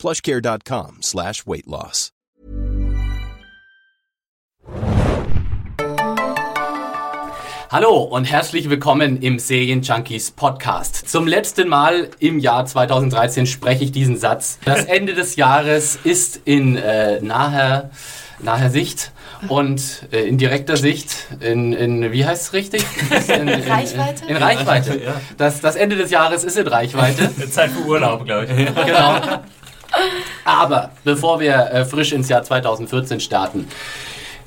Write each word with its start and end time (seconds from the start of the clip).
plushcare.com 0.00 1.02
slash 1.02 1.46
weight 1.46 1.66
loss. 1.66 2.10
Hallo 7.70 8.02
und 8.02 8.24
herzlich 8.24 8.68
willkommen 8.68 9.22
im 9.22 9.38
Serien 9.38 9.82
Junkies 9.82 10.32
Podcast. 10.32 11.08
Zum 11.08 11.28
letzten 11.28 11.68
Mal 11.68 12.08
im 12.18 12.40
Jahr 12.40 12.66
2013 12.66 13.46
spreche 13.46 13.84
ich 13.84 13.92
diesen 13.92 14.16
Satz. 14.16 14.58
Das 14.64 14.86
Ende 14.86 15.14
des 15.14 15.36
Jahres 15.36 15.96
ist 16.02 16.40
in 16.46 16.76
äh, 16.76 17.20
naher, 17.20 17.90
naher 18.40 18.70
Sicht 18.70 19.12
und 19.46 20.08
äh, 20.10 20.22
in 20.22 20.36
direkter 20.36 20.76
Sicht, 20.76 21.28
in, 21.38 21.72
in 21.72 22.10
wie 22.10 22.24
heißt 22.26 22.42
es 22.42 22.52
richtig? 22.54 22.84
In, 23.28 23.46
in, 23.46 23.70
Reichweite? 23.70 24.24
In, 24.26 24.36
Reichweite. 24.36 25.00
Das, 25.36 25.60
das 25.60 25.76
Ende 25.76 25.94
des 25.94 26.10
Jahres 26.10 26.42
ist 26.42 26.58
in 26.58 26.66
Reichweite. 26.66 27.30
Zeit 27.50 27.70
für 27.70 27.86
Urlaub, 27.86 28.24
glaube 28.24 28.46
ich. 28.46 28.74
Genau. 28.86 29.20
Aber 30.44 30.90
bevor 31.04 31.40
wir 31.40 31.54
äh, 31.72 31.84
frisch 31.84 32.12
ins 32.12 32.28
Jahr 32.28 32.42
2014 32.42 33.20
starten, 33.20 33.68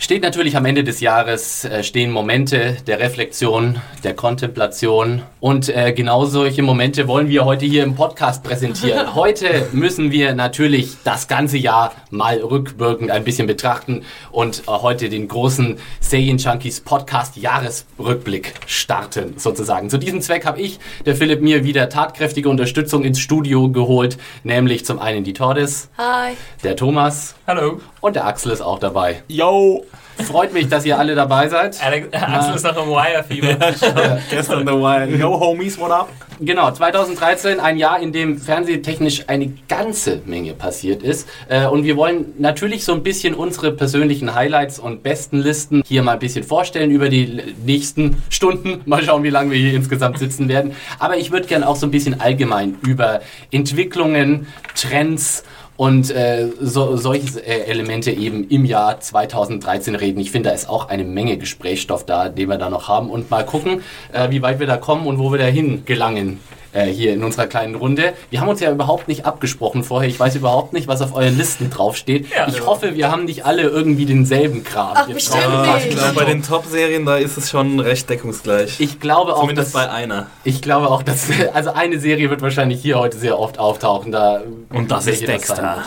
steht 0.03 0.21
natürlich 0.21 0.57
am 0.57 0.65
Ende 0.65 0.83
des 0.83 0.99
Jahres, 0.99 1.63
äh, 1.63 1.81
stehen 1.81 2.11
Momente 2.11 2.75
der 2.87 2.99
Reflexion, 2.99 3.79
der 4.03 4.13
Kontemplation 4.13 5.21
und 5.39 5.69
äh, 5.69 5.93
genau 5.93 6.25
solche 6.25 6.61
Momente 6.61 7.07
wollen 7.07 7.29
wir 7.29 7.45
heute 7.45 7.65
hier 7.65 7.83
im 7.83 7.95
Podcast 7.95 8.43
präsentieren. 8.43 9.15
Heute 9.15 9.69
müssen 9.71 10.11
wir 10.11 10.33
natürlich 10.33 10.97
das 11.05 11.29
ganze 11.29 11.57
Jahr 11.57 11.93
mal 12.09 12.39
rückwirkend 12.39 13.11
ein 13.11 13.23
bisschen 13.23 13.47
betrachten 13.47 14.03
und 14.31 14.63
äh, 14.67 14.71
heute 14.71 15.07
den 15.07 15.29
großen 15.29 15.77
Saiyan 16.01 16.37
Junkies 16.37 16.81
Podcast 16.81 17.37
Jahresrückblick 17.37 18.53
starten, 18.65 19.35
sozusagen. 19.37 19.89
Zu 19.89 19.99
diesem 19.99 20.19
Zweck 20.21 20.45
habe 20.45 20.59
ich, 20.59 20.79
der 21.05 21.15
Philipp, 21.15 21.41
mir 21.41 21.63
wieder 21.63 21.87
tatkräftige 21.87 22.49
Unterstützung 22.49 23.05
ins 23.05 23.19
Studio 23.19 23.69
geholt, 23.69 24.17
nämlich 24.43 24.85
zum 24.85 24.99
einen 24.99 25.23
die 25.23 25.33
Tordes, 25.33 25.89
Hi. 25.97 26.33
der 26.63 26.75
Thomas 26.75 27.35
Hallo. 27.47 27.79
und 28.01 28.17
der 28.17 28.25
Axel 28.25 28.51
ist 28.51 28.61
auch 28.61 28.79
dabei. 28.79 29.23
Yo! 29.29 29.85
Freut 30.27 30.53
mich, 30.53 30.67
dass 30.69 30.85
ihr 30.85 30.97
alle 30.97 31.15
dabei 31.15 31.49
seid. 31.49 31.83
Alex, 31.83 32.07
Axel 32.13 32.55
ist 32.55 32.63
noch 32.63 32.77
im 32.85 32.89
Wire-Fieber. 32.91 33.55
Gestern 34.29 34.59
the 34.67 34.73
Wild. 34.73 35.19
Yo, 35.19 35.39
Homies, 35.39 35.77
what 35.79 35.91
up? 35.91 36.09
Genau, 36.39 36.71
2013, 36.71 37.59
ein 37.59 37.77
Jahr, 37.77 37.99
in 37.99 38.11
dem 38.11 38.37
fernsehtechnisch 38.37 39.23
eine 39.27 39.53
ganze 39.67 40.21
Menge 40.25 40.53
passiert 40.53 41.03
ist. 41.03 41.27
Äh, 41.49 41.65
Und 41.67 41.83
wir 41.83 41.95
wollen 41.97 42.33
natürlich 42.37 42.85
so 42.85 42.93
ein 42.93 43.03
bisschen 43.03 43.33
unsere 43.33 43.71
persönlichen 43.71 44.33
Highlights 44.35 44.79
und 44.79 45.03
besten 45.03 45.39
Listen 45.39 45.83
hier 45.85 46.03
mal 46.03 46.13
ein 46.13 46.19
bisschen 46.19 46.43
vorstellen 46.43 46.91
über 46.91 47.09
die 47.09 47.41
nächsten 47.65 48.21
Stunden. 48.29 48.81
Mal 48.85 49.03
schauen, 49.03 49.23
wie 49.23 49.29
lange 49.29 49.51
wir 49.51 49.57
hier 49.59 49.73
insgesamt 49.73 50.19
sitzen 50.19 50.47
werden. 50.47 50.75
Aber 50.99 51.17
ich 51.17 51.31
würde 51.31 51.47
gerne 51.47 51.67
auch 51.67 51.75
so 51.75 51.85
ein 51.87 51.91
bisschen 51.91 52.19
allgemein 52.21 52.77
über 52.81 53.21
Entwicklungen, 53.51 54.47
Trends 54.75 55.43
und 55.77 56.11
äh, 56.11 56.49
so, 56.59 56.97
solche 56.97 57.39
äh, 57.39 57.65
Elemente 57.65 58.11
eben 58.11 58.47
im 58.49 58.65
Jahr 58.65 58.99
2013 58.99 59.95
reden. 59.95 60.19
Ich 60.19 60.31
finde, 60.31 60.49
da 60.49 60.55
ist 60.55 60.69
auch 60.69 60.89
eine 60.89 61.03
Menge 61.03 61.37
Gesprächsstoff 61.37 62.05
da, 62.05 62.29
den 62.29 62.49
wir 62.49 62.57
da 62.57 62.69
noch 62.69 62.87
haben 62.87 63.09
und 63.09 63.31
mal 63.31 63.45
gucken, 63.45 63.81
äh, 64.11 64.29
wie 64.29 64.41
weit 64.41 64.59
wir 64.59 64.67
da 64.67 64.77
kommen 64.77 65.07
und 65.07 65.17
wo 65.17 65.31
wir 65.31 65.39
dahin 65.39 65.85
gelangen 65.85 66.39
äh, 66.73 66.85
hier 66.85 67.13
in 67.13 67.23
unserer 67.23 67.47
kleinen 67.47 67.75
Runde. 67.75 68.13
Wir 68.29 68.41
haben 68.41 68.49
uns 68.49 68.59
ja 68.59 68.71
überhaupt 68.71 69.07
nicht 69.07 69.25
abgesprochen 69.25 69.83
vorher. 69.83 70.09
Ich 70.09 70.19
weiß 70.19 70.35
überhaupt 70.35 70.73
nicht, 70.73 70.87
was 70.87 71.01
auf 71.01 71.15
euren 71.15 71.37
Listen 71.37 71.69
draufsteht. 71.69 72.27
Ja. 72.35 72.47
ich 72.47 72.65
hoffe, 72.65 72.95
wir 72.95 73.11
haben 73.11 73.25
nicht 73.25 73.45
alle 73.45 73.63
irgendwie 73.63 74.05
denselben 74.05 74.63
Kram. 74.63 74.93
Ach, 74.95 75.05
hier 75.05 75.15
bestimmt 75.15 75.43
drauf. 75.43 75.75
nicht. 75.75 75.93
Ich 75.93 75.97
glaube, 75.97 76.15
bei 76.15 76.25
den 76.25 76.43
Top-Serien, 76.43 77.05
da 77.05 77.17
ist 77.17 77.37
es 77.37 77.49
schon 77.49 77.79
recht 77.79 78.09
deckungsgleich. 78.09 78.79
Ich 78.79 78.99
glaube 78.99 79.35
auch, 79.35 79.41
Zumindest 79.41 79.75
dass, 79.75 79.85
bei 79.85 79.91
einer. 79.91 80.27
ich 80.43 80.61
glaube 80.61 80.89
auch, 80.89 81.03
dass 81.03 81.27
also 81.53 81.71
eine 81.73 81.99
Serie 81.99 82.29
wird 82.29 82.41
wahrscheinlich 82.41 82.81
hier 82.81 82.99
heute 82.99 83.17
sehr 83.17 83.39
oft 83.39 83.59
auftauchen. 83.59 84.11
Da 84.11 84.41
Und 84.71 84.91
das 84.91 85.07
ist 85.07 85.27
Dexter. 85.27 85.83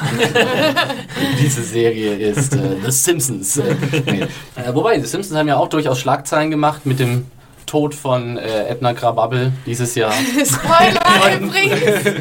Diese 1.40 1.62
Serie 1.62 2.14
ist 2.14 2.54
äh, 2.54 2.58
The 2.84 2.90
Simpsons. 2.90 3.56
Äh, 3.56 3.74
nee. 4.06 4.22
äh, 4.22 4.74
wobei, 4.74 4.98
The 5.00 5.06
Simpsons 5.06 5.36
haben 5.36 5.48
ja 5.48 5.56
auch 5.56 5.68
durchaus 5.68 5.98
Schlagzeilen 5.98 6.50
gemacht 6.50 6.86
mit 6.86 7.00
dem 7.00 7.26
Tod 7.66 7.94
von 7.94 8.36
äh, 8.38 8.68
Edna 8.68 8.94
Krabappel 8.94 9.52
dieses 9.66 9.94
Jahr. 9.94 10.12
Spoiler 10.44 11.40
übrigens. 11.40 12.04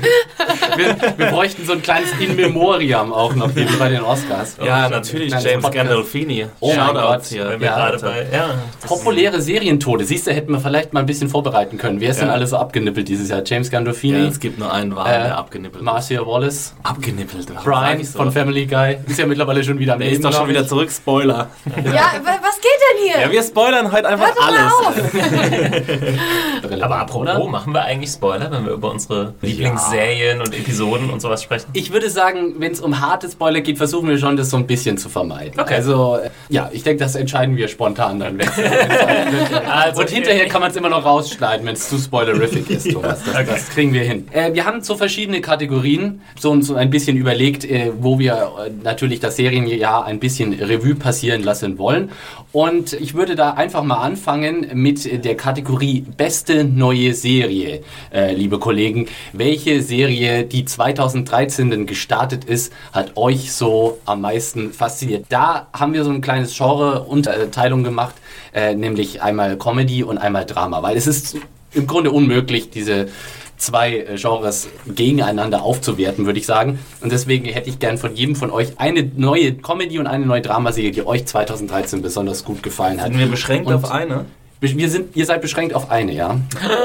Wir, 0.77 0.95
wir 1.17 1.25
bräuchten 1.27 1.65
so 1.65 1.71
ein 1.73 1.81
kleines 1.81 2.09
In 2.19 2.35
Memoriam 2.35 3.13
auch 3.13 3.33
noch 3.33 3.49
hier 3.51 3.69
wie 3.71 3.77
bei 3.77 3.87
den 3.87 4.01
Oscars. 4.01 4.57
Ja, 4.63 4.89
natürlich, 4.89 5.29
Kleines 5.29 5.45
James 5.45 5.63
Podcast. 5.63 5.87
Gandolfini. 5.87 6.47
Oh 6.59 6.67
mein 6.67 6.87
Shoutouts 6.87 7.29
Gott. 7.29 7.37
hier. 7.37 7.49
Wenn 7.49 7.59
wir 7.61 7.67
Ja, 7.67 7.75
gerade 7.75 7.93
Alter. 7.93 8.07
bei. 8.07 8.27
Ja. 8.35 8.49
Populäre 8.85 9.41
Serientode. 9.41 10.03
Siehst 10.03 10.27
du, 10.27 10.33
hätten 10.33 10.51
wir 10.51 10.59
vielleicht 10.59 10.91
mal 10.93 10.99
ein 11.01 11.05
bisschen 11.05 11.29
vorbereiten 11.29 11.77
können. 11.77 12.01
Wer 12.01 12.09
ist 12.09 12.19
denn 12.19 12.27
Ja. 12.27 12.33
alles 12.33 12.49
so 12.49 12.57
abgenippelt 12.57 13.07
dieses 13.07 13.29
Jahr? 13.29 13.41
James 13.45 13.69
Gandolfini, 13.71 14.19
Ja, 14.19 14.25
es 14.27 14.39
gibt 14.39 14.59
nur 14.59 14.73
einen 14.73 14.93
Wahl, 14.95 15.07
Äh, 15.07 15.23
der 15.23 15.37
abgenippelt 15.37 15.81
ist. 15.81 15.85
Marcia 15.85 16.25
Wallace, 16.25 16.73
Abgenippelt. 16.83 17.47
Brian 17.63 18.03
von 18.03 18.31
Family 18.33 18.65
Guy. 18.65 18.97
Ist 19.07 19.19
ja 19.19 19.25
mittlerweile 19.27 19.63
schon 19.63 19.79
wieder 19.79 19.93
am 19.93 19.99
Der 19.99 20.09
ist 20.09 20.25
doch 20.25 20.33
schon 20.33 20.49
wieder 20.49 20.67
zurück, 20.67 20.91
Spoiler. 20.91 21.47
Ja, 21.85 22.11
geht 22.65 22.81
denn 22.89 22.97
hier? 23.03 23.21
Ja, 23.27 23.31
wir 23.31 23.43
spoilern 23.43 23.91
heute 23.91 24.07
einfach 24.07 24.27
Hört 24.27 24.37
alles. 24.41 24.73
Aber 26.81 26.97
apropos, 26.97 27.21
oder? 27.35 27.47
machen 27.49 27.73
wir 27.73 27.83
eigentlich 27.83 28.09
Spoiler, 28.11 28.49
wenn 28.51 28.65
wir 28.65 28.73
über 28.73 28.91
unsere 28.91 29.33
Lieblingsserien 29.41 30.39
und 30.39 30.53
Episoden 30.53 31.09
und 31.09 31.21
sowas 31.21 31.43
sprechen? 31.43 31.65
Ich 31.73 31.91
würde 31.93 32.09
sagen, 32.09 32.55
wenn 32.59 32.71
es 32.71 32.81
um 32.81 32.99
harte 33.01 33.29
Spoiler 33.29 33.61
geht, 33.61 33.77
versuchen 33.77 34.09
wir 34.09 34.17
schon, 34.17 34.35
das 34.37 34.49
so 34.49 34.57
ein 34.57 34.67
bisschen 34.67 34.97
zu 34.97 35.09
vermeiden. 35.09 35.59
Okay. 35.59 35.75
Also, 35.75 36.19
ja, 36.49 36.69
ich 36.73 36.83
denke, 36.83 37.03
das 37.03 37.15
entscheiden 37.15 37.55
wir 37.55 37.67
spontan 37.67 38.19
dann. 38.19 38.39
Also, 39.69 40.01
Und 40.01 40.09
hinterher 40.09 40.47
kann 40.47 40.61
man 40.61 40.71
es 40.71 40.77
immer 40.77 40.89
noch 40.89 41.05
rausschneiden, 41.05 41.65
wenn 41.65 41.73
es 41.75 41.89
zu 41.89 41.97
spoilerific 41.97 42.69
ist, 42.69 42.91
Thomas. 42.91 43.19
Das, 43.23 43.35
Okay. 43.35 43.45
das 43.47 43.69
kriegen 43.69 43.93
wir 43.93 44.01
hin. 44.03 44.27
Äh, 44.31 44.53
wir 44.53 44.65
haben 44.65 44.81
so 44.81 44.95
verschiedene 44.95 45.41
Kategorien, 45.41 46.21
so, 46.39 46.59
so 46.61 46.75
ein 46.75 46.89
bisschen 46.89 47.17
überlegt, 47.17 47.65
äh, 47.65 47.91
wo 47.99 48.17
wir 48.19 48.33
äh, 48.65 48.71
natürlich 48.83 49.19
das 49.19 49.35
Serienjahr 49.35 50.05
ein 50.05 50.19
bisschen 50.19 50.53
Revue 50.53 50.95
passieren 50.95 51.43
lassen 51.43 51.77
wollen. 51.77 52.11
Und 52.55 52.93
ich 52.93 53.15
würde 53.15 53.35
da 53.35 53.49
einfach 53.55 53.83
mal 53.83 53.97
anfangen 53.97 54.67
mit 54.75 55.25
der 55.25 55.35
Kategorie 55.35 56.05
Beste 56.15 56.63
neue 56.63 57.13
Serie, 57.13 57.81
äh, 58.13 58.33
liebe 58.33 58.59
Kollegen. 58.59 59.09
Welche 59.33 59.81
Serie, 59.81 60.45
die 60.45 60.63
2013 60.63 61.69
denn 61.69 61.85
gestartet 61.85 62.45
ist, 62.45 62.71
hat 62.93 63.17
euch 63.17 63.51
so 63.51 63.99
am 64.05 64.21
meisten 64.21 64.71
fasziniert? 64.71 65.25
Da 65.27 65.67
haben 65.73 65.91
wir 65.91 66.05
so 66.05 66.11
ein 66.11 66.21
kleines 66.21 66.55
Genre-Unterteilung 66.55 67.83
gemacht, 67.83 68.15
äh, 68.53 68.73
nämlich 68.73 69.21
einmal 69.21 69.57
Comedy 69.57 70.03
und 70.03 70.17
einmal 70.17 70.45
Drama, 70.45 70.81
weil 70.81 70.95
es 70.95 71.07
ist 71.07 71.35
im 71.73 71.87
Grunde 71.87 72.11
unmöglich, 72.11 72.69
diese 72.69 73.09
zwei 73.65 73.97
äh, 73.97 74.15
Genres 74.15 74.69
gegeneinander 74.87 75.63
aufzuwerten, 75.63 76.25
würde 76.25 76.39
ich 76.39 76.45
sagen. 76.45 76.79
Und 77.01 77.11
deswegen 77.11 77.45
hätte 77.45 77.69
ich 77.69 77.79
gern 77.79 77.97
von 77.97 78.15
jedem 78.15 78.35
von 78.35 78.51
euch 78.51 78.79
eine 78.79 79.03
neue 79.15 79.53
Comedy 79.55 79.99
und 79.99 80.07
eine 80.07 80.25
neue 80.25 80.41
Dramaserie, 80.41 80.91
die 80.91 81.05
euch 81.05 81.25
2013 81.25 82.01
besonders 82.01 82.45
gut 82.45 82.63
gefallen 82.63 83.01
hat. 83.01 83.09
Sind 83.09 83.19
wir 83.19 83.27
beschränkt 83.27 83.67
Und 83.67 83.73
auf 83.73 83.91
eine? 83.91 84.25
Wir 84.61 84.89
sind, 84.89 85.15
ihr 85.15 85.25
seid 85.25 85.41
beschränkt 85.41 85.73
auf 85.75 85.91
eine, 85.91 86.13
ja. 86.13 86.39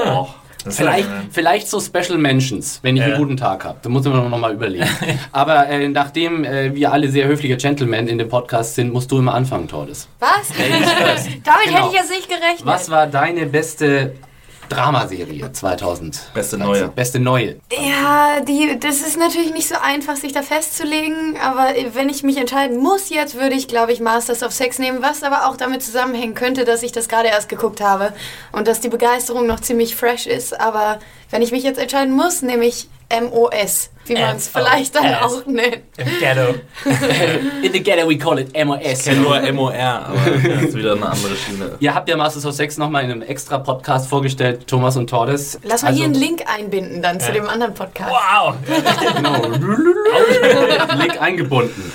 Oh. 0.07 0.27
Ist 0.67 0.77
Vielleicht, 0.77 1.09
ja- 1.09 1.23
vielleicht 1.31 1.69
so 1.69 1.81
Special 1.81 2.19
Mentions, 2.19 2.81
wenn 2.83 2.95
ich 2.95 3.01
Ja. 3.01 3.09
einen 3.09 3.17
guten 3.17 3.37
Tag 3.39 3.65
habe. 3.65 3.79
Da 3.81 3.89
muss 3.89 4.05
ich 4.05 4.13
mir 4.13 4.29
noch 4.29 4.39
mal 4.39 4.53
überlegen. 4.53 4.85
Aber 5.33 5.67
äh, 5.69 5.89
nachdem 5.89 6.45
äh, 6.45 6.75
wir 6.75 6.93
alle 6.93 7.09
sehr 7.09 7.27
höfliche 7.27 7.57
Gentlemen 7.57 8.09
in 8.09 8.19
dem 8.19 8.29
Podcast 8.29 8.75
sind, 8.75 8.93
musst 8.93 9.11
du 9.11 9.19
immer 9.21 9.33
anfangen, 9.33 9.69
Tordes. 9.69 10.07
Was? 10.19 10.29
Damit 10.59 11.65
Genau. 11.65 11.77
hätte 11.79 11.87
ich 11.89 11.93
jetzt 11.95 12.11
nicht 12.11 12.29
gerechnet. 12.29 12.65
Was 12.65 12.91
war 12.91 13.07
deine 13.07 13.47
beste 13.47 14.13
Dramaserie 14.71 15.53
2000? 15.53 16.31
Beste 16.33 16.57
neue. 16.57 16.89
Beste 16.89 17.19
neue. 17.19 17.57
Ja, 17.71 18.41
die, 18.41 18.79
das 18.81 19.01
ist 19.01 19.19
natürlich 19.19 19.53
nicht 19.53 19.69
so 19.69 19.75
einfach, 19.83 20.17
sich 20.17 20.33
da 20.33 20.43
festzulegen, 20.43 21.37
aber 21.43 21.75
wenn 21.93 22.09
ich 22.09 22.23
mich 22.23 22.37
entscheiden 22.37 22.79
muss 22.79 23.11
jetzt, 23.11 23.35
würde 23.35 23.55
ich, 23.55 23.69
glaube 23.69 23.93
ich, 23.93 24.01
Masters 24.01 24.43
of 24.43 24.53
Sex 24.53 24.79
nehmen, 24.79 25.03
was 25.03 25.23
aber 25.23 25.47
auch 25.47 25.57
damit 25.57 25.83
zusammenhängen 25.83 26.35
könnte, 26.35 26.65
dass 26.65 26.83
ich 26.83 26.93
das 26.93 27.09
gerade 27.09 27.29
erst 27.29 27.49
geguckt 27.49 27.81
habe 27.81 28.13
und 28.53 28.69
dass 28.69 28.81
die 28.81 28.89
Begeisterung 28.89 29.47
noch 29.47 29.61
ziemlich 29.61 29.97
fresh 29.97 30.27
ist, 30.27 30.59
aber 30.59 31.01
wenn 31.31 31.43
ich 31.43 31.53
mich 31.53 31.63
jetzt 31.63 31.79
entscheiden 31.79 32.15
muss, 32.15 32.43
nehme 32.43 32.65
ich 32.65 32.89
MOS, 33.11 33.91
wie 34.07 34.15
man 34.15 34.37
es 34.37 34.49
vielleicht 34.49 34.95
dann 34.95 35.15
auch 35.17 35.45
nennt. 35.47 35.83
Im 35.97 36.07
Ghetto. 36.21 36.55
In 37.63 37.73
the 37.73 37.83
ghetto 37.83 38.09
we 38.09 38.17
call 38.17 38.39
it 38.39 38.53
MOS. 38.65 38.81
Ich 38.83 39.05
kenne 39.05 39.21
nur 39.21 39.53
MOR, 39.53 39.73
aber 39.75 40.17
das 40.43 40.63
ist 40.63 40.75
wieder 40.77 40.93
eine 40.93 41.07
andere 41.07 41.35
Schiene. 41.37 41.77
Ihr 41.81 41.95
habt 41.95 42.09
ja 42.09 42.17
Masters 42.17 42.47
of 42.47 42.55
Sex 42.55 42.79
nochmal 42.79 43.05
in 43.05 43.11
einem 43.11 43.23
extra 43.23 43.59
Podcast 43.59 44.09
vorgestellt, 44.09 44.67
Thomas 44.67 44.97
und 44.97 45.09
Tordes. 45.11 45.59
Lass 45.65 45.83
mal 45.83 45.89
Also- 45.89 45.99
hier 45.99 46.07
einen 46.07 46.15
Link 46.15 46.43
einbinden 46.47 47.03
dann 47.03 47.19
zu 47.21 47.33
dem 47.33 47.49
anderen 47.49 47.75
Podcast. 47.75 48.11
Wow! 48.11 48.55
Genau. 49.17 49.47
Link 50.99 51.21
eingebunden. 51.21 51.93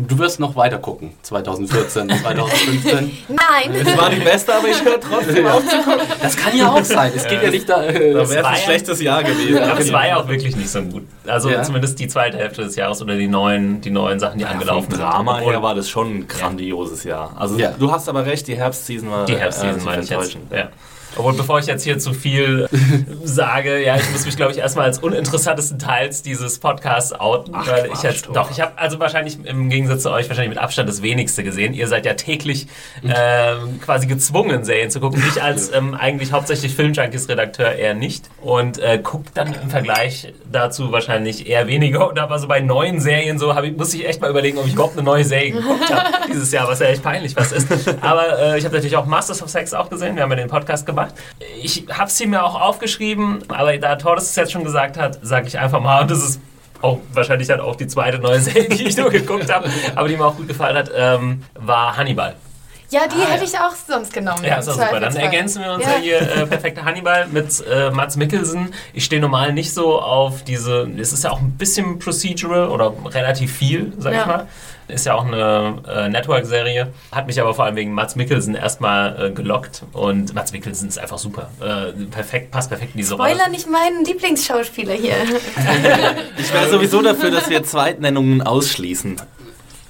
Du 0.00 0.16
wirst 0.16 0.38
noch 0.38 0.54
weiter 0.54 0.78
gucken, 0.78 1.12
2014, 1.22 2.08
2015. 2.08 3.18
Nein! 3.28 3.74
Es 3.74 3.96
war 3.98 4.10
die 4.10 4.20
beste, 4.20 4.54
aber 4.54 4.68
ich 4.68 4.84
höre 4.84 5.00
trotzdem 5.00 5.44
auf 5.46 5.66
zu 5.66 5.76
gucken. 5.78 6.06
Das 6.22 6.36
kann 6.36 6.56
ja 6.56 6.70
auch 6.70 6.84
sein. 6.84 7.10
Es 7.16 7.26
geht 7.26 7.42
ja 7.42 7.50
nicht 7.50 7.68
da. 7.68 7.82
Äh, 7.82 8.12
Da 8.14 8.30
wäre 8.30 8.44
war 8.44 8.50
ein 8.50 8.56
ja- 8.58 8.62
schlechtes 8.62 9.02
Jahr 9.02 9.22
gewesen. 9.24 9.58
Aber 9.60 9.80
es 9.80 9.92
war 9.92 10.06
ja 10.06 10.16
auch 10.18 10.28
wirklich 10.28 10.54
nicht 10.54 10.70
so 10.70 10.82
gut. 10.82 11.02
Also 11.26 11.50
Ja. 11.50 11.64
zumindest 11.64 11.98
die 11.98 12.06
zweite 12.06 12.36
Hälfte 12.38 12.62
des 12.62 12.76
Jahres 12.76 13.02
oder 13.02 13.16
die 13.16 13.26
neuen, 13.26 13.80
die 13.80 13.90
neuen 13.90 14.20
Sachen, 14.20 14.38
die 14.38 14.44
Vom 14.44 14.52
angelaufen 14.54 14.90
sind. 14.92 15.00
Drama 15.00 15.40
her 15.40 15.62
war 15.64 15.74
das 15.74 15.90
schon 15.90 16.18
ein 16.18 16.28
grandioses 16.28 17.02
Jahr. 17.02 17.32
Also 17.36 17.58
Ja. 17.58 17.72
du 17.76 17.90
hast 17.90 18.08
aber 18.08 18.24
recht, 18.24 18.46
die 18.46 18.56
Herbstseason 18.56 19.10
war 19.10 19.24
Die 19.26 19.36
Herbstseason 19.36 19.88
äh, 19.88 19.96
jetzt. 19.96 20.10
enttäuschend. 20.12 20.52
Ja. 20.52 20.68
Obwohl, 21.18 21.34
bevor 21.34 21.58
ich 21.58 21.66
jetzt 21.66 21.82
hier 21.82 21.98
zu 21.98 22.14
viel 22.14 22.68
sage, 23.24 23.84
ja, 23.84 23.96
ich 23.96 24.10
muss 24.12 24.24
mich, 24.24 24.36
glaube 24.36 24.52
ich, 24.52 24.58
erstmal 24.58 24.84
als 24.84 25.00
uninteressantesten 25.00 25.78
Teils 25.78 26.22
dieses 26.22 26.58
Podcasts 26.60 27.12
outen, 27.12 27.54
Ach, 27.56 27.66
weil 27.66 27.90
ich 27.92 28.02
jetzt, 28.02 28.28
doch. 28.32 28.50
ich 28.50 28.60
habe 28.60 28.78
also 28.78 29.00
wahrscheinlich 29.00 29.44
im 29.44 29.68
Gegensatz 29.68 30.02
zu 30.02 30.12
euch 30.12 30.28
wahrscheinlich 30.28 30.50
mit 30.50 30.58
Abstand 30.58 30.88
das 30.88 31.02
wenigste 31.02 31.42
gesehen. 31.42 31.74
Ihr 31.74 31.88
seid 31.88 32.06
ja 32.06 32.14
täglich 32.14 32.68
ähm, 33.02 33.80
quasi 33.80 34.06
gezwungen, 34.06 34.64
Serien 34.64 34.90
zu 34.90 35.00
gucken. 35.00 35.22
Ich 35.28 35.42
als 35.42 35.72
ähm, 35.74 35.94
eigentlich 35.94 36.32
hauptsächlich 36.32 36.74
Filmjunkies-Redakteur 36.74 37.72
eher 37.72 37.94
nicht 37.94 38.30
und 38.40 38.78
äh, 38.78 38.98
guckt 39.02 39.30
dann 39.34 39.54
im 39.54 39.70
Vergleich 39.70 40.32
dazu 40.50 40.92
wahrscheinlich 40.92 41.48
eher 41.48 41.66
weniger. 41.66 42.08
Und 42.08 42.18
aber 42.18 42.38
so 42.38 42.48
bei 42.48 42.60
neuen 42.60 43.00
Serien 43.00 43.38
so 43.38 43.52
ich, 43.60 43.76
muss 43.76 43.92
ich 43.94 44.06
echt 44.06 44.20
mal 44.20 44.30
überlegen, 44.30 44.58
ob 44.58 44.66
ich 44.66 44.74
überhaupt 44.74 44.94
eine 44.94 45.02
neue 45.02 45.24
Serie 45.24 45.52
geguckt 45.52 45.92
habe 45.92 46.08
dieses 46.28 46.52
Jahr, 46.52 46.68
was 46.68 46.78
ja 46.78 46.86
echt 46.86 47.02
peinlich 47.02 47.34
was 47.36 47.52
ist. 47.52 47.68
Aber 48.00 48.38
äh, 48.38 48.58
ich 48.58 48.64
habe 48.64 48.74
natürlich 48.74 48.96
auch 48.96 49.06
Masters 49.06 49.42
of 49.42 49.48
Sex 49.48 49.74
auch 49.74 49.90
gesehen. 49.90 50.16
Wir 50.16 50.22
haben 50.22 50.30
ja 50.30 50.36
den 50.36 50.48
Podcast 50.48 50.86
gemacht. 50.86 51.07
Ich 51.62 51.84
habe 51.90 52.10
sie 52.10 52.26
mir 52.26 52.44
auch 52.44 52.60
aufgeschrieben, 52.60 53.44
aber 53.48 53.76
da 53.78 53.96
Tordes 53.96 54.30
es 54.30 54.36
jetzt 54.36 54.52
schon 54.52 54.64
gesagt 54.64 54.96
hat, 54.96 55.18
sage 55.22 55.46
ich 55.48 55.58
einfach 55.58 55.80
mal, 55.80 56.02
und 56.02 56.10
das 56.10 56.22
ist 56.22 56.40
auch 56.80 57.00
wahrscheinlich 57.12 57.48
dann 57.48 57.60
auch 57.60 57.76
die 57.76 57.86
zweite 57.86 58.18
neue 58.18 58.40
Serie, 58.40 58.68
die 58.68 58.84
ich 58.84 58.96
nur 58.96 59.10
geguckt 59.10 59.52
habe, 59.52 59.68
aber 59.94 60.08
die 60.08 60.16
mir 60.16 60.24
auch 60.24 60.36
gut 60.36 60.48
gefallen 60.48 60.76
hat, 60.76 60.90
ähm, 60.94 61.42
war 61.54 61.96
Hannibal. 61.96 62.36
Ja, 62.90 63.06
die 63.06 63.16
Ah, 63.20 63.26
hätte 63.32 63.44
ja. 63.44 63.50
ich 63.50 63.58
auch 63.58 63.74
sonst 63.86 64.12
genommen. 64.14 64.42
Ja, 64.44 64.56
ist 64.58 64.68
doch 64.68 64.72
super. 64.74 64.98
Dann 64.98 65.14
ergänzen 65.16 65.62
wir 65.62 65.72
uns 65.72 65.84
Ja. 65.84 65.92
ja, 65.92 65.98
hier 65.98 66.20
äh, 66.22 66.46
perfekte 66.46 66.84
Hannibal 66.84 67.26
mit 67.28 67.46
äh, 67.70 67.90
Mats 67.90 68.16
Mikkelsen. 68.16 68.72
Ich 68.94 69.04
stehe 69.04 69.20
normal 69.20 69.52
nicht 69.52 69.74
so 69.74 70.00
auf 70.00 70.42
diese, 70.44 70.88
es 70.98 71.12
ist 71.12 71.24
ja 71.24 71.30
auch 71.30 71.40
ein 71.40 71.52
bisschen 71.52 71.98
procedural 71.98 72.68
oder 72.68 72.94
relativ 73.06 73.54
viel, 73.54 73.92
sag 73.98 74.14
Ja. 74.14 74.20
ich 74.20 74.26
mal. 74.26 74.48
Ist 74.88 75.04
ja 75.04 75.12
auch 75.14 75.26
eine 75.26 75.82
äh, 75.86 76.08
Network-Serie. 76.08 76.90
Hat 77.12 77.26
mich 77.26 77.38
aber 77.42 77.52
vor 77.52 77.66
allem 77.66 77.76
wegen 77.76 77.92
Mats 77.92 78.16
Mikkelsen 78.16 78.54
erstmal 78.54 79.26
äh, 79.26 79.30
gelockt. 79.32 79.82
Und 79.92 80.32
Mats 80.34 80.52
Mikkelsen 80.52 80.88
ist 80.88 80.98
einfach 80.98 81.18
super. 81.18 81.50
Äh, 81.60 81.92
perfekt, 82.06 82.50
passt 82.52 82.70
perfekt 82.70 82.92
in 82.94 82.98
diese 83.02 83.16
Rolle. 83.16 83.32
Spoiler 83.34 83.50
nicht 83.50 83.68
meinen 83.68 84.02
Lieblingsschauspieler 84.06 84.94
hier. 84.94 85.12
Ich 86.38 86.50
wäre 86.54 86.70
sowieso 86.70 87.02
dafür, 87.02 87.30
dass 87.30 87.50
wir 87.50 87.62
Zweitnennungen 87.64 88.40
ausschließen. 88.40 89.20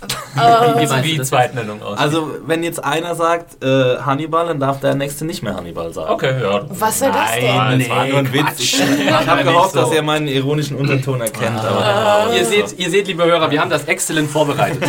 wie 0.36 1.12
Wie 1.12 1.16
das? 1.18 1.28
Zweitnennung 1.28 1.82
aus. 1.82 1.98
Also 1.98 2.30
wenn 2.46 2.62
jetzt 2.62 2.82
einer 2.84 3.14
sagt 3.14 3.62
äh, 3.62 3.96
Hannibal, 3.98 4.46
dann 4.46 4.60
darf 4.60 4.80
der 4.80 4.94
nächste 4.94 5.24
nicht 5.24 5.42
mehr 5.42 5.56
Hannibal 5.56 5.92
sagen. 5.92 6.10
okay, 6.12 6.34
ja. 6.42 6.62
Was 6.68 6.98
soll 6.98 7.10
das 7.12 7.34
denn? 7.34 7.56
Nein, 7.56 7.78
Das 7.80 7.88
war 7.90 8.06
nur 8.06 8.18
ein 8.18 8.32
Witz. 8.32 8.44
Ich, 8.58 8.80
ich 8.80 9.10
habe 9.12 9.44
gehofft, 9.44 9.72
so. 9.72 9.80
dass 9.80 9.92
ihr 9.92 10.02
meinen 10.02 10.28
ironischen 10.28 10.76
Unterton 10.76 11.20
erkennt. 11.20 11.60
Aber 11.60 12.34
Ihr 12.36 12.44
seht, 12.44 12.78
ihr 12.78 12.90
seht, 12.90 13.06
liebe 13.06 13.24
Hörer, 13.24 13.50
wir 13.50 13.60
haben 13.60 13.70
das 13.70 13.84
exzellent 13.84 14.30
vorbereitet. 14.30 14.82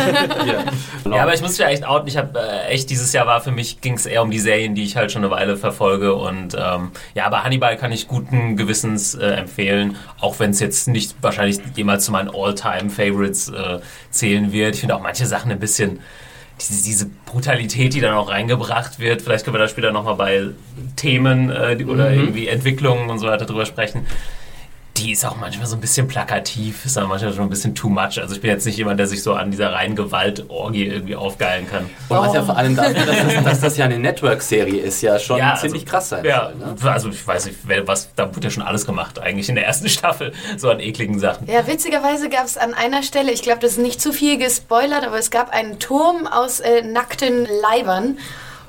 Ja, 1.10 1.22
aber 1.22 1.34
ich 1.34 1.40
muss 1.40 1.58
ja 1.58 1.66
echt 1.68 1.84
outen. 1.84 2.06
Ich 2.06 2.16
habe 2.16 2.38
äh, 2.38 2.68
echt 2.68 2.88
dieses 2.90 3.12
Jahr 3.12 3.26
war 3.26 3.40
für 3.40 3.50
mich 3.50 3.80
ging 3.80 3.94
es 3.94 4.06
eher 4.06 4.22
um 4.22 4.30
die 4.30 4.38
Serien, 4.38 4.74
die 4.74 4.84
ich 4.84 4.96
halt 4.96 5.10
schon 5.10 5.24
eine 5.24 5.30
Weile 5.32 5.56
verfolge 5.56 6.14
und 6.14 6.54
ähm, 6.54 6.92
ja, 7.14 7.26
aber 7.26 7.42
Hannibal 7.42 7.76
kann 7.76 7.90
ich 7.90 8.06
guten 8.06 8.56
Gewissens 8.56 9.14
äh, 9.14 9.26
empfehlen, 9.26 9.96
auch 10.20 10.38
wenn 10.38 10.50
es 10.50 10.60
jetzt 10.60 10.86
nicht 10.88 11.16
wahrscheinlich 11.20 11.58
jemals 11.74 12.04
zu 12.04 12.12
meinen 12.12 12.30
All-Time-Favorites 12.32 13.48
äh, 13.48 13.80
zählen 14.10 14.52
wird. 14.52 14.74
Ich 14.74 14.80
finde 14.80 14.94
auch 14.94 15.00
manche 15.02 15.26
Sachen 15.30 15.50
ein 15.50 15.58
bisschen 15.58 16.00
diese, 16.68 17.06
Brutalität, 17.24 17.94
die 17.94 18.00
dann 18.00 18.14
auch 18.14 18.28
reingebracht 18.28 18.98
wird. 18.98 19.22
Vielleicht 19.22 19.44
können 19.44 19.54
wir 19.54 19.60
da 19.60 19.68
später 19.68 19.92
nochmal 19.92 20.16
bei 20.16 20.48
Themen 20.96 21.50
äh, 21.50 21.82
oder 21.86 22.12
irgendwie 22.12 22.48
Entwicklungen 22.48 23.08
und 23.08 23.18
so 23.18 23.26
weiter 23.28 23.46
drüber 23.46 23.64
sprechen. 23.64 24.06
Die 25.00 25.12
ist 25.12 25.24
auch 25.24 25.36
manchmal 25.36 25.66
so 25.66 25.76
ein 25.76 25.80
bisschen 25.80 26.06
plakativ, 26.08 26.84
ist 26.84 26.98
auch 26.98 27.08
manchmal 27.08 27.32
schon 27.32 27.44
ein 27.44 27.50
bisschen 27.50 27.74
too 27.74 27.88
much. 27.88 28.20
Also 28.20 28.34
ich 28.34 28.40
bin 28.40 28.50
jetzt 28.50 28.66
nicht 28.66 28.76
jemand, 28.76 29.00
der 29.00 29.06
sich 29.06 29.22
so 29.22 29.32
an 29.32 29.50
dieser 29.50 29.72
reinen 29.72 29.96
Gewaltorgie 29.96 30.86
irgendwie 30.86 31.16
aufgeilen 31.16 31.66
kann. 31.70 31.86
Und 32.08 32.18
was 32.18 32.34
ja 32.34 32.42
vor 32.42 32.56
allem 32.56 32.76
dafür, 32.76 33.06
dass 33.06 33.16
das, 33.34 33.44
dass 33.44 33.60
das 33.60 33.76
ja 33.78 33.86
eine 33.86 33.98
Network-Serie 33.98 34.82
ist, 34.82 35.00
ja 35.00 35.18
schon 35.18 35.38
Ja, 35.38 35.54
ziemlich 35.56 35.82
also, 35.82 35.90
krass 35.90 36.08
sein 36.10 36.24
Ja, 36.24 36.52
soll, 36.58 36.74
ne? 36.74 36.92
also 36.92 37.08
ich 37.08 37.26
weiß 37.26 37.46
nicht, 37.46 37.58
was, 37.86 38.14
da 38.14 38.34
wurde 38.34 38.46
ja 38.48 38.50
schon 38.50 38.62
alles 38.62 38.84
gemacht, 38.84 39.18
eigentlich 39.18 39.48
in 39.48 39.54
der 39.54 39.66
ersten 39.66 39.88
Staffel, 39.90 40.32
so 40.56 40.70
an 40.70 40.80
ekligen 40.80 41.18
Sachen. 41.18 41.46
Ja, 41.50 41.66
witzigerweise 41.66 42.28
gab 42.28 42.44
es 42.44 42.58
an 42.58 42.74
einer 42.74 43.02
Stelle, 43.02 43.32
ich 43.32 43.42
glaube, 43.42 43.60
das 43.60 43.72
ist 43.72 43.78
nicht 43.78 44.00
zu 44.00 44.12
viel 44.12 44.38
gespoilert, 44.38 45.04
aber 45.06 45.18
es 45.18 45.30
gab 45.30 45.50
einen 45.50 45.78
Turm 45.78 46.26
aus 46.26 46.60
äh, 46.60 46.82
nackten 46.82 47.46
Leibern. 47.62 48.18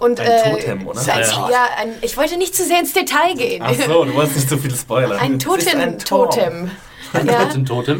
Und, 0.01 0.19
Ein 0.19 0.27
äh, 0.27 0.49
Totem, 0.51 0.87
oder? 0.87 0.99
Ein, 0.99 1.05
Ja. 1.19 1.49
ja, 1.51 1.65
ein, 1.77 1.93
ich 2.01 2.17
wollte 2.17 2.35
nicht 2.37 2.55
zu 2.55 2.63
sehr 2.63 2.79
ins 2.79 2.91
Detail 2.93 3.35
gehen. 3.35 3.63
Ach 3.63 3.71
so, 3.73 4.03
du 4.03 4.13
wolltest 4.15 4.35
nicht 4.37 4.49
zu 4.49 4.57
viel 4.57 4.73
spoilern. 4.75 5.19
Ein 5.19 5.35
ist 5.35 5.75
ein. 5.75 5.99
Ein 7.13 7.27
Ja. 7.27 7.37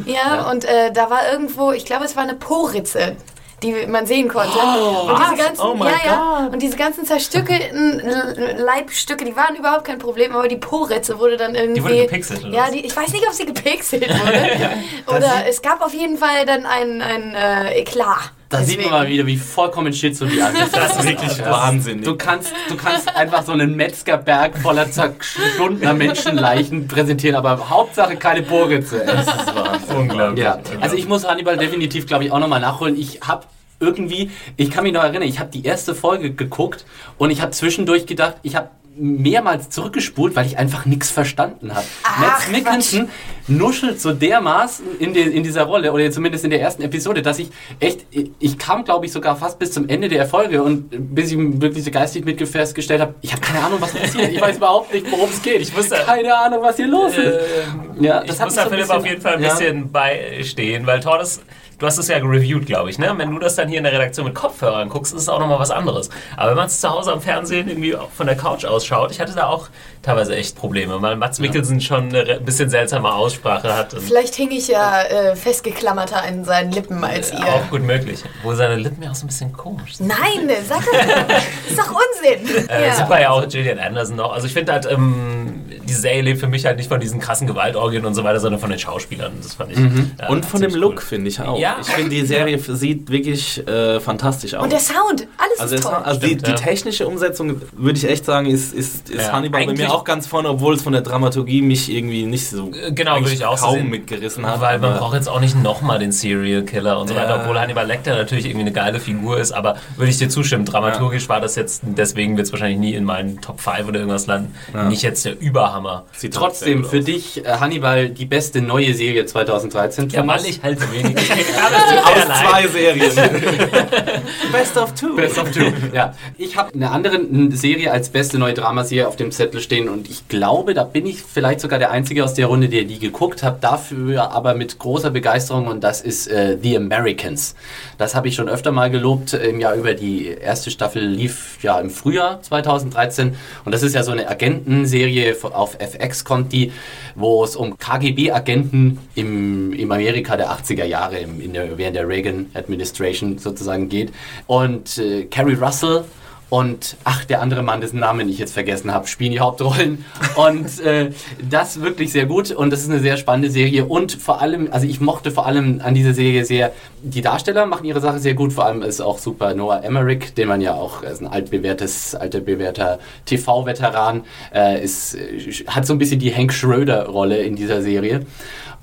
Ja, 0.07 0.50
und 0.50 0.65
äh, 0.65 0.92
da 0.92 1.09
war 1.09 1.31
irgendwo, 1.31 1.71
ich 1.71 1.86
glaube, 1.86 2.06
es 2.06 2.15
war 2.15 2.24
eine 2.24 2.33
Po-Ritze, 2.36 3.15
die 3.62 3.86
man 3.86 4.07
sehen 4.07 4.30
konnte. 4.30 4.57
und 4.57 5.09
was? 5.12 5.30
diese 5.31 5.44
ganzen, 5.44 5.62
Oh 5.62 5.75
ja, 5.83 5.92
ja, 6.06 6.50
und 6.51 6.59
diese 6.62 6.75
ganzen 6.77 7.06
zerstückelten 7.06 8.00
L- 8.00 8.56
Leibstücke, 8.57 9.24
die 9.25 9.36
waren 9.36 9.56
überhaupt 9.56 9.83
kein 9.86 10.00
Problem, 10.00 10.36
aber 10.36 10.48
die 10.48 10.56
Po-Ritze 10.57 11.19
wurde 11.19 11.38
dann 11.38 11.53
irgendwie. 11.53 11.83
wurde 11.83 11.98
gepixelt, 12.06 12.44
oder 12.45 12.51
Ja, 12.53 12.63
was? 12.63 12.71
die, 12.71 12.86
ich 12.86 12.95
weiß 12.95 13.12
nicht, 13.13 13.27
ob 13.27 13.33
sie 13.33 13.45
gepixelt 13.45 14.07
wurde. 14.25 14.69
oder 15.07 15.45
es 15.48 15.62
gab 15.62 15.81
auf 15.86 15.94
jeden 15.94 16.18
Fall 16.18 16.45
dann 16.48 16.65
ein, 16.65 17.01
ein 17.03 17.36
äh, 17.36 17.74
Eklat. 17.81 18.31
Da 18.51 18.62
sieht 18.63 18.81
man 18.81 18.92
mal 18.92 19.07
wieder, 19.07 19.25
wie 19.25 19.38
vollkommen 19.38 19.92
schizoid 19.94 20.33
ist. 20.33 20.75
Das 20.75 20.98
ist 20.98 21.07
wirklich 21.07 21.38
Das- 21.38 21.50
wahnsinnig. 21.50 22.06
Du 22.06 22.15
kannst, 22.15 22.53
du 22.69 22.75
kannst 22.75 23.07
einfach 23.15 23.44
so 23.44 23.53
einen 23.53 23.75
Metzgerberg 23.75 24.57
voller 24.57 24.92
zerschundener 24.92 25.94
Menschenleichen 25.94 26.88
präsentieren, 26.88 27.36
aber 27.38 27.69
Hauptsache 27.69 28.15
keine 28.18 28.42
Bohritze. 28.44 29.03
Das 29.06 29.25
ist 29.25 29.56
Wahnsinn. 29.56 29.98
Unglaublich. 29.98 30.44
Ja, 30.44 30.59
also 30.81 30.95
ich 30.95 31.07
muss 31.07 31.27
Hannibal 31.27 31.57
definitiv, 31.57 32.06
glaube 32.06 32.25
ich, 32.25 32.31
auch 32.31 32.39
nochmal 32.39 32.59
nachholen. 32.59 33.00
Ich 33.00 33.21
habe 33.21 33.45
irgendwie, 33.80 34.30
ich 34.57 34.69
kann 34.69 34.83
mich 34.83 34.94
noch 34.94 35.01
erinnern, 35.03 35.24
ich 35.24 35.39
habe 35.39 35.50
die 35.50 35.63
erste 35.65 35.95
Folge 35.95 36.31
geguckt 36.31 36.86
und 37.18 37.31
ich 37.31 37.42
habe 37.42 37.51
zwischendurch 37.51 38.06
gedacht, 38.06 38.36
ich 38.44 38.56
habe 38.56 38.69
mehrmals 39.01 39.69
zurückgespult, 39.69 40.36
weil 40.36 40.45
ich 40.45 40.57
einfach 40.59 40.86
nichts 40.86 41.09
verstanden 41.09 41.74
habe. 41.74 41.86
Mads 42.19 42.48
Mikkelsen 42.51 43.09
nuschelt 43.48 44.00
so 44.00 44.13
dermaßen 44.13 44.86
in, 45.00 45.13
de, 45.13 45.24
in 45.30 45.42
dieser 45.44 45.63
Rolle, 45.63 45.92
oder 45.92 46.09
zumindest 46.12 46.44
in 46.44 46.51
der 46.51 46.62
ersten 46.62 46.83
Episode, 46.83 47.21
dass 47.24 47.39
ich 47.39 47.50
echt, 47.80 48.06
ich 48.39 48.57
kam, 48.59 48.86
glaube 48.86 49.07
ich, 49.07 49.12
sogar 49.12 49.36
fast 49.36 49.57
bis 49.57 49.71
zum 49.71 49.89
Ende 49.89 50.07
der 50.07 50.27
Folge 50.27 50.62
und 50.62 50.89
bis 51.15 51.31
ich 51.31 51.38
wirklich 51.60 51.84
so 51.84 51.89
geistig 51.91 52.24
mit 52.25 52.41
festgestellt 52.48 53.01
habe, 53.01 53.15
ich 53.22 53.31
habe 53.31 53.41
keine 53.41 53.63
Ahnung, 53.65 53.81
was 53.81 53.91
passiert. 53.93 54.31
Ich 54.31 54.39
weiß 54.39 54.58
überhaupt 54.58 54.93
nicht, 54.93 55.12
worum 55.12 55.29
es 55.29 55.41
geht. 55.41 55.62
Ich 55.62 55.75
wusste- 55.75 55.96
keine 56.05 56.36
Ahnung, 56.36 56.60
was 56.62 56.75
hier 56.75 56.88
los 56.88 57.12
ist. 57.17 57.17
Ähm, 57.17 58.03
Ja, 58.03 58.22
ich 58.22 58.29
das 58.29 58.39
hat 58.39 58.48
muss 58.48 58.55
da 58.55 58.63
so 58.63 58.70
Philipp 58.70 58.84
bisschen- 58.86 58.98
auf 59.00 59.05
jeden 59.05 59.22
Fall 59.22 59.36
ein 59.36 59.43
ja. 59.43 59.50
bisschen 59.50 59.91
beistehen, 59.91 60.86
weil 60.86 61.00
Tordes, 61.00 61.41
du 61.82 61.86
hast 61.88 61.98
es 61.98 62.08
ja 62.08 62.20
gereviewt, 62.20 62.66
glaube 62.68 62.90
ich, 62.90 62.98
ne? 63.00 63.12
Wenn 63.18 63.32
du 63.32 63.40
das 63.40 63.56
dann 63.56 63.68
hier 63.68 63.80
in 63.80 63.84
der 63.84 63.92
Redaktion 63.94 64.26
mit 64.28 64.36
Kopfhörern 64.36 64.88
guckst, 64.88 65.14
ist 65.14 65.24
es 65.24 65.30
auch 65.30 65.40
nochmal 65.40 65.60
was 65.60 65.72
anderes. 65.72 66.10
Aber 66.38 66.52
wenn 66.52 66.58
man 66.58 66.68
es 66.68 66.80
zu 66.80 66.90
Hause 66.90 67.12
am 67.12 67.22
Fernsehen 67.22 67.68
irgendwie 67.68 67.96
von 68.16 68.28
der 68.28 68.36
Couch 68.38 68.64
ausschaut, 68.66 69.12
ich 69.12 69.20
hatte 69.20 69.34
da 69.34 69.48
auch 69.48 69.68
teilweise 70.04 70.36
echt 70.36 70.56
Probleme, 70.56 71.02
weil 71.02 71.16
Mats 71.16 71.40
Mikkelsen 71.40 71.82
schon 71.82 72.10
eine 72.10 72.26
re- 72.28 72.40
bisschen 72.40 72.70
seltsame 72.70 73.12
Aussprache 73.14 73.76
hat. 73.76 73.94
Vielleicht 74.00 74.36
hing 74.36 74.52
ich 74.52 74.68
ja 74.68 75.02
äh, 75.04 75.36
festgeklammerter 75.36 76.24
an 76.24 76.46
seinen 76.46 76.72
Lippen 76.72 77.04
als 77.04 77.32
ihr. 77.34 77.40
auch 77.46 77.70
gut 77.70 77.82
möglich. 77.84 78.24
Wo 78.44 78.54
seine 78.54 78.76
Lippen 78.76 79.02
ja 79.04 79.12
auch 79.12 79.16
so 79.16 79.26
ein 79.26 79.28
bisschen 79.28 79.52
komisch 79.52 79.96
sind. 79.98 80.08
Nein, 80.08 80.50
sag 80.68 80.80
doch, 80.86 80.92
das 81.28 81.44
ist 81.70 81.80
doch 81.80 81.92
Unsinn. 81.92 82.68
Äh, 82.70 82.88
Ja. 82.88 82.96
Super 82.96 83.20
ja 83.22 83.30
auch 83.32 83.48
Gillian 83.48 83.80
Anderson 83.80 84.16
noch. 84.16 84.34
Also 84.34 84.48
ich 84.48 84.54
finde 84.54 84.72
halt, 84.74 84.86
ähm, 84.90 85.66
die 85.84 85.94
Serie 85.94 86.22
lebt 86.22 86.40
für 86.40 86.48
mich 86.48 86.66
halt 86.66 86.78
nicht 86.78 86.88
von 86.90 87.00
diesen 87.00 87.20
krassen 87.20 87.48
Gewaltorgien 87.48 88.06
und 88.06 88.14
so 88.14 88.24
weiter, 88.24 88.40
sondern 88.40 88.60
von 88.62 88.70
den 88.70 88.80
Schauspielern. 88.80 89.34
Das 89.42 89.56
fand 89.56 89.72
ich. 89.72 89.78
äh, 89.78 90.28
Und 90.30 90.46
von 90.46 90.62
dem 90.62 90.74
Look, 90.76 90.94
cool. 90.94 91.00
finde 91.02 91.30
ich 91.30 91.40
auch. 91.42 91.58
Ja. 91.60 91.71
Ich 91.80 91.88
finde, 91.88 92.10
die 92.10 92.25
Serie 92.25 92.60
sieht 92.60 93.10
wirklich 93.10 93.66
äh, 93.68 94.00
fantastisch 94.00 94.54
aus. 94.56 94.63
Und 94.63 94.72
der 94.72 94.80
Sound, 94.80 95.28
alles 95.38 95.60
also 95.60 95.75
ist 95.75 95.84
toll. 95.84 95.94
also 95.94 96.20
die, 96.20 96.28
Stimmt, 96.28 96.48
die 96.48 96.51
ja. 96.51 96.58
technische 96.58 97.08
Umsetzung, 97.08 97.62
würde 97.74 97.98
ich 97.98 98.08
echt 98.10 98.25
sagen, 98.25 98.48
ist, 98.48 98.74
ist, 98.74 99.10
ist 99.10 99.22
Ja, 99.28 99.32
Hannibal 99.34 99.62
bei 99.66 99.70
eigentlich- 99.72 99.88
mir 99.88 99.94
auch 99.94 100.04
ganz 100.04 100.28
vorne, 100.28 100.50
obwohl 100.50 100.75
es 100.75 100.82
von 100.82 100.94
der 100.94 101.01
Dramaturgie 101.01 101.62
mich 101.62 101.92
irgendwie 101.92 102.25
nicht 102.25 102.50
so 102.50 102.72
Äh, 102.72 102.92
Genau, 102.92 103.20
würde 103.20 103.32
ich 103.34 103.46
auch 103.46 103.60
kaum 103.60 103.75
sehen. 103.75 103.90
mitgerissen 103.90 104.46
hat. 104.46 104.60
Weil 104.62 104.80
man 104.80 104.98
braucht 104.98 105.16
jetzt 105.16 105.30
auch 105.30 105.40
nicht 105.40 105.56
nochmal 105.62 106.00
den 106.00 106.12
Serial 106.12 106.63
Killer 106.63 107.00
und 107.00 107.08
so 107.08 107.13
Ja. 107.13 107.22
weiter, 107.22 107.40
obwohl 107.42 107.60
Hannibal 107.60 107.86
Lecter 107.88 108.16
natürlich 108.16 108.46
irgendwie 108.46 108.62
eine 108.62 108.72
geile 108.74 109.00
Figur 109.00 109.40
ist, 109.40 109.51
aber 109.51 109.78
würde 109.98 110.12
ich 110.12 110.18
dir 110.18 110.30
zustimmen, 110.30 110.66
dramaturgisch 110.66 111.30
war 111.30 111.40
das 111.42 111.56
jetzt, 111.56 111.82
deswegen 111.86 112.38
wird 112.38 112.48
es 112.48 112.54
wahrscheinlich 112.54 112.80
nie 112.80 112.94
in 112.94 113.04
meinen 113.04 113.42
Top 113.42 113.60
5 113.62 113.88
oder 113.88 114.00
irgendwas 114.00 114.28
landen, 114.28 114.54
nicht 114.90 115.01
jetzt 115.04 115.25
der 115.25 115.40
Überhammer. 115.40 116.06
Sieht 116.13 116.34
Trotzdem 116.34 116.82
sehr 116.84 116.90
für 116.92 117.00
dich, 117.01 117.46
äh, 117.46 117.50
Hannibal, 117.60 118.10
die 118.10 118.25
beste 118.25 118.62
neue 118.62 118.94
Serie 118.94 119.25
2013. 119.25 120.10
Ja, 120.10 120.25
weil 120.28 120.46
ich 120.46 120.62
halt 120.63 120.80
wenig 120.92 121.16
Aus 121.62 122.39
zwei 122.39 122.68
Serien. 122.68 123.12
Best 124.51 124.77
of 124.77 124.94
two. 124.94 125.15
Best 125.15 125.38
of 125.38 125.51
two. 125.51 125.72
Ja, 125.94 126.13
ich 126.38 126.58
habe 126.58 126.74
eine 126.74 126.91
andere 126.91 127.20
Serie 127.51 127.91
als 127.91 128.10
beste 128.10 128.38
neue 128.39 128.53
Dramaserie 128.53 129.08
auf 129.08 129.15
dem 129.15 129.32
Zettel 129.32 129.62
stehen 129.62 129.89
und 129.89 130.10
ich 130.10 130.27
glaube, 130.27 130.74
da 130.74 130.84
bin 130.84 131.06
ich 131.06 131.22
vielleicht 131.22 131.60
sogar 131.60 131.80
der 131.80 131.91
Einzige 131.91 132.24
aus 132.24 132.34
der 132.34 132.48
Runde, 132.48 132.70
der 132.70 132.84
die 132.84 133.00
geguckt 133.00 133.44
hat. 133.44 133.63
Dafür 133.63 134.32
aber 134.32 134.56
mit 134.56 134.80
großer 134.80 135.12
Begeisterung 135.12 135.68
und 135.68 135.84
das 135.84 136.01
ist 136.01 136.27
äh, 136.27 136.58
The 136.62 136.77
Americans. 136.77 137.56
Das 137.98 138.15
habe 138.15 138.27
ich 138.27 138.36
schon 138.36 138.50
öfter 138.50 138.72
mal 138.72 138.89
gelobt 138.89 139.34
im 139.34 139.60
Jahr 139.60 139.75
über. 139.75 139.94
Die 139.94 140.27
erste 140.27 140.72
Staffel 140.72 141.03
lief 141.03 141.60
ja 141.62 141.80
im 141.80 141.89
Frühjahr 141.89 142.41
2013 142.41 143.36
und 143.65 143.72
das 143.72 143.84
ist 143.84 143.94
ja 143.94 144.03
so 144.03 144.12
eine 144.12 144.27
Agentenserie 144.30 145.36
auf 145.53 145.77
FX 145.80 146.24
kommt 146.24 146.53
die, 146.53 146.72
wo 147.15 147.44
es 147.44 147.56
um 147.56 147.77
KGB-Agenten 147.77 148.98
im, 149.15 149.74
im 149.74 149.91
Amerika 149.91 150.38
der 150.38 150.51
80er 150.51 150.86
Jahre 150.86 151.20
im, 151.20 151.53
der, 151.53 151.77
während 151.77 151.96
der 151.96 152.08
Reagan 152.08 152.48
Administration 152.53 153.38
sozusagen 153.38 153.89
geht. 153.89 154.12
Und 154.48 154.98
äh, 154.98 155.25
Carrie 155.25 155.56
Russell 155.56 156.06
und 156.51 156.98
ach, 157.05 157.24
der 157.24 157.41
andere 157.41 157.63
Mann, 157.63 157.79
dessen 157.79 158.01
Namen 158.01 158.27
ich 158.27 158.38
jetzt 158.38 158.51
vergessen 158.51 158.93
habe, 158.93 159.08
spielen 159.08 159.31
die 159.31 159.39
Hauptrollen. 159.39 160.03
Und 160.36 160.81
äh, 160.81 161.12
das 161.50 161.79
wirklich 161.79 162.12
sehr 162.12 162.25
gut 162.25 162.51
und 162.51 162.72
das 162.72 162.81
ist 162.81 162.89
eine 162.89 163.00
sehr 163.00 163.15
spannende 163.15 163.50
Serie. 163.50 163.86
Und 163.86 164.12
vor 164.12 164.41
allem, 164.41 164.67
also 164.70 164.86
ich 164.86 165.00
mochte 165.00 165.31
vor 165.31 165.46
allem 165.46 165.79
an 165.81 165.96
dieser 165.96 166.13
Serie 166.13 166.43
sehr, 166.43 166.74
die 167.01 167.22
Darsteller 167.22 167.65
machen 167.67 167.86
ihre 167.86 168.01
Sache 168.01 168.20
sehr 168.20 168.34
gut. 168.34 168.51
Vor 168.51 168.65
allem 168.65 168.81
ist 168.81 169.00
auch 169.00 169.17
super 169.17 169.55
Noah 169.55 169.81
Emmerich, 169.81 170.34
den 170.34 170.50
man 170.50 170.60
ja 170.60 170.74
auch, 170.74 171.03
ist 171.03 171.22
ein 171.22 171.27
altbewährtes, 171.27 172.15
alter 172.15 172.41
bewährter 172.41 173.00
TV-Veteran, 173.25 174.25
äh, 174.53 174.84
ist, 174.84 175.15
äh, 175.15 175.63
hat 175.67 175.86
so 175.86 175.93
ein 175.93 176.00
bisschen 176.00 176.20
die 176.20 176.36
Hank 176.36 176.51
Schröder-Rolle 176.51 177.38
in 177.38 177.55
dieser 177.55 177.81
Serie. 177.81 178.25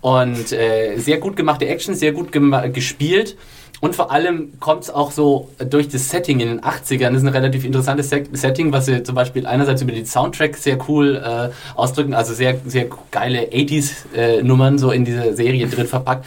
Und 0.01 0.53
äh, 0.53 0.97
sehr 0.97 1.19
gut 1.19 1.37
gemachte 1.37 1.67
Action, 1.67 1.95
sehr 1.95 2.13
gut 2.13 2.33
gespielt. 2.73 3.37
Und 3.81 3.95
vor 3.95 4.11
allem 4.11 4.55
kommt 4.59 4.83
es 4.83 4.91
auch 4.91 5.13
so 5.13 5.51
durch 5.71 5.89
das 5.89 6.09
Setting 6.11 6.41
in 6.41 6.49
den 6.49 6.61
80ern. 6.63 7.11
Das 7.11 7.19
ist 7.19 7.23
ein 7.23 7.29
relativ 7.29 7.65
interessantes 7.65 8.11
Se- 8.11 8.25
Setting, 8.33 8.73
was 8.73 8.87
sie 8.87 9.05
zum 9.05 9.15
Beispiel 9.15 9.47
einerseits 9.47 9.83
über 9.83 9.93
den 9.93 10.05
Soundtrack 10.05 10.57
sehr 10.57 10.79
cool 10.89 11.17
äh, 11.25 11.51
ausdrücken, 11.77 12.13
also 12.13 12.35
sehr, 12.35 12.59
sehr 12.67 12.87
geile 13.13 13.43
80s-Nummern 13.53 14.79
so 14.79 14.91
in 14.91 15.05
dieser 15.05 15.35
Serie 15.35 15.69
drin 15.69 15.87
verpackt. 15.87 16.27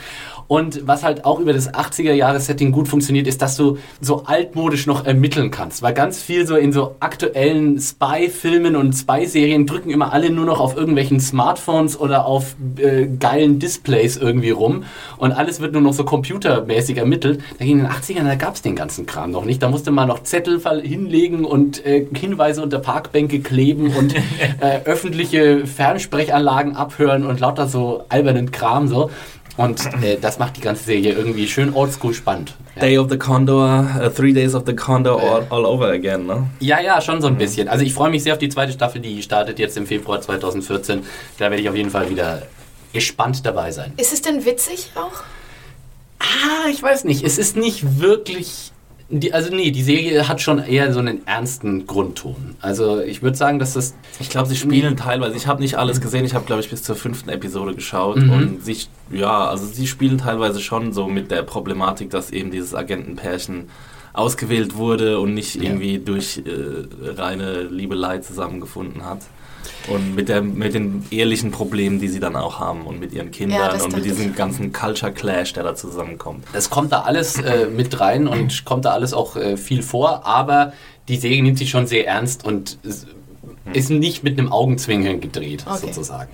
Und 0.51 0.86
was 0.86 1.01
halt 1.03 1.24
auch 1.24 1.39
über 1.39 1.53
das 1.53 1.74
80er-Jahres-Setting 1.74 2.74
gut 2.74 2.89
funktioniert, 2.89 3.25
ist, 3.25 3.41
dass 3.41 3.55
du 3.55 3.77
so 4.01 4.24
altmodisch 4.25 4.86
noch 4.86 5.05
ermitteln 5.05 5.50
kannst. 5.50 5.81
Weil 5.81 5.93
ganz 5.93 6.22
viel 6.22 6.46
so 6.46 6.58
in 6.58 6.74
so 6.74 6.98
aktuellen 7.00 7.79
Spy-Filmen 7.79 8.75
und 8.75 8.91
Spy-Serien 8.91 9.65
drücken 9.65 9.91
immer 9.91 10.12
alle 10.12 10.29
nur 10.29 10.46
noch 10.46 10.60
auf 10.60 10.75
irgendwelchen 10.75 11.22
Smartphones 11.22 11.98
oder 11.98 12.25
auf 12.25 12.58
äh, 12.75 13.08
geilen 13.08 13.60
Displays 13.60 14.17
irgendwie 14.17 14.50
rum. 14.50 14.84
Und 15.15 15.31
alles 15.31 15.62
wird 15.62 15.72
nur 15.72 15.81
noch 15.81 15.93
so 15.93 16.03
computermäßig 16.03 16.98
ermittelt. 16.98 17.39
Dagegen 17.58 17.79
in 17.79 17.86
den 17.86 17.93
80ern, 17.93 18.25
da 18.25 18.36
gab 18.36 18.55
es 18.55 18.62
den 18.62 18.75
ganzen 18.75 19.05
Kram 19.05 19.31
noch 19.31 19.46
nicht. 19.46 19.63
Da 19.63 19.70
musste 19.70 19.91
man 19.91 20.10
noch 20.10 20.24
Zettel 20.24 20.60
hinlegen 20.81 21.46
und 21.46 21.86
äh, 21.86 22.05
Hinweise 22.13 22.62
unter 22.62 22.79
Parkbänke 22.79 23.39
kleben 23.39 23.96
und 23.96 24.13
äh, 24.60 24.81
öffentliche 24.84 25.65
Fernsprechanlagen 25.65 26.75
abhören 26.75 27.25
und 27.25 27.39
lauter 27.39 27.70
so 27.70 28.03
albernen 28.10 28.51
Kram 28.51 28.89
so. 28.89 29.10
Und 29.58 29.81
äh, 30.01 30.17
das 30.20 30.39
macht 30.39 30.58
die 30.58 30.62
ganze 30.62 30.84
Serie 30.86 31.13
irgendwie 31.13 31.48
schön 31.48 31.74
oldschool 31.74 32.13
spannend. 32.13 32.55
Ja. 32.75 32.81
Day 32.81 32.98
of 32.98 33.10
the 33.10 33.17
Condor, 33.17 33.86
uh, 34.01 34.10
Three 34.10 34.34
Days 34.34 34.55
of 34.55 34.63
the 34.65 34.75
Condor 34.75 35.22
all, 35.22 35.46
all 35.50 35.65
over 35.65 35.89
again, 35.89 36.25
ne? 36.25 36.48
ja, 36.60 36.79
ja, 36.79 37.01
schon 37.01 37.22
so 37.22 37.27
ein 37.27 37.38
bisschen. 37.38 37.67
Also 37.67 37.84
ich 37.84 37.93
freue 37.93 38.10
mich 38.10 38.24
sehr 38.24 38.34
auf 38.34 38.39
die 38.39 38.50
zweite 38.50 38.72
Staffel, 38.72 39.01
die 39.01 39.22
startet 39.22 39.60
jetzt 39.60 39.75
im 39.77 39.86
Februar 39.86 40.22
2014. 40.22 41.03
Da 41.38 41.50
werde 41.50 41.62
ich 41.62 41.70
auf 41.70 41.75
jeden 41.75 41.89
Fall 41.89 42.10
wieder 42.10 42.43
gespannt 42.93 43.46
dabei 43.46 43.72
sein. 43.72 43.93
Ist 43.98 44.13
es 44.13 44.22
denn 44.22 44.46
witzig 44.46 44.91
auch? 44.96 45.24
Ah, 46.20 46.70
ich 46.70 46.81
weiß 46.81 47.03
nicht. 47.03 47.24
Es 47.24 47.38
ist 47.38 47.55
nicht 47.55 48.00
wirklich. 48.00 48.71
Die, 49.13 49.34
also 49.34 49.53
nee, 49.53 49.72
die 49.72 49.84
Serie 49.84 50.27
hat 50.30 50.39
schon 50.41 50.60
eher 50.63 50.94
so 50.94 51.00
einen 51.00 51.27
ernsten 51.27 51.86
Grundton. 51.86 52.56
Also 52.62 53.01
ich 53.01 53.22
würde 53.22 53.36
sagen, 53.38 53.60
dass 53.60 53.74
das 53.74 53.94
Ich 54.22 54.30
glaube, 54.30 54.48
sie 54.48 54.56
spielen 54.56 54.96
teilweise. 54.96 55.36
Ich 55.36 55.48
habe 55.48 55.62
nicht 55.62 55.75
alles 55.77 56.00
gesehen. 56.00 56.24
Ich 56.24 56.34
habe, 56.34 56.46
glaube 56.46 56.62
ich, 56.62 56.70
bis 56.70 56.82
zur 56.84 56.96
fünften 56.96 57.30
Episode 57.30 57.75
geschaut. 57.75 58.18
Mhm. 58.18 58.32
Und 58.32 58.65
sie, 58.65 58.77
ja, 59.12 59.50
also 59.50 59.65
sie 59.65 59.86
spielen 59.86 60.18
teilweise 60.18 60.62
schon 60.62 60.94
so 60.94 61.08
mit 61.08 61.30
der 61.30 61.44
Problematik, 61.44 62.10
dass 62.10 62.32
eben 62.32 62.51
dieses 62.51 62.74
Agentenpärchen 62.74 63.68
ausgewählt 64.13 64.75
wurde 64.75 65.20
und 65.20 65.34
nicht 65.34 65.56
Ja. 65.56 65.63
irgendwie 65.63 66.00
durch 66.00 66.38
äh, 66.46 67.12
reine 67.20 67.63
Liebelei 67.63 68.20
zusammengefunden 68.20 69.06
hat. 69.06 69.20
Und 69.88 70.15
mit, 70.15 70.30
der, 70.30 70.41
mit 70.41 70.74
den 70.74 71.06
ehrlichen 71.12 71.51
Problemen, 71.51 72.00
die 72.00 72.08
sie 72.08 72.20
dann 72.20 72.36
auch 72.36 72.60
haben 72.60 72.86
und 72.86 73.00
mit 73.00 73.13
ihren 73.13 73.27
Ja, 73.27 73.32
Kindern 73.32 73.70
das 73.72 73.84
und 73.84 73.96
mit 73.96 74.06
diesem 74.06 74.36
ganzen 74.36 74.72
Culture 74.72 75.12
Clash, 75.12 75.53
der 75.53 75.63
da 75.63 75.75
zusammenkommt. 75.75 76.46
Es 76.53 76.70
kommt 76.70 76.91
da 76.91 77.01
alles 77.01 77.39
äh, 77.39 77.68
mit 77.68 78.00
rein 78.00 78.27
und 78.27 78.65
kommt 78.65 78.86
da 78.86 78.91
alles 78.91 79.13
auch 79.13 79.36
äh, 79.36 79.58
viel 79.58 79.82
vor, 79.82 80.25
aber 80.25 80.74
die 81.08 81.18
Serie 81.18 81.41
nimmt 81.44 81.58
sich 81.58 81.70
schon 81.70 81.88
sehr 81.88 82.08
ernst 82.08 82.46
und 82.46 82.77
ist 83.75 83.90
nicht 83.90 84.24
mit 84.24 84.38
einem 84.40 84.51
Augenzwinkern 84.51 85.20
gedreht, 85.22 85.66
Okay. 85.68 85.78
sozusagen. 85.82 86.30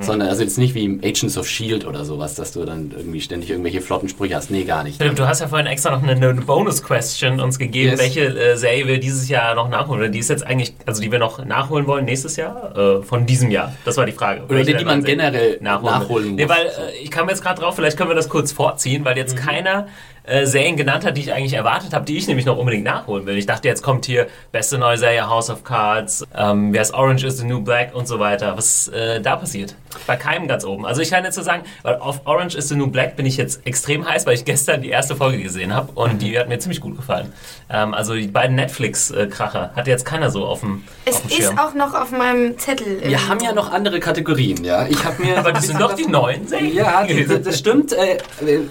Sondern 0.00 0.28
also 0.28 0.42
jetzt 0.42 0.58
nicht 0.58 0.74
wie 0.74 0.84
im 0.84 1.00
Agents 1.04 1.36
of 1.38 1.46
Shield 1.48 1.86
oder 1.86 2.04
sowas, 2.04 2.34
dass 2.34 2.52
du 2.52 2.64
dann 2.64 2.92
irgendwie 2.96 3.20
ständig 3.20 3.50
irgendwelche 3.50 3.80
flotten 3.80 4.08
Sprüche 4.08 4.34
hast. 4.36 4.50
Nee, 4.50 4.64
gar 4.64 4.82
nicht. 4.84 4.96
Philipp, 4.98 5.16
du 5.16 5.26
hast 5.28 5.40
ja 5.40 5.48
vorhin 5.48 5.66
extra 5.66 5.90
noch 5.90 6.02
eine, 6.02 6.12
eine 6.12 6.40
Bonus-Question 6.40 7.40
uns 7.40 7.58
gegeben, 7.58 7.90
Yes. 7.90 8.00
welche 8.00 8.20
äh, 8.26 8.56
Serie 8.56 8.86
wir 8.86 8.98
dieses 9.00 9.28
Jahr 9.28 9.54
noch 9.54 9.68
nachholen. 9.68 10.00
Oder 10.00 10.08
die 10.08 10.18
ist 10.18 10.30
jetzt 10.30 10.44
eigentlich, 10.46 10.72
also 10.86 11.02
die 11.02 11.12
wir 11.12 11.18
noch 11.18 11.44
nachholen 11.44 11.86
wollen 11.86 12.04
nächstes 12.04 12.36
Jahr? 12.36 12.76
Äh, 12.76 13.02
von 13.02 13.26
diesem 13.26 13.50
Jahr. 13.50 13.74
Das 13.84 13.96
war 13.96 14.06
die 14.06 14.12
Frage. 14.12 14.42
Oder 14.48 14.64
die, 14.64 14.74
die 14.74 14.84
man 14.84 15.04
generell 15.04 15.58
nachholen, 15.60 15.94
nachholen 16.00 16.28
muss. 16.30 16.36
Nee, 16.36 16.48
weil 16.48 16.66
äh, 16.66 17.02
ich 17.02 17.10
kam 17.10 17.28
jetzt 17.28 17.42
gerade 17.42 17.60
drauf, 17.60 17.76
vielleicht 17.76 17.96
können 17.96 18.10
wir 18.10 18.14
das 18.16 18.28
kurz 18.28 18.52
vorziehen, 18.52 19.04
weil 19.04 19.12
Mhm. 19.14 19.18
jetzt 19.18 19.36
keiner 19.36 19.86
äh, 20.24 20.46
Serien 20.46 20.76
genannt 20.76 21.04
hat, 21.04 21.16
die 21.16 21.22
ich 21.22 21.32
eigentlich 21.32 21.54
erwartet 21.54 21.92
habe, 21.92 22.04
die 22.04 22.16
ich 22.16 22.26
nämlich 22.26 22.46
noch 22.46 22.56
unbedingt 22.56 22.84
nachholen 22.84 23.26
will. 23.26 23.36
Ich 23.36 23.46
dachte, 23.46 23.68
jetzt 23.68 23.82
kommt 23.82 24.06
hier 24.06 24.26
beste 24.52 24.78
neue 24.78 24.98
Serie 24.98 25.28
House 25.28 25.50
of 25.50 25.64
Cards, 25.64 26.24
ähm, 26.36 26.72
wer 26.72 26.82
ist 26.82 26.94
Orange 26.94 27.24
is 27.24 27.38
the 27.38 27.44
New 27.44 27.60
Black 27.60 27.94
und 27.94 28.06
so 28.06 28.18
weiter. 28.18 28.56
Was 28.56 28.88
äh, 28.88 29.20
da 29.20 29.36
passiert? 29.36 29.74
Bei 30.06 30.16
keinem 30.16 30.48
ganz 30.48 30.64
oben. 30.64 30.86
Also 30.86 31.02
ich 31.02 31.10
kann 31.10 31.24
jetzt 31.24 31.34
so 31.34 31.42
sagen, 31.42 31.64
weil 31.82 31.96
auf 31.96 32.20
Orange 32.24 32.56
is 32.56 32.68
the 32.68 32.76
New 32.76 32.86
Black 32.86 33.16
bin 33.16 33.26
ich 33.26 33.36
jetzt 33.36 33.66
extrem 33.66 34.08
heiß, 34.08 34.26
weil 34.26 34.34
ich 34.34 34.44
gestern 34.52 34.82
die 34.82 34.90
erste 34.90 35.16
Folge 35.16 35.42
gesehen 35.42 35.74
habe 35.74 35.92
und 35.92 36.22
die 36.22 36.38
hat 36.38 36.48
mir 36.48 36.58
ziemlich 36.58 36.80
gut 36.80 36.96
gefallen. 36.96 37.32
Ähm, 37.68 37.94
also 37.94 38.14
die 38.14 38.28
beiden 38.28 38.56
Netflix-Kracher 38.56 39.72
hatte 39.74 39.90
jetzt 39.90 40.04
keiner 40.04 40.30
so 40.30 40.46
auf 40.46 40.60
dem, 40.60 40.84
Es 41.04 41.16
auf 41.16 41.26
dem 41.26 41.38
ist 41.38 41.58
auch 41.58 41.74
noch 41.74 41.94
auf 41.94 42.12
meinem 42.12 42.58
Zettel. 42.58 43.02
Wir 43.02 43.28
haben 43.28 43.40
ja 43.40 43.52
noch 43.52 43.72
andere 43.72 44.00
Kategorien, 44.00 44.64
ja. 44.64 44.86
Ich 44.86 45.04
habe 45.04 45.22
mir 45.22 45.38
Aber 45.42 45.52
das 45.52 45.66
sind 45.66 45.80
doch 45.80 45.94
die 45.94 46.06
neuen 46.06 46.46
Serien. 46.46 46.74
Ja, 46.74 47.04
das, 47.04 47.42
das 47.42 47.58
stimmt. 47.58 47.92
Äh, 47.92 48.18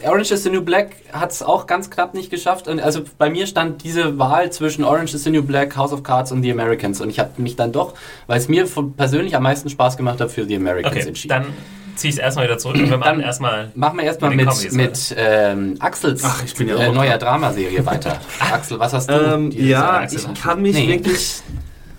Orange 0.06 0.32
is 0.32 0.44
the 0.44 0.50
New 0.50 0.62
Black 0.62 0.96
hat 1.12 1.41
es 1.42 1.48
auch 1.48 1.68
ganz 1.68 1.90
knapp 1.90 2.14
nicht 2.14 2.30
geschafft. 2.30 2.68
Und 2.68 2.80
also 2.80 3.02
bei 3.18 3.30
mir 3.30 3.48
stand 3.48 3.84
diese 3.84 4.18
Wahl 4.18 4.52
zwischen 4.52 4.84
Orange 4.84 5.14
is 5.16 5.24
the 5.24 5.30
New 5.32 5.44
Black, 5.44 5.76
House 5.76 5.92
of 5.94 6.04
Cards 6.04 6.32
und 6.32 6.44
The 6.44 6.52
Americans. 6.52 7.02
Und 7.02 7.10
ich 7.10 7.20
habe 7.20 7.30
mich 7.42 7.56
dann 7.56 7.72
doch, 7.72 7.94
weil 8.28 8.38
es 8.40 8.48
mir 8.48 8.66
persönlich 8.98 9.36
am 9.36 9.44
meisten 9.44 9.70
Spaß 9.70 9.98
gemacht 9.98 10.22
hat, 10.22 10.32
für 10.32 10.46
The 10.46 10.56
Americans 10.56 10.96
Okay, 10.96 11.08
entschieden. 11.08 11.30
dann 11.30 11.46
ziehe 11.96 12.10
ich 12.10 12.16
es 12.16 12.22
erstmal 12.22 12.46
wieder 12.46 12.58
zurück 12.58 12.78
und 12.78 12.90
wir 12.90 12.98
machen 12.98 13.18
Dann- 13.18 13.22
erstmal. 13.22 13.72
Machen 13.76 13.98
wir 14.00 14.06
erstmal 14.06 14.34
Mit 14.34 14.46
mit, 14.48 14.72
mit 14.74 15.16
ähm, 15.18 15.76
Axels 15.80 16.24
Ach, 16.26 16.42
ich 16.44 16.56
bin 16.56 16.70
ja 16.70 16.78
äh, 16.78 16.92
neuer. 16.92 17.18
Dramaserie 17.18 17.86
weiter. 17.86 18.20
Axel, 18.40 18.80
was 18.80 18.94
hast 18.94 19.10
du? 19.10 19.14
Ähm, 19.14 19.52
ja, 19.52 20.04
ich 20.10 20.34
kann 20.42 20.62
mich 20.62 20.76
Nee. 20.76 20.88
wirklich 20.88 21.42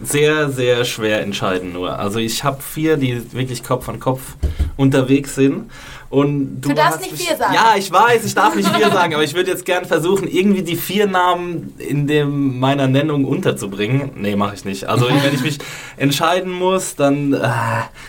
sehr, 0.00 0.48
sehr 0.50 0.84
schwer 0.84 1.20
entscheiden 1.20 1.72
nur. 1.72 1.96
Also 1.98 2.18
ich 2.18 2.42
habe 2.42 2.60
vier, 2.60 2.96
die 2.96 3.32
wirklich 3.32 3.62
Kopf 3.62 3.88
an 3.88 4.00
Kopf 4.00 4.34
unterwegs 4.76 5.34
sind. 5.36 5.70
Und 6.12 6.60
du, 6.60 6.68
Du 6.68 6.74
darfst 6.74 7.00
nicht 7.00 7.16
vier 7.16 7.38
sagen. 7.38 7.54
Ja, 7.54 7.74
ich 7.74 7.90
weiß, 7.90 8.22
ich 8.26 8.34
darf 8.34 8.54
nicht 8.54 8.68
vier 8.68 8.90
sagen, 8.90 9.14
aber 9.14 9.24
ich 9.24 9.32
würde 9.32 9.50
jetzt 9.50 9.64
gern 9.64 9.86
versuchen, 9.86 10.28
irgendwie 10.28 10.60
die 10.60 10.76
vier 10.76 11.06
Namen 11.06 11.72
in 11.78 12.06
dem, 12.06 12.60
meiner 12.60 12.86
Nennung 12.86 13.24
unterzubringen. 13.24 14.10
Nee, 14.16 14.36
mache 14.36 14.54
ich 14.54 14.66
nicht. 14.66 14.84
Also 14.84 15.08
wenn 15.08 15.34
ich 15.34 15.40
mich 15.40 15.56
entscheiden 15.96 16.52
muss, 16.52 16.96
dann... 16.96 17.32
Äh, 17.32 17.48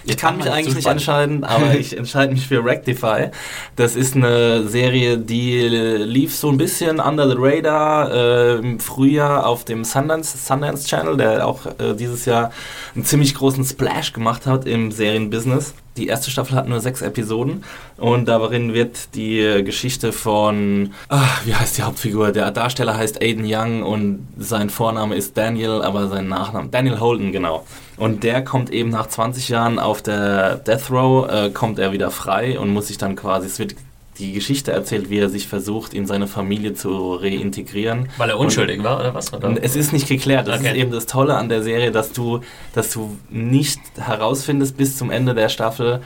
ich 0.04 0.18
kann 0.18 0.36
mich 0.36 0.52
eigentlich 0.52 0.76
nicht 0.76 0.86
entscheiden, 0.86 1.46
aber 1.46 1.76
ich 1.80 1.98
entscheide 1.98 2.34
mich 2.34 2.46
für 2.46 2.66
Rectify. 2.66 3.30
Das 3.78 3.96
ist 3.96 4.18
eine 4.18 4.68
Serie, 4.68 5.18
die 5.18 5.60
lief 5.60 6.36
so 6.36 6.50
ein 6.50 6.58
bisschen 6.58 7.00
under 7.00 7.30
the 7.30 7.38
radar 7.38 8.12
äh, 8.12 8.56
im 8.58 8.82
Frühjahr 8.82 9.48
auf 9.48 9.64
dem 9.64 9.86
Sundance, 9.86 10.38
Sundance 10.38 10.90
Channel, 10.90 11.16
der 11.16 11.48
auch 11.48 11.66
äh, 11.66 11.94
dieses 11.98 12.26
Jahr 12.26 12.52
einen 12.96 13.06
ziemlich 13.06 13.34
großen 13.34 13.64
Splash 13.64 14.12
gemacht 14.12 14.46
hat 14.46 14.66
im 14.66 14.92
Serienbusiness. 14.92 15.74
Die 15.98 16.08
erste 16.08 16.32
Staffel 16.32 16.56
hat 16.56 16.68
nur 16.68 16.80
sechs 16.80 17.02
Episoden 17.02 17.64
und 17.98 18.28
darin 18.28 18.74
wird 18.74 19.16
die 19.16 19.62
Geschichte 19.64 20.12
von, 20.12 20.92
ach, 21.08 21.46
wie 21.46 21.54
heißt 21.54 21.78
die 21.78 21.84
Hauptfigur? 21.84 22.32
Der 22.32 22.50
Darsteller 22.52 22.98
heißt 22.98 23.22
Aiden 23.22 23.46
Young 23.48 23.84
und 23.84 24.28
sein 24.38 24.70
Vorname 24.70 25.16
ist 25.16 25.38
Daniel, 25.38 25.82
aber 25.82 26.08
sein 26.08 26.28
Nachname, 26.28 26.70
Daniel 26.70 27.00
Holden, 27.00 27.32
genau. 27.32 27.66
Und 27.98 28.24
der 28.24 28.44
kommt 28.44 28.72
eben 28.72 28.90
nach 28.90 29.08
20 29.08 29.50
Jahren 29.50 29.78
auf 29.78 30.02
der 30.02 30.56
Death 30.56 30.90
Row, 30.90 31.30
äh, 31.30 31.50
kommt 31.52 31.78
er 31.78 31.92
wieder 31.92 32.10
frei 32.10 32.60
und 32.60 32.74
muss 32.74 32.88
sich 32.88 32.98
dann 32.98 33.16
quasi, 33.16 33.46
es 33.46 33.60
wird 33.60 33.76
die 34.20 34.32
Geschichte 34.34 34.72
erzählt, 34.72 35.10
wie 35.10 35.18
er 35.20 35.30
sich 35.30 35.48
versucht, 35.48 35.94
in 35.94 36.06
seine 36.06 36.28
Familie 36.28 36.74
zu 36.74 37.16
reintegrieren. 37.16 38.10
Weil 38.18 38.30
er 38.30 38.40
unschuldig 38.40 38.84
war, 38.84 39.00
oder 39.00 39.14
was? 39.14 39.34
Oder? 39.34 39.48
Und 39.48 39.58
es 39.64 39.76
ist 39.76 39.92
nicht 39.94 40.08
geklärt. 40.08 40.48
Das 40.48 40.60
Okay. 40.60 40.70
ist 40.70 40.76
eben 40.76 40.92
das 40.92 41.06
Tolle 41.08 41.36
an 41.36 41.50
der 41.50 41.64
Serie, 41.64 41.92
dass 41.92 42.12
du, 42.12 42.42
dass 42.74 42.92
du 42.92 43.18
nicht 43.30 43.80
herausfindest 43.98 44.78
bis 44.78 44.98
zum 44.98 45.10
Ende 45.12 45.34
der 45.34 45.50
Staffel, 45.50 46.02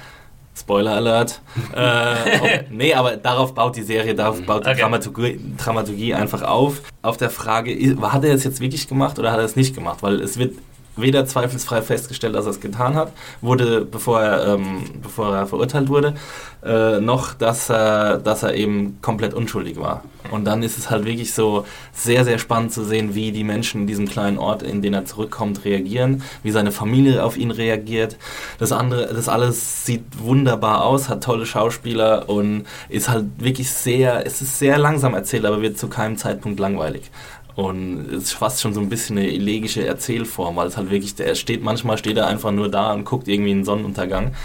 Spoiler 0.60 0.94
Alert. 0.96 1.42
äh, 1.76 1.80
oh, 2.42 2.48
nee, 2.72 2.94
aber 2.94 3.18
darauf 3.18 3.54
baut 3.54 3.76
die 3.76 3.84
Serie, 3.84 4.16
darauf 4.16 4.42
baut 4.42 4.66
die 4.66 4.70
Okay. 4.72 4.82
Dramaturgie, 4.82 5.40
Dramaturgie 5.58 6.14
einfach 6.16 6.42
auf. 6.42 6.82
Auf 7.04 7.18
der 7.18 7.30
Frage, 7.30 7.72
hat 8.02 8.24
er 8.24 8.34
es 8.34 8.44
jetzt 8.44 8.60
wirklich 8.60 8.88
gemacht 8.88 9.20
oder 9.20 9.32
hat 9.32 9.38
er 9.40 9.46
es 9.46 9.56
nicht 9.56 9.76
gemacht? 9.76 10.00
Weil 10.02 10.20
es 10.22 10.38
wird 10.40 10.56
weder 10.98 11.26
zweifelsfrei 11.26 11.82
festgestellt, 11.82 12.36
dass 12.36 12.46
er 12.46 12.52
es 12.52 12.60
getan 12.60 12.96
hat, 12.96 13.12
wurde, 13.42 13.86
bevor 13.86 14.22
er, 14.22 14.56
ähm, 14.56 14.84
bevor 15.02 15.36
er 15.36 15.48
verurteilt 15.48 15.90
wurde, 15.90 16.16
äh, 16.64 17.00
noch, 17.00 17.34
dass 17.34 17.70
er, 17.70 18.18
dass 18.18 18.44
er 18.44 18.56
eben 18.56 19.00
komplett 19.02 19.34
unschuldig 19.34 19.80
war. 19.80 20.04
Und 20.32 20.46
dann 20.46 20.64
ist 20.64 20.78
es 20.78 20.90
halt 20.90 21.06
wirklich 21.06 21.34
so 21.34 21.66
sehr, 21.94 22.26
sehr 22.26 22.38
spannend 22.38 22.74
zu 22.74 22.84
sehen, 22.84 23.16
wie 23.16 23.32
die 23.32 23.44
Menschen 23.44 23.82
in 23.82 23.88
diesem 23.88 24.08
kleinen 24.08 24.38
Ort, 24.38 24.64
in 24.64 24.82
den 24.82 24.94
er 24.94 25.06
zurückkommt, 25.06 25.64
reagieren, 25.64 26.24
wie 26.44 26.52
seine 26.52 26.72
Familie 26.72 27.24
auf 27.24 27.38
ihn 27.38 27.52
reagiert. 27.52 28.18
Das 28.60 28.72
andere, 28.72 29.14
das 29.14 29.30
alles 29.30 29.86
sieht 29.86 30.04
wunderbar 30.20 30.84
aus, 30.84 31.10
hat 31.10 31.24
tolle 31.24 31.46
Schauspieler 31.46 32.28
und 32.28 32.66
ist 32.90 33.10
halt 33.10 33.26
wirklich 33.38 33.70
sehr, 33.70 34.26
es 34.26 34.42
ist 34.42 34.60
sehr 34.60 34.78
langsam 34.78 35.14
erzählt, 35.14 35.46
aber 35.46 35.62
wird 35.62 35.78
zu 35.78 35.88
keinem 35.88 36.18
Zeitpunkt 36.18 36.60
langweilig. 36.60 37.10
Und 37.58 38.06
es 38.12 38.26
ist 38.26 38.34
fast 38.34 38.62
schon 38.62 38.76
so 38.76 38.80
ein 38.80 38.88
bisschen 38.88 39.18
eine 39.18 39.28
elegische 39.34 39.84
Erzählform, 39.84 40.58
weil 40.58 40.68
es 40.68 40.78
halt 40.78 40.92
wirklich, 40.92 41.16
der 41.16 41.34
steht, 41.34 41.64
manchmal 41.64 41.98
steht 41.98 42.16
er 42.16 42.28
einfach 42.28 42.52
nur 42.52 42.70
da 42.70 42.94
und 42.94 43.04
guckt 43.04 43.28
irgendwie 43.28 43.50
in 43.50 43.58
den 43.58 43.66
Sonnenuntergang. 43.66 44.36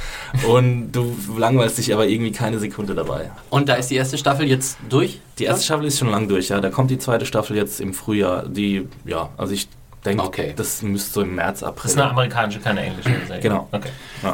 Und 0.48 0.92
du 0.92 1.14
langweilst 1.36 1.76
dich 1.76 1.92
aber 1.92 2.08
irgendwie 2.08 2.32
keine 2.32 2.58
Sekunde 2.58 2.94
dabei. 2.94 3.30
Und 3.50 3.68
da 3.68 3.74
ist 3.74 3.90
die 3.90 3.96
erste 3.96 4.16
Staffel 4.16 4.48
jetzt 4.48 4.78
durch? 4.88 5.20
Die 5.38 5.44
erste 5.44 5.62
Staffel 5.62 5.84
ist 5.84 5.98
schon 5.98 6.08
lang 6.08 6.26
durch, 6.26 6.48
ja. 6.48 6.60
Da 6.62 6.70
kommt 6.70 6.90
die 6.90 6.96
zweite 6.96 7.26
Staffel 7.26 7.54
jetzt 7.54 7.82
im 7.82 7.92
Frühjahr. 7.92 8.48
Die, 8.48 8.88
ja, 9.04 9.28
also 9.36 9.52
ich 9.52 9.68
denke, 10.04 10.24
Okay. 10.24 10.52
das 10.56 10.82
müsste 10.82 11.12
so 11.12 11.20
im 11.22 11.34
März, 11.36 11.62
April. 11.62 11.82
Das 11.84 11.92
ist 11.92 11.98
eine 12.00 12.10
amerikanische, 12.10 12.60
keine 12.60 12.80
englische 12.82 13.10
Serie. 13.26 13.40
Genau. 13.42 13.68
Okay. 13.72 13.88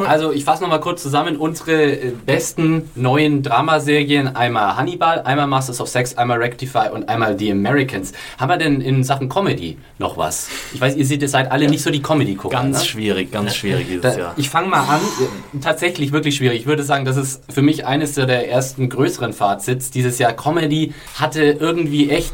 Also 0.07 0.33
ich 0.33 0.45
fasse 0.45 0.63
nochmal 0.63 0.81
kurz 0.81 1.03
zusammen 1.03 1.37
unsere 1.37 1.73
äh, 1.93 2.13
besten 2.27 2.91
neuen 2.95 3.43
Dramaserien. 3.43 4.35
Einmal 4.37 4.77
Hannibal, 4.77 5.23
einmal 5.23 5.47
Masters 5.47 5.81
of 5.81 5.89
Sex, 5.89 6.17
einmal 6.17 6.39
Rectify 6.39 6.89
und 6.93 7.09
einmal 7.09 7.39
The 7.39 7.53
Americans. 7.53 8.13
Haben 8.39 8.51
wir 8.51 8.57
denn 8.59 8.81
in 8.81 9.05
Sachen 9.05 9.29
Comedy 9.29 9.79
noch 9.99 10.17
was? 10.17 10.49
Ich 10.75 10.81
weiß, 10.81 10.97
ihr 10.97 11.07
seid, 11.07 11.23
ihr 11.23 11.29
seid 11.29 11.51
alle 11.51 11.69
nicht 11.69 11.83
so 11.83 11.91
die 11.91 12.03
Comedy-Gucker. 12.03 12.55
Ganz 12.57 12.79
ne? 12.81 12.85
schwierig, 12.85 13.31
ganz 13.33 13.55
schwierig 13.55 13.87
dieses 13.89 14.03
Da, 14.03 14.19
Jahr. 14.19 14.35
ich 14.37 14.49
fange 14.51 14.69
mal 14.69 14.81
an. 14.81 15.01
Äh, 15.01 15.59
Tatsächlich 15.61 16.13
wirklich 16.13 16.37
schwierig. 16.37 16.61
Ich 16.61 16.67
würde 16.67 16.83
sagen, 16.83 17.05
das 17.05 17.17
ist 17.17 17.43
für 17.53 17.63
mich 17.63 17.87
eines 17.87 18.15
der 18.15 18.51
ersten 18.51 18.89
größeren 18.89 19.33
Fazits. 19.33 19.91
Dieses 19.91 20.19
Jahr 20.19 20.33
Comedy 20.33 20.93
hatte 21.15 21.43
irgendwie 21.43 22.11
echt, 22.11 22.33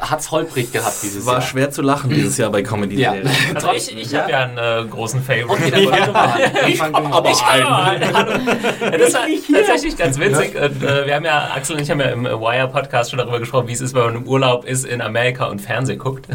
hat's 0.00 0.30
holprig 0.30 0.72
gehabt 0.72 0.96
dieses 1.02 1.24
War 1.26 1.34
Jahr. 1.34 1.42
schwer 1.42 1.70
zu 1.70 1.82
lachen 1.82 2.10
dieses 2.10 2.36
Jahr 2.36 2.50
bei 2.50 2.62
comedy 2.62 3.00
Ja. 3.00 3.14
Also 3.54 3.72
ich, 3.74 3.96
ich 3.96 4.14
habe 4.14 4.30
ja 4.30 4.40
einen 4.44 4.86
äh, 4.86 4.88
großen 4.88 5.22
Favorite. 5.22 5.50
Okay, 5.50 5.70
dann 5.70 5.82
du 6.06 6.12
mal. 6.12 6.52
Dann 6.52 6.72
fang 6.74 6.92
du 6.92 7.00
mal 7.00 7.18
an. 7.18 7.24
Ich 7.34 7.40
Ja, 8.80 8.98
das 8.98 9.14
war 9.14 9.22
tatsächlich 9.52 9.96
ganz 9.96 10.18
witzig. 10.18 10.54
Und, 10.54 10.82
äh, 10.82 11.06
wir 11.06 11.14
haben 11.14 11.24
ja, 11.24 11.50
Axel 11.54 11.76
und 11.76 11.82
ich 11.82 11.90
haben 11.90 12.00
ja 12.00 12.06
im 12.06 12.24
Wire-Podcast 12.24 13.10
schon 13.10 13.18
darüber 13.18 13.38
gesprochen, 13.38 13.68
wie 13.68 13.72
es 13.72 13.80
ist, 13.80 13.94
wenn 13.94 14.02
man 14.04 14.14
im 14.16 14.24
Urlaub 14.24 14.64
ist 14.64 14.84
in 14.84 15.00
Amerika 15.00 15.46
und 15.46 15.60
Fernsehen 15.60 15.98
guckt. 15.98 16.26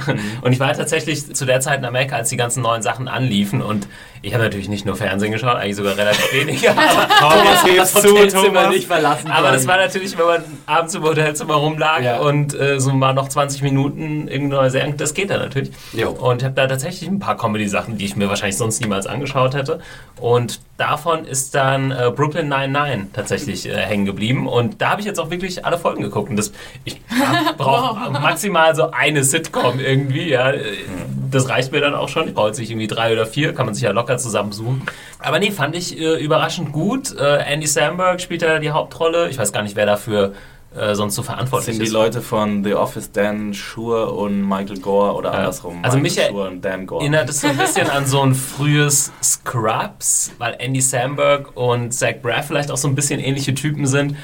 Und 0.41 0.51
ich 0.51 0.59
war 0.59 0.73
tatsächlich 0.73 1.33
zu 1.33 1.45
der 1.45 1.59
Zeit 1.61 1.79
in 1.79 1.85
Amerika, 1.85 2.15
als 2.15 2.29
die 2.29 2.37
ganzen 2.37 2.63
neuen 2.63 2.81
Sachen 2.81 3.07
anliefen. 3.07 3.61
Und 3.61 3.87
ich 4.21 4.33
habe 4.33 4.43
natürlich 4.43 4.69
nicht 4.69 4.85
nur 4.85 4.95
Fernsehen 4.95 5.31
geschaut, 5.31 5.55
eigentlich 5.55 5.75
sogar 5.75 5.95
relativ 5.97 6.33
wenig. 6.33 6.69
Aber, 6.69 6.81
Thomas, 7.19 7.65
das 7.77 7.93
zu, 7.93 8.09
Hotelzimmer 8.11 8.43
Thomas. 8.45 8.69
nicht 8.69 8.87
verlassen. 8.87 9.31
aber 9.31 9.51
das 9.51 9.65
war 9.67 9.77
natürlich, 9.77 10.17
wenn 10.17 10.25
man 10.25 10.43
abends 10.65 10.95
im 10.95 11.03
Hotelzimmer 11.03 11.55
rumlag 11.55 12.01
Ja. 12.01 12.19
und 12.19 12.53
äh, 12.59 12.79
so 12.79 12.91
mal 12.93 13.13
noch 13.13 13.29
20 13.29 13.61
Minuten 13.61 14.27
irgendeine 14.27 14.61
neue 14.61 14.69
Serie, 14.71 14.93
das 14.95 15.13
geht 15.13 15.29
dann 15.29 15.39
natürlich. 15.39 15.71
Jo. 15.93 16.09
Und 16.09 16.41
ich 16.41 16.45
habe 16.45 16.55
da 16.55 16.67
tatsächlich 16.67 17.09
ein 17.09 17.19
paar 17.19 17.37
Comedy-Sachen, 17.37 17.97
die 17.97 18.05
ich 18.05 18.15
mir 18.15 18.27
wahrscheinlich 18.29 18.57
sonst 18.57 18.81
niemals 18.81 19.07
angeschaut 19.07 19.53
hätte. 19.55 19.79
Und 20.19 20.59
davon 20.77 21.25
ist 21.25 21.55
dann 21.55 21.91
äh, 21.91 22.11
Brooklyn 22.13 22.47
99 22.49 23.13
tatsächlich 23.13 23.67
äh, 23.69 23.75
hängen 23.77 24.05
geblieben. 24.05 24.47
Und 24.47 24.81
da 24.81 24.89
habe 24.91 25.01
ich 25.01 25.07
jetzt 25.07 25.19
auch 25.19 25.29
wirklich 25.29 25.65
alle 25.65 25.77
Folgen 25.77 26.01
geguckt. 26.01 26.29
Und 26.29 26.35
das, 26.35 26.51
ich 26.83 26.99
brauche 27.57 28.09
maximal 28.11 28.75
so 28.75 28.91
eine 28.91 29.23
Sitcom 29.23 29.79
irgendwie. 29.79 30.29
Ja. 30.29 30.51
Das 31.31 31.47
reicht 31.47 31.71
mir 31.71 31.79
dann 31.81 31.93
auch 31.95 32.09
schon. 32.09 32.27
Ich 32.27 32.33
brauche 32.33 32.47
jetzt 32.47 32.59
nicht 32.59 32.71
irgendwie 32.71 32.87
drei 32.87 33.13
oder 33.13 33.25
vier, 33.25 33.53
kann 33.53 33.65
man 33.65 33.75
sich 33.75 33.83
ja 33.83 33.91
locker 33.91 34.08
zusammensuchen. 34.17 34.83
Aber 35.19 35.39
nee, 35.39 35.51
fand 35.51 35.75
ich 35.75 35.97
äh, 35.99 36.15
überraschend 36.23 36.71
gut. 36.71 37.15
Äh, 37.15 37.43
Andy 37.43 37.67
Samberg 37.67 38.21
spielt 38.21 38.41
da 38.41 38.59
die 38.59 38.71
Hauptrolle. 38.71 39.29
Ich 39.29 39.37
weiß 39.37 39.51
gar 39.51 39.63
nicht, 39.63 39.75
wer 39.75 39.85
dafür 39.85 40.33
äh, 40.75 40.93
sonst 40.93 41.15
so 41.15 41.23
verantwortlich 41.23 41.75
sind 41.75 41.81
die 41.81 41.87
ist. 41.87 41.93
Leute 41.93 42.21
von 42.21 42.63
The 42.63 42.75
Office, 42.75 43.11
Dan 43.11 43.53
Schur 43.53 44.15
und 44.15 44.47
Michael 44.47 44.79
Gore 44.79 45.15
oder 45.15 45.33
andersrum. 45.33 45.79
Also 45.83 45.97
Michael 45.97 46.27
mich 46.27 46.31
Schur 46.31 46.47
und 46.47 46.63
Dan 46.63 46.85
Gore. 46.85 47.01
Erinnert 47.01 47.29
es 47.29 47.41
so 47.41 47.47
ein 47.47 47.57
bisschen 47.57 47.89
an 47.89 48.05
so 48.05 48.21
ein 48.21 48.35
frühes 48.35 49.11
Scrubs, 49.23 50.31
weil 50.37 50.55
Andy 50.59 50.81
Samberg 50.81 51.57
und 51.57 51.91
Zach 51.91 52.21
Braff 52.21 52.47
vielleicht 52.47 52.69
auch 52.69 52.77
so 52.77 52.87
ein 52.87 52.95
bisschen 52.95 53.19
ähnliche 53.19 53.55
Typen 53.55 53.87
sind. 53.87 54.15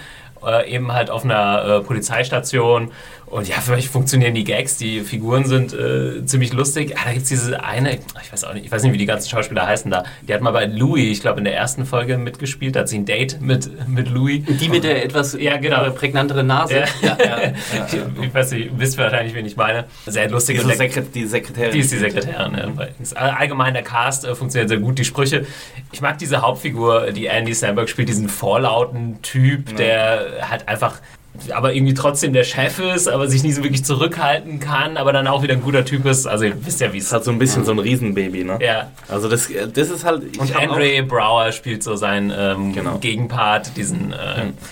Äh, 0.45 0.71
eben 0.71 0.91
halt 0.91 1.10
auf 1.10 1.24
einer 1.24 1.65
äh, 1.65 1.80
Polizeistation. 1.82 2.91
Und 3.27 3.47
ja, 3.47 3.55
vielleicht 3.59 3.89
funktionieren 3.89 4.35
die 4.35 4.43
Gags, 4.43 4.77
die 4.77 5.01
Figuren 5.01 5.45
sind 5.45 5.73
äh, 5.73 6.23
ziemlich 6.25 6.53
lustig. 6.53 6.95
Ah, 6.97 7.01
da 7.05 7.11
gibt 7.13 7.23
es 7.23 7.29
diese 7.29 7.63
eine, 7.63 7.95
ich 7.95 8.31
weiß 8.31 8.43
auch 8.45 8.53
nicht, 8.53 8.65
ich 8.65 8.71
weiß 8.71 8.83
nicht, 8.83 8.93
wie 8.93 8.97
die 8.99 9.05
ganzen 9.07 9.29
Schauspieler 9.29 9.65
heißen 9.65 9.89
da. 9.89 10.03
Die 10.27 10.33
hat 10.33 10.41
mal 10.41 10.51
bei 10.51 10.65
Louis, 10.65 11.11
ich 11.11 11.21
glaube 11.21 11.39
in 11.39 11.45
der 11.45 11.55
ersten 11.55 11.85
Folge 11.85 12.17
mitgespielt, 12.17 12.75
da 12.75 12.81
hat 12.81 12.89
sie 12.89 12.97
ein 12.99 13.05
Date 13.05 13.41
mit, 13.41 13.69
mit 13.89 14.09
Louis. 14.09 14.43
Die 14.47 14.69
mit 14.69 14.83
der 14.83 15.03
etwas 15.03 15.33
Ja, 15.33 15.57
genau. 15.57 15.83
äh, 15.85 15.91
prägnanteren 15.91 16.45
Nase. 16.47 16.83
Ja. 17.01 17.17
ich, 17.88 17.93
ich 18.25 18.33
weiß 18.33 18.51
nicht, 18.51 18.65
ihr 18.67 18.79
wisst 18.79 18.97
wahrscheinlich, 18.97 19.33
wen 19.33 19.45
ich 19.45 19.57
meine. 19.57 19.85
Sehr 20.05 20.29
lustig. 20.29 20.57
Diese 20.57 20.63
Und 20.67 20.69
der- 20.69 20.77
Sekret 20.77 21.15
die 21.15 21.25
Sekretärin. 21.25 21.71
die 21.71 21.79
ist 21.79 21.91
die 21.91 21.97
Sekretärin. 21.97 22.77
Ja. 23.15 23.15
Allgemein 23.17 23.73
der 23.73 23.83
Cast 23.83 24.25
äh, 24.25 24.35
funktioniert 24.35 24.69
sehr 24.69 24.77
gut. 24.79 24.99
Die 24.99 25.05
Sprüche. 25.05 25.45
Ich 25.91 25.99
mag 26.01 26.17
diese 26.19 26.41
Hauptfigur, 26.41 27.11
die 27.11 27.25
Andy 27.25 27.53
Samberg 27.53 27.89
spielt, 27.89 28.07
diesen 28.09 28.29
vorlauten 28.29 29.21
Typ, 29.23 29.75
der 29.77 30.25
halt 30.49 30.67
einfach 30.67 30.99
aber 31.54 31.74
irgendwie 31.74 31.93
trotzdem 31.93 32.34
der 32.34 32.43
Chef 32.43 32.80
ist, 32.80 33.08
aber 33.08 33.28
sich 33.28 33.43
nie 33.43 33.52
so 33.52 33.63
wirklich 33.63 33.84
zurückhalten 33.86 34.60
kann, 34.60 34.98
aber 34.98 35.13
dann 35.13 35.28
auch 35.28 35.43
wieder 35.43 35.54
ein 35.54 35.62
guter 35.62 35.86
Typ 35.86 36.06
ist. 36.06 36.26
Also 36.28 36.45
ihr 36.45 36.65
wisst 36.65 36.82
ja, 36.82 36.91
wie 36.93 36.98
es 36.98 37.06
Das 37.06 37.13
hat 37.13 37.24
so 37.26 37.32
ein 37.32 37.39
bisschen 37.39 37.65
so 37.65 37.71
ein 37.71 37.80
Riesenbaby, 37.80 38.43
ne? 38.43 38.58
Ja. 38.62 38.91
Also 39.08 39.30
das, 39.30 39.50
das 39.74 39.89
ist 39.89 40.04
halt... 40.06 40.24
ich 40.32 40.39
Und 40.39 40.56
Andre 40.56 41.04
Brower 41.04 41.52
spielt 41.52 41.84
so 41.84 41.95
seinen 41.95 42.32
ähm, 42.38 42.74
Genau. 42.74 42.98
Gegenpart, 43.00 43.76
diesen 43.78 44.12
äh, 44.13 44.15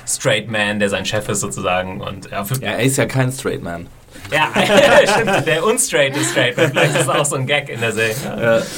Straight 0.07 0.49
Man, 0.49 0.79
der 0.79 0.89
sein 0.89 1.05
Chef 1.05 1.27
ist 1.29 1.39
sozusagen. 1.41 2.01
Und 2.01 2.29
ja, 2.31 2.43
für, 2.43 2.55
Ja, 2.55 2.71
er 2.71 2.79
ist 2.83 2.97
ja 2.97 3.05
kein 3.05 3.31
Straight 3.31 3.61
Man. 3.63 3.87
ja, 4.31 4.47
stimmt, 5.05 5.45
der 5.45 5.65
unstraight 5.65 6.15
ist 6.15 6.31
Straight 6.31 6.55
Man. 6.57 6.69
Vielleicht 6.71 6.95
ist 6.95 7.07
das 7.07 7.09
auch 7.09 7.25
so 7.25 7.35
ein 7.35 7.45
Gag 7.45 7.69
in 7.69 7.79
der 7.81 7.91
Serie. 7.91 8.13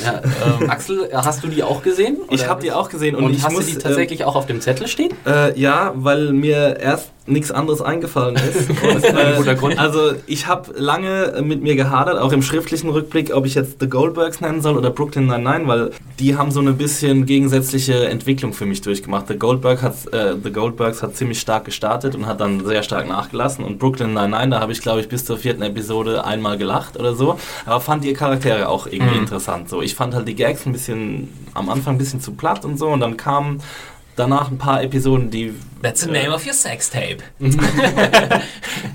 Ja, 0.04 0.22
ähm, 0.60 0.70
Axel, 0.70 1.10
hast 1.14 1.44
du 1.44 1.48
die 1.48 1.62
auch 1.64 1.82
gesehen? 1.84 2.18
Ich 2.30 2.42
Oder- 2.42 2.50
habe 2.50 2.62
die 2.62 2.72
auch 2.72 2.90
gesehen 2.90 3.16
und, 3.16 3.26
Und 3.26 3.34
ich 3.36 3.44
hast 3.44 3.54
muss 3.54 3.66
du 3.68 3.72
die 3.74 3.78
tatsächlich 3.78 4.24
auch 4.26 4.36
auf 4.36 4.48
dem 4.48 4.60
Zettel 4.60 4.88
stehen? 4.88 5.14
Äh, 5.26 5.58
ja, 5.60 5.92
weil 5.96 6.34
mir 6.34 6.78
erst 6.80 7.12
nichts 7.28 7.52
anderes 7.52 7.82
eingefallen 7.82 8.36
ist. 8.36 8.70
Und, 8.84 9.04
äh. 9.04 9.78
Also 9.78 10.14
ich 10.28 10.48
habe 10.48 10.74
lange 10.78 11.42
mit 11.44 11.62
mir 11.62 11.76
gehadert, 11.76 12.20
auch 12.20 12.32
im 12.32 12.42
schriftlichen 12.42 12.90
Rückblick, 12.90 13.34
ob 13.34 13.46
ich 13.46 13.56
jetzt 13.56 13.78
The 13.80 13.90
Goldbergs 13.90 14.42
nennen 14.42 14.62
soll 14.62 14.78
oder 14.78 14.92
Brooklyn 14.92 15.26
Nine-Nine, 15.26 15.68
weil 15.68 15.92
die 16.20 16.38
haben 16.38 16.52
so 16.52 16.60
eine 16.60 16.74
bisschen 16.74 17.26
gegensätzliche 17.26 18.08
Entwicklung 18.08 18.54
für 18.54 18.66
mich 18.66 18.82
durchgemacht. 18.82 19.28
The, 19.28 19.38
Goldberg 19.38 19.82
hat, 19.82 20.14
äh, 20.14 20.36
The 20.42 20.52
Goldbergs 20.52 21.02
hat 21.02 21.16
ziemlich 21.16 21.40
stark 21.40 21.66
gestartet 21.66 22.16
und 22.16 22.28
hat 22.28 22.40
dann 22.40 22.64
sehr 22.64 22.84
stark 22.84 23.08
nachgelassen. 23.08 23.66
Und 23.66 23.80
Brooklyn 23.80 24.14
Nine-Nine, 24.14 24.50
da 24.50 24.60
habe 24.60 24.72
ich 24.72 24.82
glaube 24.82 25.02
ich 25.02 25.10
bis 25.10 25.26
zur 25.26 25.38
vierten 25.38 25.64
Episode 25.64 26.26
einmal 26.26 26.58
gelacht 26.58 26.98
oder 26.98 27.16
so, 27.16 27.40
aber 27.66 27.82
fand 27.82 28.04
die 28.04 28.14
Charaktere 28.14 28.70
auch 28.70 28.86
irgendwie 28.86 29.18
interessant. 29.18 29.70
So, 29.70 29.82
ich 29.82 29.96
fand 29.96 30.14
halt 30.14 30.28
die 30.28 30.36
Gags 30.36 30.66
ein 30.66 30.74
bisschen 30.74 31.30
am 31.56 31.70
Anfang 31.70 31.96
ein 31.96 31.98
bisschen 31.98 32.22
zu 32.22 32.34
platt 32.34 32.66
und 32.66 32.78
so 32.78 32.90
und 32.90 33.00
dann 33.00 33.18
kamen 33.18 33.62
danach 34.16 34.50
ein 34.50 34.58
paar 34.58 34.82
Episoden, 34.84 35.30
die 35.30 35.54
That's 35.82 36.02
the 36.02 36.10
name 36.10 36.34
of 36.34 36.46
your 36.46 36.54
sex 36.54 36.90
tape. 36.90 37.18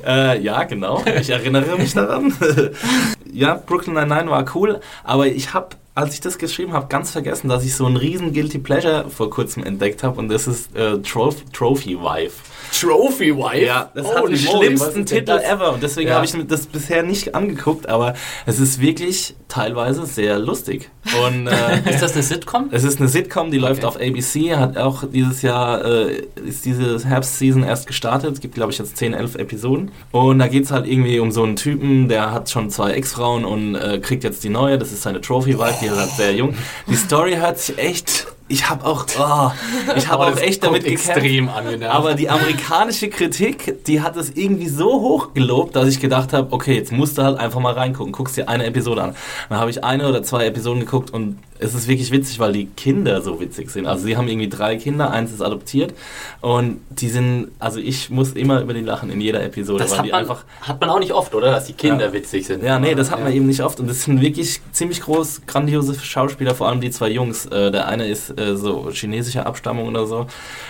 Äh, 0.07 0.41
ja, 0.41 0.65
genau. 0.65 1.03
Ich 1.21 1.29
erinnere 1.29 1.77
mich 1.77 1.93
daran. 1.93 2.35
ja, 3.33 3.55
Brooklyn 3.55 3.95
Nine-Nine 3.95 4.31
war 4.31 4.45
cool, 4.55 4.81
aber 5.05 5.27
ich 5.27 5.53
habe, 5.53 5.77
als 5.95 6.15
ich 6.15 6.21
das 6.21 6.39
geschrieben 6.39 6.73
habe, 6.73 6.87
ganz 6.89 7.11
vergessen, 7.11 7.49
dass 7.49 7.65
ich 7.65 7.75
so 7.75 7.85
einen 7.87 7.97
riesen 7.97 8.33
Guilty 8.33 8.59
Pleasure 8.59 9.07
vor 9.11 9.29
kurzem 9.31 9.65
entdeckt 9.65 10.03
habe 10.03 10.19
und 10.19 10.29
das 10.29 10.47
ist 10.47 10.75
äh, 10.77 10.99
Trophy, 10.99 11.45
Trophy 11.53 11.99
Wife. 11.99 12.35
Trophy 12.79 13.37
Wife? 13.37 13.65
Ja, 13.67 13.91
das 13.95 14.07
hat 14.15 14.29
den 14.29 14.37
schlimmsten 14.37 15.05
Titel 15.05 15.33
ever 15.33 15.73
und 15.75 15.83
deswegen 15.83 16.09
Ja. 16.09 16.15
habe 16.17 16.25
ich 16.25 16.35
mir 16.35 16.45
das 16.45 16.67
bisher 16.67 17.03
nicht 17.03 17.35
angeguckt, 17.35 17.89
aber 17.89 18.15
es 18.47 18.61
ist 18.61 18.81
wirklich 18.81 19.35
teilweise 19.49 20.07
sehr 20.07 20.39
lustig. 20.39 20.89
Und 21.27 21.49
äh, 21.49 21.81
Ist 21.91 22.03
das 22.03 22.13
eine 22.13 22.23
Sitcom? 22.23 22.69
es 22.71 22.85
ist 22.85 23.01
eine 23.01 23.09
Sitcom, 23.09 23.51
die 23.51 23.59
läuft 23.59 23.85
auf 23.85 23.97
ABC, 23.97 24.55
hat 24.55 24.77
auch 24.77 25.03
dieses 25.13 25.43
Jahr, 25.43 25.85
äh, 25.85 26.23
ist 26.47 26.65
diese 26.65 27.05
Herbstseason 27.05 27.65
erst 27.65 27.89
gestartet. 27.89 28.33
Es 28.35 28.41
gibt, 28.41 28.55
glaube 28.55 28.71
ich, 28.71 28.79
jetzt 28.79 28.97
10, 28.97 29.13
11 29.15 29.35
Episoden. 29.35 29.91
Und 30.13 30.39
da 30.39 30.47
geht 30.47 30.65
es 30.65 30.71
halt 30.71 30.87
irgendwie 30.87 31.19
um 31.19 31.33
so 31.33 31.43
einen 31.43 31.57
Typen, 31.57 32.09
der 32.09 32.31
hat 32.33 32.49
schon 32.49 32.71
zwei 32.71 32.93
Ex-Frauen 32.93 33.45
und 33.45 33.75
äh, 33.75 33.99
kriegt 33.99 34.23
jetzt 34.23 34.45
die 34.45 34.51
neue. 34.51 34.79
Das 34.79 34.93
ist 34.93 35.03
seine 35.03 35.21
Trophy-Wife, 35.21 35.79
die 35.80 35.80
ist 35.87 35.97
halt 35.97 36.11
sehr 36.11 36.35
jung. 36.35 36.55
Die 36.87 36.97
Story 36.97 37.35
hört 37.37 37.59
sich 37.59 37.79
echt... 37.79 38.27
Ich 38.49 38.69
habe 38.69 38.85
auch, 38.85 39.07
oh, 39.17 39.53
ich 39.95 40.09
habe 40.09 40.27
auch 40.27 40.37
echt 40.37 40.65
damit 40.65 40.83
gekämpft. 40.83 41.11
extrem 41.11 41.49
angenervt. 41.49 41.95
Aber 41.95 42.15
die 42.15 42.29
amerikanische 42.29 43.09
Kritik, 43.09 43.85
die 43.85 44.01
hat 44.01 44.17
es 44.17 44.31
irgendwie 44.31 44.69
so 44.69 45.01
hoch 45.01 45.35
gelobt, 45.35 45.77
dass 45.77 45.87
ich 45.87 46.01
gedacht 46.01 46.33
habe, 46.33 46.53
okay, 46.53 46.75
jetzt 46.75 46.91
musst 46.91 47.17
du 47.17 47.23
halt 47.23 47.39
einfach 47.39 47.61
mal 47.61 47.75
reingucken. 47.75 48.13
Guckst 48.13 48.37
dir 48.37 48.49
eine 48.49 48.67
Episode 48.67 49.05
an. 49.05 49.17
Dann 49.49 49.61
habe 49.61 49.71
ich 49.71 49.85
eine 49.85 50.09
oder 50.09 50.25
zwei 50.25 50.47
Episoden 50.47 50.81
geguckt 50.81 51.11
und 51.13 51.39
es 51.61 51.75
ist 51.75 51.87
wirklich 51.89 52.11
witzig, 52.11 52.39
weil 52.39 52.53
die 52.53 52.67
Kinder 52.67 53.21
so 53.23 53.41
witzig 53.41 53.71
sind. 53.71 53.87
Also 53.87 54.05
sie 54.07 54.17
haben 54.17 54.29
irgendwie 54.29 54.49
drei 54.49 54.77
Kinder, 54.77 55.11
eins 55.11 55.31
ist 55.33 55.43
adoptiert 55.43 55.95
und 56.41 56.81
die 56.91 57.09
sind, 57.09 57.49
also 57.59 57.79
ich 57.81 58.11
muss 58.11 58.33
immer 58.33 58.61
über 58.61 58.73
die 58.75 58.81
lachen 58.81 59.11
in 59.11 59.21
jeder 59.21 59.43
Episode, 59.45 59.79
Das 59.83 59.91
weil 59.93 59.99
hat 59.99 60.07
die 60.07 60.11
man, 60.11 60.21
einfach 60.21 60.45
hat 60.63 60.81
man 60.81 60.91
auch 60.91 60.99
nicht 60.99 61.13
oft, 61.13 61.35
oder? 61.35 61.51
Dass 61.53 61.67
die 61.67 61.73
Kinder 61.75 62.07
Ja. 62.07 62.13
witzig 62.13 62.47
sind. 62.47 62.63
ja, 62.63 62.79
nee, 62.79 62.95
das 62.95 63.11
hat 63.11 63.21
man 63.21 63.29
Ja. 63.31 63.37
eben 63.37 63.47
nicht 63.47 63.63
oft. 63.63 63.79
Und 63.81 63.89
das 63.89 64.05
sind 64.05 64.21
wirklich 64.21 64.61
ziemlich 64.73 65.01
groß, 65.03 65.43
grandiose 65.47 65.95
Schauspieler, 66.01 66.55
vor 66.55 66.69
allem 66.69 66.81
die 66.81 66.91
zwei 66.91 67.11
Jungs. 67.11 67.47
Äh, 67.47 67.71
der 67.71 67.87
eine 67.89 68.07
ist 68.07 68.39
äh, 68.39 68.57
so 68.57 68.91
chinesischer 68.93 69.47
Abstammung 69.47 69.89
oder 69.89 70.07
so 70.07 70.27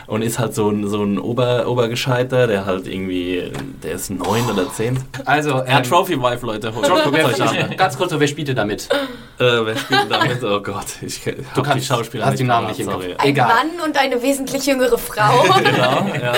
und 0.07 0.23
ist 0.23 0.39
halt 0.39 0.55
so 0.55 0.71
ein, 0.71 0.89
so 0.89 1.03
ein 1.03 1.19
Ober, 1.19 1.69
Obergescheiter, 1.69 2.47
der 2.47 2.67
halt 2.67 2.87
irgendwie, 2.87 3.45
der 3.83 3.93
ist 3.93 4.11
neun 4.11 4.45
oder 4.53 4.73
zehn. 4.73 4.99
Also, 5.25 5.51
Er 5.51 5.75
hat 5.75 5.85
ähm, 5.87 5.91
Trophy 5.91 6.21
Wife, 6.21 6.45
Leute. 6.45 6.75
Holt 6.75 6.91
wer, 7.13 7.27
euch 7.27 7.41
an. 7.43 7.77
ganz 7.77 7.97
kurz, 7.97 8.13
wer 8.17 8.27
spielt 8.27 8.49
denn 8.49 8.57
damit? 8.57 8.89
Äh, 9.41 9.65
wer 9.67 9.77
spielt 9.77 10.11
damit? 10.11 10.45
Oh 10.45 10.61
Gott, 10.61 10.85
ich 11.01 11.23
Du 11.23 11.33
hab 11.57 11.65
kannst, 11.65 11.77
die 11.85 11.87
Schauspieler 11.87 12.27
hast 12.27 12.39
die 12.39 12.45
Namen 12.45 12.67
parat, 12.67 12.79
nicht 12.79 12.87
im 12.87 12.93
Kopf. 12.93 13.03
sorry. 13.03 13.15
Ein 13.19 13.29
Egal. 13.29 13.49
Mann 13.49 13.71
und 13.89 13.97
eine 13.99 14.23
wesentlich 14.23 14.67
jüngere 14.67 14.99
Frau. 14.99 15.43
Genau, 15.61 16.07
ja. 16.23 16.33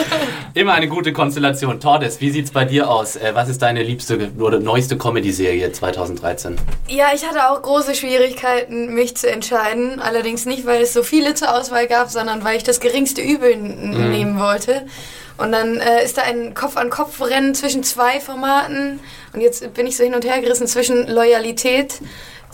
Immer 0.54 0.74
eine 0.74 0.88
gute 0.88 1.12
Konstellation. 1.12 1.80
Tordes, 1.80 2.20
wie 2.20 2.30
sieht's 2.30 2.50
bei 2.52 2.64
dir 2.64 2.88
aus? 2.88 3.16
Äh, 3.16 3.32
was 3.34 3.48
ist 3.48 3.60
deine 3.62 3.82
liebste 3.82 4.30
oder 4.38 4.60
neueste 4.60 4.96
Comedy-Serie 4.96 5.72
2013? 5.72 6.56
Ja, 6.88 7.06
ich 7.14 7.26
hatte 7.28 7.50
auch 7.50 7.60
große 7.60 7.94
Schwierigkeiten, 7.94 8.94
mich 8.94 9.16
zu 9.16 9.30
entscheiden. 9.30 10.00
Allerdings 10.00 10.46
nicht, 10.46 10.66
weil 10.66 10.82
es 10.82 10.92
so 10.92 11.02
viele 11.02 11.34
zur 11.34 11.52
Auswahl 11.54 11.86
gab, 11.88 12.10
sondern 12.10 12.44
weil 12.44 12.56
ich 12.56 12.62
das 12.64 12.80
geringste 12.80 13.20
Übel 13.22 13.52
n- 13.52 14.10
nehmen 14.12 14.38
wollte. 14.38 14.86
Und 15.36 15.52
dann 15.52 15.76
äh, 15.78 16.02
ist 16.02 16.16
da 16.16 16.22
ein 16.22 16.54
Kopf-an-Kopf-Rennen 16.54 17.54
zwischen 17.54 17.82
zwei 17.82 18.20
Formaten. 18.20 19.00
Und 19.34 19.42
jetzt 19.42 19.74
bin 19.74 19.86
ich 19.86 19.96
so 19.98 20.04
hin 20.04 20.14
und 20.14 20.24
her 20.24 20.40
gerissen 20.40 20.66
zwischen 20.66 21.06
Loyalität 21.08 22.00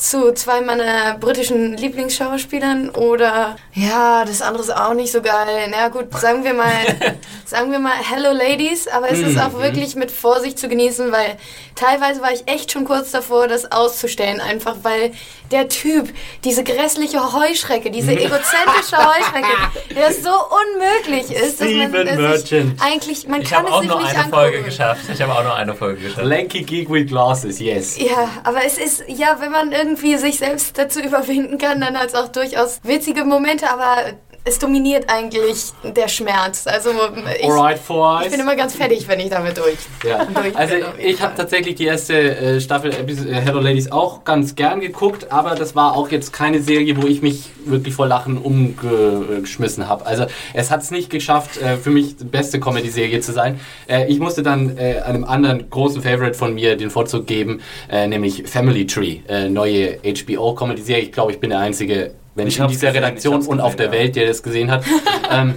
zu 0.02 0.34
zwei 0.34 0.60
meiner 0.62 1.16
britischen 1.16 1.76
Lieblingsschauspielern 1.76 2.90
oder 2.90 3.54
ja, 3.72 4.24
das 4.24 4.42
andere 4.42 4.64
ist 4.64 4.76
auch 4.76 4.94
nicht 4.94 5.12
so 5.12 5.22
geil. 5.22 5.68
Na 5.70 5.88
gut, 5.88 6.12
sagen 6.18 6.42
wir 6.42 6.54
mal, 6.54 6.72
sagen 7.46 7.70
wir 7.70 7.78
mal 7.78 7.92
Hello 7.92 8.32
Ladies, 8.32 8.88
aber 8.88 9.10
es 9.12 9.20
ist 9.20 9.38
auch 9.38 9.60
wirklich 9.60 9.94
mit 9.94 10.10
Vorsicht 10.10 10.58
zu 10.58 10.68
genießen, 10.68 11.12
weil 11.12 11.36
teilweise 11.76 12.20
war 12.20 12.32
ich 12.32 12.48
echt 12.48 12.72
schon 12.72 12.84
kurz 12.84 13.12
davor, 13.12 13.46
das 13.46 13.70
auszustellen, 13.70 14.40
einfach 14.40 14.78
weil 14.82 15.12
der 15.52 15.68
Typ, 15.68 16.12
diese 16.42 16.64
grässliche 16.64 17.32
Heuschrecke, 17.32 17.90
diese 17.90 18.12
egozentrische 18.12 18.96
Heuschrecke, 18.96 19.54
der 19.94 20.12
so 20.12 20.30
unmöglich 20.30 21.30
ist, 21.30 21.60
dass 21.60 21.68
man 21.68 21.94
es 21.94 22.52
eigentlich, 22.80 23.28
man 23.28 23.42
Ich 23.42 23.50
kann 23.50 23.58
habe 23.58 23.68
es 23.68 23.74
auch 23.74 23.80
sich 23.82 23.90
nur 23.90 24.00
nicht 24.00 24.08
eine 24.08 24.18
angucken. 24.24 24.34
Folge 24.34 24.62
geschafft. 24.62 25.02
Ich 25.12 25.22
habe 25.22 25.32
auch 25.32 25.44
nur 25.44 25.54
eine 25.54 25.74
Folge 25.74 26.00
geschafft. 26.02 26.24
Lanky 26.24 26.62
Geek 26.62 26.90
with 26.90 27.06
Glasses, 27.06 27.60
yes. 27.60 27.98
Ja, 27.98 28.30
aber 28.42 28.64
es 28.64 28.78
ist, 28.78 29.04
ja, 29.06 29.36
wenn 29.38 29.52
man 29.52 29.70
irgendwie 29.70 29.91
sich 30.18 30.38
selbst 30.38 30.78
dazu 30.78 31.00
überwinden 31.00 31.58
kann, 31.58 31.80
dann 31.80 31.98
hat 31.98 32.08
es 32.08 32.14
auch 32.14 32.28
durchaus 32.28 32.80
witzige 32.82 33.24
Momente, 33.24 33.70
aber 33.70 34.12
es 34.44 34.58
dominiert 34.58 35.04
eigentlich 35.08 35.72
der 35.84 36.08
Schmerz. 36.08 36.66
Also 36.66 36.90
ich, 37.38 37.48
Alright, 37.48 37.80
ich 38.24 38.30
bin 38.30 38.40
immer 38.40 38.56
ganz 38.56 38.74
fertig, 38.74 39.06
wenn 39.06 39.20
ich 39.20 39.30
damit 39.30 39.56
durch. 39.56 39.78
Ja. 40.04 40.24
durch 40.34 40.56
Also 40.56 40.74
ich 40.98 41.22
habe 41.22 41.34
tatsächlich 41.36 41.76
die 41.76 41.84
erste 41.84 42.14
äh, 42.14 42.60
Staffel 42.60 42.92
Episode, 42.92 43.30
äh, 43.30 43.34
Hello 43.34 43.60
Ladies 43.60 43.92
auch 43.92 44.24
ganz 44.24 44.56
gern 44.56 44.80
geguckt, 44.80 45.30
aber 45.30 45.54
das 45.54 45.76
war 45.76 45.96
auch 45.96 46.10
jetzt 46.10 46.32
keine 46.32 46.60
Serie, 46.60 47.00
wo 47.00 47.06
ich 47.06 47.22
mich 47.22 47.50
wirklich 47.64 47.94
vor 47.94 48.08
Lachen 48.08 48.36
umgeschmissen 48.36 49.88
habe. 49.88 50.06
Also 50.06 50.26
es 50.54 50.72
hat 50.72 50.82
es 50.82 50.90
nicht 50.90 51.08
geschafft, 51.08 51.58
äh, 51.58 51.76
für 51.76 51.90
mich 51.90 52.16
die 52.16 52.24
beste 52.24 52.58
Comedy-Serie 52.58 53.20
zu 53.20 53.32
sein. 53.32 53.60
Äh, 53.86 54.10
ich 54.10 54.18
musste 54.18 54.42
dann 54.42 54.76
äh, 54.76 55.02
einem 55.04 55.24
anderen 55.24 55.70
großen 55.70 56.02
Favorite 56.02 56.34
von 56.34 56.52
mir 56.54 56.76
den 56.76 56.90
Vorzug 56.90 57.28
geben, 57.28 57.60
äh, 57.88 58.08
nämlich 58.08 58.42
Family 58.48 58.86
Tree, 58.86 59.20
äh, 59.28 59.48
neue 59.48 59.98
HBO-Comedy-Serie. 59.98 61.04
Ich 61.04 61.12
glaube, 61.12 61.30
ich 61.30 61.38
bin 61.38 61.50
der 61.50 61.60
Einzige, 61.60 62.14
wenn 62.34 62.46
Ich 62.46 62.58
in 62.58 62.68
dieser 62.68 62.88
gesehen, 62.88 63.04
Redaktion 63.04 63.46
und 63.46 63.60
auf 63.60 63.76
der 63.76 63.86
gesehen, 63.86 64.00
ja. 64.00 64.04
Welt, 64.04 64.16
der 64.16 64.26
das 64.26 64.42
gesehen 64.42 64.70
hat. 64.70 64.84
ähm, 65.30 65.54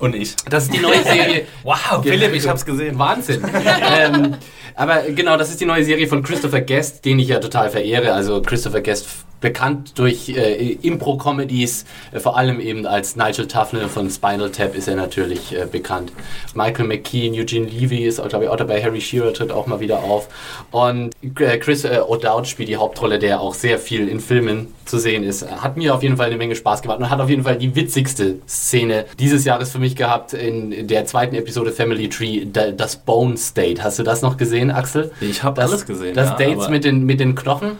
Und 0.00 0.14
ich. 0.14 0.34
das 0.48 0.64
ist 0.64 0.74
die 0.74 0.80
neue 0.80 1.02
Serie. 1.04 1.46
Wow, 1.62 2.02
Philipp, 2.02 2.34
ich 2.34 2.48
hab's 2.48 2.64
gesehen. 2.64 2.98
Wahnsinn. 2.98 3.42
ähm, 3.98 4.34
aber 4.74 5.02
genau, 5.02 5.36
das 5.36 5.50
ist 5.50 5.60
die 5.60 5.66
neue 5.66 5.84
Serie 5.84 6.06
von 6.08 6.22
Christopher 6.22 6.60
Guest, 6.60 7.04
den 7.04 7.18
ich 7.18 7.28
ja 7.28 7.38
total 7.38 7.70
verehre. 7.70 8.12
Also 8.12 8.42
Christopher 8.42 8.80
Guest 8.80 9.06
bekannt 9.44 9.98
durch 9.98 10.30
äh, 10.30 10.72
Impro-Comedies, 10.82 11.84
äh, 12.12 12.18
vor 12.18 12.36
allem 12.36 12.60
eben 12.60 12.86
als 12.86 13.14
Nigel 13.14 13.46
Tufnell 13.46 13.88
von 13.88 14.10
Spinal 14.10 14.50
Tap 14.50 14.74
ist 14.74 14.88
er 14.88 14.96
natürlich 14.96 15.54
äh, 15.54 15.66
bekannt. 15.70 16.12
Michael 16.54 16.86
McKean, 16.86 17.34
Eugene 17.34 17.66
Levy 17.68 18.04
ist, 18.04 18.20
glaube 18.28 18.44
ich, 18.46 18.50
auch 18.50 18.56
dabei. 18.56 18.82
Harry 18.82 19.00
Shearer 19.00 19.32
tritt 19.32 19.52
auch 19.52 19.66
mal 19.66 19.80
wieder 19.80 19.98
auf. 20.02 20.28
Und 20.70 21.14
äh, 21.38 21.58
Chris 21.58 21.84
äh, 21.84 22.00
O'Dowd 22.00 22.46
spielt 22.46 22.68
die 22.68 22.76
Hauptrolle, 22.76 23.18
der 23.18 23.40
auch 23.40 23.54
sehr 23.54 23.78
viel 23.78 24.08
in 24.08 24.18
Filmen 24.20 24.68
zu 24.86 24.98
sehen 24.98 25.24
ist. 25.24 25.46
Hat 25.50 25.76
mir 25.76 25.94
auf 25.94 26.02
jeden 26.02 26.16
Fall 26.16 26.26
eine 26.26 26.36
Menge 26.36 26.56
Spaß 26.56 26.82
gemacht 26.82 26.98
und 26.98 27.10
hat 27.10 27.20
auf 27.20 27.28
jeden 27.30 27.42
Fall 27.44 27.56
die 27.56 27.74
witzigste 27.74 28.36
Szene 28.48 29.04
dieses 29.18 29.44
Jahres 29.44 29.70
für 29.70 29.78
mich 29.78 29.94
gehabt 29.94 30.32
in 30.32 30.86
der 30.88 31.04
zweiten 31.06 31.34
Episode 31.34 31.70
Family 31.72 32.08
Tree, 32.08 32.44
da- 32.50 32.70
das 32.70 32.96
Bone 32.96 33.36
State. 33.36 33.82
Hast 33.84 33.98
du 33.98 34.02
das 34.02 34.22
noch 34.22 34.36
gesehen, 34.36 34.70
Axel? 34.70 35.10
Ich 35.20 35.42
habe 35.42 35.60
Das, 35.60 35.70
alles 35.70 35.86
gesehen. 35.86 36.14
Das 36.14 36.30
ja, 36.30 36.36
Dates 36.36 36.68
mit 36.68 36.84
den, 36.84 37.04
mit 37.04 37.20
den 37.20 37.34
Knochen. 37.34 37.72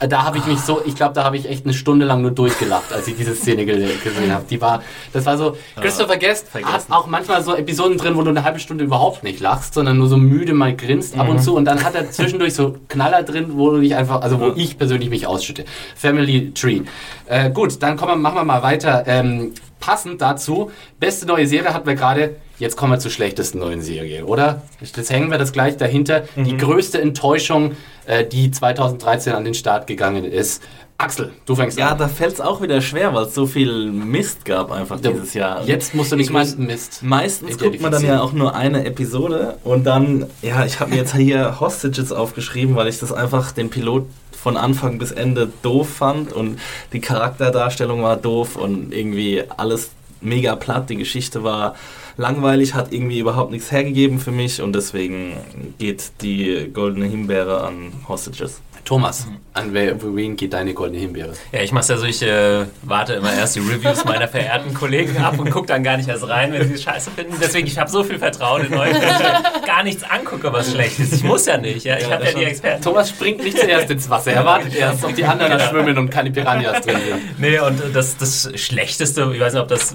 Da 0.00 0.24
habe 0.24 0.38
ich 0.38 0.46
mich 0.46 0.58
so, 0.60 0.82
ich 0.84 0.96
glaube, 0.96 1.14
da 1.14 1.22
habe 1.22 1.36
ich 1.36 1.48
echt 1.48 1.64
eine 1.64 1.74
Stunde 1.74 2.06
lang 2.06 2.22
nur 2.22 2.32
durchgelacht, 2.32 2.92
als 2.92 3.06
ich 3.06 3.16
diese 3.16 3.34
Szene 3.34 3.64
ge 3.64 3.96
gesehen 4.02 4.32
habe. 4.32 4.44
Die 4.50 4.60
war, 4.60 4.82
das 5.12 5.26
war 5.26 5.38
so, 5.38 5.56
Christopher 5.80 6.16
Guest 6.16 6.46
hat 6.46 6.62
vergessen. 6.62 6.92
auch 6.92 7.06
manchmal 7.06 7.42
so 7.44 7.54
Episoden 7.54 7.98
drin, 7.98 8.16
wo 8.16 8.22
du 8.22 8.30
eine 8.30 8.42
halbe 8.42 8.58
Stunde 8.58 8.84
überhaupt 8.84 9.22
nicht 9.22 9.40
lachst, 9.40 9.74
sondern 9.74 9.98
nur 9.98 10.08
so 10.08 10.16
müde 10.16 10.54
mal 10.54 10.74
grinst 10.74 11.16
ab 11.16 11.28
und 11.28 11.40
zu 11.40 11.54
und 11.54 11.64
dann 11.64 11.84
hat 11.84 11.94
er 11.94 12.10
zwischendurch 12.10 12.54
so 12.54 12.76
Knaller 12.88 13.22
drin, 13.22 13.52
wo 13.54 13.70
du 13.70 13.80
dich 13.80 13.94
einfach, 13.94 14.22
also 14.22 14.40
wo 14.40 14.52
ich 14.56 14.76
persönlich 14.76 15.08
mich 15.08 15.26
ausschütte. 15.26 15.64
Family 15.94 16.52
Tree. 16.52 16.80
Äh, 17.26 17.50
gut, 17.50 17.82
dann 17.82 17.96
kommen 17.96 18.20
machen 18.20 18.36
wir 18.36 18.44
mal 18.44 18.62
weiter. 18.62 19.04
Ähm, 19.06 19.52
passend 19.78 20.20
dazu, 20.20 20.70
beste 20.98 21.26
neue 21.26 21.46
Serie 21.46 21.74
hatten 21.74 21.86
wir 21.86 21.94
gerade. 21.94 22.36
Jetzt 22.62 22.76
kommen 22.76 22.92
wir 22.92 23.00
zur 23.00 23.10
schlechtesten 23.10 23.58
neuen 23.58 23.82
Serie, 23.82 24.24
oder? 24.24 24.62
Jetzt 24.80 25.10
hängen 25.10 25.32
wir 25.32 25.38
das 25.38 25.50
gleich 25.52 25.76
dahinter. 25.78 26.22
Die 26.36 26.56
größte 26.56 27.00
Enttäuschung, 27.02 27.72
äh, 28.06 28.24
die 28.24 28.52
2013 28.52 29.32
an 29.32 29.42
den 29.44 29.54
Start 29.54 29.88
gegangen 29.88 30.24
ist. 30.24 30.62
Axel, 30.96 31.32
du 31.44 31.56
fängst 31.56 31.76
Ja, 31.76 31.88
an. 31.88 31.98
da 31.98 32.06
fällt 32.06 32.34
es 32.34 32.40
auch 32.40 32.62
wieder 32.62 32.80
schwer, 32.80 33.12
weil 33.14 33.24
es 33.24 33.34
so 33.34 33.46
viel 33.46 33.90
Mist 33.90 34.44
gab 34.44 34.70
einfach 34.70 35.00
Da- 35.00 35.10
dieses 35.10 35.34
Jahr. 35.34 35.64
Jetzt 35.66 35.92
musst 35.96 36.12
du 36.12 36.16
mein, 36.16 36.24
größten 36.26 36.64
Mist. 36.64 37.02
Meistens 37.02 37.58
guckt 37.58 37.80
man 37.80 37.90
dann 37.90 38.04
ja 38.04 38.20
auch 38.22 38.32
nur 38.32 38.54
eine 38.54 38.84
Episode 38.84 39.56
und 39.64 39.82
dann, 39.82 40.26
ja, 40.42 40.64
ich 40.64 40.78
habe 40.78 40.90
mir 40.90 40.98
jetzt 40.98 41.16
hier 41.16 41.58
Hostages 41.58 42.12
aufgeschrieben, 42.12 42.76
weil 42.76 42.86
ich 42.86 43.00
das 43.00 43.12
einfach 43.12 43.50
den 43.50 43.70
Pilot 43.70 44.06
von 44.40 44.56
Anfang 44.56 44.98
bis 45.00 45.10
Ende 45.10 45.50
doof 45.62 45.88
fand 45.88 46.32
und 46.32 46.60
die 46.92 47.00
Charakterdarstellung 47.00 48.04
war 48.04 48.16
doof 48.16 48.54
und 48.54 48.94
irgendwie 48.94 49.42
alles 49.56 49.90
mega 50.20 50.54
platt, 50.54 50.88
die 50.90 50.96
Geschichte 50.96 51.42
war 51.42 51.74
langweilig, 52.16 52.74
hat 52.74 52.92
irgendwie 52.92 53.18
überhaupt 53.18 53.50
nichts 53.50 53.70
hergegeben 53.70 54.18
für 54.18 54.32
mich 54.32 54.62
und 54.62 54.74
deswegen 54.74 55.36
geht 55.78 56.12
die 56.20 56.70
goldene 56.72 57.06
Himbeere 57.06 57.62
an 57.64 57.92
Hostages. 58.08 58.60
Thomas, 58.84 59.28
an 59.54 59.72
wer, 59.72 59.96
für 59.96 60.14
wen 60.16 60.36
geht 60.36 60.54
deine 60.54 60.74
goldene 60.74 61.00
Himbeere? 61.00 61.34
Ja, 61.52 61.60
ich 61.60 61.70
mach's 61.70 61.86
ja 61.86 61.96
so, 61.96 62.04
ich 62.04 62.20
äh, 62.20 62.64
warte 62.82 63.14
immer 63.14 63.32
erst 63.32 63.54
die 63.54 63.60
Reviews 63.60 64.04
meiner 64.04 64.26
verehrten 64.26 64.74
Kollegen 64.74 65.18
ab 65.18 65.38
und 65.38 65.50
gucke 65.52 65.68
dann 65.68 65.84
gar 65.84 65.96
nicht 65.96 66.08
erst 66.08 66.28
rein, 66.28 66.52
wenn 66.52 66.66
sie 66.66 66.74
es 66.74 66.82
scheiße 66.82 67.12
finden. 67.12 67.36
Deswegen, 67.40 67.68
ich 67.68 67.78
habe 67.78 67.88
so 67.88 68.02
viel 68.02 68.18
Vertrauen 68.18 68.66
in 68.66 68.74
euch, 68.74 68.92
dass 68.92 69.20
ich 69.20 69.66
gar 69.66 69.84
nichts 69.84 70.02
angucke, 70.02 70.52
was 70.52 70.72
schlecht 70.72 70.98
ist. 70.98 71.12
Ich 71.12 71.22
muss 71.22 71.46
ja 71.46 71.58
nicht, 71.58 71.84
ja. 71.84 71.96
Ich 71.96 72.10
habe 72.10 72.24
ja 72.24 72.32
die 72.32 72.44
Experten. 72.44 72.82
Thomas 72.82 73.10
springt 73.10 73.44
nicht 73.44 73.56
zuerst 73.56 73.88
ins 73.88 74.10
Wasser. 74.10 74.32
Er 74.32 74.44
wartet 74.44 74.74
erst, 74.74 75.04
ob 75.04 75.14
die 75.14 75.24
anderen 75.24 75.52
da 75.52 75.60
schwimmen 75.60 75.96
und 75.96 76.10
keine 76.10 76.32
Piranhas 76.32 76.84
drin 76.84 76.98
sind. 77.08 77.38
Nee, 77.38 77.60
und 77.60 77.80
das, 77.94 78.16
das 78.16 78.50
Schlechteste, 78.56 79.30
ich 79.32 79.40
weiß 79.40 79.52
nicht, 79.52 79.62
ob 79.62 79.68
das 79.68 79.92
äh, 79.92 79.94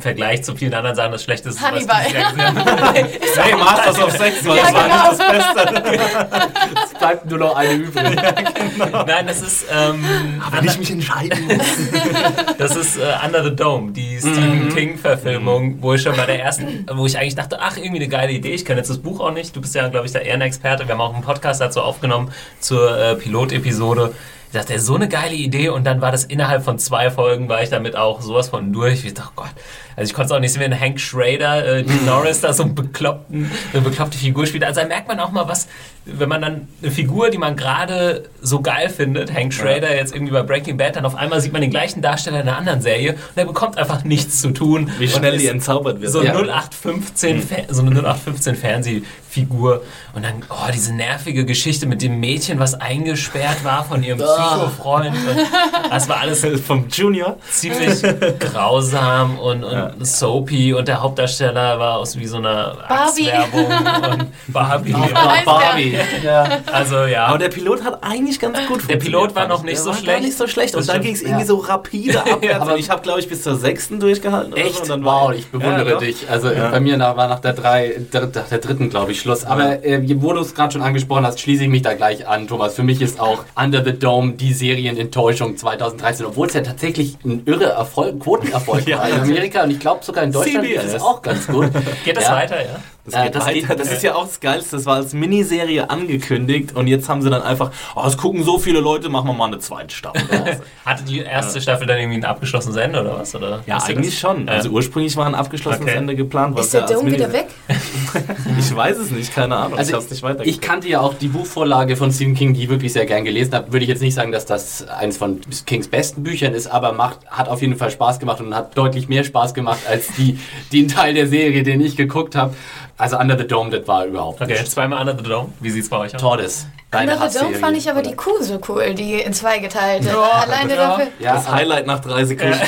im 0.00 0.02
Vergleich 0.02 0.42
zu 0.42 0.56
vielen 0.56 0.72
anderen 0.72 0.96
Sachen 0.96 1.12
das 1.12 1.22
Schlechteste 1.22 1.50
ist, 1.50 1.62
was 1.62 1.70
Hannibal. 1.70 2.06
ich 2.06 2.14
gesehen 2.14 2.36
habe. 2.38 3.08
Hey, 3.36 3.54
Masters 3.54 3.98
of 3.98 4.10
Sex 4.12 4.44
war, 4.46 4.56
Ja, 4.56 4.62
das 4.62 4.72
war 4.74 4.84
genau. 4.84 5.34
nicht 5.34 5.56
das 5.56 5.64
Beste. 5.64 6.00
Es 6.84 6.98
bleibt 6.98 7.26
nur 7.30 7.38
noch 7.38 7.56
eine 7.56 7.72
übrig. 7.74 8.16
Nein, 9.06 9.26
das 9.26 9.42
ist, 9.42 9.66
ähm, 9.70 10.04
Wenn 10.50 10.64
ich 10.64 10.78
mich 10.78 10.90
entscheiden 10.90 11.46
muss. 11.46 12.56
das 12.58 12.76
ist 12.76 12.96
äh, 12.96 13.02
Under 13.24 13.44
the 13.44 13.54
Dome, 13.54 13.92
die 13.92 14.18
Stephen 14.18 14.74
King-Verfilmung, 14.74 15.82
wo 15.82 15.94
ich 15.94 16.02
schon 16.02 16.16
bei 16.16 16.26
der 16.26 16.40
ersten, 16.42 16.86
wo 16.92 17.06
ich 17.06 17.18
eigentlich 17.18 17.34
dachte, 17.34 17.58
ach, 17.60 17.76
irgendwie 17.76 17.96
eine 17.96 18.08
geile 18.08 18.32
Idee. 18.32 18.52
Ich 18.52 18.64
kenne 18.64 18.78
jetzt 18.78 18.90
das 18.90 18.98
Buch 18.98 19.20
auch 19.20 19.32
nicht. 19.32 19.54
Du 19.54 19.60
bist 19.60 19.74
ja, 19.74 19.88
glaube 19.88 20.06
ich, 20.06 20.12
der 20.12 20.22
Ehrenexperte. 20.24 20.86
Wir 20.86 20.94
haben 20.94 21.00
auch 21.00 21.14
einen 21.14 21.22
Podcast 21.24 21.60
dazu 21.60 21.82
aufgenommen 21.82 22.30
zur 22.60 22.98
äh, 22.98 23.14
Pilotepisode. 23.16 24.14
Ich 24.52 24.58
dachte, 24.58 24.80
so 24.80 24.96
eine 24.96 25.08
geile 25.08 25.34
Idee 25.34 25.68
und 25.68 25.84
dann 25.84 26.00
war 26.00 26.10
das 26.10 26.24
innerhalb 26.24 26.64
von 26.64 26.76
zwei 26.80 27.08
Folgen, 27.10 27.48
war 27.48 27.62
ich 27.62 27.68
damit 27.68 27.94
auch 27.94 28.20
sowas 28.20 28.48
von 28.48 28.72
durch. 28.72 29.04
Ich 29.04 29.14
dachte, 29.14 29.28
oh 29.36 29.42
Gott, 29.42 29.50
also 29.94 30.08
ich 30.10 30.12
konnte 30.14 30.26
es 30.26 30.32
auch 30.36 30.40
nicht 30.40 30.52
sehen, 30.52 30.60
wenn 30.62 30.80
Hank 30.80 30.98
Schrader, 30.98 31.64
äh, 31.64 31.82
Dean 31.84 32.04
Norris 32.06 32.40
da 32.40 32.52
so 32.52 32.64
einen 32.64 32.74
bekloppten, 32.74 33.48
eine 33.72 33.82
bekloppte 33.82 34.18
Figur 34.18 34.46
spielt. 34.46 34.64
Also 34.64 34.80
da 34.80 34.88
merkt 34.88 35.06
man 35.06 35.20
auch 35.20 35.30
mal 35.30 35.46
was, 35.46 35.68
wenn 36.04 36.28
man 36.28 36.42
dann 36.42 36.68
eine 36.82 36.90
Figur, 36.90 37.30
die 37.30 37.38
man 37.38 37.54
gerade 37.54 38.24
so 38.42 38.60
geil 38.60 38.88
findet, 38.88 39.32
Hank 39.32 39.54
Schrader 39.54 39.94
jetzt 39.94 40.12
irgendwie 40.12 40.32
bei 40.32 40.42
Breaking 40.42 40.76
Bad, 40.76 40.96
dann 40.96 41.04
auf 41.04 41.14
einmal 41.14 41.40
sieht 41.40 41.52
man 41.52 41.60
den 41.62 41.70
gleichen 41.70 42.02
Darsteller 42.02 42.40
in 42.40 42.48
einer 42.48 42.58
anderen 42.58 42.80
Serie 42.80 43.12
und 43.12 43.36
er 43.36 43.44
bekommt 43.44 43.78
einfach 43.78 44.02
nichts 44.02 44.40
zu 44.40 44.50
tun. 44.50 44.90
Wie 44.98 45.06
schnell 45.06 45.38
die 45.38 45.46
entzaubert 45.46 46.00
wird. 46.00 46.10
so, 46.10 46.24
Ja. 46.24 46.32
0815, 46.32 47.40
Fer- 47.42 47.72
so 47.72 47.82
eine 47.82 47.90
0815 48.00 49.04
Figur. 49.30 49.82
Und 50.14 50.24
dann, 50.24 50.42
oh, 50.48 50.54
diese 50.74 50.92
nervige 50.94 51.44
Geschichte 51.44 51.86
mit 51.86 52.02
dem 52.02 52.18
Mädchen, 52.20 52.58
was 52.58 52.74
eingesperrt 52.74 53.64
war 53.64 53.84
von 53.84 54.02
ihrem 54.02 54.18
Psycho-Freund. 54.18 55.14
Und 55.14 55.90
Das 55.90 56.08
war 56.08 56.18
alles 56.20 56.44
Vom 56.66 56.88
Junior. 56.88 57.36
ziemlich 57.50 58.02
grausam 58.38 59.38
und, 59.38 59.62
und 59.64 60.04
soapy 60.06 60.74
und 60.74 60.88
der 60.88 61.00
Hauptdarsteller 61.02 61.78
war 61.78 61.98
aus 61.98 62.18
wie 62.18 62.26
so 62.26 62.38
einer 62.38 62.74
Barbie. 62.88 63.30
Axtwerbung 63.30 63.66
und 64.12 64.26
Barbie. 64.48 64.92
Weiß 64.94 65.44
Barbie. 65.44 65.96
Ja. 66.24 66.58
Also 66.72 67.04
ja. 67.04 67.26
Aber 67.26 67.38
der 67.38 67.48
Pilot 67.48 67.84
hat 67.84 68.02
eigentlich 68.02 68.38
ganz 68.40 68.58
gut 68.66 68.88
Der 68.88 68.96
Pilot 68.96 69.32
funktioniert, 69.32 69.34
war 69.36 69.48
noch 69.48 69.58
ich. 69.60 69.64
nicht 69.64 69.76
Der 69.76 69.82
so 69.84 69.90
war 69.90 69.96
schlecht. 69.96 70.18
Gar 70.18 70.20
nicht 70.26 70.36
so 70.38 70.46
schlecht. 70.46 70.74
Und 70.74 70.80
Das 70.80 70.86
dann 70.88 71.02
ging 71.02 71.14
es 71.14 71.22
irgendwie 71.22 71.40
Ja. 71.40 71.46
so 71.46 71.56
rapide 71.58 72.20
abwärts. 72.20 72.60
aber- 72.60 72.76
ich 72.78 72.90
habe, 72.90 73.02
glaube 73.02 73.20
ich, 73.20 73.28
bis 73.28 73.42
zur 73.42 73.56
sechsten 73.56 74.00
durchgehalten. 74.00 74.52
So. 74.52 74.56
Echt? 74.56 74.80
Und 74.80 74.88
dann 74.90 75.04
wow, 75.04 75.32
ich 75.32 75.46
bewundere 75.48 75.90
Ja, 75.92 75.98
dich. 75.98 76.28
Also 76.30 76.48
bei 76.48 76.80
mir 76.80 76.98
war 76.98 77.28
nach 77.28 77.40
der, 77.40 77.52
drei, 77.52 77.96
der, 78.12 78.22
nach 78.22 78.48
der 78.48 78.58
dritten, 78.58 78.90
glaube 78.90 79.12
ich, 79.12 79.19
Schluss. 79.20 79.44
Aber 79.44 79.84
äh, 79.84 80.02
wo 80.20 80.32
du 80.32 80.40
es 80.40 80.54
gerade 80.54 80.72
schon 80.72 80.82
angesprochen 80.82 81.24
hast, 81.26 81.40
schließe 81.40 81.64
ich 81.64 81.68
mich 81.68 81.82
da 81.82 81.94
gleich 81.94 82.26
an, 82.26 82.48
Thomas. 82.48 82.74
Für 82.74 82.82
mich 82.82 83.00
ist 83.00 83.20
auch 83.20 83.44
Under 83.54 83.84
the 83.84 83.92
Dome 83.92 84.32
die 84.32 84.52
Serienenttäuschung 84.52 85.56
2013, 85.56 86.26
obwohl 86.26 86.48
es 86.48 86.54
ja 86.54 86.60
tatsächlich 86.62 87.16
ein 87.24 87.42
irre 87.46 87.66
Erfolg, 87.66 88.20
Quotenerfolg 88.20 88.86
Ja. 88.88 88.98
war 88.98 89.08
in 89.08 89.20
Amerika 89.20 89.62
und 89.64 89.70
ich 89.70 89.78
glaube 89.80 90.04
sogar 90.04 90.24
in 90.24 90.32
Deutschland 90.32 90.66
ist 90.66 90.76
es 90.78 90.90
CBS. 90.92 91.02
auch 91.02 91.22
ganz 91.22 91.46
gut. 91.46 91.70
Geht 92.04 92.16
das 92.16 92.24
Ja. 92.24 92.34
weiter, 92.36 92.60
ja? 92.60 92.76
Das, 93.04 93.14
Äh, 93.14 93.24
geht 93.24 93.34
das 93.34 93.46
weiter. 93.46 93.54
geht- 93.68 93.80
das 93.80 93.92
ist 93.92 94.02
ja 94.02 94.14
auch 94.14 94.24
das 94.26 94.40
Geilste. 94.40 94.76
Das 94.76 94.86
war 94.86 94.96
als 94.96 95.12
Miniserie 95.14 95.88
angekündigt 95.88 96.74
und 96.76 96.86
jetzt 96.86 97.08
haben 97.08 97.22
sie 97.22 97.30
dann 97.30 97.42
einfach, 97.42 97.70
oh, 97.96 98.02
es 98.06 98.16
gucken 98.16 98.44
so 98.44 98.58
viele 98.58 98.80
Leute, 98.80 99.08
machen 99.08 99.26
wir 99.28 99.32
mal 99.34 99.46
eine 99.46 99.58
zweite 99.58 99.94
Staffel. 99.94 100.22
Hatte 100.84 101.04
die 101.04 101.20
erste 101.20 101.60
Staffel 101.60 101.86
dann 101.86 101.98
irgendwie 101.98 102.18
ein 102.18 102.24
abgeschlossenes 102.24 102.76
Ende 102.76 103.00
oder 103.00 103.18
was? 103.18 103.34
Oder 103.34 103.62
Ja, 103.66 103.78
eigentlich 103.82 104.18
schon. 104.18 104.46
Ja. 104.46 104.52
Also 104.54 104.68
ursprünglich 104.70 105.16
war 105.16 105.26
ein 105.26 105.34
abgeschlossenes 105.34 105.88
Okay. 105.88 105.96
Ende 105.98 106.14
geplant. 106.14 106.56
was 106.56 106.66
Ist 106.66 106.74
der 106.74 106.80
ja 106.82 106.86
Dome 106.88 107.10
wieder 107.12 107.32
weg? 107.32 107.46
Ich 108.58 108.74
weiß 108.76 108.98
es 108.98 109.10
nicht, 109.10 109.34
keine 109.34 109.56
Ahnung. 109.56 109.78
Also 109.78 109.90
ich 109.90 109.94
habe 109.94 110.04
es 110.04 110.10
nicht 110.10 110.22
weiter. 110.22 110.44
Ich 110.46 110.60
kannte 110.60 110.88
ja 110.88 111.00
auch 111.00 111.14
die 111.14 111.28
Buchvorlage 111.28 111.96
von 111.96 112.12
Stephen 112.12 112.34
King, 112.34 112.54
die 112.54 112.64
ich 112.64 112.68
wirklich 112.68 112.92
sehr 112.92 113.06
gern 113.06 113.24
gelesen 113.24 113.54
habe. 113.54 113.72
Würde 113.72 113.84
ich 113.84 113.88
jetzt 113.88 114.02
nicht 114.02 114.14
sagen, 114.14 114.32
dass 114.32 114.46
das 114.46 114.86
eines 114.88 115.16
von 115.16 115.40
Kings 115.66 115.88
besten 115.88 116.22
Büchern 116.22 116.52
ist, 116.54 116.66
aber 116.66 116.92
macht, 116.92 117.18
hat 117.28 117.48
auf 117.48 117.62
jeden 117.62 117.76
Fall 117.76 117.90
Spaß 117.90 118.18
gemacht 118.18 118.40
und 118.40 118.54
hat 118.54 118.76
deutlich 118.76 119.08
mehr 119.08 119.24
Spaß 119.24 119.54
gemacht 119.54 119.80
als 119.88 120.08
die, 120.16 120.38
den 120.72 120.88
Teil 120.88 121.14
der 121.14 121.26
Serie, 121.26 121.62
den 121.62 121.80
ich 121.80 121.96
geguckt 121.96 122.34
habe. 122.36 122.54
Also 123.00 123.18
Under 123.18 123.36
the 123.38 123.46
Dome, 123.46 123.70
das 123.70 123.86
war 123.88 124.04
überhaupt 124.04 124.40
Okay, 124.40 124.52
nicht. 124.52 124.70
zweimal 124.70 125.00
Under 125.00 125.16
the 125.16 125.28
Dome. 125.28 125.52
Wie 125.60 125.70
sieht's 125.70 125.88
bei 125.88 125.96
euch 125.98 126.14
aus? 126.14 126.20
Tordes. 126.20 126.66
Deine 126.90 127.12
Under 127.14 127.30
the 127.30 127.38
Dome 127.38 127.54
fand 127.54 127.76
ich 127.76 127.88
aber 127.88 128.00
oder? 128.00 128.10
die 128.10 128.16
Kuh 128.16 128.42
so 128.42 128.60
cool, 128.68 128.94
die 128.94 129.14
in 129.20 129.32
zwei 129.32 129.58
geteilte. 129.58 130.08
Ja, 130.08 130.20
Alleine 130.20 130.74
ja. 130.74 130.88
dafür. 130.88 131.06
Ja, 131.20 131.34
das 131.34 131.46
aber- 131.46 131.56
Highlight 131.56 131.86
nach 131.86 132.00
drei 132.00 132.24
Sekunden. 132.24 132.58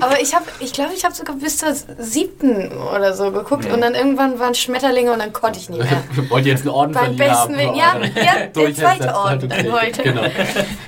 Aber 0.00 0.20
ich 0.20 0.34
habe, 0.34 0.44
ich 0.60 0.72
glaube, 0.72 0.92
ich 0.94 1.04
habe 1.04 1.14
sogar 1.14 1.36
bis 1.36 1.56
zur 1.58 1.70
siebten 1.98 2.70
oder 2.94 3.14
so 3.14 3.30
geguckt 3.30 3.66
und 3.72 3.80
dann 3.80 3.94
irgendwann 3.94 4.38
waren 4.38 4.54
Schmetterlinge 4.54 5.12
und 5.12 5.18
dann 5.18 5.32
konnte 5.32 5.58
ich 5.58 5.68
nicht 5.70 5.82
mehr. 5.82 6.02
Wollt 6.30 6.44
ihr 6.46 6.52
jetzt 6.52 6.62
einen 6.62 6.70
Orden 6.74 6.92
Beim 6.92 7.16
besten? 7.16 7.56
Willen. 7.56 7.74
Ja, 7.74 7.96
ja, 8.22 8.46
der 8.54 8.74
zweite 8.74 9.14
Orden 9.16 9.50
Okay, 9.50 9.70
heute. 9.86 10.02
Genau. 10.02 10.22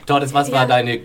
Tordes, 0.07 0.35
was 0.35 0.53
war 0.53 0.63
Ja. 0.63 0.67
deine, 0.67 1.01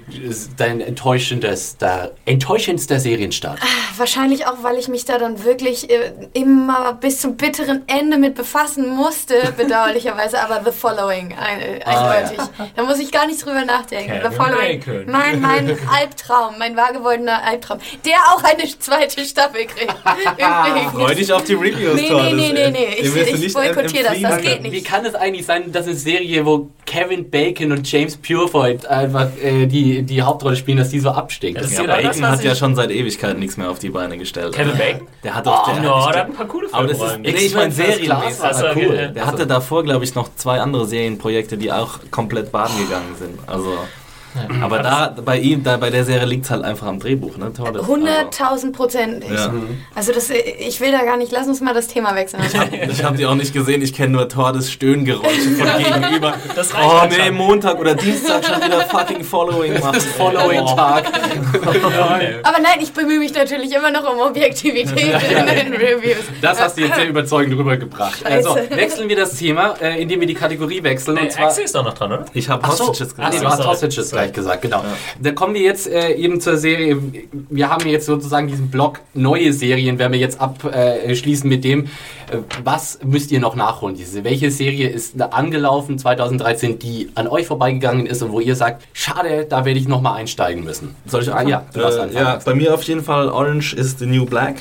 dein 0.57 0.81
enttäuschendster, 0.81 2.11
enttäuschendster 2.25 2.99
Serienstart? 2.99 3.59
Wahrscheinlich 3.97 4.45
auch, 4.47 4.61
weil 4.63 4.77
ich 4.77 4.87
mich 4.87 5.05
da 5.05 5.17
dann 5.17 5.43
wirklich 5.43 5.89
äh, 5.89 6.11
immer 6.33 6.90
bis 6.93 7.21
zum 7.21 7.35
bitteren 7.37 7.83
Ende 7.87 8.17
mit 8.17 8.35
befassen 8.35 8.89
musste, 8.89 9.35
bedauerlicherweise. 9.57 10.39
Aber 10.41 10.61
The 10.63 10.71
Following, 10.77 11.33
ein, 11.33 11.81
Ah, 11.85 12.09
eindeutig. 12.11 12.39
Da 12.75 12.83
muss 12.83 12.99
ich 12.99 13.11
gar 13.11 13.27
nicht 13.27 13.43
drüber 13.45 13.63
nachdenken. 13.65 14.11
Kevin 14.13 14.31
The 14.31 14.35
Following, 14.37 14.79
Bacon. 14.79 15.05
mein, 15.11 15.41
mein 15.41 15.77
Albtraum, 15.93 16.55
mein 16.59 16.75
wahr 16.75 16.93
gewordener 16.93 17.43
Albtraum, 17.43 17.79
der 18.05 18.15
auch 18.33 18.43
eine 18.43 18.63
zweite 18.79 19.23
Staffel 19.25 19.65
kriegt. 19.65 19.93
Übrigens. 20.37 20.91
Freu 20.93 21.15
dich 21.15 21.31
auf 21.33 21.43
die 21.43 21.53
Reviews, 21.53 21.95
Nee, 21.95 22.09
nee, 22.09 22.33
nee, 22.33 22.51
nee, 22.53 22.69
nee. 22.71 22.95
Ich- 22.99 23.15
ich 23.15 23.39
nicht 23.39 23.53
boykottiere 23.53 24.03
das, 24.05 24.21
das 24.21 24.41
geht 24.41 24.61
nicht. 24.61 24.71
Wie 24.71 24.83
kann 24.83 25.05
es 25.05 25.15
eigentlich 25.15 25.45
sein, 25.45 25.71
dass 25.71 25.85
eine 25.85 25.95
Serie, 25.95 26.45
wo 26.45 26.69
Kevin 26.85 27.29
Bacon 27.29 27.71
und 27.71 27.89
James 27.89 28.17
Purefoy 28.17 28.77
einfach 28.89 29.29
äh, 29.41 29.65
die, 29.65 30.03
die 30.03 30.21
Hauptrolle 30.21 30.55
spielen, 30.55 30.77
dass 30.77 30.89
die 30.89 30.99
so? 30.99 31.09
Das 31.11 31.27
Das 31.27 31.71
ist 31.71 31.77
Ja, 31.77 31.85
das, 31.85 31.95
Bacon 31.95 32.21
was 32.21 32.29
hat 32.31 32.43
ja 32.43 32.55
schon 32.55 32.75
seit 32.75 32.91
Ewigkeiten 32.91 33.39
nichts 33.39 33.57
mehr 33.57 33.69
auf 33.69 33.79
die 33.79 33.89
Beine 33.89 34.17
gestellt. 34.17 34.53
Kevin 34.53 34.77
Bacon? 34.77 35.07
Der 35.23 35.35
hat 35.35 35.45
doch... 35.45 35.67
Oh, 35.67 35.71
der 35.73 35.83
no, 35.83 36.05
hat 36.05 36.15
der 36.15 36.21
hat 36.21 36.29
ein 36.29 36.33
paar 36.33 36.47
coole 36.47 36.67
aber 36.71 36.87
das 36.87 37.01
ist, 37.01 37.19
nee, 37.19 37.29
ich 37.29 37.53
meine 37.53 37.71
serienmäßig. 37.71 38.09
war 38.09 38.47
Also, 38.47 38.65
cool. 38.75 38.85
okay. 38.85 39.11
Der 39.13 39.25
hatte 39.25 39.47
davor, 39.47 39.83
glaube 39.83 40.03
ich, 40.03 40.15
noch 40.15 40.33
zwei 40.35 40.59
andere 40.59 40.85
Serienprojekte, 40.85 41.57
die 41.57 41.71
auch 41.71 41.99
komplett 42.09 42.51
baden 42.51 42.77
gegangen 42.77 43.15
sind. 43.17 43.39
Also, 43.47 43.77
aber 44.61 44.79
da 44.79 45.15
bei 45.23 45.39
ihm, 45.39 45.63
da 45.63 45.77
bei 45.77 45.89
der 45.89 46.03
Serie 46.03 46.25
liegt 46.25 46.45
es 46.45 46.51
halt 46.51 46.63
einfach 46.63 46.87
am 46.87 46.99
Drehbuch, 46.99 47.37
ne? 47.37 47.51
Tordes? 47.53 47.81
Also, 47.81 47.93
100.000 47.93 48.71
Prozent. 48.71 49.23
Ja. 49.29 49.53
Also 49.95 50.11
das, 50.13 50.29
ich 50.29 50.79
will 50.81 50.91
da 50.91 51.03
gar 51.03 51.17
nicht, 51.17 51.31
lass 51.31 51.47
uns 51.47 51.61
mal 51.61 51.73
das 51.73 51.87
Thema 51.87 52.15
wechseln. 52.15 52.43
Ich 52.89 53.03
habe 53.03 53.17
die 53.17 53.25
auch 53.25 53.35
nicht 53.35 53.53
gesehen, 53.53 53.81
ich 53.81 53.93
kenne 53.93 54.13
nur 54.13 54.27
Tordes 54.27 54.71
Stöhngeräusche 54.71 55.51
von 55.51 55.67
gegenüber. 56.01 56.33
Das 56.55 56.73
reicht 56.73 56.89
oh 56.89 57.07
nee, 57.09 57.25
schon. 57.25 57.35
Montag 57.35 57.79
oder 57.79 57.95
Dienstag 57.95 58.45
schon 58.45 58.61
wieder 58.63 58.81
fucking 58.81 59.23
Following 59.23 59.79
machen. 59.79 59.99
Following-Tag. 60.01 61.05
Aber 62.43 62.59
nein, 62.59 62.79
ich 62.81 62.91
bemühe 62.91 63.19
mich 63.19 63.33
natürlich 63.33 63.73
immer 63.73 63.91
noch 63.91 64.11
um 64.11 64.19
Objektivität 64.19 64.91
in 64.97 65.45
den 65.45 65.73
Reviews. 65.73 66.25
Das 66.41 66.59
hast 66.59 66.77
du 66.77 66.81
jetzt 66.81 66.95
sehr 66.95 67.07
überzeugend 67.07 67.57
rübergebracht. 67.57 68.25
Also, 68.25 68.55
wechseln 68.69 69.09
wir 69.09 69.15
das 69.15 69.35
Thema, 69.35 69.75
äh, 69.81 70.01
indem 70.01 70.19
wir 70.19 70.27
die 70.27 70.33
Kategorie 70.33 70.83
wechseln. 70.83 71.15
Nee, 71.15 71.21
und 71.21 71.31
zwar 71.31 71.47
Axel 71.47 71.65
ist 71.65 71.75
doch 71.75 71.83
noch 71.83 71.93
dran, 71.93 72.11
oder? 72.11 72.25
Ich 72.33 72.49
habe 72.49 72.63
Ach 72.63 72.71
so, 72.71 72.87
Hostages 72.87 73.15
ah, 73.17 73.29
nee, 73.29 73.37
gesagt. 73.37 73.59
du 73.59 73.59
hast. 73.59 73.67
Hostages 73.67 74.13
gleich 74.23 74.33
gesagt, 74.33 74.61
genau. 74.61 74.83
Da 75.21 75.31
kommen 75.31 75.53
wir 75.53 75.61
jetzt 75.61 75.87
äh, 75.87 76.13
eben 76.13 76.39
zur 76.41 76.57
Serie. 76.57 76.97
Wir 77.49 77.69
haben 77.69 77.87
jetzt 77.87 78.05
sozusagen 78.05 78.47
diesen 78.47 78.69
Block 78.69 78.99
neue 79.13 79.53
Serien, 79.53 79.99
werden 79.99 80.13
wir 80.13 80.19
jetzt 80.19 80.39
abschließen 80.39 81.49
mit 81.49 81.63
dem, 81.63 81.85
äh, 81.85 82.37
was 82.63 82.99
müsst 83.03 83.31
ihr 83.31 83.39
noch 83.39 83.55
nachholen? 83.55 83.95
Diese, 83.95 84.23
welche 84.23 84.51
Serie 84.51 84.89
ist 84.89 85.19
angelaufen 85.21 85.97
2013, 85.97 86.79
die 86.79 87.09
an 87.15 87.27
euch 87.27 87.47
vorbeigegangen 87.47 88.05
ist 88.05 88.21
und 88.21 88.31
wo 88.31 88.39
ihr 88.39 88.55
sagt, 88.55 88.83
schade, 88.93 89.45
da 89.49 89.65
werde 89.65 89.79
ich 89.79 89.87
nochmal 89.87 90.17
einsteigen 90.17 90.63
müssen. 90.63 90.95
Soll 91.05 91.23
ich? 91.23 91.33
Ah, 91.33 91.41
ja, 91.43 91.65
du 91.73 91.79
Äh, 91.79 91.83
anfangen. 91.85 92.13
ja, 92.13 92.39
bei 92.43 92.53
mir 92.53 92.73
auf 92.73 92.83
jeden 92.83 93.03
Fall 93.03 93.29
Orange 93.29 93.73
is 93.75 93.95
the 93.99 94.05
New 94.05 94.25
Black 94.25 94.55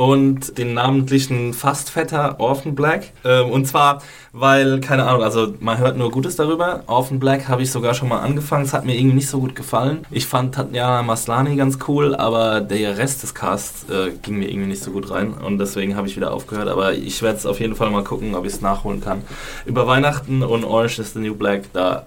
und 0.00 0.56
den 0.56 0.72
namentlichen 0.72 1.52
Fastvetter 1.52 2.40
Orphan 2.40 2.74
Black. 2.74 3.12
Ähm, 3.22 3.50
und 3.50 3.66
zwar, 3.66 4.00
weil, 4.32 4.80
keine 4.80 5.04
Ahnung, 5.06 5.22
also 5.22 5.52
man 5.60 5.76
hört 5.76 5.98
nur 5.98 6.10
Gutes 6.10 6.36
darüber. 6.36 6.84
Orphan 6.86 7.20
Black 7.20 7.48
habe 7.48 7.60
ich 7.62 7.70
sogar 7.70 7.92
schon 7.92 8.08
mal 8.08 8.20
angefangen, 8.20 8.64
es 8.64 8.72
hat 8.72 8.86
mir 8.86 8.96
irgendwie 8.96 9.16
nicht 9.16 9.28
so 9.28 9.40
gut 9.40 9.54
gefallen. 9.54 10.06
Ich 10.10 10.24
fand 10.26 10.54
Tatjana 10.54 11.02
Maslani 11.02 11.54
ganz 11.54 11.78
cool, 11.86 12.14
aber 12.14 12.62
der 12.62 12.96
Rest 12.96 13.22
des 13.24 13.34
Casts 13.34 13.90
äh, 13.90 14.12
ging 14.22 14.38
mir 14.38 14.48
irgendwie 14.48 14.68
nicht 14.68 14.82
so 14.82 14.90
gut 14.90 15.10
rein 15.10 15.34
und 15.34 15.58
deswegen 15.58 15.94
habe 15.96 16.08
ich 16.08 16.16
wieder 16.16 16.32
aufgehört. 16.32 16.68
Aber 16.68 16.94
ich 16.94 17.20
werde 17.20 17.36
es 17.36 17.44
auf 17.44 17.60
jeden 17.60 17.76
Fall 17.76 17.90
mal 17.90 18.02
gucken, 18.02 18.34
ob 18.34 18.46
ich 18.46 18.54
es 18.54 18.62
nachholen 18.62 19.02
kann. 19.02 19.20
Über 19.66 19.86
Weihnachten 19.86 20.42
und 20.42 20.64
Orange 20.64 20.98
is 21.00 21.12
the 21.12 21.18
New 21.18 21.34
Black, 21.34 21.64
da 21.74 22.06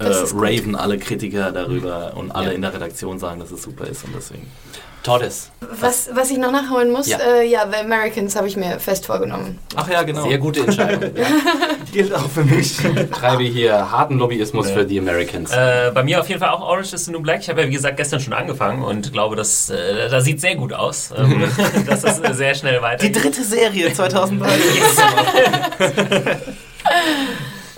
äh, 0.00 0.08
raven 0.34 0.74
alle 0.74 0.98
Kritiker 0.98 1.52
darüber 1.52 2.14
und 2.16 2.32
alle 2.32 2.48
Ja. 2.48 2.52
in 2.52 2.62
der 2.62 2.74
Redaktion 2.74 3.20
sagen, 3.20 3.38
dass 3.38 3.52
es 3.52 3.62
super 3.62 3.86
ist 3.86 4.04
und 4.04 4.12
deswegen. 4.14 4.46
Tordes. 5.06 5.50
Was, 5.60 6.10
was 6.12 6.30
ich 6.32 6.38
noch 6.38 6.50
nachholen 6.50 6.90
muss, 6.90 7.06
Ja. 7.06 7.18
ja, 7.18 7.24
äh, 7.36 7.46
ja 7.48 7.66
The 7.70 7.78
Americans 7.78 8.34
habe 8.34 8.48
ich 8.48 8.56
mir 8.56 8.80
fest 8.80 9.06
vorgenommen. 9.06 9.58
Ach 9.76 9.88
ja, 9.88 10.02
genau. 10.02 10.26
Sehr 10.28 10.38
gute 10.38 10.60
Entscheidung. 10.60 11.02
ja. 11.16 11.26
gilt 11.92 12.12
auch 12.12 12.28
für 12.28 12.42
mich. 12.44 12.76
Treibe 13.12 13.44
hier 13.44 13.90
harten 13.90 14.18
Lobbyismus 14.18 14.68
für 14.70 14.84
die 14.84 14.98
Americans. 14.98 15.52
Äh, 15.52 15.92
bei 15.94 16.02
mir 16.02 16.20
auf 16.20 16.28
jeden 16.28 16.40
Fall 16.40 16.50
auch 16.50 16.60
Orange 16.60 16.92
is 16.92 17.04
the 17.04 17.12
New 17.12 17.20
Black. 17.20 17.40
Ich 17.40 17.48
habe 17.48 17.62
ja, 17.62 17.68
wie 17.68 17.72
gesagt, 17.72 17.96
gestern 17.96 18.18
schon 18.18 18.32
angefangen 18.32 18.82
und 18.82 19.12
glaube, 19.12 19.36
das, 19.36 19.70
äh, 19.70 20.08
das 20.08 20.24
sieht 20.24 20.40
sehr 20.40 20.56
gut 20.56 20.72
aus. 20.72 21.12
Ähm, 21.16 21.50
dass 21.86 22.02
das 22.20 22.20
sehr 22.36 22.54
schnell 22.54 22.76
Die 22.78 22.82
weitergeht. 22.82 23.24
dritte 23.24 23.42
Serie 23.42 23.92
2013. 23.92 24.50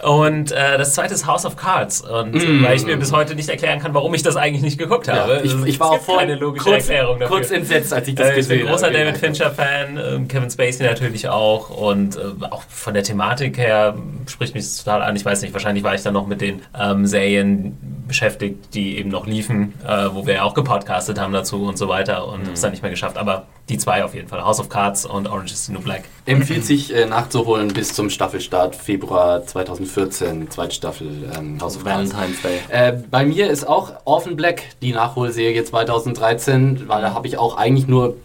Und 0.03 0.53
äh, 0.53 0.79
das 0.79 0.95
zweite 0.95 1.15
ist 1.15 1.27
House 1.27 1.45
of 1.45 1.57
Cards. 1.57 2.01
Und 2.03 2.35
äh, 2.37 2.63
weil 2.63 2.77
ich 2.77 2.85
mir 2.87 2.97
bis 2.97 3.13
heute 3.13 3.35
nicht 3.35 3.49
erklären 3.49 3.81
kann, 3.81 3.95
warum 3.95 4.15
ich 4.15 4.23
das 4.23 4.37
eigentlich 4.37 4.63
nicht 4.63 4.79
geguckt 4.79 5.09
habe. 5.09 5.35
Ja, 5.35 5.41
ich, 5.43 5.53
Es- 5.55 5.65
ich 5.65 5.81
war 5.81 5.91
auch 5.91 6.01
vorhin 6.01 6.29
keine 6.29 6.39
logische 6.41 6.65
kurz, 6.71 6.89
Erklärung 6.89 7.19
dafür. 7.19 7.37
kurz 7.37 7.51
entsetzt, 7.51 7.93
als 7.93 8.07
ich 8.09 8.15
das 8.15 8.29
Äh, 8.29 8.31
ich 8.31 8.37
gesehen 8.37 8.59
bin 8.61 8.69
großer 8.69 8.87
habe. 8.87 8.99
David 8.99 9.17
Fincher-Fan, 9.19 9.97
äh, 9.97 10.21
Kevin 10.29 10.51
Spacey 10.51 10.85
natürlich 10.87 11.29
auch 11.29 11.71
und 11.71 12.17
äh, 12.17 12.21
auch 12.51 12.63
von 12.69 12.95
der 12.95 13.03
Thematik 13.03 13.59
her 13.59 13.95
spricht 14.29 14.55
mich 14.55 14.65
das 14.65 14.85
total 14.85 15.03
an. 15.03 15.17
Ich 15.17 15.25
weiß 15.25 15.43
nicht, 15.43 15.53
wahrscheinlich 15.53 15.83
war 15.85 15.95
ich 15.95 16.03
dann 16.03 16.15
noch 16.15 16.27
mit 16.27 16.41
den 16.41 16.63
ähm, 16.79 17.07
Serien 17.07 17.77
beschäftigt, 18.09 18.75
die 18.75 18.99
eben 18.99 19.11
noch 19.11 19.27
liefen, 19.27 19.75
äh, 19.87 20.09
wo 20.13 20.27
wir 20.27 20.35
ja 20.35 20.43
auch 20.43 20.55
gepodcastet 20.55 21.21
haben 21.21 21.33
dazu 21.33 21.65
und 21.65 21.79
so 21.79 21.89
weiter 21.89 22.27
und 22.27 22.43
Mhm. 22.43 22.49
hab's 22.49 22.61
dann 22.63 22.71
nicht 22.73 22.83
mehr 22.83 22.91
geschafft. 22.91 23.17
Aber 23.17 23.45
die 23.69 23.77
zwei 23.79 24.03
auf 24.03 24.15
jeden 24.15 24.29
Fall, 24.29 24.43
House 24.43 24.59
of 24.61 24.69
Cards 24.71 25.05
und 25.05 25.29
Orange 25.29 25.53
is 25.53 25.67
the 25.67 25.73
New 25.73 25.81
Black. 25.81 26.05
Empfiehlt 26.27 26.65
sich 26.65 26.93
äh, 26.95 27.05
nachzuholen 27.07 27.69
bis 27.69 27.93
zum 27.93 28.09
Staffelstart 28.11 28.75
Februar 28.75 29.45
2014, 29.47 30.51
zweite 30.51 30.75
Staffel 30.75 31.31
ähm, 31.39 31.61
House 31.61 31.77
of 31.77 31.85
Cards. 31.85 32.13
Valentine's 32.15 32.43
Day. 32.43 32.59
Äh, 32.71 32.93
bei 33.11 33.25
mir 33.27 33.51
ist 33.51 33.69
auch 33.69 33.93
Orphan 34.07 34.37
Black 34.37 34.63
die 34.83 34.93
Nachholserie 34.93 35.63
2013, 35.65 36.89
weil 36.89 37.03
da 37.03 37.15
habe 37.15 37.27
ich 37.27 37.37
auch 37.39 37.57
eigentlich 37.57 37.87
nur 37.89 38.17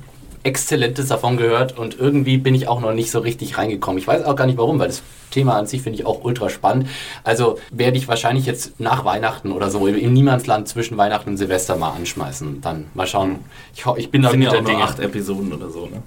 Exzellentes 0.43 1.07
davon 1.07 1.37
gehört 1.37 1.77
und 1.77 1.97
irgendwie 1.99 2.37
bin 2.37 2.53
ich 2.55 2.67
auch 2.67 2.79
noch 2.81 2.93
nicht 2.93 3.11
so 3.11 3.19
richtig 3.19 3.57
reingekommen. 3.57 3.97
Ich 3.97 4.07
weiß 4.07 4.25
auch 4.25 4.35
gar 4.35 4.45
nicht 4.45 4.57
warum, 4.57 4.77
weil 4.79 4.87
das 4.87 5.01
Thema 5.31 5.55
an 5.57 5.67
sich 5.67 5.81
finde 5.81 5.99
ich 5.99 6.05
auch 6.05 6.23
ultra 6.23 6.49
spannend. 6.49 6.87
Also 7.23 7.57
werde 7.71 7.97
ich 7.97 8.07
wahrscheinlich 8.07 8.45
jetzt 8.45 8.79
nach 8.79 9.05
Weihnachten 9.05 9.51
oder 9.51 9.71
so 9.71 9.87
im 9.87 10.13
Niemandsland 10.13 10.67
zwischen 10.67 10.97
Weihnachten 10.97 11.29
und 11.31 11.37
Silvester 11.37 11.75
mal 11.75 11.91
anschmeißen. 11.91 12.61
Dann 12.61 12.87
mal 12.93 13.07
schauen. 13.07 13.39
Ich, 13.73 13.85
ho- 13.85 13.95
ich 13.97 14.11
bin 14.11 14.21
da 14.21 14.29
sind 14.31 14.41
ja 14.41 14.49
auch 14.49 14.53
nur 14.55 14.63
Dinge. 14.63 14.83
acht 14.83 14.99
Episoden 14.99 15.53
oder 15.53 15.69
so, 15.69 15.85
ne? 15.87 16.03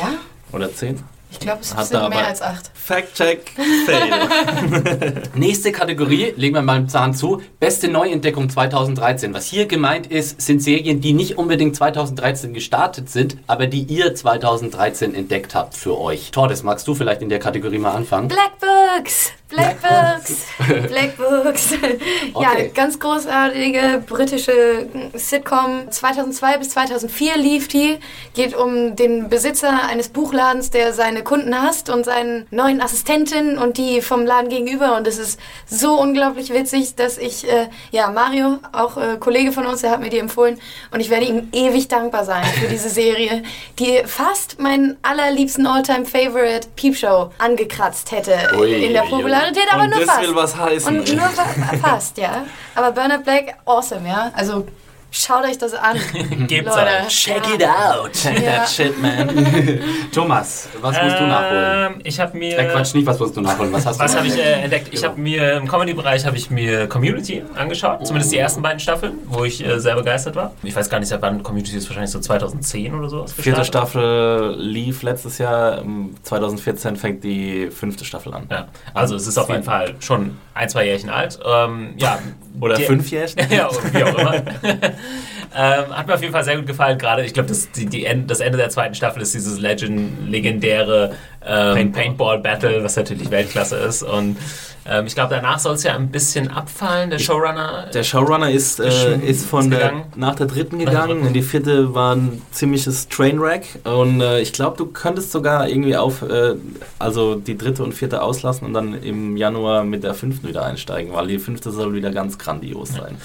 Ja? 0.00 0.12
Oder 0.52 0.72
zehn? 0.74 1.00
Ich 1.32 1.40
glaube, 1.40 1.62
es 1.62 1.74
Hat 1.74 1.86
sind 1.86 2.08
mehr 2.10 2.26
als 2.26 2.42
acht. 2.42 2.70
Fact-Check, 2.74 3.52
fail. 3.86 5.22
Nächste 5.34 5.72
Kategorie, 5.72 6.34
legen 6.36 6.54
wir 6.54 6.62
mal 6.62 6.76
einen 6.76 6.88
Zahn 6.90 7.14
zu. 7.14 7.40
Beste 7.58 7.88
Neuentdeckung 7.88 8.50
2013. 8.50 9.32
Was 9.32 9.46
hier 9.46 9.64
gemeint 9.66 10.06
ist, 10.06 10.40
sind 10.42 10.62
Serien, 10.62 11.00
die 11.00 11.14
nicht 11.14 11.38
unbedingt 11.38 11.74
2013 11.74 12.52
gestartet 12.52 13.08
sind, 13.08 13.38
aber 13.46 13.66
die 13.66 13.82
ihr 13.82 14.14
2013 14.14 15.14
entdeckt 15.14 15.54
habt 15.54 15.74
für 15.74 15.98
euch. 15.98 16.32
Tordes, 16.32 16.64
magst 16.64 16.86
du 16.86 16.94
vielleicht 16.94 17.22
in 17.22 17.30
der 17.30 17.38
Kategorie 17.38 17.78
mal 17.78 17.92
anfangen? 17.92 18.28
Black 18.28 18.52
Books! 18.60 19.32
Black 19.52 19.76
Books! 19.82 20.46
Black 20.88 21.16
Books! 21.16 21.70
ja, 22.40 22.52
Okay. 22.52 22.70
ganz 22.74 22.98
großartige 22.98 24.02
britische 24.06 24.86
Sitcom. 25.14 25.90
2002 25.90 26.58
bis 26.58 26.70
2004 26.70 27.36
lief 27.36 27.68
die. 27.68 27.98
Geht 28.34 28.54
um 28.56 28.96
den 28.96 29.28
Besitzer 29.28 29.86
eines 29.88 30.08
Buchladens, 30.08 30.70
der 30.70 30.92
seine 30.92 31.22
Kunden 31.22 31.54
hasst 31.60 31.90
und 31.90 32.04
seinen 32.04 32.46
neuen 32.50 32.80
Assistentin 32.80 33.58
und 33.58 33.76
die 33.78 34.00
vom 34.02 34.24
Laden 34.26 34.48
gegenüber. 34.48 34.96
Und 34.96 35.06
es 35.06 35.18
ist 35.18 35.38
so 35.66 36.00
unglaublich 36.00 36.52
witzig, 36.52 36.94
dass 36.96 37.18
ich, 37.18 37.48
äh, 37.48 37.68
ja, 37.90 38.08
Mario, 38.10 38.58
auch 38.72 38.96
äh, 38.96 39.16
Kollege 39.18 39.52
von 39.52 39.66
uns, 39.66 39.82
der 39.82 39.90
hat 39.90 40.00
mir 40.00 40.10
die 40.10 40.18
empfohlen. 40.18 40.58
Und 40.90 41.00
ich 41.00 41.10
werde 41.10 41.26
ihm 41.26 41.48
ewig 41.52 41.88
dankbar 41.88 42.24
sein 42.24 42.44
für 42.44 42.66
diese 42.68 42.88
Serie, 43.02 43.42
die 43.78 44.02
fast 44.06 44.60
meinen 44.60 44.96
allerliebsten 45.02 45.66
All-Time-Favorite 45.66 46.68
Peepshow 46.76 47.30
angekratzt 47.38 48.12
hätte 48.12 48.36
Ui, 48.58 48.72
in 48.86 48.92
der 48.92 49.04
ui, 49.04 49.10
ui. 49.42 49.48
Popularität, 49.52 49.72
aber 49.72 49.82
Und 49.84 49.90
nur 49.90 50.00
das 50.00 50.08
fast. 50.10 50.22
will 50.28 50.34
was 50.36 50.56
heißen. 50.56 50.98
Und 50.98 51.14
nur 51.16 51.28
fa 51.28 51.44
fast, 51.80 52.18
ja. 52.18 52.44
Aber 52.74 52.92
Bernard 52.92 53.24
Black, 53.24 53.56
awesome, 53.64 54.08
ja. 54.08 54.30
Also 54.34 54.66
schaut 55.12 55.44
euch 55.44 55.56
das 55.58 55.74
an. 55.74 55.96
Gebt's 56.48 56.74
Leute. 56.74 56.88
euch. 57.06 57.08
Check 57.08 57.42
ja. 57.48 57.54
it 57.54 57.64
out! 57.64 58.12
Check 58.12 58.40
Ja. 58.42 58.52
that 58.56 58.68
shit, 58.68 59.00
man. 59.00 59.28
Thomas, 60.12 60.68
was 60.80 61.00
musst 61.00 61.20
du 61.20 61.26
nachholen? 61.26 61.92
Ähm, 61.94 62.00
ich 62.02 62.18
habe 62.18 62.36
mir. 62.36 62.58
Äh, 62.58 62.64
Quatsch, 62.72 62.94
nicht 62.94 63.06
was 63.06 63.18
musst 63.20 63.36
du 63.36 63.40
nachholen. 63.40 63.72
Was 63.72 63.86
hast 63.86 64.00
Was 64.00 64.12
du 64.12 64.18
habe 64.18 64.26
ich 64.26 64.36
äh, 64.36 64.62
entdeckt? 64.62 64.88
Ich 64.92 65.04
habe 65.04 65.20
mir 65.20 65.52
im 65.58 65.68
Comedy-Bereich 65.68 66.26
habe 66.26 66.36
ich 66.36 66.50
mir 66.50 66.88
Community 66.88 67.44
angeschaut, 67.54 68.04
zumindest 68.06 68.32
die 68.32 68.38
ersten 68.38 68.62
beiden 68.62 68.80
Staffeln, 68.80 69.18
wo 69.26 69.44
ich 69.44 69.64
äh, 69.64 69.78
sehr 69.78 69.94
begeistert 69.94 70.34
war. 70.34 70.52
Ich 70.62 70.74
weiß 70.74 70.88
gar 70.90 70.98
nicht, 70.98 71.08
seit 71.08 71.22
wann 71.22 71.42
Community 71.42 71.76
ist, 71.76 71.88
wahrscheinlich 71.88 72.10
so 72.10 72.18
2010 72.18 72.94
oder 72.94 73.08
so. 73.08 73.26
Vierte 73.26 73.64
Staffel 73.64 74.56
lief 74.58 75.02
letztes 75.02 75.38
Jahr. 75.38 75.78
im 75.78 76.14
2014 76.22 76.96
fängt 76.96 77.22
die 77.22 77.70
fünfte 77.70 78.04
Staffel 78.04 78.34
an. 78.34 78.46
Ja, 78.50 78.68
also 78.94 79.14
es 79.14 79.26
ist 79.26 79.38
auf 79.38 79.48
jeden 79.48 79.62
Fall 79.62 79.94
schon 80.00 80.38
ein, 80.54 80.68
zwei 80.68 80.86
Jährchen 80.86 81.10
alt. 81.10 81.38
Ähm, 81.44 81.94
ja, 81.96 82.18
Oder 82.60 82.76
die- 82.76 82.84
fünfjährig? 82.84 83.34
ja, 83.50 83.68
wie 83.92 84.04
auch 84.04 84.18
immer. 84.18 84.42
ähm, 85.54 85.96
hat 85.96 86.06
mir 86.06 86.14
auf 86.14 86.20
jeden 86.20 86.32
Fall 86.32 86.44
sehr 86.44 86.56
gut 86.56 86.66
gefallen. 86.66 86.98
Gerade, 86.98 87.24
ich 87.24 87.34
glaube, 87.34 87.48
das, 87.48 87.70
die, 87.72 87.86
die 87.86 88.04
End, 88.04 88.30
das 88.30 88.40
Ende 88.40 88.58
der 88.58 88.70
zweiten 88.70 88.94
Staffel 88.94 89.22
ist 89.22 89.34
dieses 89.34 89.58
Legend, 89.58 90.30
legendäre 90.30 91.14
ähm, 91.44 91.92
Paintball-Battle, 91.92 92.82
was 92.84 92.96
natürlich 92.96 93.30
Weltklasse 93.30 93.76
ist. 93.76 94.02
Und 94.02 94.36
ähm, 94.84 95.06
ich 95.06 95.14
glaube, 95.14 95.34
danach 95.34 95.58
soll 95.58 95.74
es 95.74 95.82
ja 95.84 95.94
ein 95.94 96.10
bisschen 96.10 96.50
abfallen. 96.50 97.10
Der 97.10 97.18
Showrunner. 97.18 97.86
Der 97.92 98.02
Showrunner 98.02 98.50
ist, 98.50 98.80
äh, 98.80 98.88
Ist 98.88 99.22
ist 99.42 99.46
von 99.46 99.70
der, 99.70 99.80
gegangen. 99.80 100.04
nach 100.16 100.34
der 100.34 100.46
dritten 100.46 100.78
Nach 100.78 100.90
der 100.90 101.02
gegangen. 101.02 101.26
In 101.26 101.32
die 101.32 101.42
vierte 101.42 101.94
war 101.94 102.16
ein 102.16 102.42
ziemliches 102.50 103.08
Trainwreck. 103.08 103.66
Und 103.84 104.20
äh, 104.20 104.40
ich 104.40 104.52
glaube, 104.52 104.76
du 104.76 104.86
könntest 104.86 105.30
sogar 105.32 105.68
irgendwie 105.68 105.96
auf, 105.96 106.22
äh, 106.22 106.54
also 106.98 107.36
die 107.36 107.56
dritte 107.56 107.84
und 107.84 107.94
vierte 107.94 108.22
auslassen 108.22 108.66
und 108.66 108.74
dann 108.74 109.00
im 109.02 109.36
Januar 109.36 109.84
mit 109.84 110.02
der 110.02 110.14
fünften 110.14 110.48
wieder 110.48 110.64
einsteigen, 110.64 111.12
weil 111.12 111.28
die 111.28 111.38
fünfte 111.38 111.70
soll 111.70 111.92
wieder 111.94 112.10
ganz 112.10 112.38
grandios 112.38 112.90
sein. 112.94 113.16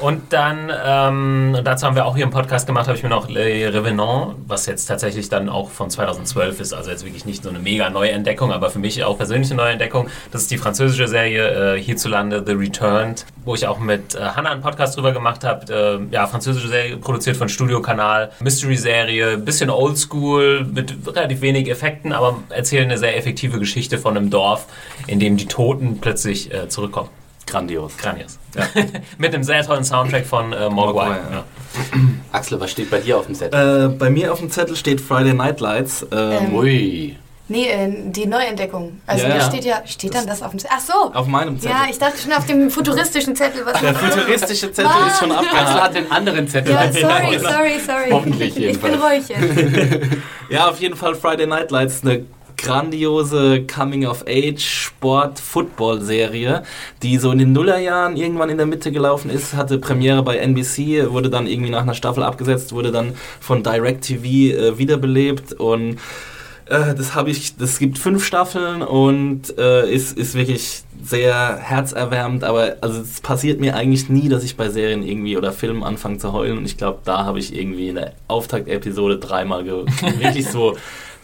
Und 0.00 0.32
dann, 0.32 0.72
ähm, 0.84 1.56
dazu 1.62 1.86
haben 1.86 1.94
wir 1.94 2.04
auch 2.04 2.16
hier 2.16 2.24
im 2.24 2.30
Podcast 2.30 2.66
gemacht, 2.66 2.88
habe 2.88 2.96
ich 2.96 3.02
mir 3.04 3.08
noch 3.08 3.28
Le 3.28 3.72
Revenant, 3.72 4.34
was 4.46 4.66
jetzt 4.66 4.86
tatsächlich 4.86 5.28
dann 5.28 5.48
auch 5.48 5.70
von 5.70 5.88
2012 5.88 6.60
ist, 6.60 6.74
also 6.74 6.90
jetzt 6.90 7.04
wirklich 7.04 7.24
nicht 7.24 7.44
so 7.44 7.48
eine 7.48 7.60
mega 7.60 7.88
neue 7.90 8.10
Entdeckung, 8.10 8.52
aber 8.52 8.70
für 8.70 8.80
mich 8.80 9.04
auch 9.04 9.16
persönlich 9.16 9.50
eine 9.50 9.62
neue 9.62 9.72
Entdeckung. 9.72 10.08
Das 10.32 10.42
ist 10.42 10.50
die 10.50 10.58
französische 10.58 11.06
Serie 11.06 11.76
äh, 11.76 11.80
hierzulande 11.80 12.42
The 12.44 12.52
Returned, 12.52 13.24
wo 13.44 13.54
ich 13.54 13.66
auch 13.68 13.78
mit 13.78 14.16
äh, 14.16 14.20
Hannah 14.20 14.50
einen 14.50 14.62
Podcast 14.62 14.96
drüber 14.96 15.12
gemacht 15.12 15.44
habe. 15.44 16.02
Äh, 16.10 16.14
ja, 16.14 16.26
französische 16.26 16.68
Serie, 16.68 16.96
produziert 16.96 17.36
von 17.36 17.48
Studio 17.48 17.80
Kanal, 17.80 18.32
Mystery-Serie, 18.40 19.38
bisschen 19.38 19.70
oldschool, 19.70 20.64
mit 20.64 20.94
relativ 21.06 21.40
wenig 21.40 21.70
Effekten, 21.70 22.12
aber 22.12 22.38
erzählen 22.50 22.90
eine 22.90 22.98
sehr 22.98 23.16
effektive 23.16 23.60
Geschichte 23.60 23.98
von 23.98 24.16
einem 24.16 24.30
Dorf, 24.30 24.66
in 25.06 25.20
dem 25.20 25.36
die 25.36 25.46
Toten 25.46 26.00
plötzlich 26.00 26.52
äh, 26.52 26.68
zurückkommen. 26.68 27.10
Grandios. 27.46 27.96
Grandios. 27.96 28.38
Mit 29.18 29.34
einem 29.34 29.44
sehr 29.44 29.64
tollen 29.64 29.84
Soundtrack 29.84 30.26
von 30.26 30.52
äh, 30.52 30.68
Mogwai. 30.70 31.06
Mogwai, 31.08 31.16
ja. 31.30 31.36
Ja. 31.36 31.44
Axel, 32.32 32.60
was 32.60 32.70
steht 32.70 32.90
bei 32.90 32.98
dir 33.00 33.18
auf 33.18 33.26
dem 33.26 33.34
Set? 33.34 33.52
Äh, 33.54 33.88
bei 33.88 34.10
mir 34.10 34.32
auf 34.32 34.38
dem 34.40 34.50
Zettel 34.50 34.76
steht 34.76 35.00
Friday 35.00 35.34
Night 35.34 35.60
Lights. 35.60 36.06
Ähm, 36.12 36.54
Ui. 36.54 37.16
Nee, 37.46 37.66
äh, 37.68 37.92
die 38.06 38.24
Neuentdeckung. 38.26 39.00
Also 39.06 39.24
Ja, 39.24 39.28
da 39.34 39.36
ja. 39.36 39.44
steht 39.50 39.64
ja, 39.66 39.82
steht 39.84 40.14
dann 40.14 40.26
das 40.26 40.40
auf 40.42 40.50
dem 40.52 40.58
Zettel? 40.58 40.76
Ach 40.78 40.80
so. 40.80 41.12
auf 41.12 41.26
meinem 41.26 41.60
Zettel. 41.60 41.76
Ja, 41.76 41.84
ich 41.90 41.98
dachte 41.98 42.16
schon 42.18 42.32
auf 42.32 42.46
dem 42.46 42.70
futuristischen 42.70 43.36
Zettel. 43.36 43.66
Was 43.66 43.78
der 43.82 43.94
futuristische 43.94 44.72
Zettel 44.72 44.90
ist 45.08 45.18
schon 45.18 45.30
Axel 45.30 45.48
abgehakt. 45.50 45.82
hat 45.82 45.94
den 45.94 46.10
anderen 46.10 46.48
Zettel. 46.48 46.72
ja, 46.72 46.90
sorry, 46.90 47.38
sorry, 47.38 47.80
sorry. 47.86 48.10
Hoffentlich 48.10 48.56
Ich 48.56 48.80
bin 48.80 48.92
jedenfalls. 48.92 49.02
ruhig 49.02 49.28
jetzt. 49.28 50.12
Ja, 50.50 50.68
auf 50.68 50.78
jeden 50.78 50.94
Fall 50.94 51.14
Friday 51.14 51.46
Night 51.46 51.70
Lights, 51.70 52.02
eine 52.02 52.24
grandiose 52.56 53.66
Coming-of-Age-Sport-Football-Serie, 53.66 56.62
die 57.02 57.18
so 57.18 57.30
in 57.30 57.38
den 57.38 57.52
Nullerjahren 57.52 58.16
irgendwann 58.16 58.50
in 58.50 58.56
der 58.56 58.66
Mitte 58.66 58.92
gelaufen 58.92 59.30
ist, 59.30 59.54
hatte 59.54 59.78
Premiere 59.78 60.22
bei 60.22 60.36
NBC, 60.36 61.10
wurde 61.10 61.30
dann 61.30 61.46
irgendwie 61.46 61.70
nach 61.70 61.82
einer 61.82 61.94
Staffel 61.94 62.22
abgesetzt, 62.22 62.72
wurde 62.72 62.92
dann 62.92 63.14
von 63.40 63.62
DirecTV 63.62 64.24
äh, 64.24 64.78
wiederbelebt 64.78 65.52
und 65.52 65.98
äh, 66.66 66.94
das 66.94 67.14
habe 67.14 67.30
ich, 67.30 67.56
das 67.56 67.78
gibt 67.78 67.98
fünf 67.98 68.24
Staffeln 68.24 68.82
und 68.82 69.56
äh, 69.58 69.92
ist, 69.92 70.16
ist 70.16 70.34
wirklich 70.34 70.82
sehr 71.02 71.58
herzerwärmend, 71.58 72.44
aber 72.44 72.76
also 72.80 73.00
es 73.00 73.20
passiert 73.20 73.60
mir 73.60 73.76
eigentlich 73.76 74.08
nie, 74.08 74.28
dass 74.28 74.44
ich 74.44 74.56
bei 74.56 74.70
Serien 74.70 75.02
irgendwie 75.02 75.36
oder 75.36 75.52
Filmen 75.52 75.82
anfange 75.82 76.18
zu 76.18 76.32
heulen 76.32 76.58
und 76.58 76.64
ich 76.64 76.78
glaube, 76.78 77.00
da 77.04 77.24
habe 77.24 77.38
ich 77.38 77.54
irgendwie 77.54 77.88
in 77.88 77.96
der 77.96 78.12
Auftaktepisode 78.28 79.18
dreimal 79.18 79.66
wirklich 79.66 80.48
so 80.48 80.76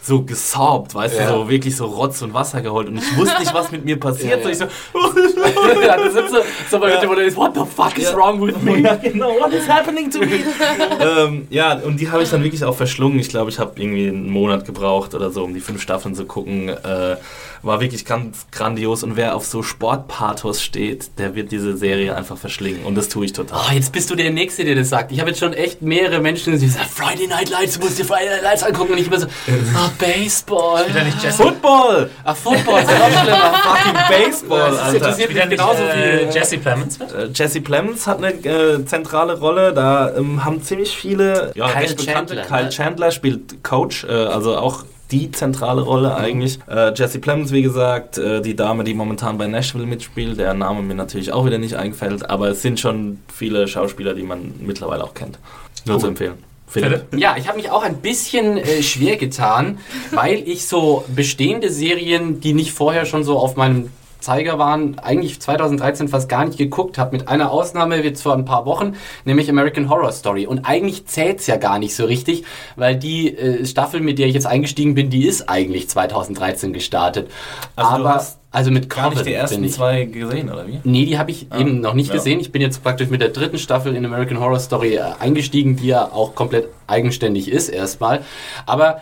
so 0.03 0.23
gesorbt, 0.23 0.95
weißt 0.95 1.15
Ja. 1.17 1.31
du, 1.31 1.39
so 1.43 1.49
wirklich 1.49 1.75
so 1.75 1.85
Rotz 1.85 2.21
und 2.23 2.33
Wasser 2.33 2.61
geholt 2.61 2.87
und 2.87 2.97
ich 2.97 3.17
wusste 3.17 3.39
nicht, 3.39 3.53
was 3.53 3.71
mit 3.71 3.85
mir 3.85 3.99
passiert. 3.99 4.43
Ja, 4.43 4.49
ja. 4.49 4.55
So 4.55 4.65
ich 4.65 4.71
so, 4.93 5.81
ja, 5.85 5.97
das 5.97 6.13
sind 6.13 6.29
so, 6.29 6.37
so 6.69 6.81
wo 6.81 6.85
du 7.13 7.15
denkst, 7.21 7.35
what 7.35 7.53
the 7.53 7.61
fuck 7.63 7.97
is 7.97 8.05
Ja. 8.05 8.15
wrong 8.17 8.41
with 8.45 8.59
me? 8.61 8.79
ja, 8.79 8.95
genau, 8.95 9.29
what 9.39 9.53
is 9.53 9.67
happening 9.69 10.09
to 10.09 10.19
me? 10.19 10.39
ähm, 10.99 11.47
ja, 11.51 11.73
und 11.73 11.99
die 11.99 12.09
habe 12.09 12.23
ich 12.23 12.29
dann 12.31 12.43
wirklich 12.43 12.63
auch 12.63 12.75
verschlungen. 12.75 13.19
Ich 13.19 13.29
glaube, 13.29 13.51
ich 13.51 13.59
habe 13.59 13.79
irgendwie 13.79 14.07
einen 14.07 14.29
Monat 14.29 14.65
gebraucht 14.65 15.13
oder 15.13 15.29
so, 15.29 15.43
um 15.43 15.53
die 15.53 15.59
fünf 15.61 15.81
Staffeln 15.81 16.15
zu 16.15 16.25
gucken. 16.25 16.69
Äh, 16.69 17.17
war 17.63 17.79
wirklich 17.79 18.05
ganz 18.05 18.47
grandios. 18.51 19.03
Und 19.03 19.15
wer 19.15 19.35
auf 19.35 19.45
so 19.45 19.63
Sportpathos 19.63 20.61
steht, 20.61 21.19
der 21.19 21.35
wird 21.35 21.51
diese 21.51 21.77
Serie 21.77 22.15
einfach 22.15 22.37
verschlingen. 22.37 22.83
Und 22.83 22.95
das 22.95 23.09
tue 23.09 23.25
ich 23.25 23.33
total. 23.33 23.61
Oh, 23.67 23.73
jetzt 23.73 23.91
bist 23.91 24.09
du 24.09 24.15
der 24.15 24.31
Nächste, 24.31 24.63
der 24.65 24.75
das 24.75 24.89
sagt. 24.89 25.11
Ich 25.11 25.19
habe 25.19 25.29
jetzt 25.29 25.39
schon 25.39 25.53
echt 25.53 25.81
mehrere 25.81 26.19
Menschen, 26.19 26.57
die 26.57 26.67
sagen, 26.67 26.89
Friday 26.89 27.27
Night 27.27 27.49
Lights, 27.49 27.77
du 27.77 27.85
musst 27.85 27.99
dir 27.99 28.05
Friday 28.05 28.29
Night 28.29 28.43
Lights 28.43 28.63
angucken. 28.63 28.93
Und 28.93 28.99
ich 28.99 29.07
immer 29.07 29.19
so, 29.19 29.27
ah, 29.75 29.91
Baseball. 29.97 30.87
Wieder 30.87 31.03
nicht 31.03 31.21
Jesse, 31.21 31.43
Football! 31.43 32.09
Ach, 32.23 32.35
Football, 32.35 32.81
ist 32.81 32.91
ja 32.91 32.99
noch 32.99 33.21
schlimmer. 33.21 33.53
Fucking 33.63 34.25
Baseball, 34.25 34.71
Das 34.71 34.79
Alter. 34.79 34.97
interessiert 34.97 35.29
wieder 35.29 35.45
mich 35.45 35.57
genauso 35.57 35.83
äh, 35.83 36.17
viel. 36.19 36.29
Jesse 36.33 36.57
Plemons? 36.57 36.99
Äh, 36.99 37.29
Jesse 37.33 37.61
Plemons 37.61 38.07
hat 38.07 38.17
eine 38.17 38.33
äh, 38.33 38.85
zentrale 38.85 39.39
Rolle. 39.39 39.73
Da 39.73 40.15
ähm, 40.15 40.43
haben 40.43 40.63
ziemlich 40.63 40.95
viele 40.95 41.51
ja, 41.55 41.67
Kyle 41.69 41.83
recht 41.83 41.97
bekannte. 41.97 42.35
Chandler, 42.35 42.57
Kyle 42.57 42.63
ne? 42.63 42.69
Chandler 42.69 43.11
spielt 43.11 43.63
Coach, 43.63 44.03
äh, 44.03 44.11
also 44.11 44.57
auch 44.57 44.83
die 45.11 45.31
zentrale 45.31 45.81
Rolle 45.81 46.15
eigentlich. 46.15 46.59
Äh, 46.69 46.93
Jesse 46.93 47.19
Plemons, 47.19 47.51
wie 47.51 47.61
gesagt, 47.61 48.17
äh, 48.17 48.41
die 48.41 48.55
Dame, 48.55 48.83
die 48.83 48.93
momentan 48.93 49.37
bei 49.37 49.47
Nashville 49.47 49.85
mitspielt, 49.85 50.39
der 50.39 50.53
Name 50.53 50.81
mir 50.81 50.95
natürlich 50.95 51.31
auch 51.33 51.45
wieder 51.45 51.57
nicht 51.57 51.75
eingefällt, 51.75 52.29
aber 52.29 52.49
es 52.49 52.61
sind 52.61 52.79
schon 52.79 53.19
viele 53.33 53.67
Schauspieler, 53.67 54.13
die 54.13 54.23
man 54.23 54.53
mittlerweile 54.59 55.03
auch 55.03 55.13
kennt. 55.13 55.37
Nur 55.85 55.99
zu 55.99 56.07
empfehlen. 56.07 56.35
Philipp. 56.67 57.05
Philipp? 57.09 57.21
Ja, 57.21 57.35
ich 57.37 57.47
habe 57.47 57.57
mich 57.57 57.69
auch 57.69 57.83
ein 57.83 57.97
bisschen 57.97 58.57
äh, 58.57 58.81
schwer 58.81 59.17
getan, 59.17 59.79
weil 60.11 60.47
ich 60.47 60.67
so 60.67 61.03
bestehende 61.13 61.69
Serien, 61.69 62.39
die 62.39 62.53
nicht 62.53 62.71
vorher 62.71 63.05
schon 63.05 63.25
so 63.25 63.37
auf 63.37 63.57
meinem 63.57 63.89
Zeiger 64.21 64.57
waren, 64.59 64.99
eigentlich 64.99 65.39
2013 65.39 66.07
fast 66.07 66.29
gar 66.29 66.45
nicht 66.45 66.57
geguckt 66.57 66.97
habe. 66.97 67.15
Mit 67.17 67.27
einer 67.27 67.51
Ausnahme 67.51 68.03
jetzt 68.03 68.21
vor 68.21 68.33
ein 68.33 68.45
paar 68.45 68.65
Wochen, 68.65 68.95
nämlich 69.25 69.49
American 69.49 69.89
Horror 69.89 70.11
Story. 70.11 70.47
Und 70.47 70.65
eigentlich 70.65 71.05
zählt's 71.07 71.47
ja 71.47 71.57
gar 71.57 71.79
nicht 71.79 71.95
so 71.95 72.05
richtig, 72.05 72.43
weil 72.75 72.95
die 72.95 73.37
äh, 73.37 73.65
Staffel, 73.65 74.01
mit 74.01 74.19
der 74.19 74.27
ich 74.27 74.33
jetzt 74.33 74.47
eingestiegen 74.47 74.95
bin, 74.95 75.09
die 75.09 75.25
ist 75.25 75.49
eigentlich 75.49 75.89
2013 75.89 76.73
gestartet. 76.73 77.29
Also 77.75 77.89
Aber 77.91 78.25
also 78.53 78.69
mit 78.69 78.89
Gar 78.89 79.09
nicht 79.09 79.19
Coven 79.19 79.25
die 79.25 79.33
ersten 79.33 79.69
zwei 79.69 80.03
gesehen, 80.03 80.51
oder 80.51 80.67
wie? 80.67 80.81
Nee, 80.83 81.05
die 81.05 81.17
habe 81.17 81.31
ich 81.31 81.47
eben 81.57 81.79
noch 81.79 81.93
nicht 81.93 82.09
ja. 82.09 82.15
gesehen. 82.15 82.41
Ich 82.41 82.51
bin 82.51 82.61
jetzt 82.61 82.83
praktisch 82.83 83.09
mit 83.09 83.21
der 83.21 83.29
dritten 83.29 83.57
Staffel 83.57 83.95
in 83.95 84.05
American 84.05 84.41
Horror 84.41 84.59
Story 84.59 84.95
äh, 84.95 85.03
eingestiegen, 85.19 85.77
die 85.77 85.87
ja 85.87 86.11
auch 86.11 86.35
komplett 86.35 86.67
eigenständig 86.85 87.49
ist 87.49 87.69
erstmal. 87.69 88.23
Aber 88.65 89.01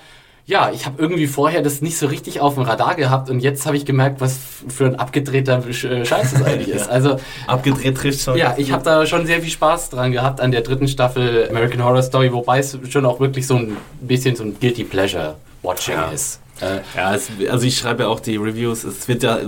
ja, 0.50 0.72
ich 0.74 0.88
habe 0.88 1.00
irgendwie 1.00 1.28
vorher 1.28 1.62
das 1.62 1.80
nicht 1.82 1.96
so 2.00 2.08
richtig 2.08 2.42
auf 2.42 2.56
dem 2.56 2.64
Radar 2.64 2.96
gehabt 2.96 3.30
und 3.30 3.40
jetzt 3.40 3.68
habe 3.68 3.78
ich 3.78 3.86
gemerkt, 3.86 4.20
was 4.20 4.40
für 4.68 4.88
ein 4.88 4.96
abgedrehter 4.96 5.64
äh, 5.68 6.06
Scheiß 6.06 6.32
das 6.34 6.42
eigentlich 6.44 6.70
ist. 6.76 6.90
Also 6.90 7.18
Abgedreht 7.46 7.96
trifft 7.98 8.22
schon. 8.22 8.36
ja, 8.36 8.56
ich 8.58 8.72
habe 8.72 8.84
da 8.84 9.06
schon 9.06 9.28
sehr 9.28 9.42
viel 9.42 9.52
Spaß 9.52 9.92
dran 9.92 10.12
gehabt 10.12 10.42
an 10.42 10.52
der 10.52 10.62
dritten 10.62 10.88
Staffel 10.88 11.48
American 11.50 11.84
Horror 11.84 12.02
Story, 12.02 12.34
wobei 12.34 12.58
es 12.60 12.76
schon 12.90 13.06
auch 13.06 13.20
wirklich 13.20 13.46
so 13.46 13.58
ein 13.58 13.78
bisschen 14.02 14.36
so 14.36 14.44
ein 14.44 14.60
Guilty 14.60 14.86
Pleasure 14.86 15.36
Watching 15.62 15.94
Ja. 15.94 16.10
ist. 16.10 16.40
Äh, 16.62 16.80
Ja, 16.96 17.16
es, 17.16 17.30
also 17.50 17.66
ich 17.66 17.78
schreibe 17.78 18.04
ja 18.04 18.10
auch 18.10 18.20
die 18.20 18.38
Reviews. 18.38 18.84
Es 18.84 19.08
wird 19.08 19.24
ja 19.24 19.40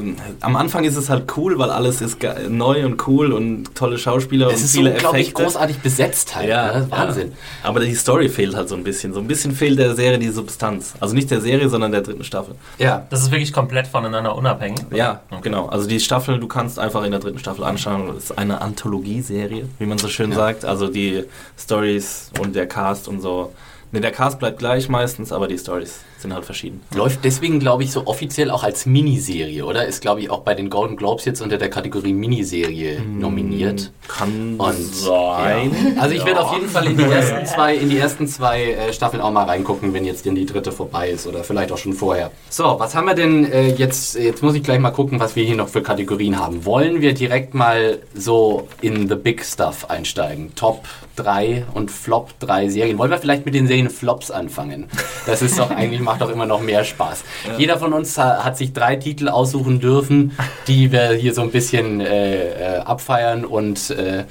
am 0.42 0.56
Anfang 0.56 0.84
ist 0.86 0.96
es 0.96 1.10
halt 1.10 1.32
cool, 1.38 1.58
weil 1.60 1.70
alles 1.70 2.02
ist 2.02 2.20
ge- 2.20 2.48
neu 2.50 2.86
und 2.86 3.08
cool 3.08 3.34
und 3.34 3.74
tolle 3.76 3.98
Schauspieler 3.98 4.48
es 4.48 4.60
und 4.60 4.66
ist 4.66 4.72
so 4.74 4.78
viele 4.80 4.92
unglaublich 4.94 5.28
Effekte. 5.28 5.44
großartig 5.44 5.78
besetzt 5.80 6.36
halt. 6.36 6.50
ne? 6.50 6.88
Wahnsinn. 6.90 7.30
Ja. 7.32 7.70
Aber 7.70 7.80
die 7.82 7.94
Story 7.96 8.30
fehlt 8.30 8.56
halt 8.56 8.70
so 8.70 8.76
ein 8.76 8.84
bisschen. 8.84 9.14
So 9.14 9.20
ein 9.20 9.28
bisschen 9.28 9.52
fehlt 9.54 9.80
der 9.80 9.96
Serie 9.96 10.20
die 10.20 10.30
Substanz. 10.30 10.94
Also 11.00 11.14
nicht 11.16 11.30
der 11.32 11.42
Serie, 11.42 11.70
sondern 11.70 11.92
der 11.92 12.02
dritten 12.02 12.24
Staffel. 12.24 12.56
Ja. 12.78 13.06
Das 13.10 13.22
ist 13.22 13.32
wirklich 13.32 13.54
komplett 13.54 13.88
voneinander 13.88 14.36
unabhängig. 14.36 14.80
Ja, 14.94 15.22
Okay. 15.30 15.42
genau. 15.44 15.68
Also 15.68 15.88
die 15.88 16.00
Staffel, 16.00 16.40
du 16.40 16.48
kannst 16.48 16.80
einfach 16.80 17.04
in 17.04 17.12
der 17.12 17.20
dritten 17.20 17.40
Staffel 17.40 17.64
anschauen. 17.64 18.08
Das 18.14 18.26
ist 18.26 18.38
eine 18.38 18.62
Anthologieserie, 18.62 19.66
wie 19.80 19.86
man 19.86 19.98
so 19.98 20.08
schön 20.08 20.32
sagt. 20.34 20.66
Also 20.66 20.88
die 20.88 21.24
Stories 21.58 22.32
und 22.40 22.56
der 22.56 22.68
Cast 22.68 23.08
und 23.08 23.22
so. 23.22 23.54
Ne, 23.92 24.00
der 24.02 24.12
Cast 24.12 24.40
bleibt 24.40 24.60
gleich 24.60 24.88
meistens, 24.90 25.32
aber 25.32 25.48
die 25.48 25.58
Stories 25.58 26.00
sind 26.22 26.34
halt 26.34 26.46
verschieden. 26.46 26.82
Läuft 26.96 27.24
deswegen, 27.24 27.60
glaube 27.60 27.84
ich, 27.84 27.92
so 27.92 28.08
offiziell 28.08 28.52
auch 28.52 28.64
als 28.64 28.86
Miniserie, 28.86 29.66
oder? 29.66 29.86
Ist, 29.86 30.02
glaube 30.02 30.22
ich, 30.22 30.30
auch 30.30 30.42
bei 30.42 30.54
den 30.54 30.70
Golden 30.70 30.96
Globes 30.98 31.26
jetzt 31.26 31.42
unter 31.42 31.58
der 31.58 31.70
Kategorie 31.70 32.14
Miniserie 32.14 33.02
nominiert. 33.02 33.92
Kann 34.08 34.56
Und 34.58 34.94
sein. 34.94 35.72
Ja. 35.96 36.02
Also 36.02 36.16
ich 36.16 36.26
werde 36.26 36.42
auf 36.42 36.54
jeden 36.54 36.70
Fall 36.70 36.88
in 36.88 36.98
die 36.98 37.04
ersten 37.04 37.46
zwei, 37.54 37.76
in 37.76 37.90
die 37.90 37.98
ersten 37.98 38.28
zwei 38.28 38.72
äh, 38.74 38.94
Staffeln 38.94 39.22
auch 39.22 39.32
mal 39.32 39.46
reingucken, 39.46 39.94
wenn 39.94 40.06
jetzt 40.06 40.26
denn 40.26 40.36
die 40.36 40.46
dritte 40.46 40.72
vorbei 40.72 41.10
ist 41.10 41.28
oder 41.28 41.44
vielleicht 41.44 41.72
auch 41.72 41.78
schon 41.78 41.94
vorher. 41.94 42.32
So, 42.50 42.76
was 42.78 42.96
haben 42.96 43.06
wir 43.06 43.16
denn 43.16 43.52
äh, 43.52 43.70
jetzt? 43.70 44.16
Jetzt 44.16 44.44
muss 44.44 44.56
ich 44.56 44.64
gleich 44.64 44.80
mal 44.80 44.92
gucken, 44.92 45.20
was 45.20 45.36
wir 45.36 45.44
hier 45.44 45.56
noch 45.56 45.70
für 45.70 45.82
Kategorien 45.82 46.40
haben. 46.40 46.66
Wollen 46.66 47.02
wir 47.02 47.14
direkt 47.14 47.54
mal 47.54 48.00
so 48.14 48.68
in 48.82 49.08
the 49.08 49.16
big 49.16 49.44
stuff 49.44 49.90
einsteigen? 49.90 50.54
Top 50.56 50.86
3 51.16 51.66
und 51.74 51.92
Flop 51.92 52.38
3 52.40 52.70
Serien. 52.70 52.98
Wollen 52.98 53.12
wir 53.12 53.18
vielleicht 53.18 53.46
mit 53.46 53.54
den 53.54 53.68
Serien 53.68 53.90
Flops 53.90 54.32
anfangen? 54.32 54.88
Das 55.26 55.42
ist 55.42 55.60
doch 55.60 55.70
eigentlich 55.72 56.02
macht 56.12 56.22
doch 56.22 56.30
immer 56.30 56.46
noch 56.46 56.60
mehr 56.62 56.84
Spaß. 56.84 57.24
Jeder 57.58 57.78
von 57.80 57.94
uns 57.94 58.18
ha- 58.18 58.44
hat 58.44 58.58
sich 58.58 58.74
drei 58.74 58.98
Titel 58.98 59.30
aussuchen 59.30 59.80
dürfen, 59.80 60.38
die 60.68 60.92
wir 60.92 61.12
hier 61.14 61.34
so 61.34 61.42
ein 61.42 61.52
bisschen 61.52 62.02
äh, 62.02 62.76
äh, 62.76 62.78
abfeiern 62.80 63.46
und 63.46 63.92
äh, 63.92 64.26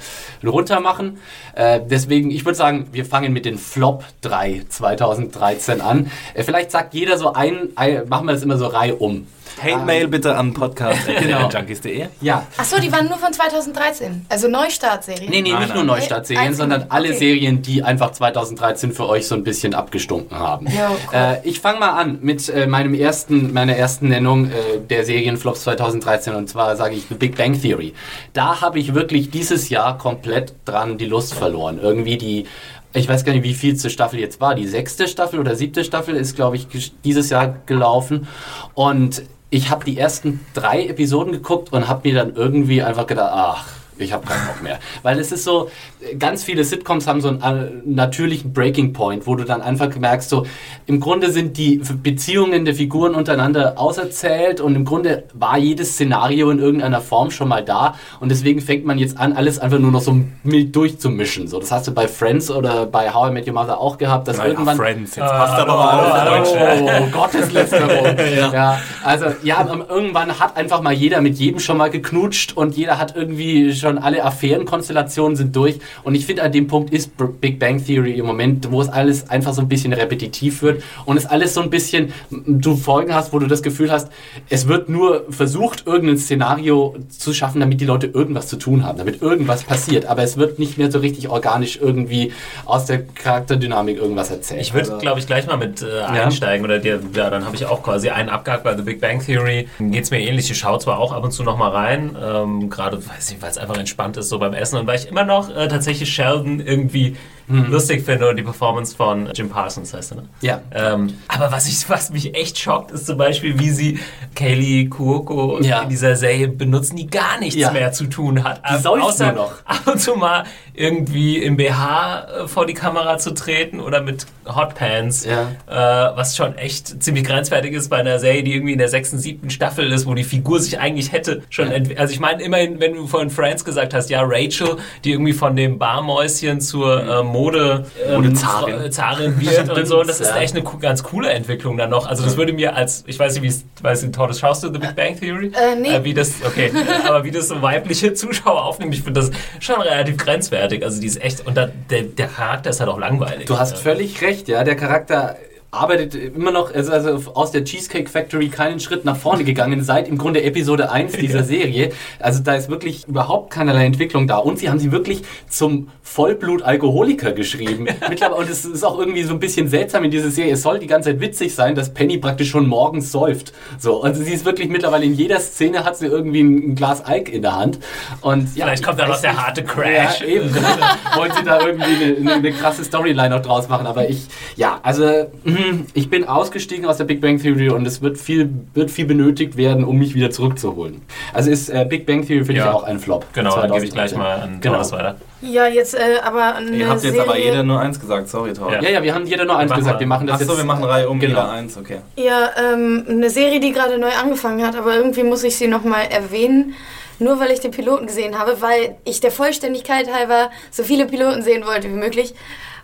runter 0.45 0.79
machen. 0.79 1.17
Äh, 1.55 1.79
deswegen, 1.83 2.29
ich 2.29 2.45
würde 2.45 2.55
sagen, 2.55 2.87
wir 2.91 3.03
fangen 3.03 3.33
mit 3.33 3.45
den 3.45 3.57
Flop 3.57 4.03
3 4.21 4.61
2013 4.69 5.81
an. 5.81 6.11
Äh, 6.35 6.43
vielleicht 6.43 6.69
sagt 6.69 6.93
jeder 6.93 7.17
so 7.17 7.33
ein, 7.33 7.69
ein 7.75 8.07
machen 8.07 8.27
wir 8.27 8.33
das 8.33 8.43
immer 8.43 8.57
so 8.59 8.67
Reihe 8.67 8.95
um. 8.95 9.25
Hate-Mail 9.61 10.07
bitte 10.07 10.35
an 10.35 10.53
podcast.junkies.de. 10.53 12.07
Ja. 12.21 12.45
Achso, 12.57 12.79
die 12.79 12.91
waren 12.91 13.07
nur 13.07 13.17
von 13.17 13.31
2013. 13.33 14.25
Also 14.29 14.47
Neustartserien. 14.47 15.29
Nee, 15.29 15.41
nee, 15.41 15.51
Nein, 15.51 15.59
nicht 15.61 15.69
nein. 15.75 15.85
nur 15.85 15.95
Neustartserien, 15.95 16.47
Einzelne- 16.47 16.55
sondern 16.57 16.85
alle 16.89 17.09
okay. 17.09 17.17
Serien, 17.17 17.61
die 17.61 17.83
einfach 17.83 18.11
2013 18.11 18.91
für 18.91 19.07
euch 19.07 19.27
so 19.27 19.35
ein 19.35 19.43
bisschen 19.43 19.73
abgestunken 19.73 20.37
haben. 20.37 20.67
Ja, 20.67 20.89
cool. 20.91 20.97
äh, 21.13 21.47
ich 21.47 21.59
fange 21.59 21.79
mal 21.79 21.91
an 21.91 22.19
mit 22.21 22.49
äh, 22.49 22.67
meinem 22.67 22.93
ersten, 22.93 23.53
meiner 23.53 23.75
ersten 23.75 24.09
Nennung 24.09 24.47
äh, 24.47 24.53
der 24.89 25.05
Serienflops 25.05 25.61
2013 25.63 26.33
und 26.35 26.47
zwar 26.49 26.75
sage 26.75 26.95
ich 26.95 27.05
The 27.09 27.15
Big 27.15 27.35
Bang 27.37 27.59
Theory. 27.59 27.93
Da 28.33 28.61
habe 28.61 28.79
ich 28.79 28.93
wirklich 28.93 29.29
dieses 29.31 29.69
Jahr 29.69 29.97
komplett 29.97 30.53
dran 30.65 30.97
die 30.97 31.05
Lust 31.05 31.33
verloren. 31.33 31.79
Irgendwie 31.81 32.17
die 32.17 32.45
ich 32.93 33.07
weiß 33.07 33.23
gar 33.23 33.31
nicht, 33.31 33.43
wie 33.43 33.53
viel 33.53 33.77
zur 33.77 33.89
Staffel 33.89 34.19
jetzt 34.19 34.41
war. 34.41 34.53
Die 34.53 34.67
sechste 34.67 35.07
Staffel 35.07 35.39
oder 35.39 35.55
siebte 35.55 35.85
Staffel 35.85 36.13
ist, 36.17 36.35
glaube 36.35 36.57
ich, 36.57 36.67
dieses 37.05 37.29
Jahr 37.29 37.55
gelaufen. 37.65 38.27
Und 38.73 39.21
ich 39.51 39.69
habe 39.69 39.85
die 39.85 39.97
ersten 39.97 40.39
drei 40.53 40.87
Episoden 40.87 41.33
geguckt 41.33 41.71
und 41.73 41.87
habe 41.87 42.07
mir 42.07 42.15
dann 42.15 42.35
irgendwie 42.35 42.81
einfach 42.81 43.05
gedacht, 43.05 43.31
ach, 43.33 43.67
ich 43.97 44.13
habe 44.13 44.25
keinen 44.25 44.47
Bock 44.47 44.63
mehr. 44.63 44.79
Weil 45.03 45.19
es 45.19 45.31
ist 45.31 45.43
so, 45.43 45.69
ganz 46.17 46.43
viele 46.43 46.63
Sitcoms 46.63 47.07
haben 47.07 47.21
so 47.21 47.29
einen 47.29 47.41
äh, 47.41 47.71
natürlichen 47.85 48.53
Breaking 48.53 48.93
Point, 48.93 49.27
wo 49.27 49.35
du 49.35 49.43
dann 49.43 49.61
einfach 49.61 49.95
merkst, 49.95 50.29
so, 50.29 50.45
im 50.87 50.99
Grunde 50.99 51.31
sind 51.31 51.57
die 51.57 51.81
Beziehungen 52.01 52.65
der 52.65 52.75
Figuren 52.75 53.15
untereinander 53.15 53.79
auserzählt 53.79 54.61
und 54.61 54.75
im 54.75 54.85
Grunde 54.85 55.23
war 55.33 55.57
jedes 55.57 55.93
Szenario 55.93 56.49
in 56.49 56.59
irgendeiner 56.59 57.01
Form 57.01 57.31
schon 57.31 57.47
mal 57.47 57.63
da 57.63 57.95
und 58.19 58.29
deswegen 58.29 58.61
fängt 58.61 58.85
man 58.85 58.97
jetzt 58.97 59.17
an, 59.17 59.33
alles 59.33 59.59
einfach 59.59 59.79
nur 59.79 59.91
noch 59.91 60.01
so 60.01 60.17
mild 60.43 60.75
durchzumischen. 60.75 61.47
So, 61.47 61.59
das 61.59 61.71
hast 61.71 61.87
du 61.87 61.93
bei 61.93 62.07
Friends 62.07 62.49
oder 62.49 62.85
bei 62.85 63.13
How 63.13 63.29
I 63.29 63.33
Met 63.33 63.47
Your 63.47 63.53
Mother 63.53 63.79
auch 63.79 63.97
gehabt, 63.97 64.27
dass 64.27 64.39
irgendwann... 64.39 64.77
Friends, 64.77 65.15
jetzt 65.15 65.31
Ah, 65.31 65.45
passt 65.45 65.59
aber 65.59 65.91
hallo, 65.91 66.09
mal 66.09 66.21
hallo. 66.21 66.87
auf. 66.87 67.01
Oh, 67.01 67.19
Gotteslästerung. 67.19 68.17
ja. 68.53 68.79
also 69.03 69.25
ja, 69.43 69.65
irgendwann 69.89 70.39
hat 70.39 70.57
einfach 70.57 70.81
mal 70.81 70.93
jeder 70.93 71.21
mit 71.21 71.37
jedem 71.37 71.59
schon 71.59 71.77
mal 71.77 71.89
geknutscht 71.89 72.57
und 72.57 72.75
jeder 72.75 72.97
hat 72.97 73.15
irgendwie 73.15 73.73
schon 73.73 73.90
alle 73.97 74.23
Affärenkonstellationen 74.23 75.35
sind 75.35 75.55
durch. 75.55 75.79
Und 76.03 76.15
ich 76.15 76.25
finde, 76.25 76.43
an 76.43 76.51
dem 76.51 76.67
Punkt 76.67 76.93
ist 76.93 77.11
Big 77.39 77.59
Bang 77.59 77.83
Theory 77.83 78.13
im 78.13 78.25
Moment, 78.25 78.71
wo 78.71 78.81
es 78.81 78.89
alles 78.89 79.29
einfach 79.29 79.53
so 79.53 79.61
ein 79.61 79.67
bisschen 79.67 79.93
repetitiv 79.93 80.61
wird 80.61 80.83
und 81.05 81.17
es 81.17 81.25
alles 81.25 81.53
so 81.53 81.61
ein 81.61 81.69
bisschen, 81.69 82.13
du 82.29 82.75
Folgen 82.75 83.13
hast, 83.13 83.33
wo 83.33 83.39
du 83.39 83.47
das 83.47 83.61
Gefühl 83.61 83.91
hast, 83.91 84.11
es 84.49 84.67
wird 84.67 84.89
nur 84.89 85.25
versucht, 85.29 85.87
irgendein 85.87 86.17
Szenario 86.17 86.95
zu 87.09 87.33
schaffen, 87.33 87.59
damit 87.59 87.81
die 87.81 87.85
Leute 87.85 88.07
irgendwas 88.07 88.47
zu 88.47 88.57
tun 88.57 88.85
haben, 88.85 88.97
damit 88.97 89.21
irgendwas 89.21 89.63
passiert. 89.63 90.05
Aber 90.05 90.23
es 90.23 90.37
wird 90.37 90.59
nicht 90.59 90.77
mehr 90.77 90.91
so 90.91 90.99
richtig 90.99 91.29
organisch 91.29 91.79
irgendwie 91.81 92.33
aus 92.65 92.85
der 92.85 93.03
Charakterdynamik 93.05 93.97
irgendwas 93.97 94.31
erzählt. 94.31 94.61
Ich 94.61 94.73
würde, 94.73 94.97
glaube 94.99 95.19
ich, 95.19 95.27
gleich 95.27 95.47
mal 95.47 95.57
mit 95.57 95.81
äh, 95.81 96.01
einsteigen. 96.01 96.65
Oder 96.65 96.79
dir, 96.79 96.99
ja, 97.15 97.29
dann 97.29 97.45
habe 97.45 97.55
ich 97.55 97.65
auch 97.65 97.83
quasi 97.83 98.09
einen 98.09 98.29
abgehakt 98.29 98.63
bei 98.63 98.75
The 98.75 98.83
Big 98.83 99.01
Bang 99.01 99.23
Theory. 99.23 99.67
Geht 99.79 100.03
es 100.03 100.11
mir 100.11 100.19
ähnlich. 100.19 100.49
Ich 100.49 100.57
schaue 100.57 100.79
zwar 100.79 100.99
auch 100.99 101.11
ab 101.11 101.23
und 101.23 101.31
zu 101.31 101.43
noch 101.43 101.57
mal 101.57 101.69
rein, 101.69 102.15
ähm, 102.21 102.69
gerade, 102.69 102.97
weiß 102.97 103.31
nicht, 103.31 103.41
weil 103.41 103.49
es 103.49 103.57
einfach 103.57 103.70
entspannt 103.77 104.17
ist, 104.17 104.29
so 104.29 104.39
beim 104.39 104.53
Essen. 104.53 104.77
Und 104.79 104.87
weil 104.87 104.97
ich 104.97 105.07
immer 105.07 105.23
noch 105.23 105.49
äh, 105.49 105.67
tatsächlich 105.67 106.13
Sheldon 106.13 106.59
irgendwie 106.59 107.15
lustig 107.47 108.05
finde 108.05 108.29
und 108.29 108.35
die 108.37 108.43
Performance 108.43 108.95
von 108.95 109.29
Jim 109.33 109.49
Parsons 109.49 109.93
heißt 109.93 110.11
er, 110.13 110.15
ne? 110.17 110.23
Ja. 110.41 110.61
Ähm, 110.73 111.13
aber 111.27 111.51
was, 111.51 111.67
ich, 111.67 111.89
was 111.89 112.09
mich 112.11 112.33
echt 112.35 112.57
schockt, 112.57 112.91
ist 112.91 113.05
zum 113.07 113.17
Beispiel, 113.17 113.59
wie 113.59 113.69
sie 113.71 113.99
Kaylee 114.35 114.85
Kuoko 114.87 115.59
Ja. 115.61 115.81
in 115.81 115.89
dieser 115.89 116.15
Serie 116.15 116.47
benutzen, 116.47 116.95
die 116.95 117.07
gar 117.07 117.39
nichts 117.39 117.55
Ja. 117.59 117.71
mehr 117.71 117.91
zu 117.91 118.05
tun 118.05 118.43
hat. 118.43 118.61
Die 118.69 118.77
säuft 118.81 119.03
außer 119.03 119.25
nur 119.33 119.43
noch. 119.43 119.51
ab 119.65 119.81
und 119.87 119.99
zu 119.99 120.15
mal 120.15 120.43
irgendwie 120.73 121.37
im 121.37 121.57
BH 121.57 122.27
äh, 122.43 122.47
vor 122.47 122.65
die 122.65 122.73
Kamera 122.73 123.17
zu 123.17 123.33
treten 123.33 123.79
oder 123.79 124.01
mit 124.01 124.25
Hotpants, 124.45 125.25
Ja. 125.25 125.47
äh, 125.67 126.15
was 126.15 126.35
schon 126.35 126.57
echt 126.57 127.03
ziemlich 127.03 127.23
grenzwertig 127.25 127.73
ist 127.73 127.89
bei 127.89 127.97
einer 127.97 128.19
Serie, 128.19 128.43
die 128.43 128.53
irgendwie 128.53 128.73
in 128.73 128.79
der 128.79 128.87
sechsten, 128.89 129.19
siebten 129.19 129.49
Staffel 129.49 129.91
ist, 129.91 130.05
wo 130.05 130.13
die 130.13 130.23
Figur 130.23 130.59
sich 130.59 130.79
eigentlich 130.79 131.11
hätte 131.11 131.43
schon 131.49 131.69
entwickelt. 131.71 131.99
Also 131.99 132.13
ich 132.13 132.19
meine, 132.19 132.41
immerhin, 132.41 132.79
wenn 132.79 132.93
du 132.93 133.07
vorhin 133.07 133.29
Friends 133.29 133.65
gesagt 133.65 133.93
hast, 133.93 134.09
ja, 134.09 134.21
Rachel, 134.23 134.77
die 135.03 135.11
irgendwie 135.11 135.33
von 135.33 135.55
dem 135.55 135.77
Barmäuschen 135.77 136.61
zur 136.61 137.03
äh, 137.19 137.23
Mode, 137.31 137.85
ähm, 138.05 138.15
Modezarin. 138.15 138.91
Zarin 138.91 139.39
wird 139.39 139.69
und 139.77 139.85
so, 139.87 140.03
das 140.03 140.19
ist 140.19 140.29
ja. 140.29 140.37
echt 140.37 140.55
eine 140.55 140.63
ganz 140.79 141.03
coole 141.03 141.29
Entwicklung 141.29 141.77
dann 141.77 141.89
noch. 141.89 142.07
Also 142.07 142.23
das 142.23 142.37
würde 142.37 142.53
mir 142.53 142.75
als, 142.75 143.03
ich 143.07 143.17
weiß 143.17 143.33
nicht, 143.33 143.43
wie 143.43 143.47
es, 143.47 143.65
weiß 143.81 144.03
nicht, 144.03 144.15
Tordes, 144.15 144.39
schaust 144.39 144.63
du 144.63 144.71
The 144.71 144.79
Big 144.79 144.95
Bang 144.95 145.19
Theory? 145.19 145.51
Äh, 145.53 145.75
nee. 145.75 146.03
wie 146.03 146.13
das, 146.13 146.33
okay, 146.45 146.71
aber 147.07 147.23
wie 147.23 147.31
das 147.31 147.47
so 147.47 147.61
weibliche 147.61 148.13
Zuschauer 148.13 148.63
aufnehmen, 148.65 148.93
ich 148.93 149.03
finde 149.03 149.21
das 149.21 149.31
schon 149.59 149.81
relativ 149.81 150.17
grenzwertig. 150.17 150.83
Also 150.83 150.99
die 151.01 151.07
ist 151.07 151.21
echt, 151.21 151.45
und 151.45 151.55
da, 151.55 151.69
der, 151.89 152.03
der 152.03 152.27
Charakter 152.27 152.69
ist 152.69 152.79
halt 152.79 152.89
auch 152.89 152.99
langweilig. 152.99 153.45
Du 153.45 153.57
hast 153.57 153.71
Ja. 153.71 153.77
völlig 153.77 154.21
recht, 154.21 154.47
ja. 154.47 154.63
Der 154.63 154.75
Charakter 154.75 155.37
arbeitet 155.71 156.15
immer 156.15 156.51
noch, 156.51 156.69
ist 156.69 156.89
also 156.89 157.31
aus 157.33 157.51
der 157.51 157.63
Cheesecake 157.63 158.09
Factory 158.09 158.49
keinen 158.49 158.79
Schritt 158.81 159.05
nach 159.05 159.15
vorne 159.15 159.45
gegangen, 159.45 159.83
seit 159.83 160.07
im 160.09 160.17
Grunde 160.17 160.43
Episode 160.43 160.91
1 160.91 161.13
dieser 161.13 161.43
Serie. 161.43 161.93
Also 162.19 162.43
da 162.43 162.55
ist 162.55 162.69
wirklich 162.69 163.07
überhaupt 163.07 163.53
keinerlei 163.53 163.85
Entwicklung 163.85 164.27
da. 164.27 164.37
Und 164.37 164.59
sie 164.59 164.69
haben 164.69 164.79
sie 164.79 164.91
wirklich 164.91 165.23
zum 165.47 165.87
Vollblut-Alkoholiker 166.13 167.31
geschrieben. 167.31 167.85
Mittlerweile, 168.09 168.35
und 168.41 168.49
es 168.49 168.65
ist 168.65 168.83
auch 168.83 168.99
irgendwie 168.99 169.23
so 169.23 169.33
ein 169.33 169.39
bisschen 169.39 169.67
seltsam 169.69 170.03
in 170.03 170.11
dieser 170.11 170.29
Serie. 170.29 170.53
Es 170.53 170.61
soll 170.61 170.79
die 170.79 170.87
ganze 170.87 171.09
Zeit 171.11 171.21
witzig 171.21 171.55
sein, 171.55 171.73
dass 171.75 171.93
Penny 171.93 172.17
praktisch 172.17 172.49
schon 172.49 172.67
morgens 172.67 173.11
säuft. 173.11 173.53
So, 173.79 174.03
also 174.03 174.21
sie 174.21 174.33
ist 174.33 174.43
wirklich 174.45 174.67
mittlerweile 174.69 175.05
in 175.05 175.13
jeder 175.13 175.39
Szene 175.39 175.83
hat 175.85 175.97
sie 175.97 176.07
irgendwie 176.07 176.41
ein, 176.41 176.75
Glas 176.75 177.03
Alk 177.05 177.29
in 177.29 177.41
der 177.41 177.55
Hand. 177.55 177.79
Und 178.21 178.55
ja, 178.55 178.65
Vielleicht 178.65 178.83
kommt 178.83 178.99
da 178.99 179.07
noch 179.07 179.21
der 179.21 179.41
harte 179.41 179.63
Crash. 179.63 180.21
Ja, 180.21 180.27
eben. 180.27 180.53
Wollen 181.15 181.31
sie 181.37 181.43
da 181.43 181.65
irgendwie 181.65 182.15
eine, 182.17 182.33
eine, 182.33 182.51
krasse 182.51 182.83
Storyline 182.83 183.29
noch 183.29 183.41
draus 183.41 183.69
machen. 183.69 183.87
Aber 183.87 184.09
ich, 184.09 184.25
ja, 184.57 184.79
also 184.83 185.05
mhm, 185.43 185.85
ich 185.93 186.09
bin 186.09 186.27
ausgestiegen 186.27 186.85
aus 186.85 186.97
der 186.97 187.05
Big 187.05 187.21
Bang 187.21 187.39
Theory 187.41 187.69
und 187.69 187.85
es 187.87 188.01
wird 188.01 188.17
viel, 188.17 188.49
wird 188.73 188.91
viel 188.91 189.05
benötigt 189.05 189.55
werden, 189.57 189.83
um 189.85 189.97
mich 189.97 190.13
wieder 190.13 190.29
zurückzuholen. 190.31 191.01
Also 191.33 191.51
ist 191.51 191.69
äh, 191.69 191.85
Big 191.87 192.05
Bang 192.05 192.25
Theory 192.25 192.43
für 192.45 192.53
Ja. 192.53 192.65
dich 192.65 192.73
auch 192.73 192.83
ein 192.83 192.99
Flop. 192.99 193.25
Genau, 193.33 193.55
dann 193.55 193.71
gebe 193.71 193.85
ich 193.85 193.91
2013. 193.91 193.93
gleich 193.93 194.17
mal 194.17 194.41
an 194.41 194.61
Genau. 194.61 194.75
Tordes 194.75 194.91
weiter. 194.91 195.15
Ja, 195.41 195.67
jetzt 195.67 195.95
äh, 195.95 196.19
aber 196.23 196.55
eine 196.55 196.69
Ihr 196.75 196.87
habt 196.87 197.03
jetzt 197.03 197.13
Serie, 197.15 197.21
aber 197.29 197.37
jeder 197.37 197.63
nur 197.63 197.79
eins 197.79 197.99
gesagt, 197.99 198.29
sorry, 198.29 198.53
Tor. 198.53 198.71
Ja. 198.71 198.81
Ja, 198.81 198.89
ja, 198.91 199.03
wir 199.03 199.13
haben 199.15 199.25
jeder 199.25 199.45
nur 199.45 199.57
eins 199.57 199.69
Machen 199.69 199.79
gesagt. 199.79 199.95
wir. 199.97 199.99
Wir 200.01 200.07
machen 200.07 200.27
das 200.27 200.39
Achso, 200.41 200.51
jetzt. 200.51 200.57
wir 200.61 200.65
machen 200.65 200.83
Reihe 200.83 201.09
um, 201.09 201.19
Genau. 201.19 201.39
jeder 201.39 201.51
eins, 201.51 201.77
okay. 201.77 202.01
Ja, 202.15 202.51
ähm, 202.57 203.05
eine 203.09 203.29
Serie, 203.29 203.59
die 203.59 203.71
gerade 203.71 203.97
neu 203.97 204.11
angefangen 204.11 204.65
hat, 204.65 204.75
aber 204.75 204.95
irgendwie 204.95 205.23
muss 205.23 205.43
ich 205.43 205.55
sie 205.57 205.67
nochmal 205.67 206.05
erwähnen. 206.09 206.75
Nur 207.19 207.39
weil 207.39 207.51
ich 207.51 207.59
den 207.59 207.69
Piloten 207.71 208.07
gesehen 208.07 208.39
habe, 208.39 208.61
weil 208.61 208.95
ich 209.03 209.19
der 209.19 209.31
Vollständigkeit 209.31 210.11
halber 210.11 210.49
so 210.71 210.83
viele 210.83 211.05
Piloten 211.05 211.43
sehen 211.43 211.65
wollte 211.67 211.87
wie 211.87 211.93
möglich. 211.95 212.33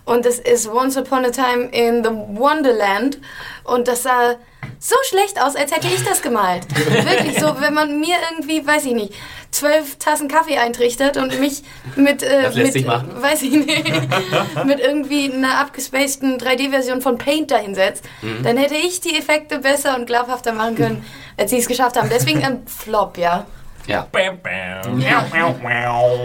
Und 0.06 0.26
das 0.26 0.40
ist 0.40 0.70
Once 0.70 0.96
Upon 0.96 1.26
a 1.26 1.32
Time 1.32 1.70
in 1.72 2.04
the 2.04 2.10
Wonderland. 2.40 3.20
Und 3.64 3.88
das 3.88 4.04
sah 4.04 4.36
so 4.80 4.96
schlecht 5.10 5.42
aus, 5.42 5.56
als 5.56 5.76
hätte 5.76 5.88
ich 5.88 6.04
das 6.06 6.22
gemalt. 6.22 6.66
Wirklich 6.76 7.40
so, 7.40 7.56
wenn 7.60 7.74
man 7.74 8.00
mir 8.00 8.16
irgendwie, 8.32 8.66
weiß 8.66 8.86
ich 8.86 8.94
nicht, 8.94 9.14
zwölf 9.52 9.98
Tassen 9.98 10.28
Kaffee 10.28 10.58
eintrichtert 10.58 11.18
und 11.18 11.40
mich 11.40 11.64
mit, 11.96 12.22
äh, 12.24 12.44
Das 12.44 12.56
lässt 12.56 12.66
mit 12.66 12.74
sich 12.74 12.86
machen. 12.86 13.10
weiß 13.22 13.42
ich 13.44 13.52
nicht, 13.52 13.92
mit 14.66 14.80
irgendwie 14.80 15.32
einer 15.34 15.60
abgespaceden 15.60 16.38
3D-Version 16.38 17.02
von 17.02 17.18
Paint 17.18 17.52
dahinsetzt, 17.52 18.04
Mhm. 18.22 18.44
dann 18.44 18.58
hätte 18.58 18.76
ich 18.76 19.02
die 19.02 19.18
Effekte 19.18 19.60
besser 19.60 19.96
und 19.98 20.06
glaubhafter 20.06 20.54
machen 20.54 20.76
können, 20.76 21.06
als 21.38 21.52
sie 21.52 21.58
es 21.58 21.68
geschafft 21.68 21.98
haben. 21.98 22.10
Deswegen 22.12 22.44
ein 22.44 22.64
Flop, 22.68 23.18
ja. 23.18 23.46
Ja. 23.88 24.06
Bam, 24.12 24.38
bam. 24.42 25.00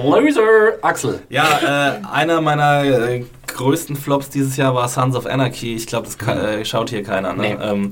Loser, 0.05 0.79
Axel. 0.83 1.23
Ja, 1.29 1.99
äh, 2.03 2.07
einer 2.13 2.41
meiner 2.41 2.83
äh, 2.85 3.25
größten 3.47 3.95
Flops 3.97 4.31
dieses 4.31 4.57
Jahr 4.57 4.75
war 4.75 4.89
Sons 4.89 5.15
of 5.15 5.27
Anarchy. 5.27 5.75
Ich 5.77 5.87
glaube, 5.87 6.07
das 6.07 6.19
ka- 6.19 6.35
äh, 6.35 6.65
schaut 6.65 6.91
hier 6.91 7.03
keiner. 7.05 7.33
Ne? 7.35 7.55
Nee. 7.57 7.65
Ähm, 7.65 7.91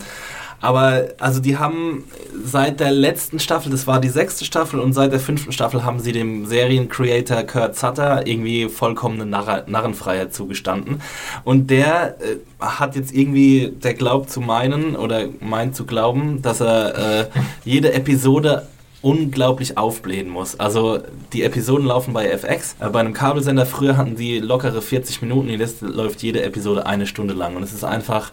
aber 0.60 1.08
also 1.18 1.40
die 1.40 1.56
haben 1.56 2.04
seit 2.44 2.80
der 2.80 2.90
letzten 2.90 3.38
Staffel, 3.38 3.70
das 3.70 3.86
war 3.86 4.00
die 4.00 4.08
sechste 4.08 4.44
Staffel, 4.44 4.80
und 4.80 4.92
seit 4.92 5.12
der 5.12 5.20
fünften 5.20 5.52
Staffel 5.52 5.84
haben 5.84 6.00
sie 6.00 6.12
dem 6.12 6.46
Seriencreator 6.46 7.42
Kurt 7.44 7.76
Sutter 7.76 8.26
irgendwie 8.26 8.68
vollkommene 8.68 9.26
Narr 9.26 9.64
Narrenfreiheit 9.66 10.34
zugestanden. 10.34 11.00
Und 11.44 11.70
der 11.70 12.16
äh, 12.20 12.36
hat 12.60 12.94
jetzt 12.96 13.12
irgendwie, 13.12 13.72
der 13.82 13.94
glaubt 13.94 14.30
zu 14.30 14.40
meinen 14.40 14.96
oder 14.96 15.28
meint 15.40 15.74
zu 15.74 15.86
glauben, 15.86 16.42
dass 16.42 16.60
er 16.60 17.20
äh, 17.20 17.26
jede 17.64 17.92
Episode 17.92 18.66
unglaublich 19.02 19.78
aufblähen 19.78 20.28
muss. 20.28 20.60
Also 20.60 20.98
die 21.32 21.42
Episoden 21.42 21.86
laufen 21.86 22.12
bei 22.12 22.26
FX. 22.26 22.76
Äh, 22.80 22.90
bei 22.90 23.00
einem 23.00 23.14
Kabelsender 23.14 23.64
früher 23.64 23.96
hatten 23.96 24.16
die 24.16 24.40
lockere 24.40 24.82
40 24.82 25.22
Minuten, 25.22 25.48
jetzt 25.48 25.80
läuft 25.80 26.22
jede 26.22 26.42
Episode 26.42 26.86
eine 26.86 27.06
Stunde 27.06 27.34
lang. 27.34 27.56
Und 27.56 27.62
es 27.62 27.72
ist 27.72 27.84
einfach 27.84 28.30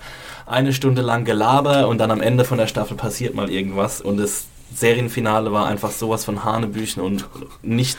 eine 0.47 0.73
Stunde 0.73 1.01
lang 1.01 1.25
Gelaber 1.25 1.87
und 1.87 1.97
dann 1.99 2.09
am 2.11 2.21
Ende 2.21 2.45
von 2.45 2.57
der 2.57 2.67
Staffel 2.67 2.95
passiert 2.97 3.35
mal 3.35 3.49
irgendwas. 3.49 4.01
Und 4.01 4.17
das 4.17 4.45
Serienfinale 4.73 5.51
war 5.51 5.67
einfach 5.67 5.91
sowas 5.91 6.25
von 6.25 6.43
Hanebüchen 6.43 7.01
und 7.03 7.25
nicht 7.61 7.97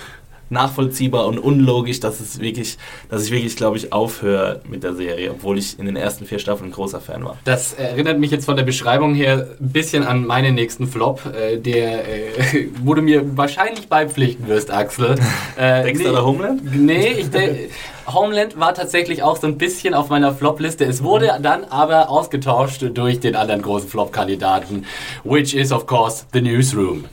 nachvollziehbar 0.51 1.27
und 1.27 1.39
unlogisch, 1.39 2.01
dass 2.01 2.21
es 2.21 2.41
wirklich, 2.41 2.79
dass 3.11 3.25
ich 3.27 3.31
wirklich, 3.31 3.55
glaube 3.55 3.77
ich, 3.77 3.93
aufhöre 3.93 4.63
mit 4.67 4.83
der 4.83 4.95
Serie, 4.95 5.31
obwohl 5.31 5.59
ich 5.59 5.79
in 5.79 5.85
den 5.85 5.97
ersten 5.97 6.25
vier 6.25 6.39
Staffeln 6.39 6.71
ein 6.71 6.73
großer 6.73 7.01
Fan 7.03 7.23
war. 7.23 7.37
Das 7.45 7.75
erinnert 7.75 8.19
mich 8.19 8.31
jetzt 8.31 8.47
von 8.47 8.57
der 8.57 8.63
Beschreibung 8.65 9.15
her 9.15 9.49
ein 9.61 9.69
bisschen 9.73 10.05
an 10.05 10.27
meinen 10.27 10.55
nächsten 10.55 10.87
Flop, 10.87 11.21
äh, 11.35 11.59
der, 11.59 12.09
äh, 12.09 12.69
wo 12.83 12.95
du 12.95 13.03
mir 13.03 13.37
wahrscheinlich 13.37 13.89
beipflichten 13.89 14.49
wirst, 14.49 14.71
Axel. 14.71 15.17
Äh, 15.59 15.83
Dexter 15.83 16.13
oder 16.13 16.25
Homeland? 16.25 16.63
Nee, 16.75 17.09
ich 17.19 17.29
de- 17.31 17.69
Homeland 18.13 18.59
war 18.59 18.75
tatsächlich 18.75 19.23
auch 19.23 19.37
so 19.37 19.47
ein 19.47 19.59
bisschen 19.59 19.95
auf 19.95 20.09
meiner 20.09 20.35
Flop-Liste. 20.35 20.85
Es 20.85 21.03
wurde 21.03 21.39
dann 21.43 21.65
aber 21.65 22.09
ausgetauscht 22.11 22.85
durch 22.95 23.21
den 23.21 23.37
anderen 23.37 23.63
großen 23.63 23.89
Flop-Kandidaten, 23.89 24.85
which 25.25 25.55
is 25.55 25.73
of 25.73 25.87
course 25.87 26.25
the 26.33 26.41
Newsroom. 26.41 27.05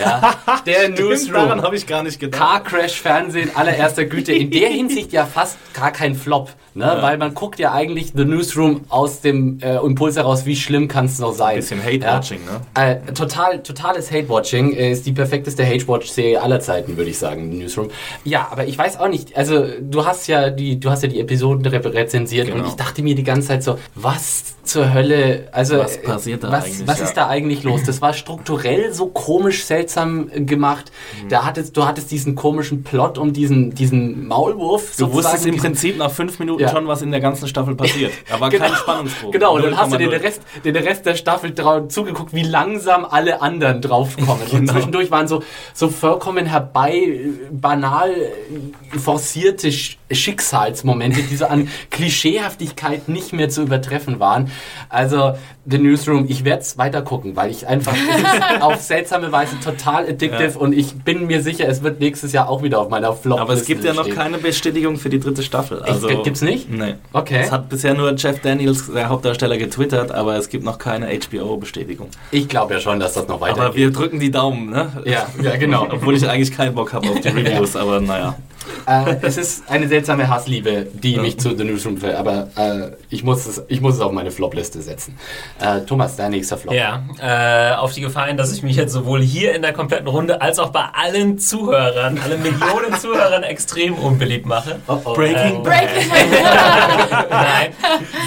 Ja, 0.00 0.34
der 0.66 0.88
Daran 0.88 0.94
Newsroom. 0.94 1.62
habe 1.62 1.76
ich 1.76 1.86
gar 1.86 2.02
nicht 2.02 2.20
gedacht. 2.20 2.40
Car 2.40 2.62
Crash 2.62 3.00
Fernsehen 3.00 3.50
allererster 3.54 4.04
Güte. 4.04 4.32
In 4.32 4.50
der 4.50 4.68
Hinsicht 4.70 5.12
ja 5.12 5.26
fast 5.26 5.56
gar 5.74 5.90
kein 5.90 6.14
Flop, 6.14 6.50
ne? 6.74 6.98
Weil 7.00 7.18
man 7.18 7.34
guckt 7.34 7.58
ja 7.58 7.72
eigentlich 7.72 8.12
The 8.14 8.24
Newsroom 8.24 8.82
aus 8.88 9.20
dem 9.20 9.58
äh, 9.60 9.76
Impuls 9.76 10.16
heraus, 10.16 10.46
wie 10.46 10.56
schlimm 10.56 10.88
kann 10.88 11.06
es 11.06 11.18
noch 11.18 11.32
sein. 11.32 11.56
Bisschen 11.56 11.82
Hate-Watching, 11.82 12.40
ne? 12.44 12.60
Äh, 12.80 13.12
total, 13.12 13.62
totales 13.62 14.10
Hate-Watching. 14.10 14.72
Äh, 14.74 14.92
Ist 14.92 15.06
die 15.06 15.12
perfekteste 15.12 15.66
Hate-Watch-Serie 15.66 16.40
aller 16.40 16.60
Zeiten, 16.60 16.96
würde 16.96 17.10
ich 17.10 17.18
sagen, 17.18 17.50
The 17.50 17.58
Newsroom. 17.58 17.88
Ja, 18.24 18.48
aber 18.50 18.66
ich 18.66 18.78
weiß 18.78 18.98
auch 19.00 19.08
nicht. 19.08 19.36
Also 19.36 19.64
du 19.80 20.06
hast 20.06 20.26
ja 20.28 20.43
die, 20.50 20.78
du 20.80 20.90
hast 20.90 21.02
ja 21.02 21.08
die 21.08 21.20
Episoden 21.20 21.64
re 21.66 21.82
rezensiert 21.94 22.48
und 22.48 22.54
Genau. 22.56 22.68
ich 22.68 22.74
dachte 22.74 23.02
mir 23.02 23.14
die 23.14 23.24
ganze 23.24 23.48
Zeit 23.48 23.62
so, 23.62 23.78
was 23.94 24.54
zur 24.64 24.94
Hölle? 24.94 25.48
Also 25.52 25.78
Was 25.78 26.00
passiert 26.00 26.42
da 26.42 26.50
was, 26.50 26.64
eigentlich, 26.64 26.86
Was 26.86 26.98
ja. 26.98 27.04
ist 27.04 27.16
da 27.16 27.28
eigentlich 27.28 27.62
los? 27.64 27.82
Das 27.84 28.00
war 28.00 28.14
strukturell 28.14 28.92
so 28.94 29.06
komisch, 29.08 29.64
seltsam 29.64 30.30
äh, 30.32 30.40
gemacht. 30.40 30.90
Mhm. 31.22 31.28
Da 31.28 31.44
hattest, 31.44 31.76
du 31.76 31.84
hattest 31.86 32.10
diesen 32.10 32.34
komischen 32.34 32.82
Plot 32.82 33.18
um 33.18 33.32
diesen, 33.34 33.74
diesen 33.74 34.26
Maulwurf. 34.26 34.96
Du 34.96 35.12
wusstest 35.12 35.44
im 35.46 35.56
Prinzip 35.58 35.98
nach 35.98 36.10
fünf 36.10 36.38
Minuten 36.38 36.62
Ja. 36.62 36.70
schon, 36.70 36.86
was 36.88 37.02
in 37.02 37.10
der 37.10 37.20
ganzen 37.20 37.46
Staffel 37.48 37.74
passiert. 37.74 38.12
Da 38.28 38.40
war 38.40 38.50
kein 38.50 38.74
Spannungsbogen. 38.74 39.32
Genau, 39.32 39.54
und 39.56 39.64
dann 39.64 39.76
hast 39.76 39.92
du 39.92 39.98
den 39.98 40.08
0,0. 40.10 40.22
Rest, 40.22 40.40
den 40.64 40.76
Rest 40.76 41.04
der 41.06 41.14
Staffel 41.14 41.54
zugeguckt, 41.88 42.32
wie 42.34 42.42
langsam 42.42 43.04
alle 43.04 43.42
anderen 43.42 43.80
draufkommen. 43.82 44.42
Und 44.50 44.50
Genau. 44.64 44.72
zwischendurch 44.72 45.10
waren 45.10 45.28
so, 45.28 45.42
so 45.74 45.88
vollkommen 45.88 46.46
herbei, 46.46 46.94
äh, 46.94 47.28
banal 47.50 48.10
äh, 48.12 48.98
forcierte 48.98 49.70
Schicksalsmomente, 50.10 51.22
die 51.22 51.36
so 51.36 51.46
an 51.46 51.68
Klischeehaftigkeit 51.90 53.08
nicht 53.08 53.32
mehr 53.32 53.48
zu 53.48 53.62
übertreffen 53.62 54.20
waren. 54.20 54.50
Also, 54.88 55.34
The 55.66 55.78
Newsroom, 55.78 56.26
ich 56.28 56.44
werde 56.44 56.60
es 56.60 56.76
weiter 56.76 57.00
gucken, 57.00 57.36
weil 57.36 57.50
ich 57.50 57.66
einfach 57.66 57.96
auf 58.60 58.80
seltsame 58.82 59.32
Weise 59.32 59.58
total 59.60 60.04
addictive 60.06 60.58
und 60.58 60.74
ich 60.74 60.94
bin 60.94 61.26
mir 61.26 61.42
sicher, 61.42 61.66
es 61.66 61.82
wird 61.82 62.00
nächstes 62.00 62.32
Jahr 62.32 62.50
auch 62.50 62.62
wieder 62.62 62.80
auf 62.80 62.90
meiner 62.90 63.14
flop 63.14 63.40
Aber 63.40 63.54
es 63.54 63.64
gibt 63.64 63.82
ja 63.82 63.94
noch 63.94 64.08
keine 64.10 64.36
Bestätigung 64.36 64.98
für 64.98 65.08
die 65.08 65.20
dritte 65.20 65.42
Staffel. 65.42 65.82
Also, 65.82 66.08
gibt's 66.22 66.42
nicht? 66.42 66.70
Nee. 66.70 66.96
Okay. 67.12 67.40
Es 67.42 67.50
hat 67.50 67.70
bisher 67.70 67.94
nur 67.94 68.14
Jeff 68.14 68.40
Daniels, 68.40 68.92
der 68.92 69.08
Hauptdarsteller, 69.08 69.56
getwittert, 69.56 70.12
aber 70.12 70.36
es 70.36 70.48
gibt 70.50 70.64
noch 70.64 70.78
keine 70.78 71.06
HBO-Bestätigung. 71.06 72.08
Ich 72.30 72.48
glaube 72.48 72.74
ja 72.74 72.80
schon, 72.80 73.00
dass 73.00 73.14
das 73.14 73.26
noch 73.26 73.40
weitergeht. 73.40 73.64
Aber 73.64 73.74
wir 73.74 73.90
drücken 73.90 74.20
die 74.20 74.30
Daumen, 74.30 74.68
ne? 74.68 74.92
ja, 75.06 75.26
ja, 75.42 75.56
genau. 75.56 75.86
Obwohl 75.90 76.16
ich 76.16 76.28
eigentlich 76.28 76.52
keinen 76.52 76.74
Bock 76.74 76.92
habe 76.92 77.08
auf 77.08 77.20
die 77.20 77.28
Reviews, 77.28 77.76
aber 77.76 78.00
naja. 78.00 78.36
Äh, 78.86 79.16
es 79.22 79.36
ist 79.36 79.70
eine 79.70 79.88
seltsame 79.88 80.28
Hassliebe, 80.28 80.86
die 80.92 81.16
mich 81.16 81.38
zu 81.38 81.56
The 81.56 81.64
Newsroom 81.64 82.00
will, 82.02 82.14
aber 82.14 82.48
äh, 82.56 82.92
ich, 83.10 83.24
muss 83.24 83.46
es, 83.46 83.62
ich 83.68 83.80
muss 83.80 83.94
es 83.94 84.00
auf 84.00 84.12
meine 84.12 84.30
Flop-Liste 84.30 84.82
setzen. 84.82 85.16
Äh, 85.60 85.80
Thomas, 85.82 86.16
dein 86.16 86.32
nächster 86.32 86.56
Flop. 86.58 86.74
Ja, 86.74 87.04
äh, 87.20 87.74
auf 87.76 87.92
die 87.92 88.00
Gefahr 88.00 88.26
hin, 88.26 88.36
dass 88.36 88.52
ich 88.52 88.62
mich 88.62 88.76
jetzt 88.76 88.92
sowohl 88.92 89.22
hier 89.22 89.54
in 89.54 89.62
der 89.62 89.72
kompletten 89.72 90.06
Runde 90.08 90.40
als 90.40 90.58
auch 90.58 90.70
bei 90.70 90.84
allen 90.92 91.38
Zuhörern, 91.38 92.18
allen 92.18 92.42
Millionen 92.42 92.94
Zuhörern 93.00 93.42
extrem 93.42 93.94
unbeliebt 93.94 94.46
mache. 94.46 94.80
Oh, 94.86 94.98
oh. 95.04 95.14
Breaking 95.14 95.56
Ähm, 95.56 95.62
Breaking 95.62 96.10
Nein, 97.30 97.72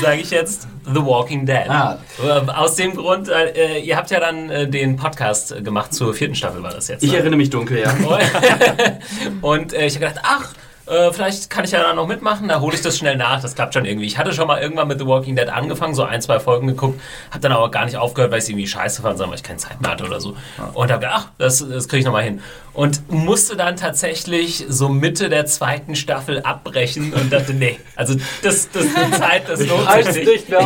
sage 0.01 0.21
ich 0.21 0.31
jetzt 0.31 0.67
The 0.93 1.05
Walking 1.05 1.45
Dead. 1.45 1.69
Ah. 1.69 1.99
Äh, 2.23 2.49
Aus 2.51 2.75
dem 2.75 2.95
Grund, 2.95 3.29
äh, 3.29 3.79
ihr 3.79 3.97
habt 3.97 4.09
ja 4.09 4.19
dann 4.19 4.49
äh, 4.49 4.67
den 4.67 4.95
Podcast 4.95 5.51
äh, 5.51 5.61
gemacht 5.61 5.93
zur 5.93 6.13
vierten 6.13 6.35
Staffel, 6.35 6.63
war 6.63 6.71
das 6.71 6.87
jetzt. 6.87 7.03
Ich 7.03 7.11
ne? 7.11 7.17
erinnere 7.17 7.37
mich 7.37 7.49
dunkel, 7.49 7.79
ja. 7.79 7.93
Und 9.41 9.73
äh, 9.73 9.85
ich 9.85 9.95
habe 9.95 10.07
gedacht, 10.07 10.23
ach, 10.23 10.53
äh, 10.87 11.11
vielleicht 11.11 11.49
kann 11.49 11.65
ich 11.65 11.71
ja 11.71 11.81
da 11.81 11.93
noch 11.93 12.07
mitmachen, 12.07 12.47
da 12.47 12.59
hole 12.59 12.75
ich 12.75 12.81
das 12.81 12.97
schnell 12.97 13.17
nach, 13.17 13.41
das 13.41 13.55
klappt 13.55 13.73
schon 13.73 13.85
irgendwie. 13.85 14.05
Ich 14.05 14.17
hatte 14.17 14.33
schon 14.33 14.47
mal 14.47 14.61
irgendwann 14.61 14.87
mit 14.87 14.99
The 14.99 15.05
Walking 15.05 15.35
Dead 15.35 15.49
angefangen, 15.49 15.93
so 15.93 16.03
ein, 16.03 16.21
zwei 16.21 16.39
Folgen 16.39 16.67
geguckt, 16.67 16.99
habe 17.29 17.39
dann 17.41 17.51
aber 17.51 17.71
gar 17.71 17.85
nicht 17.85 17.97
aufgehört, 17.97 18.31
weil 18.31 18.39
ich 18.39 18.45
es 18.45 18.49
irgendwie 18.49 18.67
scheiße 18.67 19.01
fand, 19.01 19.17
sondern 19.17 19.31
weil 19.31 19.37
ich 19.37 19.43
keine 19.43 19.59
Zeit 19.59 19.81
mehr 19.81 19.91
hatte 19.91 20.05
oder 20.05 20.21
so. 20.21 20.35
Und 20.73 20.91
habe 20.91 21.01
gedacht, 21.01 21.25
ach, 21.27 21.31
das, 21.37 21.65
das 21.67 21.87
kriege 21.87 21.99
ich 21.99 22.05
nochmal 22.05 22.23
hin. 22.23 22.41
Und 22.73 23.11
musste 23.11 23.55
dann 23.55 23.75
tatsächlich 23.75 24.65
so 24.69 24.89
Mitte 24.89 25.29
der 25.29 25.45
zweiten 25.45 25.95
Staffel 25.95 26.41
abbrechen 26.41 27.13
und 27.13 27.33
dachte, 27.33 27.53
nee, 27.53 27.79
also 27.95 28.15
das, 28.43 28.69
das 28.71 28.85
ist 28.85 28.97
eine 28.97 29.11
Zeit, 29.17 29.49
das 29.49 29.65
lohnt 29.65 29.89
sich 30.13 30.25
nicht 30.25 30.49
mehr 30.49 30.63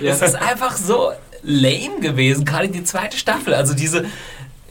Nee. 0.00 0.08
Es 0.08 0.22
ist 0.22 0.36
einfach 0.36 0.76
so 0.76 1.12
lame 1.42 2.00
gewesen, 2.00 2.44
gerade 2.44 2.68
die 2.68 2.84
zweite 2.84 3.16
Staffel. 3.16 3.54
Also 3.54 3.74
diese, 3.74 4.06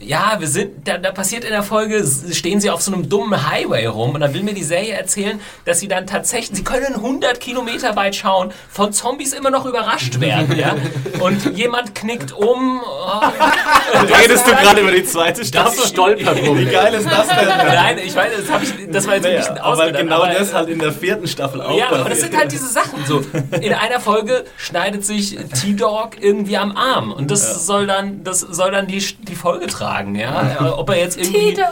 ja, 0.00 0.36
wir 0.38 0.48
sind, 0.48 0.86
da, 0.86 0.98
da 0.98 1.12
passiert 1.12 1.44
in 1.44 1.50
der 1.50 1.62
Folge, 1.62 2.04
stehen 2.32 2.60
sie 2.60 2.68
auf 2.70 2.82
so 2.82 2.92
einem 2.92 3.08
dummen 3.08 3.48
Highway 3.50 3.86
rum 3.86 4.10
und 4.14 4.20
dann 4.20 4.34
will 4.34 4.42
mir 4.42 4.52
die 4.52 4.64
Serie 4.64 4.94
erzählen, 4.94 5.40
dass 5.64 5.80
sie 5.80 5.88
dann 5.88 6.06
tatsächlich, 6.06 6.58
sie 6.58 6.64
können 6.64 6.94
100 6.96 7.40
Kilometer 7.40 7.94
weit 7.96 8.16
schauen, 8.16 8.52
von 8.68 8.92
Zombies 8.92 9.32
immer 9.32 9.50
noch 9.50 9.64
überrascht 9.66 10.20
werden, 10.20 10.56
ja. 10.58 10.74
Und 11.20 11.56
jemand 11.56 11.94
knickt 11.94 12.32
um. 12.32 12.80
Oh, 12.84 13.20
Redest 14.20 14.46
du 14.46 14.50
gerade 14.50 14.80
über 14.80 14.90
die 14.90 15.04
zweite 15.04 15.44
Staffel? 15.44 15.78
Das 15.78 15.88
Stolperproblem. 15.88 16.58
Wie 16.58 16.70
geil 16.72 16.92
ist 16.94 17.06
das 17.08 17.28
denn? 17.28 17.46
Nein, 17.46 17.98
ich 18.04 18.14
weiß, 18.14 18.32
das, 18.36 18.62
ich, 18.62 18.90
das 18.90 19.06
war 19.06 19.14
jetzt 19.14 19.26
ein 19.26 19.36
bisschen 19.36 19.54
Naja, 19.54 19.64
aber 19.64 19.72
ausgedacht. 19.74 20.02
genau 20.02 20.22
aber, 20.22 20.34
das 20.34 20.52
halt 20.52 20.68
in 20.68 20.78
der 20.80 20.92
vierten 20.92 21.28
Staffel 21.28 21.62
auch 21.62 21.78
Ja, 21.78 21.90
aber 21.90 22.10
das 22.10 22.20
sind 22.20 22.36
halt 22.36 22.50
diese 22.50 22.66
Sachen. 22.68 23.04
So, 23.06 23.24
in 23.60 23.72
einer 23.72 24.00
Folge 24.00 24.44
schneidet 24.56 25.04
sich 25.04 25.36
T-Dog 25.60 26.16
irgendwie 26.20 26.56
am 26.56 26.76
Arm 26.76 27.12
und 27.12 27.30
das 27.30 27.64
soll 27.64 27.86
dann, 27.86 28.24
das 28.24 28.40
soll 28.40 28.72
dann 28.72 28.86
die, 28.86 28.98
die 28.98 29.36
Folge 29.36 29.66
tragen, 29.68 29.83
ja. 30.14 30.74
Ob 30.76 30.90
er 30.90 30.98
jetzt 30.98 31.18
irgendwie. 31.18 31.54
T-Dog. 31.54 31.66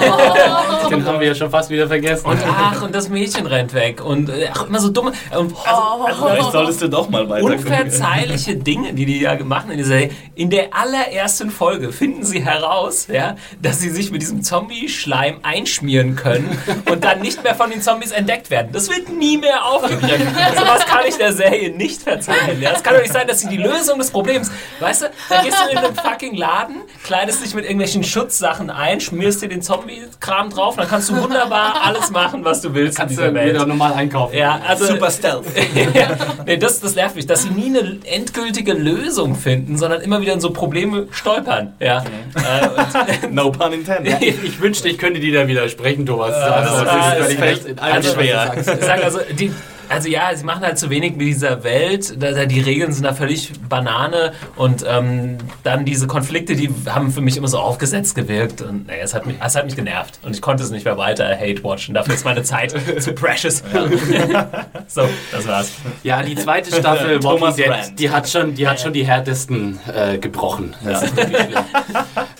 Oh. 0.00 0.88
Den 0.88 1.04
haben 1.04 1.20
wir 1.20 1.28
ja 1.28 1.34
schon 1.34 1.50
fast 1.50 1.70
wieder 1.70 1.86
vergessen. 1.86 2.26
Und 2.26 2.38
ach, 2.46 2.82
und 2.82 2.94
das 2.94 3.08
Mädchen 3.08 3.46
rennt 3.46 3.74
weg. 3.74 4.04
Und 4.04 4.28
äh, 4.28 4.48
ach, 4.52 4.66
immer 4.66 4.80
so 4.80 4.88
dumme. 4.88 5.12
Und, 5.36 5.54
also, 5.66 6.04
also, 6.04 6.28
Vielleicht 6.28 6.52
solltest 6.52 6.82
du 6.82 6.88
doch 6.88 7.08
mal 7.08 7.28
weiter 7.28 7.44
unverzeihliche 7.44 8.56
Dinge, 8.56 8.92
die 8.92 9.06
die 9.06 9.20
ja 9.20 9.36
machen 9.44 9.70
in 9.70 9.78
dieser 9.78 9.90
Serie. 9.90 10.10
In 10.34 10.50
der 10.50 10.74
allerersten 10.74 11.50
Folge 11.50 11.92
finden 11.92 12.24
sie 12.24 12.44
heraus, 12.44 13.06
ja, 13.08 13.36
dass 13.60 13.80
sie 13.80 13.90
sich 13.90 14.10
mit 14.10 14.22
diesem 14.22 14.42
Zombie-Schleim 14.42 15.40
einschmieren 15.42 16.16
können 16.16 16.58
und 16.90 17.04
dann 17.04 17.20
nicht 17.20 17.42
mehr 17.42 17.54
von 17.54 17.70
den 17.70 17.82
Zombies 17.82 18.12
entdeckt 18.12 18.50
werden. 18.50 18.70
Das 18.72 18.88
wird 18.88 19.08
nie 19.08 19.38
mehr 19.38 19.64
aufgegriffen. 19.64 20.28
Sowas 20.56 20.86
kann 20.86 21.04
ich 21.06 21.16
der 21.16 21.32
Serie 21.32 21.70
nicht 21.70 22.02
verzeihen. 22.02 22.60
Ja? 22.60 22.72
Es 22.72 22.82
kann 22.82 22.94
doch 22.94 23.02
nicht 23.02 23.12
sein, 23.12 23.26
dass 23.26 23.40
sie 23.40 23.48
die 23.48 23.56
Lösung 23.56 23.98
des 23.98 24.10
Problems, 24.10 24.50
weißt 24.80 25.02
du, 25.02 25.06
dann 25.28 25.44
gehst 25.44 25.58
du 25.58 25.70
in 25.70 25.78
einen 25.78 25.94
fucking 25.94 26.36
Laden, 26.36 26.76
kleidest 27.04 27.44
dich 27.44 27.49
dich 27.50 27.54
mit 27.56 27.64
irgendwelchen 27.64 28.02
Schutzsachen 28.04 28.70
ein, 28.70 29.00
schmierst 29.00 29.42
dir 29.42 29.48
den 29.48 29.62
Zombie-Kram 29.62 30.50
drauf, 30.50 30.76
dann 30.76 30.88
kannst 30.88 31.10
du 31.10 31.16
wunderbar 31.16 31.74
alles 31.84 32.10
machen, 32.10 32.44
was 32.44 32.60
du 32.60 32.72
willst 32.74 32.96
Kannst 32.98 33.12
in 33.12 33.18
dieser 33.18 33.28
du 33.30 33.34
Welt. 33.34 33.54
wieder 33.54 33.66
normal 33.66 33.92
einkaufen. 33.94 34.36
Ja, 34.36 34.60
also 34.66 34.86
Super 34.86 35.10
Stealth. 35.10 35.44
ja, 35.94 36.08
nee, 36.46 36.56
das, 36.56 36.80
das 36.80 36.94
nervt 36.94 37.16
mich, 37.16 37.26
dass 37.26 37.42
sie 37.42 37.50
nie 37.50 37.66
eine 37.76 37.98
endgültige 38.04 38.72
Lösung 38.72 39.34
finden, 39.34 39.76
sondern 39.76 40.00
immer 40.00 40.20
wieder 40.20 40.32
in 40.32 40.40
so 40.40 40.50
Probleme 40.50 41.08
stolpern. 41.10 41.74
Ja. 41.80 42.02
Äh, 42.34 43.26
und, 43.26 43.32
No 43.34 43.50
pun 43.52 43.72
intended. 43.72 44.16
Ich, 44.22 44.42
ich 44.42 44.60
wünschte, 44.60 44.88
ich 44.88 44.98
könnte 44.98 45.20
dir 45.20 45.32
da 45.42 45.46
widersprechen, 45.48 46.06
Thomas. 46.06 46.30
das 46.30 46.42
Also, 46.52 46.84
ist- 46.84 46.90
ist 46.90 47.20
das 47.20 47.32
fällt 47.34 47.64
in 47.66 47.78
allem, 47.78 48.02
schwer. 48.02 48.52
sagst. 48.54 48.70
ich 48.80 48.84
sag 48.84 49.04
also, 49.04 49.20
die, 49.38 49.52
also 49.90 50.08
ja, 50.08 50.34
sie 50.34 50.44
machen 50.44 50.62
halt 50.62 50.78
zu 50.78 50.88
wenig 50.88 51.12
mit 51.16 51.26
dieser 51.26 51.64
Welt. 51.64 52.22
Da, 52.22 52.32
da, 52.32 52.46
die 52.46 52.60
Regeln 52.60 52.92
sind 52.92 53.04
da 53.04 53.12
völlig 53.12 53.52
Banane 53.68 54.32
und 54.56 54.84
ähm, 54.88 55.38
dann 55.62 55.84
diese 55.84 56.06
Konflikte, 56.06 56.54
die 56.54 56.70
haben 56.88 57.10
für 57.10 57.20
mich 57.20 57.36
immer 57.36 57.48
so 57.48 57.58
aufgesetzt 57.58 58.14
gewirkt 58.14 58.62
und 58.62 58.86
nee, 58.86 59.00
es 59.02 59.14
hat 59.14 59.26
mich, 59.26 59.36
es 59.44 59.56
hat 59.56 59.64
mich 59.64 59.76
genervt 59.76 60.20
und 60.22 60.34
ich 60.34 60.40
konnte 60.40 60.62
es 60.62 60.70
nicht 60.70 60.84
mehr 60.84 60.96
weiter 60.96 61.28
hate 61.36 61.62
watchen. 61.64 61.94
Dafür 61.94 62.14
ist 62.14 62.24
meine 62.24 62.42
Zeit 62.42 62.74
zu 63.00 63.12
precious. 63.12 63.62
so, 64.86 65.02
das 65.32 65.46
war's. 65.46 65.72
Ja, 66.02 66.22
die 66.22 66.36
zweite 66.36 66.74
Staffel 66.74 67.22
Walking 67.22 67.40
Thomas 67.40 67.56
Dead, 67.56 67.98
die 67.98 68.10
hat 68.10 68.28
schon, 68.28 68.54
die 68.54 68.68
hat 68.68 68.80
schon 68.80 68.92
die 68.92 69.04
härtesten 69.04 69.78
äh, 69.92 70.18
gebrochen. 70.18 70.74
Das 70.84 71.02
ist 71.02 71.16
wirklich 71.16 71.36
schlimm. 71.36 71.64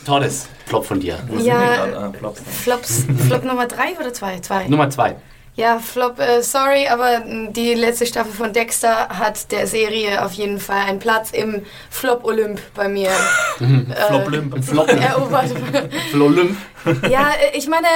Tolles 0.07 0.49
Flop 0.67 0.87
von 0.87 1.01
dir. 1.01 1.19
Wo 1.27 1.37
sind 1.37 1.47
Ja. 1.47 1.85
Ah, 1.97 2.13
Flops. 2.17 2.43
Flops, 2.63 3.05
Flop 3.27 3.45
Nummer 3.45 3.67
drei 3.67 3.97
oder 3.99 4.13
zwei? 4.13 4.39
Zwei. 4.39 4.69
Nummer 4.69 4.89
zwei. 4.89 5.17
Ja, 5.61 5.79
Flop, 5.79 6.19
äh, 6.19 6.43
sorry, 6.43 6.89
aber 6.89 7.21
mh, 7.21 7.51
die 7.51 7.75
letzte 7.75 8.07
Staffel 8.07 8.33
von 8.33 8.51
Dexter 8.51 9.11
hat 9.11 9.53
der 9.53 9.67
Serie 9.67 10.25
auf 10.25 10.33
jeden 10.33 10.59
Fall 10.59 10.89
einen 10.89 10.99
Platz 10.99 11.33
im 11.33 11.67
Flop-Olymp 11.91 12.59
bei 12.75 12.89
mir 12.89 13.11
Flop-Limp. 13.59 14.65
Flop, 14.65 14.89
erobert. 14.89 15.51
Flolymp. 16.11 16.57
ja, 17.11 17.29
äh, 17.33 17.59
ich 17.59 17.69
meine, 17.69 17.87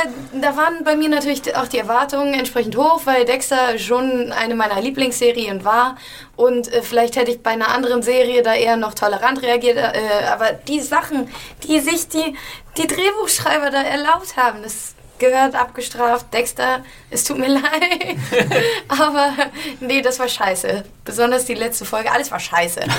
da 0.43 0.55
waren 0.59 0.85
bei 0.85 0.95
mir 0.95 1.09
natürlich 1.09 1.57
auch 1.57 1.67
die 1.67 1.79
Erwartungen 1.79 2.35
entsprechend 2.35 2.77
hoch, 2.77 3.01
weil 3.07 3.25
Dexter 3.25 3.79
schon 3.79 4.31
eine 4.31 4.55
meiner 4.55 4.83
Lieblingsserien 4.83 5.65
war. 5.65 5.97
Und 6.37 6.71
äh, 6.71 6.83
vielleicht 6.83 7.17
hätte 7.17 7.31
ich 7.31 7.43
bei 7.43 7.53
einer 7.53 7.69
anderen 7.69 8.03
Serie 8.03 8.43
da 8.43 8.53
eher 8.53 8.77
noch 8.77 8.93
tolerant 8.93 9.41
reagiert. 9.41 9.79
Äh, 9.79 10.27
aber 10.31 10.53
die 10.53 10.81
Sachen, 10.81 11.31
die 11.67 11.81
sich 11.81 12.09
die, 12.09 12.37
die 12.77 12.87
Drehbuchschreiber 12.87 13.71
da 13.71 13.81
erlaubt 13.81 14.37
haben, 14.37 14.63
das 14.63 14.94
gehört 15.19 15.55
abgestraft. 15.55 16.33
Dexter, 16.33 16.85
es 17.11 17.25
tut 17.25 17.39
mir 17.39 17.49
leid. 17.61 18.17
aber 18.89 19.33
nee, 19.81 20.03
das 20.03 20.19
war 20.19 20.29
scheiße. 20.29 20.85
Besonders 21.05 21.45
die 21.45 21.55
letzte 21.55 21.85
Folge, 21.85 22.11
alles 22.11 22.31
war 22.31 22.41
scheiße. 22.41 22.81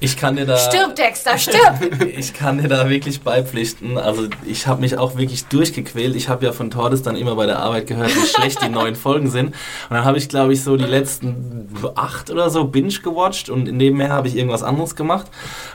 Ich 0.00 0.16
kann 0.16 0.36
dir 0.36 0.46
da. 0.46 0.56
Stirb, 0.56 0.94
Dexter, 0.94 1.36
stirb! 1.36 1.80
Ich 2.16 2.32
kann 2.32 2.58
dir 2.58 2.68
da 2.68 2.88
wirklich 2.88 3.22
beipflichten. 3.22 3.98
Also 3.98 4.28
ich 4.46 4.68
habe 4.68 4.80
mich 4.80 4.96
auch 4.96 5.16
wirklich 5.16 5.46
durchgequält. 5.46 6.14
Ich 6.14 6.28
habe 6.28 6.46
ja 6.46 6.52
von 6.52 6.70
Tordes 6.70 7.02
dann 7.02 7.16
immer 7.16 7.34
bei 7.34 7.46
der 7.46 7.58
Arbeit 7.58 7.88
gehört, 7.88 8.14
wie 8.14 8.26
schlecht 8.26 8.62
die 8.62 8.68
neuen 8.68 8.94
Folgen 8.96 9.28
sind. 9.28 9.46
Und 9.48 9.56
dann 9.90 10.04
habe 10.04 10.16
ich, 10.16 10.28
glaube 10.28 10.52
ich, 10.52 10.62
so 10.62 10.76
die 10.76 10.84
letzten 10.84 11.68
acht 11.96 12.30
oder 12.30 12.48
so 12.50 12.64
binge 12.64 12.88
gewatcht 12.88 13.50
und 13.50 13.64
nebenher 13.64 14.10
habe 14.10 14.28
ich 14.28 14.36
irgendwas 14.36 14.62
anderes 14.62 14.94
gemacht. 14.94 15.26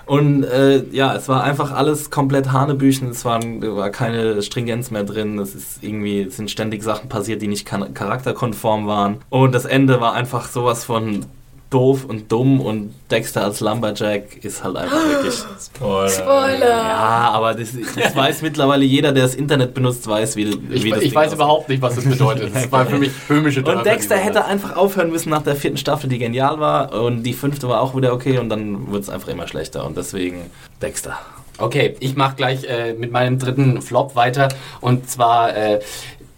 Und 0.05 0.45
äh, 0.45 0.85
ja, 0.91 1.13
es 1.15 1.27
war 1.27 1.43
einfach 1.43 1.71
alles 1.73 2.09
komplett 2.09 2.53
Hanebüchen. 2.53 3.09
Es 3.09 3.25
waren, 3.25 3.61
war 3.75 3.89
keine 3.89 4.41
Stringenz 4.41 4.89
mehr 4.89 5.03
drin. 5.03 5.37
Es 5.37 5.53
ist 5.53 5.83
irgendwie, 5.83 6.21
es 6.21 6.37
sind 6.37 6.49
ständig 6.49 6.81
Sachen 6.81 7.09
passiert, 7.09 7.41
die 7.41 7.47
nicht 7.47 7.65
charakterkonform 7.65 8.87
waren. 8.87 9.17
Und 9.29 9.53
das 9.53 9.65
Ende 9.65 9.99
war 9.99 10.13
einfach 10.13 10.47
sowas 10.47 10.85
von 10.85 11.25
doof 11.73 12.05
und 12.05 12.31
dumm 12.31 12.61
und 12.61 12.93
Dexter 13.09 13.43
als 13.43 13.59
Lumberjack 13.59 14.43
ist 14.43 14.63
halt 14.63 14.75
einfach 14.77 14.97
wirklich 15.09 15.33
Spoiler! 15.33 16.59
ja, 16.67 17.31
aber 17.33 17.53
das, 17.53 17.69
das 17.95 18.15
weiß 18.15 18.41
mittlerweile 18.41 18.85
jeder, 18.85 19.11
der 19.11 19.23
das 19.23 19.35
Internet 19.35 19.73
benutzt, 19.73 20.07
weiß, 20.07 20.35
wie, 20.35 20.43
Ich, 20.43 20.83
wie 20.83 20.89
das 20.91 20.99
ich 20.99 21.09
Ding 21.09 21.15
weiß 21.15 21.27
aussieht. 21.27 21.35
überhaupt 21.35 21.69
nicht, 21.69 21.81
was 21.81 21.95
das 21.95 22.05
bedeutet. 22.05 22.55
Das 22.55 22.71
war 22.71 22.85
für 22.85 22.97
mich 22.97 23.11
böhmische 23.27 23.59
Und 23.59 23.67
Dörfer, 23.67 23.83
Dexter 23.83 24.17
hätte 24.17 24.45
einfach 24.45 24.75
aufhören 24.75 25.09
müssen 25.09 25.29
nach 25.29 25.41
der 25.41 25.55
vierten 25.55 25.77
Staffel, 25.77 26.09
die 26.09 26.19
genial 26.19 26.59
war. 26.59 26.93
Und 26.93 27.23
die 27.23 27.33
fünfte 27.33 27.67
war 27.67 27.81
auch 27.81 27.95
wieder 27.95 28.13
okay 28.13 28.37
und 28.37 28.49
dann 28.49 28.91
wird 28.91 29.03
es 29.03 29.09
einfach 29.09 29.29
immer 29.29 29.47
schlechter. 29.47 29.85
Und 29.85 29.97
deswegen 29.97 30.41
Dexter. 30.81 31.17
Okay, 31.57 31.95
ich 31.99 32.15
mache 32.15 32.35
gleich 32.35 32.63
äh, 32.65 32.93
mit 32.93 33.11
meinem 33.11 33.39
dritten 33.39 33.81
Flop 33.81 34.15
weiter. 34.15 34.49
Und 34.81 35.09
zwar 35.09 35.55
äh, 35.55 35.79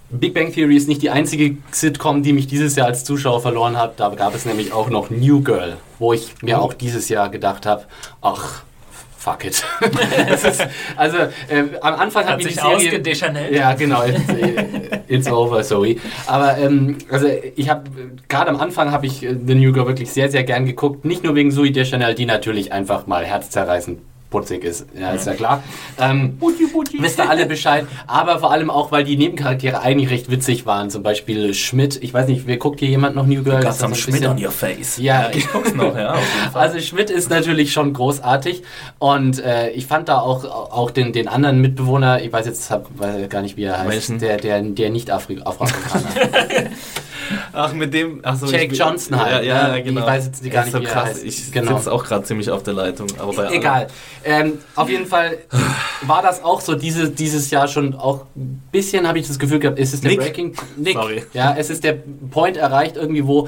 Big 0.10 0.34
Bang 0.34 0.54
Theory 0.54 0.78
ist 0.78 0.88
nicht 0.88 1.02
die 1.02 1.10
einzige 1.10 1.58
Sitcom, 1.72 2.22
die 2.22 2.34
mich 2.34 2.48
dieses 2.48 2.76
Jahr 2.76 2.88
als 2.88 3.04
Zuschauer 3.04 3.42
verloren 3.42 3.78
hat. 3.78 4.00
Da 4.00 4.10
gab 4.10 4.36
es 4.36 4.46
nämlich 4.46 4.72
auch 4.72 4.90
noch 4.90 5.10
New 5.10 5.42
Girl, 5.42 5.78
wo 6.00 6.14
ich 6.14 6.34
mir 6.42 6.62
auch 6.62 6.74
dieses 6.74 7.10
Jahr 7.10 7.30
gedacht 7.30 7.66
habe, 7.66 7.86
ach, 8.22 8.64
fuck 9.18 9.44
it. 9.46 9.64
ist, 10.44 10.68
also 10.96 11.18
äh, 11.18 11.64
am 11.82 11.96
Anfang 11.96 12.26
hat, 12.26 12.34
Hat 12.34 12.38
mir 12.38 12.44
die 12.44 12.54
sich 12.54 12.62
Serie... 12.62 12.76
ausgedeschanelt. 12.76 13.56
Ja, 13.56 13.74
genau. 13.74 14.04
It's, 15.08 15.28
over, 15.28 15.64
Zoe. 15.64 15.96
Aber 16.28 16.58
ähm, 16.60 17.00
also 17.10 17.28
ich 17.56 17.70
habe 17.70 17.90
gerade 18.30 18.52
am 18.52 18.58
Anfang 18.58 18.92
habe 18.92 19.08
ich 19.08 19.24
äh, 19.24 19.36
The 19.46 19.56
New 19.56 19.74
Girl 19.74 19.88
wirklich 19.88 20.12
sehr, 20.12 20.30
sehr 20.30 20.44
gern 20.44 20.66
geguckt. 20.66 21.04
Nicht 21.04 21.24
nur 21.24 21.34
wegen 21.34 21.50
Zoe 21.50 21.72
Deschanel, 21.72 22.14
die 22.14 22.26
natürlich 22.26 22.72
einfach 22.72 23.08
mal 23.08 23.26
herzzerreißend 23.26 24.00
putzig 24.36 24.66
ist. 24.66 24.86
Ja, 25.00 25.12
ist 25.12 25.26
ja 25.26 25.34
klar. 25.34 25.64
Ähm, 25.98 26.38
wisst 27.00 27.20
ihr 27.20 27.30
alle 27.30 27.46
Bescheid. 27.46 27.88
Aber 28.06 28.40
vor 28.40 28.52
allem 28.52 28.70
auch, 28.70 28.92
weil 28.92 29.06
die 29.06 29.16
Nebencharaktere 29.16 29.82
eigentlich 29.82 30.10
recht 30.10 30.30
witzig 30.30 30.66
waren. 30.66 30.90
Zum 30.90 31.04
Beispiel 31.04 31.54
Schmidt. 31.54 31.98
Ich 32.04 32.14
weiß 32.14 32.28
nicht, 32.28 32.46
wer 32.46 32.58
guckt 32.58 32.82
hier 32.82 32.90
jemand 32.90 33.16
noch 33.16 33.26
New 33.26 33.44
Girl? 33.44 33.64
Got 33.64 33.76
some 33.76 33.96
Schmidt 33.96 34.26
on 34.26 34.44
your 34.44 34.52
face. 34.52 34.98
Ja, 34.98 35.30
ich 35.32 35.48
guck's 35.50 35.74
noch, 35.74 35.96
ja. 35.96 36.18
Also 36.54 36.80
Schmidt 36.80 37.10
ist 37.10 37.30
natürlich 37.30 37.72
schon 37.72 37.94
großartig 37.94 38.64
und 39.00 39.42
äh, 39.42 39.70
ich 39.70 39.88
fand 39.88 40.10
da 40.10 40.20
auch, 40.20 40.44
auch 40.44 40.92
den, 40.92 41.14
den 41.14 41.30
anderen 41.30 41.62
Mitbewohner, 41.62 42.22
ich 42.22 42.34
weiß 42.34 42.46
jetzt 42.46 42.70
hab, 42.70 42.90
weiß 43.00 43.30
gar 43.30 43.42
nicht, 43.42 43.56
wie 43.56 43.64
er 43.64 43.80
heißt, 43.80 43.90
Welchen? 43.90 44.20
der, 44.20 44.38
der, 44.38 44.62
der 44.62 44.90
nicht 44.90 45.12
Afri 45.12 45.40
Afroamerikaner. 45.44 46.10
Ach, 47.54 47.74
mit 47.74 47.94
dem. 47.94 48.20
Ach 48.24 48.36
so, 48.38 48.46
Jake 48.48 48.74
ich- 48.74 48.80
Johnson 48.80 49.20
halt, 49.20 49.44
Ja, 49.46 49.68
ja, 49.68 49.74
ne? 49.74 49.84
genau. 49.84 50.02
Ich 50.02 50.08
weiß 50.08 50.26
jetzt 50.26 50.44
gar 50.44 50.54
Er 50.54 50.60
ist 50.60 50.66
nicht, 50.66 50.74
so 50.74 50.82
wie 50.82 50.86
er 50.86 50.92
krass. 50.92 51.10
heißt. 51.10 51.24
Ich 51.24 51.52
Genau. 51.52 51.78
sitze 51.78 51.92
auch 51.92 52.04
gerade 52.04 52.24
ziemlich 52.24 52.50
auf 52.52 52.64
der 52.64 52.74
Leitung. 52.74 53.08
Aber 53.20 53.34
bei. 53.34 53.52
Egal. 53.54 53.88
Ähm, 54.24 54.60
auf 54.76 54.90
jeden 54.90 55.06
Fall 55.06 55.38
war 56.02 56.22
das 56.22 56.44
auch 56.44 56.62
so 56.62 56.76
diese, 56.76 57.10
dieses 57.10 57.50
Jahr 57.52 57.68
schon 57.68 57.94
auch 57.96 58.26
ein 58.36 58.62
bisschen, 58.72 59.08
habe 59.08 59.20
ich 59.20 59.28
das 59.28 59.40
Gefühl 59.40 59.60
gehabt, 59.60 59.80
ist 59.80 59.94
es 59.94 60.02
der 60.02 60.12
Nick. 60.12 60.20
Breaking... 60.20 60.56
Nick. 60.78 60.94
Sorry. 60.94 61.24
Ja, 61.34 61.56
es 61.58 61.70
ist 61.70 61.84
der 61.84 61.98
Point 62.32 62.58
erreicht 62.58 62.96
irgendwie, 62.98 63.26
wo 63.26 63.48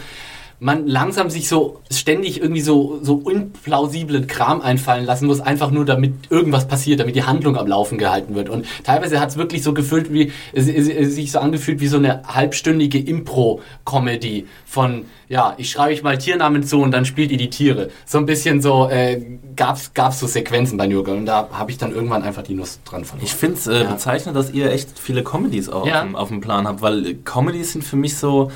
man 0.59 0.87
langsam 0.87 1.29
sich 1.29 1.47
so 1.47 1.81
ständig 1.91 2.41
irgendwie 2.41 2.61
so, 2.61 2.97
so 3.03 3.13
unplausiblen 3.15 4.25
Kram 4.25 4.61
einfallen 4.61 5.05
lassen 5.05 5.27
muss, 5.27 5.39
einfach 5.39 5.69
nur 5.69 5.85
damit 5.85 6.13
irgendwas 6.31 6.67
passiert, 6.67 6.99
damit 6.99 7.15
die 7.15 7.23
Handlung 7.23 7.57
am 7.57 7.67
Laufen 7.67 7.99
gehalten 7.99 8.33
wird. 8.33 8.49
Und 8.49 8.65
teilweise 8.83 9.19
hat 9.19 9.29
es 9.29 9.37
wirklich 9.37 9.61
so 9.61 9.73
gefühlt 9.75 10.11
wie, 10.11 10.31
es, 10.53 10.67
es, 10.67 10.87
es 10.89 11.13
sich 11.15 11.31
so 11.31 11.37
angefühlt 11.39 11.79
wie 11.79 11.87
so 11.87 11.97
eine 11.97 12.23
halbstündige 12.27 12.97
Impro-Comedy 12.97 14.47
von, 14.65 15.05
ja, 15.29 15.53
ich 15.57 15.69
schreibe 15.69 15.93
euch 15.93 16.03
mal 16.03 16.17
Tiernamen 16.17 16.63
zu 16.63 16.81
und 16.81 16.91
dann 16.91 17.05
spielt 17.05 17.31
ihr 17.31 17.37
die 17.37 17.49
Tiere. 17.49 17.89
So 18.05 18.17
ein 18.17 18.25
bisschen 18.25 18.61
so, 18.61 18.89
äh, 18.89 19.21
gab's, 19.55 19.93
gab's 19.93 20.19
so 20.19 20.27
Sequenzen 20.27 20.77
bei 20.77 20.87
New 20.87 21.03
Girl 21.03 21.17
und 21.17 21.25
da 21.25 21.49
habe 21.51 21.71
ich 21.71 21.77
dann 21.77 21.91
irgendwann 21.93 22.23
einfach 22.23 22.43
die 22.43 22.53
Nuss 22.55 22.79
dran 22.83 23.05
verloren. 23.05 23.25
Ich 23.25 23.33
finde 23.33 23.57
es 23.57 23.67
äh, 23.67 23.83
Ja. 23.83 23.91
bezeichnend, 23.91 24.35
dass 24.35 24.51
ihr 24.51 24.71
echt 24.71 24.97
viele 24.97 25.23
Comedies 25.23 25.69
auch 25.69 25.85
Ja. 25.85 25.99
auf, 26.01 26.07
dem, 26.07 26.15
auf 26.15 26.27
dem 26.29 26.41
Plan 26.41 26.67
habt, 26.67 26.81
weil 26.81 27.15
Comedies 27.25 27.73
sind 27.73 27.83
für 27.83 27.95
mich 27.95 28.17
so, 28.17 28.51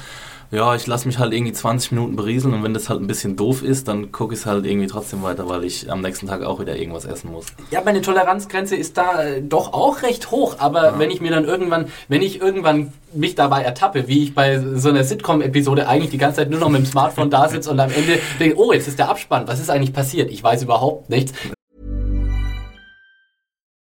ja, 0.51 0.75
ich 0.75 0.85
lasse 0.85 1.07
mich 1.07 1.17
halt 1.17 1.33
irgendwie 1.33 1.53
20 1.53 1.93
Minuten 1.93 2.17
berieseln 2.17 2.53
und 2.53 2.63
wenn 2.63 2.73
das 2.73 2.89
halt 2.89 2.99
ein 2.99 3.07
bisschen 3.07 3.37
doof 3.37 3.63
ist, 3.63 3.87
dann 3.87 4.11
gucke 4.11 4.33
ich 4.33 4.41
es 4.41 4.45
halt 4.45 4.65
irgendwie 4.65 4.87
trotzdem 4.87 5.23
weiter, 5.23 5.47
weil 5.47 5.63
ich 5.63 5.89
am 5.89 6.01
nächsten 6.01 6.27
Tag 6.27 6.43
auch 6.43 6.59
wieder 6.59 6.75
irgendwas 6.75 7.05
essen 7.05 7.31
muss. 7.31 7.45
Ja, 7.71 7.81
meine 7.85 8.01
Toleranzgrenze 8.01 8.75
ist 8.75 8.97
da 8.97 9.23
äh, 9.23 9.41
doch 9.41 9.71
auch 9.71 10.01
recht 10.03 10.29
hoch, 10.29 10.57
aber 10.59 10.99
wenn 10.99 11.09
ich 11.09 11.21
mir 11.21 11.31
dann 11.31 11.45
irgendwann, 11.45 11.85
wenn 12.09 12.21
ich 12.21 12.41
irgendwann 12.41 12.91
mich 13.13 13.35
dabei 13.35 13.61
ertappe, 13.61 14.09
wie 14.09 14.23
ich 14.23 14.35
bei 14.35 14.59
so 14.75 14.89
einer 14.89 15.05
Sitcom-Episode 15.05 15.87
eigentlich 15.87 16.11
die 16.11 16.17
ganze 16.17 16.37
Zeit 16.37 16.49
nur 16.49 16.59
noch 16.59 16.69
mit 16.69 16.81
dem 16.81 16.85
Smartphone 16.85 17.29
da 17.29 17.47
sitze 17.47 17.71
und 17.71 17.79
am 17.79 17.91
Ende 17.91 18.19
denke, 18.39 18.57
oh, 18.57 18.73
jetzt 18.73 18.89
ist 18.89 18.99
der 18.99 19.09
Abspann, 19.09 19.47
was 19.47 19.59
ist 19.59 19.69
eigentlich 19.69 19.93
passiert? 19.93 20.29
Ich 20.29 20.43
weiß 20.43 20.63
überhaupt 20.63 21.09
nichts. 21.09 21.33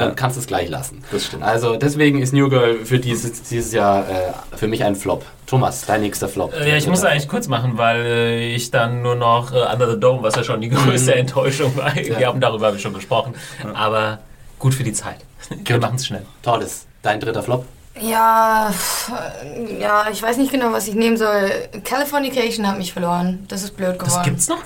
dann 0.00 0.08
Ja. 0.10 0.14
kannst 0.14 0.36
du 0.36 0.40
es 0.40 0.46
gleich 0.46 0.68
lassen. 0.68 1.04
Das 1.12 1.26
stimmt. 1.26 1.42
Also 1.42 1.76
deswegen 1.76 2.20
ist 2.20 2.32
New 2.32 2.48
Girl 2.48 2.84
für 2.84 2.98
dieses, 2.98 3.42
dieses 3.42 3.72
Jahr 3.72 4.08
äh, 4.08 4.32
für 4.56 4.66
mich 4.66 4.82
ein 4.84 4.96
Flop. 4.96 5.24
Thomas, 5.46 5.84
dein 5.86 6.00
nächster 6.02 6.28
Flop. 6.28 6.52
Äh, 6.54 6.68
Ja, 6.70 6.76
ich 6.76 6.86
muss 6.86 7.04
eigentlich 7.04 7.28
kurz 7.28 7.46
machen, 7.48 7.76
weil 7.78 8.00
äh, 8.04 8.54
ich 8.54 8.70
dann 8.70 9.02
nur 9.02 9.14
noch 9.14 9.52
äh, 9.52 9.72
Under 9.72 9.90
the 9.92 9.98
Dome, 10.00 10.22
was 10.22 10.34
ja 10.36 10.44
schon 10.44 10.60
die 10.60 10.68
größte 10.70 11.14
Enttäuschung 11.14 11.76
war. 11.76 11.94
Wir 11.94 12.26
haben 12.26 12.40
darüber 12.40 12.76
schon 12.78 12.94
gesprochen. 12.94 13.34
Aber 13.74 14.18
gut 14.58 14.74
für 14.74 14.84
die 14.84 14.92
Zeit. 14.92 15.18
Wir 15.64 15.78
machen 15.78 15.96
es 15.96 16.06
schnell. 16.06 16.24
Tolles. 16.42 16.86
Dein 17.02 17.18
dritter 17.20 17.42
Flop? 17.42 17.64
Ja, 18.00 18.72
ja, 19.80 20.06
ich 20.10 20.22
weiß 20.22 20.36
nicht 20.36 20.52
genau, 20.52 20.72
was 20.72 20.86
ich 20.88 20.94
nehmen 20.94 21.16
soll. 21.16 21.50
Californication 21.84 22.66
hat 22.66 22.78
mich 22.78 22.92
verloren. 22.92 23.44
Das 23.48 23.62
ist 23.62 23.76
blöd 23.76 23.98
geworden. 23.98 24.12
Das 24.14 24.22
gibt's 24.24 24.48
noch? 24.48 24.62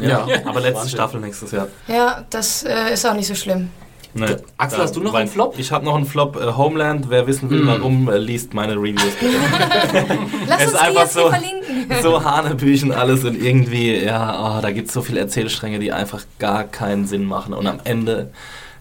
Ja, 0.00 0.26
aber 0.46 0.60
letzte. 0.60 0.88
Staffel 0.88 1.20
nächstes 1.20 1.50
Jahr. 1.52 1.66
Ja, 1.88 2.24
das 2.30 2.62
äh, 2.62 2.92
ist 2.94 3.04
auch 3.06 3.14
nicht 3.14 3.26
so 3.26 3.34
schlimm. 3.34 3.70
Nee. 4.14 4.26
Axel, 4.56 4.80
hast 4.80 4.96
du 4.96 5.00
noch 5.00 5.14
einen 5.14 5.28
Flop? 5.28 5.54
Ich 5.58 5.70
habe 5.70 5.84
noch 5.84 5.94
einen 5.94 6.06
Flop. 6.06 6.36
Äh, 6.36 6.52
Homeland. 6.56 7.06
Wer 7.10 7.26
wissen 7.26 7.50
will, 7.50 7.66
warum, 7.66 8.08
äh, 8.08 8.16
liest 8.18 8.54
meine 8.54 8.74
Reviews. 8.74 9.02
Lass 10.48 10.60
Es 10.62 10.66
uns 10.68 10.72
die 10.72 10.78
einfach 10.86 11.00
jetzt 11.02 11.12
so- 11.14 11.28
verlinken. 11.30 12.02
so 12.02 12.24
Hanebüchen 12.24 12.92
alles 12.92 13.24
und 13.24 13.40
irgendwie, 13.42 13.96
ja, 13.96 14.56
oh, 14.58 14.60
da 14.62 14.70
gibt 14.70 14.88
es 14.88 14.94
so 14.94 15.02
viele 15.02 15.20
Erzählstränge, 15.20 15.78
die 15.78 15.92
einfach 15.92 16.22
gar 16.38 16.64
keinen 16.64 17.06
Sinn 17.06 17.24
machen. 17.24 17.52
Und 17.54 17.66
am 17.66 17.80
Ende, 17.84 18.30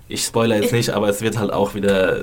ich 0.07 0.23
spoiler 0.23 0.55
jetzt 0.61 0.71
nicht, 0.73 0.91
aber 0.91 1.09
es 1.09 1.21
wird 1.21 1.37
halt 1.37 1.51
auch 1.51 1.75
wieder 1.75 2.21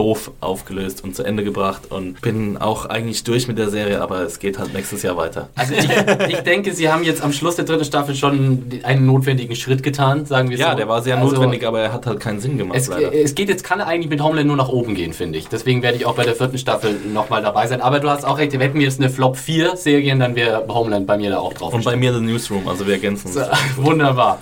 doof 0.00 0.30
aufgelöst 0.40 1.04
und 1.04 1.14
zu 1.14 1.22
Ende 1.24 1.44
gebracht 1.44 1.82
und 1.90 2.22
bin 2.22 2.56
auch 2.56 2.86
eigentlich 2.86 3.22
durch 3.22 3.48
mit 3.48 3.58
der 3.58 3.68
Serie, 3.68 4.00
aber 4.00 4.20
es 4.22 4.38
geht 4.38 4.58
halt 4.58 4.72
nächstes 4.72 5.02
Jahr 5.02 5.18
weiter. 5.18 5.50
Also 5.56 5.74
ich, 5.74 5.86
ich 6.28 6.40
denke, 6.40 6.72
sie 6.72 6.90
haben 6.90 7.02
jetzt 7.04 7.22
am 7.22 7.34
Schluss 7.34 7.56
der 7.56 7.66
dritten 7.66 7.84
Staffel 7.84 8.14
schon 8.14 8.64
einen 8.82 9.04
notwendigen 9.04 9.54
Schritt 9.56 9.82
getan, 9.82 10.24
sagen 10.24 10.48
wir 10.48 10.56
Ja, 10.56 10.70
so. 10.70 10.76
der 10.78 10.88
war 10.88 11.02
sehr 11.02 11.18
Also, 11.18 11.34
notwendig, 11.34 11.66
aber 11.66 11.80
er 11.80 11.92
hat 11.92 12.06
halt 12.06 12.18
keinen 12.18 12.40
Sinn 12.40 12.56
gemacht, 12.56 12.78
Es, 12.78 12.88
leider. 12.88 13.12
es 13.14 13.34
geht 13.34 13.50
jetzt, 13.50 13.62
kann 13.62 13.82
eigentlich 13.82 14.08
mit 14.08 14.22
Homeland 14.22 14.46
nur 14.46 14.56
nach 14.56 14.70
oben 14.70 14.94
gehen, 14.94 15.12
finde 15.12 15.38
ich. 15.38 15.48
Deswegen 15.48 15.82
werde 15.82 15.98
ich 15.98 16.06
auch 16.06 16.14
bei 16.14 16.24
der 16.24 16.34
vierten 16.34 16.56
Staffel 16.56 16.96
nochmal 17.12 17.42
dabei 17.42 17.66
sein. 17.66 17.82
Aber 17.82 18.00
du 18.00 18.08
hast 18.08 18.24
auch 18.24 18.38
recht, 18.38 18.52
wir 18.52 18.60
hätten 18.60 18.80
jetzt 18.80 19.00
eine 19.00 19.10
Flop 19.10 19.36
4 19.36 19.76
Serien, 19.76 20.18
dann 20.18 20.34
wäre 20.34 20.64
Homeland 20.68 21.06
bei 21.06 21.18
mir 21.18 21.28
da 21.28 21.40
auch 21.40 21.52
drauf. 21.52 21.74
Und 21.74 21.84
bei 21.84 21.96
mir 21.96 22.14
The 22.14 22.20
Newsroom, 22.20 22.66
also 22.68 22.86
wir 22.86 22.94
ergänzen 22.94 23.26
uns. 23.26 23.34
So, 23.34 23.42
Wunderbar. 23.76 24.38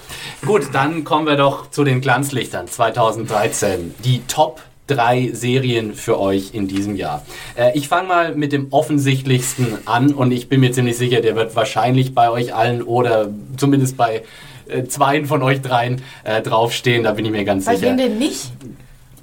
Gut, 0.46 0.68
dann 0.72 1.02
kommen 1.02 1.26
wir 1.26 1.36
doch 1.36 1.68
zu 1.70 1.82
den 1.82 2.00
Glanzlichtern 2.00 2.68
2013. 2.68 3.94
Die 4.04 4.22
Top 4.28 4.60
drei 4.88 5.30
Serien 5.32 5.94
für 5.94 6.18
euch 6.18 6.50
in 6.54 6.66
diesem 6.66 6.96
Jahr. 6.96 7.24
Äh, 7.56 7.78
ich 7.78 7.86
fange 7.88 8.08
mal 8.08 8.34
mit 8.34 8.52
dem 8.52 8.68
offensichtlichsten 8.72 9.78
an 9.86 10.12
und 10.12 10.32
ich 10.32 10.48
bin 10.48 10.60
mir 10.60 10.72
ziemlich 10.72 10.96
sicher, 10.98 11.20
der 11.20 11.36
wird 11.36 11.54
wahrscheinlich 11.54 12.14
bei 12.14 12.30
euch 12.30 12.54
allen 12.54 12.82
oder 12.82 13.28
zumindest 13.56 13.96
bei 13.96 14.22
äh, 14.68 14.84
zweien 14.84 15.26
von 15.26 15.42
euch 15.42 15.60
dreien 15.62 16.02
äh, 16.24 16.42
draufstehen, 16.42 17.04
da 17.04 17.12
bin 17.12 17.24
ich 17.24 17.30
mir 17.30 17.44
ganz 17.44 17.64
Bei 17.66 17.76
sicher. 17.76 17.90
wem 17.90 17.96
denn 17.98 18.18
nicht? 18.18 18.50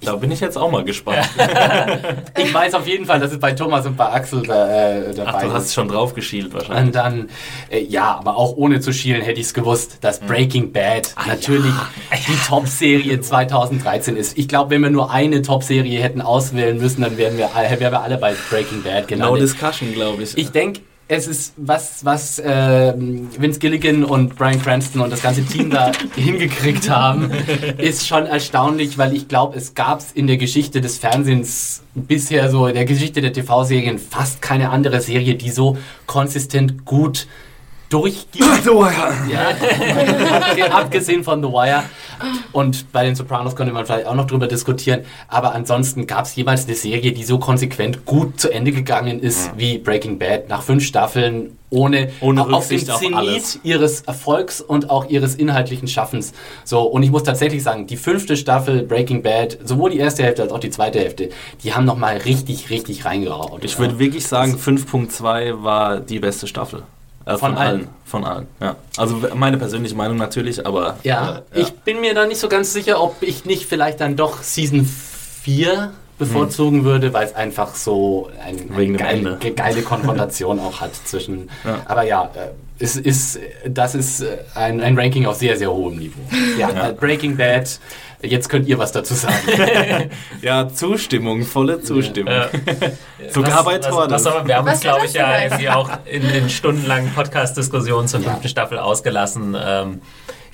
Da 0.06 0.16
bin 0.16 0.32
ich 0.32 0.40
jetzt 0.40 0.58
auch 0.58 0.70
mal 0.72 0.84
gespannt. 0.84 1.28
Ich 2.38 2.54
weiß 2.54 2.74
auf 2.76 2.86
jeden 2.88 3.06
Fall, 3.06 3.20
dass 3.20 3.32
es 3.32 3.40
bei 3.40 3.54
Thomas 3.54 3.86
und 3.86 3.98
bei 3.98 4.06
Axel 4.12 4.44
da, 4.44 4.70
äh, 5.00 5.14
dabei 5.14 5.32
Ach, 5.36 5.42
du 5.42 5.54
hast 5.54 5.74
schon 5.74 5.88
drauf 5.88 6.14
geschielt 6.14 6.54
wahrscheinlich. 6.54 6.86
Und 6.88 6.96
dann, 6.96 7.30
äh, 7.70 7.82
ja, 7.84 8.16
aber 8.18 8.38
auch 8.38 8.56
ohne 8.58 8.80
zu 8.82 8.92
schielen 8.94 9.22
hätte 9.22 9.40
ich 9.40 9.48
es 9.48 9.54
gewusst, 9.54 9.98
dass 10.02 10.22
Mhm. 10.22 10.28
Breaking 10.28 10.72
Bad 10.72 11.14
natürlich 11.28 11.74
die 12.28 12.38
Top-Serie 12.48 13.22
2013 13.22 14.16
ist. 14.18 14.38
Ich 14.38 14.48
glaube, 14.48 14.72
wenn 14.72 14.82
wir 14.82 14.90
nur 14.90 15.12
eine 15.12 15.42
Top-Serie 15.42 16.02
hätten 16.02 16.22
auswählen 16.22 16.78
müssen, 16.78 17.02
dann 17.02 17.18
wären 17.18 17.38
wir, 17.38 17.56
alle- 17.56 17.80
wären 17.80 17.92
wir 17.94 18.02
alle 18.02 18.18
bei 18.18 18.34
Breaking 18.50 18.84
Bad 18.84 19.02
No 19.04 19.08
gelandet. 19.08 19.42
discussion, 19.44 19.94
glaube 19.94 20.24
ich. 20.24 20.38
ich 20.38 20.50
denke, 20.52 20.82
es 21.08 21.28
ist 21.28 21.54
was, 21.58 22.04
was 22.04 22.42
ähm, 22.44 23.30
Vince 23.38 23.60
Gilligan 23.60 24.04
und 24.04 24.36
Brian 24.36 24.60
Cranston 24.62 25.02
und 25.02 25.12
das 25.12 25.22
ganze 25.22 25.46
Team 25.46 25.70
da 25.70 25.92
hingekriegt 26.16 26.90
haben, 26.90 27.30
ist 27.78 28.08
schon 28.08 28.26
erstaunlich, 28.26 28.98
weil 28.98 29.16
ich 29.16 29.28
glaube, 29.28 29.56
es 29.58 29.76
gab 29.76 30.02
in 30.16 30.26
der 30.28 30.38
Geschichte 30.38 30.82
des 30.82 30.98
Fernsehens 30.98 31.84
bisher 31.94 32.50
so, 32.50 32.66
in 32.68 32.74
der 32.74 32.86
Geschichte 32.86 33.22
der 33.22 33.34
TV-Serien 33.34 34.00
fast 34.00 34.42
keine 34.42 34.72
andere 34.72 35.00
Serie, 35.00 35.36
die 35.36 35.52
so 35.52 35.78
konsistent 36.08 36.86
gut 36.86 37.28
durchgeht. 37.90 38.42
Ja, 39.32 39.50
abge- 40.40 40.70
abgesehen 40.72 41.24
von 41.24 41.42
The 41.44 41.50
Wire. 41.50 41.84
Und 42.52 42.92
bei 42.92 43.06
den 43.06 43.16
Sopranos 43.16 43.56
könnte 43.56 43.74
man 43.74 43.86
vielleicht 43.86 44.08
auch 44.08 44.16
noch 44.16 44.28
drüber 44.28 44.48
diskutieren. 44.48 45.02
Aber 45.28 45.54
ansonsten 45.54 46.08
gab 46.08 46.26
es 46.26 46.36
jemals 46.36 46.66
eine 46.66 46.76
Serie, 46.76 47.12
die 47.12 47.24
so 47.24 47.40
konsequent 47.40 48.06
gut 48.06 48.40
zu 48.40 48.52
Ende 48.52 48.72
gegangen 48.72 49.20
ist 49.20 49.52
wie 49.58 49.78
Breaking 49.78 50.20
Bad 50.20 50.50
nach 50.50 50.64
fünf 50.64 50.84
Staffeln. 50.86 51.58
Ohne, 51.72 52.12
Ohne 52.22 52.44
auf 52.44 52.70
dem 52.70 52.80
Zenit 52.80 53.16
alles. 53.16 53.60
ihres 53.64 54.02
Erfolgs 54.02 54.62
und 54.62 54.90
auch 54.90 55.10
ihres 55.10 55.36
inhaltlichen 55.36 55.90
Schaffens. 55.90 56.32
So, 56.64 56.84
und 56.84 57.04
ich 57.04 57.12
muss 57.12 57.24
tatsächlich 57.24 57.64
sagen, 57.64 57.86
die 57.88 57.98
fünfte 57.98 58.38
Staffel 58.38 58.84
Breaking 58.84 59.24
Bad, 59.24 59.58
sowohl 59.66 59.90
die 59.90 59.98
erste 59.98 60.24
Hälfte 60.24 60.44
als 60.44 60.52
auch 60.54 60.60
die 60.60 60.70
zweite 60.70 61.00
Hälfte, 61.00 61.30
die 61.64 61.74
haben 61.74 61.84
nochmal 61.84 62.18
richtig, 62.18 62.70
richtig 62.70 63.04
reingeraucht. 63.04 63.66
Ich 63.66 63.78
würde 63.78 64.00
wirklich 64.00 64.26
sagen, 64.26 64.56
5.2 64.56 65.64
war 65.64 66.00
die 66.00 66.20
beste 66.20 66.48
Staffel. 66.48 66.84
Äh, 67.26 67.38
Von 67.38 67.56
allen? 67.56 67.88
Von 68.06 68.24
allen, 68.24 68.48
ja. 68.62 68.76
Also 68.98 69.22
meine 69.34 69.58
persönliche 69.58 69.96
Meinung 69.96 70.18
natürlich, 70.18 70.66
aber... 70.66 70.98
Ja, 71.04 71.42
äh, 71.54 71.62
ich 71.62 71.72
bin 71.74 72.02
mir 72.02 72.14
da 72.14 72.26
nicht 72.26 72.40
so 72.40 72.48
ganz 72.48 72.72
sicher, 72.72 73.02
ob 73.02 73.22
ich 73.22 73.46
nicht 73.46 73.66
vielleicht 73.66 74.00
dann 74.02 74.16
doch 74.16 74.44
Season 74.44 74.86
4 74.86 75.92
bevorzugen 76.18 76.84
würde, 76.86 77.14
weil 77.14 77.26
es 77.26 77.36
einfach 77.36 77.76
so 77.76 78.30
eine 78.44 78.58
dem 78.58 78.98
geile, 78.98 79.38
geile 79.56 79.82
Konfrontation 79.82 80.60
auch 80.60 80.82
hat 80.82 80.96
zwischen. 80.96 81.50
Ja. 81.66 81.82
Aber 81.86 82.04
ja, 82.04 82.30
äh, 82.36 82.50
es 82.78 82.96
ist, 82.96 83.40
das 83.68 83.96
ist 83.96 84.22
äh, 84.22 84.38
ein, 84.54 84.82
ein 84.82 84.98
Ranking 85.00 85.26
auf 85.26 85.36
sehr, 85.36 85.58
sehr 85.58 85.72
hohem 85.72 85.98
Niveau. 85.98 86.20
Ja, 86.58 86.70
Ja. 86.74 86.90
äh, 86.90 86.94
Breaking 86.94 87.36
Bad, 87.38 87.80
jetzt 88.22 88.50
könnt 88.50 88.68
ihr 88.68 88.78
was 88.78 88.92
dazu 88.92 89.14
sagen. 89.14 89.36
Ja, 90.42 90.68
Zustimmung, 90.70 91.44
volle 91.44 91.82
Zustimmung. 91.82 92.34
Äh, 92.34 92.48
Sogar 93.32 93.64
bei 93.64 93.80
was, 93.80 93.88
Tordes. 93.88 94.26
was, 94.26 94.28
aber 94.28 94.48
wir 94.48 94.58
haben 94.58 94.68
uns, 94.68 94.82
glaube 94.82 95.06
ich, 95.06 95.14
das 95.14 95.22
ja 95.22 95.42
irgendwie 95.44 95.70
auch 95.70 95.90
in 96.06 96.22
den 96.22 96.50
stundenlangen 96.50 97.12
Podcast-Diskussionen 97.14 98.08
zur 98.08 98.22
fünften 98.22 98.48
Staffel 98.48 98.78
ausgelassen. 98.78 99.56
Ähm, 99.60 100.02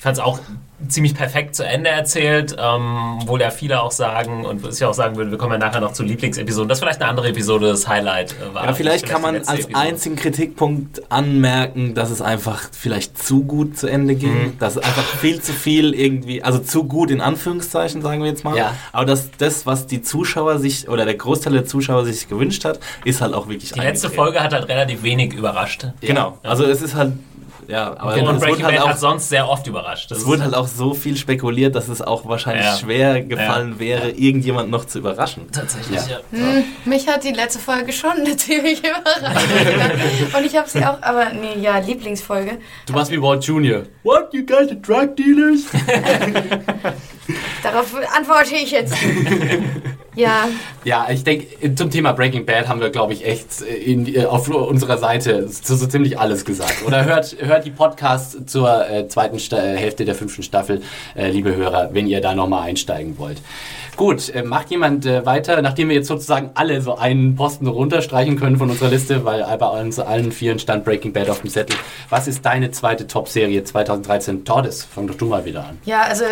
ich 0.02 0.04
fand 0.04 0.18
es 0.18 0.24
auch 0.24 0.40
ziemlich 0.88 1.14
perfekt 1.14 1.54
zu 1.54 1.64
Ende 1.64 1.92
erzählt, 1.92 2.56
ähm, 2.58 3.20
wohl 3.28 3.40
ja 3.40 3.52
viele 3.52 3.84
auch 3.84 3.92
sagen, 3.92 4.48
und 4.48 4.64
was 4.64 4.78
ich 4.78 4.84
auch 4.84 4.96
sagen 4.96 5.16
würde, 5.16 5.30
wir 5.30 5.38
kommen 5.38 5.52
ja 5.52 5.60
nachher 5.60 5.80
noch 5.80 5.94
zu 5.94 6.02
Lieblingsepisoden, 6.02 6.68
das 6.68 6.80
vielleicht 6.80 7.00
eine 7.04 7.12
andere 7.12 7.28
Episode 7.28 7.68
das 7.68 7.88
Highlight 7.88 8.32
äh, 8.32 8.52
war. 8.52 8.66
Ja, 8.66 8.74
vielleicht 8.74 9.06
kann 9.06 9.18
die 9.18 9.28
man 9.28 9.36
als 9.36 9.48
Episode. 9.48 9.76
einzigen 9.76 10.16
Kritikpunkt 10.16 11.12
anmerken, 11.12 11.94
dass 11.94 12.10
es 12.10 12.20
einfach 12.20 12.64
vielleicht 12.72 13.16
zu 13.24 13.44
gut 13.44 13.78
zu 13.78 13.86
Ende 13.86 14.16
ging. 14.16 14.58
Dass 14.58 14.76
es 14.76 14.84
einfach 14.84 15.04
viel 15.04 15.40
zu 15.40 15.54
viel 15.54 15.94
irgendwie, 15.94 16.42
also 16.42 16.58
zu 16.58 16.86
gut 16.86 17.12
in 17.12 17.22
Anführungszeichen, 17.22 18.02
sagen 18.02 18.24
wir 18.24 18.32
jetzt 18.32 18.44
mal. 18.44 18.58
Ja. 18.58 18.74
Aber 18.94 19.06
dass 19.06 19.30
das, 19.38 19.68
was 19.68 19.86
die 19.86 20.02
Zuschauer 20.02 20.58
sich, 20.58 20.90
oder 20.90 21.06
der 21.06 21.14
Großteil 21.14 21.54
der 21.54 21.68
Zuschauer 21.68 22.06
sich 22.06 22.28
gewünscht 22.28 22.66
hat, 22.66 22.80
ist 23.06 23.22
halt 23.22 23.36
auch 23.36 23.48
wirklich 23.48 23.72
Die 23.72 23.80
letzte. 23.80 24.10
Folge 24.10 24.40
hat 24.42 24.52
halt 24.52 24.68
relativ 24.68 25.04
wenig 25.04 25.36
überrascht. 25.36 25.86
Genau. 26.02 26.40
Also 26.42 26.66
es 26.66 26.82
ist 26.82 26.96
halt, 26.96 27.14
ja, 27.72 27.96
aber 27.98 28.14
Und 28.16 28.36
es 28.36 28.42
Breaking 28.42 28.50
wurde 28.58 28.64
halt 28.66 28.76
Bad 28.76 28.84
auch 28.86 28.90
hat 28.90 29.00
sonst 29.00 29.30
sehr 29.30 29.48
oft 29.50 29.66
überrascht. 29.66 30.12
Das 30.12 30.20
Es 30.20 30.26
wurde 30.26 30.44
halt 30.44 30.54
auch 30.54 30.68
so 30.68 30.94
viel 30.94 31.16
spekuliert, 31.18 31.74
dass 31.76 31.88
es 31.88 32.02
auch 32.02 32.28
wahrscheinlich 32.28 32.66
Ja. 32.66 32.76
schwer 32.78 33.22
gefallen 33.22 33.80
wäre, 33.80 34.10
irgendjemand 34.12 34.70
noch 34.70 34.86
zu 34.86 35.00
überraschen. 35.00 35.50
tatsächlich, 35.52 36.00
Ja. 36.08 36.20
ja. 36.32 36.38
Hm, 36.38 36.64
mich 36.86 37.08
hat 37.08 37.24
die 37.24 37.32
letzte 37.32 37.60
Folge 37.60 37.94
schon 37.94 38.12
ziemlich 38.38 38.80
überrascht. 38.80 40.36
Und 40.38 40.46
ich 40.46 40.56
habe 40.58 40.70
sie 40.70 40.86
auch, 40.86 41.02
aber 41.02 41.30
nee, 41.34 41.60
ja, 41.62 41.78
Lieblingsfolge. 41.80 42.58
Du 42.86 42.94
warst 42.94 43.10
wie 43.12 43.22
Walt 43.22 43.44
Jr. 43.44 43.84
What, 44.04 44.34
you 44.34 44.46
guys 44.46 44.68
are 44.70 44.76
drug 44.76 45.16
dealers? 45.16 45.62
Darauf 47.64 47.94
antworte 48.16 48.56
ich 48.56 48.72
jetzt. 48.72 48.96
Ja, 50.16 50.50
Ja, 50.84 51.08
ich 51.10 51.24
denke, 51.24 51.74
zum 51.76 51.90
Thema 51.90 52.12
Breaking 52.12 52.46
Bad 52.46 52.68
haben 52.68 52.82
wir, 52.82 52.90
glaube 52.90 53.14
ich, 53.14 53.26
echt 53.26 53.62
in, 53.62 54.14
äh, 54.14 54.26
auf 54.26 54.50
unserer 54.50 54.98
Seite 54.98 55.48
so, 55.48 55.76
so 55.76 55.88
ziemlich 55.88 56.20
alles 56.20 56.44
gesagt. 56.44 56.84
Oder 56.86 57.06
hört, 57.06 57.38
hört 57.40 57.66
die 57.66 57.72
Podcasts 57.72 58.38
zur 58.46 58.90
äh, 58.90 59.08
zweiten 59.08 59.40
Sta 59.40 59.58
äh, 59.58 59.78
Hälfte 59.78 60.04
der 60.04 60.16
fünften 60.16 60.44
Staffel, 60.44 60.82
äh, 61.16 61.30
liebe 61.30 61.56
Hörer, 61.56 61.92
wenn 61.94 62.08
ihr 62.08 62.20
da 62.20 62.36
nochmal 62.36 62.64
einsteigen 62.64 63.18
wollt. 63.18 63.38
Gut, 63.98 64.34
äh, 64.34 64.44
macht 64.44 64.70
jemand 64.72 65.06
äh, 65.06 65.26
weiter, 65.26 65.62
nachdem 65.62 65.90
wir 65.90 65.96
jetzt 65.96 66.08
sozusagen 66.08 66.52
alle 66.56 66.82
so 66.82 66.96
einen 66.98 67.36
Posten 67.36 67.68
runterstreichen 67.68 68.40
können 68.40 68.58
von 68.58 68.70
unserer 68.70 68.90
Liste, 68.90 69.26
weil 69.26 69.46
bei 69.58 69.68
uns 69.68 70.00
allen 70.00 70.32
vieren 70.32 70.60
stand 70.60 70.86
Breaking 70.86 71.14
Bad 71.14 71.30
auf 71.30 71.42
dem 71.42 71.50
Zettel. 71.50 71.76
Was 72.10 72.28
ist 72.28 72.46
deine 72.46 72.72
zweite 72.72 73.08
Top-Serie 73.08 73.64
2013? 73.64 74.46
Tordes, 74.46 74.84
fang 74.84 75.08
doch 75.08 75.16
du 75.16 75.26
mal 75.26 75.46
wieder 75.46 75.66
an. 75.66 75.80
ja, 75.86 76.02
also 76.04 76.26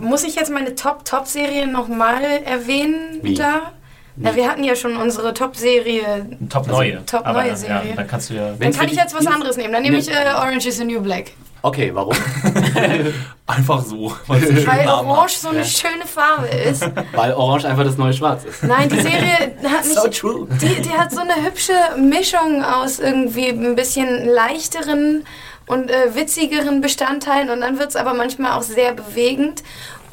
muss 0.00 0.24
ich 0.24 0.34
jetzt 0.34 0.50
meine 0.50 0.74
Top-Top-Serie 0.74 1.66
nochmal 1.66 2.22
erwähnen 2.44 3.20
Wie? 3.22 3.34
da? 3.34 3.72
Ja, 4.16 4.36
wir 4.36 4.48
hatten 4.48 4.62
ja 4.62 4.76
schon 4.76 4.96
unsere 4.96 5.34
Top-Serie. 5.34 6.26
Top 6.48 6.68
neue. 6.68 7.04
Top 7.04 7.26
Aber, 7.26 7.40
neue 7.42 7.50
Ja, 7.50 7.56
Serie. 7.56 7.94
dann 7.96 8.06
kannst 8.06 8.30
du 8.30 8.34
ja. 8.34 8.52
Dann 8.52 8.72
kann 8.72 8.86
ich 8.86 8.94
jetzt 8.96 9.14
was 9.14 9.26
anderes 9.26 9.56
nehmen. 9.56 9.72
Dann 9.72 9.82
nehme 9.82 9.96
Nee. 9.96 10.02
ich 10.02 10.10
äh, 10.10 10.34
Orange 10.36 10.66
is 10.68 10.76
the 10.76 10.84
New 10.84 11.00
Black. 11.00 11.32
Okay, 11.62 11.90
warum? 11.94 12.12
Einfach 13.46 13.82
so. 13.84 14.14
weil 14.26 14.66
Weil. 14.66 14.86
Orange 14.88 15.32
so 15.38 15.48
eine 15.48 15.64
schöne 15.64 16.06
Farbe 16.06 16.46
ist. 16.46 16.82
Weil 17.14 17.32
Orange 17.34 17.66
einfach 17.66 17.84
das 17.84 17.96
neue 17.98 18.12
Schwarz 18.12 18.44
ist. 18.44 18.62
Nein, 18.64 18.88
die 18.88 19.00
Serie 19.00 19.56
hat 19.64 19.84
So 19.84 20.06
nicht. 20.06 20.20
true. 20.20 20.46
Die, 20.60 20.82
die 20.82 20.90
hat 20.90 21.10
so 21.12 21.20
eine 21.20 21.34
hübsche 21.44 21.72
Mischung 21.98 22.62
aus 22.64 22.98
irgendwie 22.98 23.48
ein 23.48 23.74
bisschen 23.76 24.26
leichteren 24.26 25.24
und 25.66 25.90
äh, 25.90 26.14
witzigeren 26.14 26.80
Bestandteilen 26.82 27.48
und 27.50 27.60
dann 27.62 27.78
wird 27.78 27.90
es 27.90 27.96
aber 27.96 28.14
manchmal 28.14 28.52
auch 28.58 28.62
sehr 28.62 28.92
bewegend. 28.92 29.62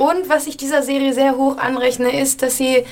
Und 0.01 0.29
was 0.29 0.47
ich 0.47 0.57
dieser 0.57 0.81
Serie 0.81 1.13
sehr 1.13 1.37
hoch 1.37 1.57
anrechne, 1.59 2.19
ist, 2.19 2.41
dass 2.41 2.57
sie 2.57 2.77
äh, 2.77 2.85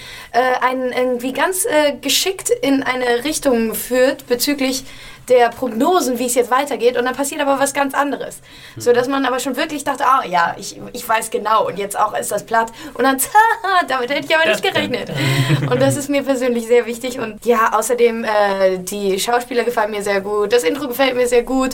einen 0.62 0.92
irgendwie 0.92 1.34
ganz 1.34 1.66
äh, 1.66 1.94
geschickt 2.00 2.52
in 2.62 2.84
eine 2.84 3.24
Richtung 3.24 3.74
führt 3.74 4.28
bezüglich 4.28 4.84
der 5.30 5.50
Prognosen, 5.50 6.20
wie 6.20 6.26
es 6.26 6.36
jetzt 6.36 6.52
weitergeht. 6.52 6.98
Und 6.98 7.06
dann 7.06 7.16
passiert 7.16 7.42
aber 7.42 7.60
was 7.60 7.74
ganz 7.74 7.94
anderes. 7.94 8.42
So 8.78 8.92
dass 8.94 9.08
man 9.08 9.26
aber 9.26 9.40
schon 9.40 9.56
wirklich 9.56 9.84
dachte, 9.84 10.04
ah 10.06 10.24
ja, 10.26 10.56
ich, 10.58 10.80
ich 10.94 11.08
weiß 11.08 11.30
genau. 11.30 11.68
Und 11.68 11.78
jetzt 11.78 12.00
auch 12.00 12.18
ist 12.18 12.32
das 12.32 12.46
platt. 12.46 12.72
Und 12.94 13.04
dann, 13.04 13.18
haha, 13.64 13.86
damit 13.88 14.10
hätte 14.10 14.26
ich 14.28 14.36
aber 14.36 14.50
nicht 14.50 14.64
gerechnet. 14.64 15.12
Und 15.70 15.82
das 15.82 15.96
ist 15.98 16.10
mir 16.10 16.24
persönlich 16.24 16.68
sehr 16.68 16.86
wichtig. 16.86 17.20
Und 17.20 17.46
ja, 17.46 17.72
außerdem, 17.78 18.24
äh, 18.24 18.80
die 18.80 19.20
Schauspieler 19.20 19.64
gefallen 19.64 19.92
mir 19.92 20.02
sehr 20.02 20.22
gut. 20.22 20.52
Das 20.54 20.64
Intro 20.64 20.88
gefällt 20.88 21.16
mir 21.16 21.28
sehr 21.28 21.44
gut. 21.44 21.72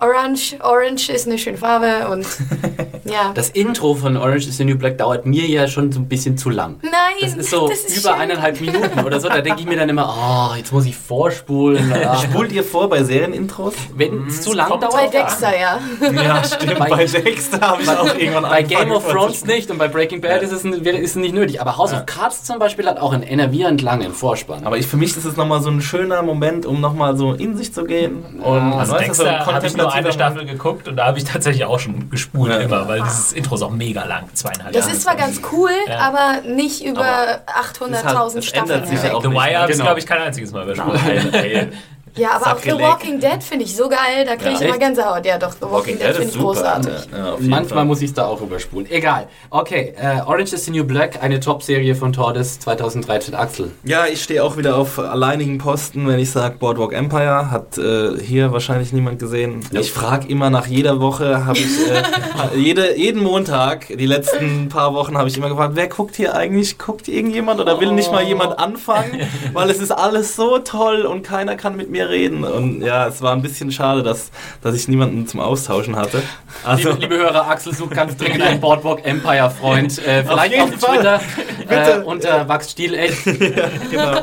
Orange, 0.00 0.56
Orange 0.62 1.10
ist 1.10 1.26
eine 1.26 1.38
schöne 1.38 1.58
Farbe. 1.58 2.08
Und 2.10 2.26
ja. 3.04 3.32
Das 3.34 3.50
Intro 3.50 3.94
von 3.94 4.16
Orange 4.16 4.48
is 4.48 4.56
the 4.56 4.64
New 4.64 4.76
Black 4.76 4.98
dauert 4.98 5.26
mir 5.26 5.46
ja 5.46 5.68
schon 5.68 5.92
so 5.92 6.00
ein 6.00 6.08
bisschen 6.08 6.36
zu 6.36 6.50
lang. 6.50 6.76
Nein, 6.82 6.92
Das 7.20 7.34
ist 7.34 7.50
so 7.50 7.68
das 7.68 7.80
ist 7.84 7.98
über 7.98 8.10
schön. 8.12 8.20
eineinhalb 8.22 8.60
Minuten 8.60 9.00
oder 9.04 9.20
so. 9.20 9.28
Da 9.28 9.40
denke 9.40 9.60
ich 9.60 9.66
mir 9.66 9.76
dann 9.76 9.88
immer, 9.88 10.50
oh, 10.52 10.56
jetzt 10.56 10.72
muss 10.72 10.86
ich 10.86 10.96
vorspulen. 10.96 11.92
Ah. 12.04 12.18
Spult 12.18 12.52
ihr 12.52 12.64
vor 12.64 12.90
bei 12.98 13.02
Serienintros? 13.04 13.74
Wenn 13.94 14.26
es 14.28 14.42
zu 14.42 14.52
lang 14.52 14.68
kommt 14.68 14.82
Bei 14.82 14.88
dauert. 14.88 15.14
Dexter, 15.14 15.52
ja. 15.58 15.78
Ja, 16.22 16.44
stimmt. 16.44 16.78
Bei- 16.78 16.88
Bei 16.90 17.04
Dexter 17.04 17.60
habe 17.60 17.82
ich 17.82 17.88
auch 17.88 18.04
irgendwann 18.16 18.42
Bei 18.44 18.62
Game 18.62 18.92
of 18.92 19.08
Thrones 19.10 19.44
nicht 19.44 19.70
und 19.70 19.78
bei 19.78 19.88
Breaking 19.88 20.20
Bad 20.20 20.42
ist, 20.42 20.52
es, 20.52 20.64
ist 20.64 20.86
es 20.86 21.16
nicht 21.16 21.34
nötig. 21.34 21.60
Aber 21.60 21.76
House 21.76 21.92
of 21.92 22.06
Cards 22.06 22.44
zum 22.44 22.58
Beispiel 22.58 22.86
hat 22.86 22.98
auch 22.98 23.12
einen 23.12 23.22
enervierend 23.24 23.82
langen 23.82 24.12
Vorspann. 24.12 24.64
Aber 24.66 24.76
ich, 24.78 24.86
für 24.86 24.96
mich 24.96 25.16
ist 25.16 25.24
es 25.24 25.36
nochmal 25.36 25.60
so 25.62 25.70
ein 25.70 25.80
schöner 25.80 26.22
Moment, 26.22 26.66
um 26.66 26.80
nochmal 26.80 27.16
so 27.16 27.32
in 27.32 27.56
sich 27.56 27.72
zu 27.74 27.84
gehen. 27.84 28.24
Und 28.42 28.72
Also 28.74 28.92
weißt 28.94 29.08
du, 29.10 29.14
so 29.14 29.24
Dexter 29.24 29.46
habe 29.54 29.66
ich 29.66 29.76
nur 29.76 29.92
eine 29.92 30.12
Staffel 30.12 30.44
geguckt 30.44 30.88
und 30.88 30.96
da 30.96 31.06
habe 31.06 31.18
ich 31.18 31.24
tatsächlich 31.24 31.64
auch 31.64 31.78
schon 31.78 32.10
gespult 32.10 32.50
Ja. 32.52 32.58
immer, 32.58 32.86
weil 32.88 33.02
dieses 33.02 33.32
Intro 33.32 33.54
ist 33.56 33.62
auch 33.62 33.70
mega 33.70 34.04
lang, 34.04 34.24
zweieinhalb 34.34 34.72
Das 34.72 34.84
Jahre. 34.84 34.96
ist 34.96 35.02
zwar 35.02 35.16
ganz 35.16 35.40
cool, 35.52 35.70
Ja. 35.88 35.98
aber 35.98 36.48
nicht 36.48 36.84
über 36.84 37.00
es 37.00 37.96
ist 37.96 38.04
halt- 38.06 38.14
800.000 38.16 38.38
es 38.38 38.46
Staffeln. 38.46 38.70
ändert 38.72 38.88
sich 38.88 38.96
ja 38.98 39.02
hinweg. 39.04 39.16
auch 39.16 39.22
The 39.22 39.28
nicht, 39.28 39.36
Wire 39.40 39.50
ne? 39.52 39.58
habe 39.58 39.70
ich, 39.70 39.76
Genau. 39.76 39.84
glaube 39.88 40.00
ich, 40.00 40.06
kein 40.06 40.22
einziges 40.22 40.52
Mal 40.52 40.62
überspult. 40.64 41.00
Ja, 42.16 42.30
aber 42.36 42.46
auch 42.52 42.58
The 42.58 42.70
Sakrileg. 42.70 42.80
Walking 42.88 43.20
Dead 43.20 43.42
finde 43.42 43.64
ich 43.64 43.74
so 43.76 43.88
geil, 43.88 44.24
da 44.24 44.36
kriege 44.36 44.54
ich 44.54 44.60
Ja. 44.60 44.68
immer 44.68 44.78
Gänsehaut. 44.78 45.26
Ja, 45.26 45.36
doch, 45.38 45.52
The 45.52 45.66
Walking, 45.70 45.98
Dead 45.98 46.14
finde 46.14 46.30
ich 46.30 46.38
großartig. 46.38 46.92
Ja, 47.12 47.18
ja, 47.18 47.34
Manchmal 47.40 47.64
Fall. 47.80 47.84
muss 47.86 48.00
ich 48.02 48.10
es 48.10 48.14
da 48.14 48.26
auch 48.26 48.40
überspulen. 48.40 48.88
Egal. 48.90 49.26
Okay, 49.50 49.94
äh, 50.00 50.20
Orange 50.24 50.52
is 50.52 50.64
the 50.64 50.70
New 50.70 50.84
Black, 50.84 51.22
eine 51.22 51.40
Top-Serie 51.40 51.94
von 51.96 52.12
Tordes 52.12 52.60
2013. 52.60 53.34
Axel. 53.34 53.72
Ja, 53.84 54.06
ich 54.06 54.22
stehe 54.22 54.44
auch 54.44 54.56
wieder 54.56 54.76
auf 54.76 54.98
alleinigen 54.98 55.58
Posten, 55.58 56.06
wenn 56.06 56.18
ich 56.20 56.30
sage 56.30 56.56
Boardwalk 56.58 56.92
Empire. 56.92 57.50
Hat 57.50 57.78
äh, 57.78 58.16
hier 58.20 58.52
wahrscheinlich 58.52 58.92
niemand 58.92 59.18
gesehen. 59.18 59.60
Ich 59.72 59.90
frage 59.92 60.28
immer 60.28 60.50
nach 60.50 60.66
jeder 60.66 61.00
Woche, 61.00 61.44
habe 61.46 61.58
ich 61.58 61.66
äh, 61.90 62.02
jede, 62.58 62.96
jeden 62.96 63.22
Montag, 63.22 63.88
die 63.88 64.06
letzten 64.06 64.68
paar 64.68 64.94
Wochen, 64.94 65.18
habe 65.18 65.28
ich 65.28 65.36
immer 65.36 65.48
gefragt, 65.48 65.72
wer 65.74 65.88
guckt 65.88 66.14
hier 66.16 66.34
eigentlich? 66.36 66.78
Guckt 66.78 67.08
irgendjemand 67.08 67.60
oder 67.60 67.80
will 67.80 67.92
nicht 67.92 68.12
mal 68.12 68.22
jemand 68.22 68.58
anfangen? 68.58 69.20
Weil 69.52 69.68
es 69.70 69.78
ist 69.80 69.90
alles 69.90 70.36
so 70.36 70.58
toll 70.58 71.02
und 71.02 71.22
keiner 71.24 71.56
kann 71.56 71.76
mit 71.76 71.90
mir 71.90 72.03
reden. 72.08 72.44
Und 72.44 72.82
ja, 72.82 73.06
es 73.06 73.22
war 73.22 73.32
ein 73.32 73.42
bisschen 73.42 73.70
schade, 73.70 74.02
dass, 74.02 74.30
dass 74.62 74.74
ich 74.74 74.88
niemanden 74.88 75.26
zum 75.26 75.40
Austauschen 75.40 75.96
hatte. 75.96 76.22
Also, 76.64 76.90
Liebe, 76.90 77.00
liebe 77.02 77.16
Hörer, 77.18 77.48
Axel 77.48 77.74
sucht 77.74 77.92
ganz 77.92 78.16
dringend 78.16 78.42
einen 78.42 78.60
Boardwalk 78.60 79.04
Empire 79.04 79.50
Freund. 79.50 79.94
Äh, 80.04 80.22
vielleicht 80.22 80.60
auf, 80.60 80.68
jeden 80.68 80.80
Fall. 80.80 80.98
Twitter 80.98 81.20
äh, 81.68 81.94
Bitte. 81.94 82.04
unter 82.04 82.44
Max 82.44 82.72
Stielecht. 82.72 83.24
genau. 83.90 84.18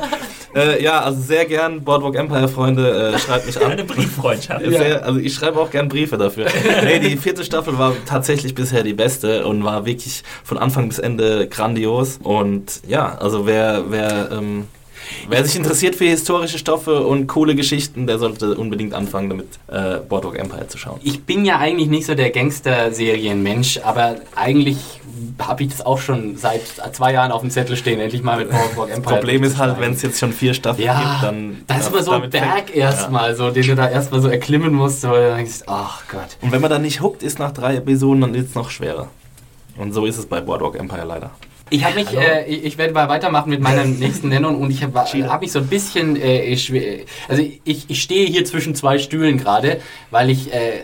Äh, 0.53 0.83
ja, 0.83 0.99
also 1.01 1.21
sehr 1.21 1.45
gern, 1.45 1.81
Boardwalk 1.83 2.15
Empire 2.15 2.47
Freunde, 2.47 3.13
äh, 3.13 3.19
schreibt 3.19 3.47
mich 3.47 3.59
an. 3.63 3.71
Eine 3.71 3.83
Brieffreundschaft. 3.83 4.65
Sehr, 4.65 5.03
also 5.03 5.19
ich 5.19 5.33
schreibe 5.33 5.59
auch 5.59 5.71
gern 5.71 5.87
Briefe 5.87 6.17
dafür. 6.17 6.47
nee, 6.83 6.99
die 6.99 7.17
vierte 7.17 7.43
Staffel 7.43 7.77
war 7.77 7.93
tatsächlich 8.05 8.53
bisher 8.53 8.83
die 8.83 8.93
beste 8.93 9.45
und 9.47 9.63
war 9.63 9.85
wirklich 9.85 10.23
von 10.43 10.57
Anfang 10.57 10.87
bis 10.89 10.99
Ende 10.99 11.47
grandios. 11.47 12.19
Und 12.21 12.81
ja, 12.87 13.17
also 13.17 13.47
wer, 13.47 13.85
wer, 13.89 14.29
ähm, 14.31 14.67
wer 15.27 15.43
sich 15.45 15.55
interessiert 15.55 15.95
für 15.95 16.05
historische 16.05 16.57
Stoffe 16.57 17.05
und 17.05 17.27
coole 17.27 17.55
Geschichten, 17.55 18.07
der 18.07 18.19
sollte 18.19 18.55
unbedingt 18.55 18.93
anfangen, 18.93 19.29
damit 19.29 19.47
äh, 19.67 19.97
Boardwalk 20.07 20.37
Empire 20.37 20.67
zu 20.67 20.77
schauen. 20.77 20.99
Ich 21.03 21.23
bin 21.23 21.45
ja 21.45 21.59
eigentlich 21.59 21.89
nicht 21.89 22.05
so 22.05 22.15
der 22.15 22.29
Gangster-Serienmensch, 22.31 23.79
aber 23.83 24.15
eigentlich 24.35 24.77
habe 25.39 25.63
ich 25.63 25.69
das 25.69 25.85
auch 25.85 25.99
schon 25.99 26.37
seit 26.37 26.61
zwei 26.93 27.13
Jahren 27.13 27.31
auf 27.31 27.41
dem 27.41 27.49
Zettel 27.49 27.75
stehen, 27.75 27.99
endlich 27.99 28.23
mal 28.23 28.37
mit 28.37 28.49
Boardwalk 28.49 28.89
Empire. 28.89 29.03
Das 29.03 29.19
Problem 29.19 29.43
ist 29.43 29.57
halt, 29.57 29.79
wenn 29.79 29.93
es 29.93 30.01
jetzt 30.01 30.19
schon 30.19 30.33
vier 30.33 30.53
Staffeln 30.53 30.85
Ja, 30.85 30.99
gibt, 30.99 31.23
dann... 31.23 31.63
da 31.67 31.77
ist 31.77 31.89
immer 31.89 32.03
so 32.03 32.11
ein 32.11 32.29
Berg 32.29 32.75
erstmal, 32.75 33.35
so, 33.35 33.51
den 33.51 33.65
du 33.65 33.75
da 33.75 33.89
erstmal 33.89 34.21
so 34.21 34.27
erklimmen 34.27 34.73
musst, 34.73 35.03
wo 35.03 35.11
du 35.11 35.35
denkst, 35.35 35.63
ach 35.67 36.03
Gott. 36.11 36.37
Und 36.41 36.51
wenn 36.51 36.61
man 36.61 36.69
dann 36.69 36.81
nicht 36.81 37.01
huckt 37.01 37.23
ist 37.23 37.39
nach 37.39 37.51
drei 37.51 37.75
Episoden, 37.75 38.21
dann 38.21 38.35
ist 38.35 38.49
es 38.49 38.55
noch 38.55 38.69
schwerer. 38.69 39.07
Und 39.77 39.93
so 39.93 40.05
ist 40.05 40.17
es 40.17 40.25
bei 40.25 40.41
Boardwalk 40.41 40.77
Empire 40.77 41.05
leider. 41.05 41.31
Ich 41.71 41.85
habe 41.85 41.95
mich, 41.95 42.13
äh, 42.17 42.45
ich, 42.47 42.65
ich 42.65 42.77
werde 42.77 42.93
mal 42.93 43.07
weitermachen 43.07 43.49
mit 43.49 43.61
meiner 43.61 43.85
nächsten 43.85 44.27
Nennung 44.29 44.59
und 44.61 44.69
ich 44.71 44.83
habe 44.83 44.99
hab 44.99 45.41
mich 45.41 45.51
so 45.51 45.59
ein 45.59 45.67
bisschen, 45.67 46.15
äh, 46.21 46.55
schwer- 46.57 47.05
also 47.29 47.41
ich, 47.63 47.85
ich 47.89 48.01
stehe 48.01 48.27
hier 48.27 48.43
zwischen 48.45 48.75
zwei 48.75 48.99
Stühlen 48.99 49.37
gerade, 49.37 49.79
weil 50.09 50.29
ich, 50.29 50.53
äh, 50.53 50.83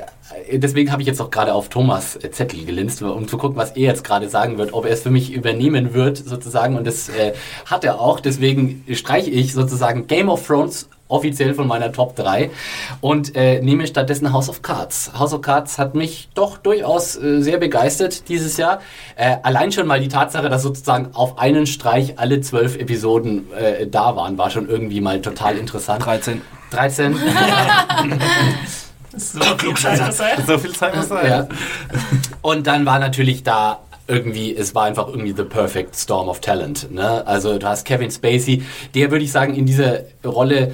deswegen 0.53 0.91
habe 0.91 1.01
ich 1.01 1.07
jetzt 1.07 1.21
auch 1.21 1.29
gerade 1.29 1.53
auf 1.53 1.67
Thomas 1.67 2.17
Zettel 2.31 2.63
gelinst, 2.65 3.01
um 3.01 3.27
zu 3.27 3.38
gucken, 3.38 3.57
was 3.57 3.71
er 3.71 3.83
jetzt 3.83 4.03
gerade 4.05 4.29
sagen 4.29 4.57
wird, 4.57 4.73
ob 4.73 4.85
er 4.85 4.91
es 4.91 5.01
für 5.01 5.11
mich 5.11 5.31
übernehmen 5.33 5.93
wird 5.93 6.17
sozusagen 6.17 6.77
und 6.77 6.88
das 6.88 7.09
äh, 7.09 7.33
hat 7.65 7.83
er 7.83 7.99
auch, 7.99 8.21
deswegen 8.21 8.85
streiche 8.93 9.29
ich 9.29 9.53
sozusagen 9.53 10.07
Game 10.07 10.29
of 10.29 10.47
Thrones 10.47 10.88
offiziell 11.08 11.53
von 11.53 11.68
meiner 11.68 11.91
Top 11.91 12.16
3 12.16 12.49
und 13.01 13.36
äh, 13.36 13.62
nehme 13.62 13.88
stattdessen 13.88 14.34
House 14.34 14.49
of 14.49 14.62
Cards. 14.62 15.12
House 15.18 15.34
of 15.34 15.41
Cards 15.41 15.78
hat 15.78 15.95
mich 15.95 16.30
doch 16.34 16.58
durchaus 16.58 17.16
äh, 17.16 17.41
sehr 17.41 17.58
begeistert 17.58 18.30
dieses 18.30 18.58
Jahr. 18.58 18.80
Äh, 19.16 19.38
allein 19.43 19.72
schon 19.72 19.88
mal 19.88 19.99
die 19.99 20.10
Tatsache, 20.10 20.49
dass 20.49 20.64
sozusagen 20.64 21.10
auf 21.14 21.38
einen 21.39 21.66
Streich 21.66 22.20
alle 22.20 22.41
zwölf 22.41 22.78
Episoden 22.78 23.51
äh, 23.53 23.88
da 23.88 24.16
waren, 24.16 24.38
war 24.38 24.49
schon 24.49 24.68
irgendwie 24.68 25.01
mal 25.01 25.22
total 25.22 25.58
interessant. 25.58 26.05
13. 26.05 26.41
13. 26.72 27.16
So 29.20 29.39
klug 29.39 29.80
scheint 29.80 29.99
das 29.99 30.18
sein. 30.18 30.43
So 30.45 30.60
viel 30.60 30.74
Zeit 30.74 30.95
muss 30.95 31.08
sein. 31.10 31.26
ja. 31.28 31.47
Und 32.41 32.68
dann 32.68 32.86
war 32.86 32.99
natürlich 32.99 33.41
da 33.41 33.80
irgendwie, 34.08 34.55
es 34.55 34.74
war 34.74 34.86
einfach 34.86 35.08
irgendwie 35.08 35.34
the 35.36 35.43
perfect 35.43 35.95
storm 35.95 36.30
of 36.30 36.39
talent. 36.39 36.91
Ne? 36.91 37.26
Also 37.28 37.58
du 37.58 37.68
hast 37.68 37.86
Kevin 37.86 38.10
Spacey, 38.10 38.64
der 38.95 39.12
würde 39.12 39.26
ich 39.26 39.32
sagen 39.32 39.53
in 39.53 39.66
dieser 39.66 40.01
Rolle 40.24 40.74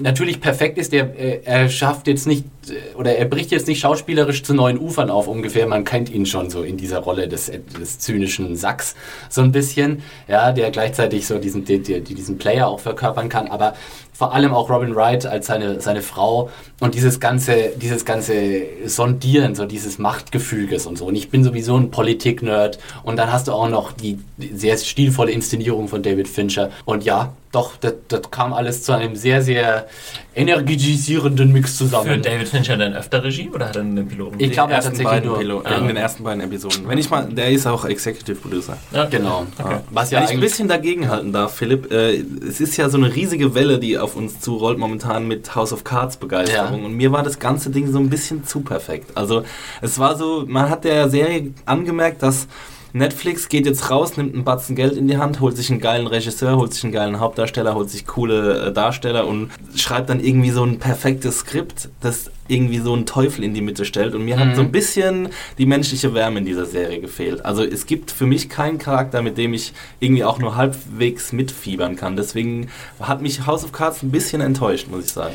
natürlich 0.00 0.40
perfekt 0.40 0.78
ist, 0.78 0.92
der 0.92 1.18
äh, 1.18 1.40
er 1.44 1.68
schafft 1.68 2.06
jetzt 2.06 2.26
nicht 2.26 2.44
äh, 2.61 2.61
oder 2.96 3.16
er 3.16 3.24
bricht 3.24 3.50
jetzt 3.50 3.66
nicht 3.66 3.80
schauspielerisch 3.80 4.42
zu 4.42 4.54
neuen 4.54 4.78
Ufern 4.78 5.10
auf 5.10 5.26
ungefähr. 5.26 5.66
Man 5.66 5.84
kennt 5.84 6.10
ihn 6.10 6.26
schon 6.26 6.50
so 6.50 6.62
in 6.62 6.76
dieser 6.76 6.98
Rolle 6.98 7.28
des, 7.28 7.50
des 7.78 7.98
zynischen 7.98 8.56
Sacks 8.56 8.94
so 9.28 9.42
ein 9.42 9.52
bisschen, 9.52 10.02
ja, 10.28 10.52
der 10.52 10.70
gleichzeitig 10.70 11.26
so 11.26 11.38
diesen 11.38 11.64
die, 11.64 11.80
die, 11.80 12.00
diesen 12.02 12.38
Player 12.38 12.68
auch 12.68 12.80
verkörpern 12.80 13.28
kann, 13.28 13.48
aber 13.48 13.74
vor 14.12 14.34
allem 14.34 14.54
auch 14.54 14.70
Robin 14.70 14.94
Wright 14.94 15.26
als 15.26 15.46
seine 15.46 15.80
seine 15.80 16.02
Frau 16.02 16.50
und 16.80 16.94
dieses 16.94 17.18
ganze 17.18 17.72
dieses 17.76 18.04
ganze 18.04 18.62
Sondieren, 18.86 19.54
so 19.54 19.66
dieses 19.66 19.98
Machtgefüges 19.98 20.86
und 20.86 20.98
so. 20.98 21.06
Und 21.06 21.16
ich 21.16 21.30
bin 21.30 21.42
sowieso 21.42 21.76
ein 21.76 21.90
Politik-Nerd 21.90 22.78
und 23.02 23.16
dann 23.16 23.32
hast 23.32 23.48
du 23.48 23.52
auch 23.52 23.68
noch 23.68 23.92
die 23.92 24.18
sehr 24.54 24.76
stilvolle 24.76 25.32
Inszenierung 25.32 25.88
von 25.88 26.02
David 26.02 26.28
Fincher 26.28 26.70
und 26.84 27.04
ja, 27.04 27.32
doch, 27.52 27.76
das, 27.76 27.94
das 28.08 28.30
kam 28.30 28.54
alles 28.54 28.82
zu 28.82 28.92
einem 28.92 29.14
sehr, 29.14 29.42
sehr 29.42 29.86
energisierenden 30.34 31.52
Mix 31.52 31.76
zusammen. 31.76 32.06
Führt 32.06 32.26
David 32.26 32.51
Fincher 32.52 32.76
denn 32.76 32.94
öfter 32.94 33.24
Regie 33.24 33.50
oder 33.52 33.66
hat 33.68 33.76
er 33.76 33.82
einen 33.82 34.06
Piloten? 34.06 34.38
Ich 34.38 34.52
glaube, 34.52 34.72
er 34.72 34.76
hat 34.78 34.84
tatsächlich 34.84 35.08
beiden 35.08 35.28
nur. 35.28 35.38
Pilo- 35.38 35.62
in 35.78 35.88
den 35.88 35.96
ersten 35.96 36.22
beiden 36.22 36.42
Episoden. 36.42 36.86
Wenn 36.86 36.98
ich 36.98 37.10
mal, 37.10 37.24
der 37.24 37.50
ist 37.50 37.66
auch 37.66 37.84
Executive 37.84 38.36
Producer. 38.36 38.76
Ja. 38.92 39.06
Genau. 39.06 39.46
Was 39.90 40.10
ja 40.10 40.18
Wenn 40.18 40.26
ich 40.26 40.32
ein 40.34 40.40
bisschen 40.40 40.68
dagegenhalten 40.68 41.32
darf, 41.32 41.54
Philipp, 41.54 41.90
äh, 41.90 42.22
es 42.46 42.60
ist 42.60 42.76
ja 42.76 42.88
so 42.88 42.98
eine 42.98 43.14
riesige 43.14 43.54
Welle, 43.54 43.78
die 43.78 43.98
auf 43.98 44.14
uns 44.16 44.38
zurollt 44.40 44.78
momentan 44.78 45.26
mit 45.26 45.54
House 45.54 45.72
of 45.72 45.82
Cards 45.82 46.16
Begeisterung. 46.18 46.80
Ja. 46.80 46.86
Und 46.86 46.94
mir 46.94 47.10
war 47.10 47.22
das 47.22 47.38
ganze 47.38 47.70
Ding 47.70 47.90
so 47.90 47.98
ein 47.98 48.10
bisschen 48.10 48.44
zu 48.44 48.60
perfekt. 48.60 49.10
Also 49.16 49.42
es 49.80 49.98
war 49.98 50.16
so, 50.16 50.44
man 50.46 50.68
hat 50.70 50.84
der 50.84 51.08
Serie 51.08 51.52
angemerkt, 51.66 52.22
dass 52.22 52.46
Netflix 52.94 53.48
geht 53.48 53.64
jetzt 53.64 53.90
raus, 53.90 54.16
nimmt 54.16 54.34
einen 54.34 54.44
Batzen 54.44 54.76
Geld 54.76 54.96
in 54.96 55.08
die 55.08 55.16
Hand, 55.16 55.40
holt 55.40 55.56
sich 55.56 55.70
einen 55.70 55.80
geilen 55.80 56.06
Regisseur, 56.06 56.56
holt 56.56 56.74
sich 56.74 56.84
einen 56.84 56.92
geilen 56.92 57.20
Hauptdarsteller, 57.20 57.74
holt 57.74 57.88
sich 57.88 58.06
coole 58.06 58.66
äh, 58.66 58.72
Darsteller 58.72 59.26
und 59.26 59.50
schreibt 59.74 60.10
dann 60.10 60.20
irgendwie 60.20 60.50
so 60.50 60.64
ein 60.64 60.78
perfektes 60.78 61.38
Skript, 61.40 61.88
das 62.00 62.30
irgendwie 62.48 62.78
so 62.78 62.92
einen 62.92 63.06
Teufel 63.06 63.44
in 63.44 63.54
die 63.54 63.62
Mitte 63.62 63.84
stellt. 63.84 64.14
Und 64.14 64.24
mir 64.24 64.38
hat 64.38 64.54
so 64.56 64.62
ein 64.62 64.72
bisschen 64.72 65.28
die 65.56 65.64
menschliche 65.64 66.12
Wärme 66.12 66.40
in 66.40 66.44
dieser 66.44 66.66
Serie 66.66 67.00
gefehlt. 67.00 67.44
Also 67.44 67.62
es 67.64 67.86
gibt 67.86 68.10
für 68.10 68.26
mich 68.26 68.48
keinen 68.50 68.78
Charakter, 68.78 69.22
mit 69.22 69.38
dem 69.38 69.54
ich 69.54 69.72
irgendwie 70.00 70.24
auch 70.24 70.38
nur 70.38 70.56
halbwegs 70.56 71.32
mitfiebern 71.32 71.96
kann. 71.96 72.16
Deswegen 72.16 72.68
hat 73.00 73.22
mich 73.22 73.46
House 73.46 73.64
of 73.64 73.72
Cards 73.72 74.02
ein 74.02 74.10
bisschen 74.10 74.42
enttäuscht, 74.42 74.88
muss 74.90 75.06
ich 75.06 75.12
sagen. 75.12 75.34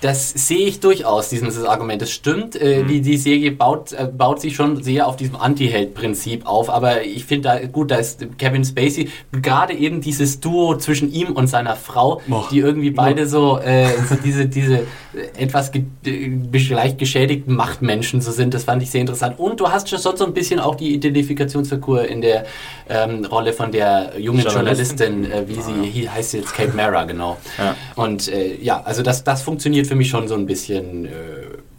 Das 0.00 0.30
sehe 0.30 0.66
ich 0.66 0.80
durchaus, 0.80 1.30
dieses 1.30 1.64
Argument. 1.64 2.02
Das 2.02 2.10
stimmt. 2.10 2.54
Äh, 2.60 2.82
Mhm. 2.82 2.88
die, 2.88 3.00
die 3.00 3.16
Serie 3.16 3.52
baut, 3.52 3.92
äh, 3.92 4.06
baut 4.06 4.40
sich 4.40 4.54
schon 4.54 4.82
sehr 4.82 5.06
auf 5.06 5.16
diesem 5.16 5.36
Anti-Held-Prinzip 5.36 6.46
auf. 6.46 6.68
Aber 6.70 7.02
ich 7.04 7.24
finde 7.24 7.48
da, 7.48 7.66
gut, 7.66 7.90
da 7.90 7.96
ist 7.96 8.26
Kevin 8.38 8.64
Spacey, 8.64 9.08
gerade 9.42 9.72
eben 9.74 10.00
dieses 10.00 10.40
Duo 10.40 10.76
zwischen 10.76 11.12
ihm 11.12 11.32
und 11.32 11.46
seiner 11.46 11.76
Frau, 11.76 12.20
Boah. 12.26 12.46
die 12.50 12.58
irgendwie 12.58 12.90
beide 12.90 13.26
so, 13.26 13.58
äh, 13.58 13.88
so 14.08 14.16
diese, 14.22 14.46
diese 14.46 14.78
äh, 14.78 14.84
etwas 15.38 15.72
ge 15.72 15.84
äh, 16.04 16.74
leicht 16.74 16.98
geschädigten 16.98 17.54
Machtmenschen 17.54 18.20
so 18.20 18.32
sind, 18.32 18.52
das 18.52 18.64
fand 18.64 18.82
ich 18.82 18.90
sehr 18.90 19.00
interessant. 19.00 19.38
Und 19.38 19.60
du 19.60 19.70
hast 19.70 19.88
schon 19.88 19.98
so 19.98 20.26
ein 20.26 20.34
bisschen 20.34 20.60
auch 20.60 20.74
die 20.74 20.94
Identifikationsfigur 20.94 22.06
in 22.06 22.20
der 22.20 22.44
ähm, 22.88 23.24
Rolle 23.24 23.52
von 23.52 23.72
der 23.72 24.12
jungen 24.18 24.40
Journalistin. 24.42 25.24
Journalistin, 25.24 25.32
äh, 25.32 25.48
wie 25.48 25.62
sie 25.62 25.90
hier 25.90 26.12
heißt 26.14 26.30
sie 26.32 26.38
jetzt 26.38 26.54
Kate 26.54 26.74
Mara, 26.76 27.04
genau. 27.04 27.36
Ja. 27.58 27.74
Und 27.94 28.30
ja, 28.60 28.82
also 28.84 29.02
das, 29.02 29.24
das 29.24 29.42
funktioniert 29.42 29.85
für 29.86 29.94
mich 29.94 30.08
schon 30.08 30.28
so 30.28 30.34
ein 30.34 30.46
bisschen. 30.46 31.06
Äh, 31.06 31.10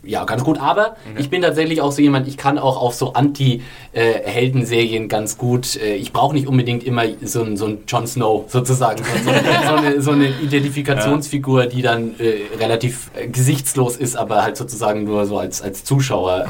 ja, 0.08 0.24
ganz 0.24 0.43
gut. 0.43 0.60
Aber 0.60 0.95
ich 1.18 1.30
bin 1.30 1.41
tatsächlich 1.41 1.82
auch 1.82 1.91
so 1.91 2.01
jemand, 2.01 2.30
ich 2.30 2.38
kann 2.38 2.58
auch 2.58 2.82
auf 2.82 2.95
so 2.95 3.12
Anti-Heldenserien 3.12 5.10
ganz 5.10 5.38
gut. 5.38 5.76
Äh, 5.76 5.95
ich 5.95 6.14
brauche 6.14 6.34
nicht 6.34 6.47
unbedingt 6.47 6.86
immer 6.86 7.03
so 7.22 7.43
einen 7.43 7.58
so 7.58 7.66
einen 7.66 7.80
Jon 7.88 8.08
Snow 8.08 8.45
sozusagen. 8.49 9.03
So, 9.03 9.32
so, 9.32 9.38
so, 9.68 9.76
eine, 9.76 10.01
so 10.01 10.12
eine 10.12 10.30
Identifikationsfigur, 10.41 11.66
die 11.66 11.82
dann 11.82 12.18
äh, 12.20 12.36
relativ 12.58 13.12
äh, 13.16 13.28
gesichtslos 13.28 13.97
ist, 13.97 14.16
aber 14.16 14.43
halt 14.43 14.55
sozusagen 14.55 15.03
nur 15.03 15.26
so 15.26 15.38
als, 15.39 15.62
als 15.62 15.84
Zuschauer 15.84 16.45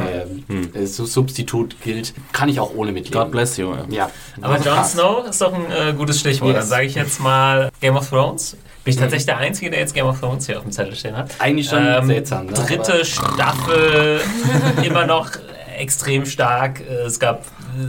äh, 0.76 0.80
äh, 0.80 0.86
so 0.86 1.06
Substitut 1.06 1.82
gilt. 1.82 2.14
Kann 2.34 2.50
ich 2.50 2.60
auch 2.60 2.76
ohne 2.76 2.92
mitleben. 2.92 3.20
God 3.20 3.32
bless 3.32 3.58
you. 3.58 3.74
Ja. 3.74 3.86
Ja. 3.90 4.12
Aber 4.42 4.54
Also 4.56 4.70
Jon. 4.70 4.84
Snow 4.84 5.26
ist 5.28 5.42
doch 5.42 5.54
ein 5.54 5.66
äh, 5.72 5.94
gutes 5.94 6.20
Stichwort. 6.20 6.54
Yes. 6.54 6.60
Dann 6.66 6.70
sage 6.70 6.86
ich 6.86 6.94
jetzt 6.96 7.20
mal 7.20 7.72
Game 7.82 7.96
of 7.96 8.10
Thrones. 8.10 8.52
Bin 8.52 8.60
Mhm. 8.86 8.90
ich 8.92 8.96
tatsächlich 8.98 9.26
der 9.26 9.38
Einzige, 9.38 9.70
der 9.70 9.80
jetzt 9.82 9.94
Game 9.94 10.06
of 10.06 10.20
Thrones 10.20 10.46
hier 10.46 10.58
auf 10.58 10.64
dem 10.64 10.72
Zettel 10.72 10.96
stehen 10.96 11.16
hat? 11.18 11.30
Eigentlich 11.40 11.68
schon 11.70 11.86
Ähm, 11.86 12.08
seltsam. 12.08 12.46
Ne? 12.46 12.54
Dritte 12.54 13.04
Staffel, 13.06 14.22
immer 14.84 15.06
noch 15.06 15.30
extrem 15.78 16.26
stark. 16.26 16.82
Es 16.82 17.20
gab 17.20 17.44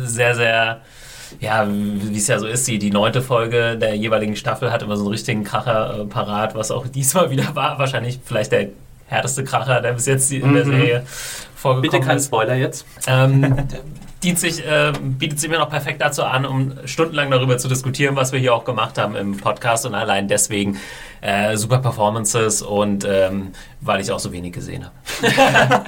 sehr, 0.05 0.35
sehr, 0.35 0.81
ja, 1.41 1.67
wie 1.69 2.17
es 2.17 2.27
ja 2.27 2.39
so 2.39 2.47
ist, 2.47 2.67
die, 2.67 2.79
die 2.79 2.91
neunte 2.91 3.23
Folge 3.23 3.77
der 3.79 3.95
jeweiligen 3.95 4.35
Staffel 4.37 4.71
hat 4.73 4.83
immer 4.83 4.97
so 4.97 5.05
einen 5.05 5.13
richtigen 5.13 5.45
Kracher 5.45 6.01
äh, 6.01 6.05
parat, 6.05 6.55
was 6.55 6.71
auch 6.71 6.87
diesmal 6.95 7.31
wieder 7.31 7.55
war. 7.55 7.79
Wahrscheinlich 7.79 8.19
vielleicht 8.25 8.53
der 8.53 8.69
härteste 9.07 9.43
Kracher, 9.45 9.81
der 9.81 9.93
bis 9.93 10.05
jetzt 10.07 10.31
in 10.33 10.53
der 10.53 10.67
Mhm. 10.67 10.71
Serie 10.71 11.07
vorgekommen 11.59 11.91
Bitte 11.91 12.07
kein. 12.07 12.21
Spoiler 12.21 12.55
jetzt. 12.55 12.87
Ähm, 13.07 13.57
dient 14.23 14.39
sich, 14.39 14.67
äh, 14.67 14.93
bietet 15.01 15.39
sich 15.39 15.49
mir 15.49 15.59
noch 15.59 15.71
perfekt 15.71 16.01
dazu 16.01 16.25
an, 16.25 16.45
um 16.45 16.73
stundenlang 16.87 17.31
darüber 17.31 17.57
zu 17.59 17.69
diskutieren, 17.69 18.17
was 18.17 18.33
wir 18.33 18.41
hier 18.41 18.55
auch 18.55 18.65
gemacht 18.65 18.99
haben 18.99 19.15
im 19.15 19.37
Podcast 19.37 19.87
und 19.87 19.95
allein 19.95 20.27
deswegen 20.27 20.79
äh, 21.21 21.57
super 21.57 21.79
Performances 21.79 22.63
und 22.63 23.07
ähm, 23.09 23.53
weil 23.81 24.01
ich 24.01 24.11
auch 24.11 24.19
so 24.19 24.33
wenig 24.33 24.53
gesehen 24.53 24.85
habe. 24.85 24.95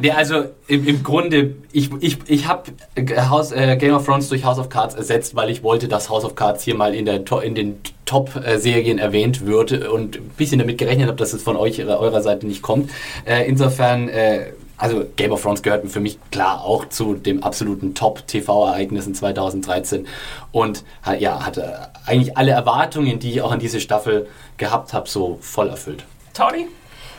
Nee, 0.00 0.10
also 0.10 0.44
im, 0.66 0.86
im 0.86 1.02
Grunde, 1.02 1.54
ich, 1.72 1.90
ich, 2.00 2.18
ich 2.26 2.46
habe 2.46 2.70
äh, 2.94 3.76
Game 3.76 3.94
of 3.94 4.04
Thrones 4.04 4.28
durch 4.28 4.44
House 4.44 4.58
of 4.58 4.68
Cards 4.68 4.94
ersetzt, 4.94 5.34
weil 5.34 5.50
ich 5.50 5.62
wollte, 5.62 5.88
dass 5.88 6.10
House 6.10 6.24
of 6.24 6.34
Cards 6.34 6.62
hier 6.64 6.74
mal 6.74 6.94
in, 6.94 7.06
der, 7.06 7.22
in 7.42 7.54
den 7.54 7.80
Top-Serien 8.04 8.98
erwähnt 8.98 9.46
wird 9.46 9.72
und 9.72 10.16
ein 10.16 10.30
bisschen 10.36 10.58
damit 10.58 10.78
gerechnet 10.78 11.08
habe, 11.08 11.16
dass 11.16 11.32
es 11.32 11.42
von 11.42 11.56
euch, 11.56 11.84
eurer 11.84 12.20
Seite 12.20 12.46
nicht 12.46 12.62
kommt. 12.62 12.90
Äh, 13.24 13.48
insofern, 13.48 14.08
äh, 14.08 14.52
also 14.76 15.04
Game 15.16 15.32
of 15.32 15.42
Thrones 15.42 15.62
gehört 15.62 15.88
für 15.90 16.00
mich 16.00 16.18
klar 16.30 16.62
auch 16.62 16.88
zu 16.88 17.14
dem 17.14 17.42
absoluten 17.42 17.94
Top-TV-Ereignissen 17.94 19.14
2013 19.14 20.06
und 20.52 20.84
ja, 21.18 21.44
hatte 21.44 21.88
eigentlich 22.04 22.36
alle 22.36 22.52
Erwartungen, 22.52 23.18
die 23.18 23.30
ich 23.30 23.42
auch 23.42 23.52
an 23.52 23.58
diese 23.58 23.80
Staffel 23.80 24.28
gehabt 24.56 24.92
habe, 24.92 25.08
so 25.08 25.38
voll 25.40 25.68
erfüllt. 25.68 26.04
Tony? 26.34 26.68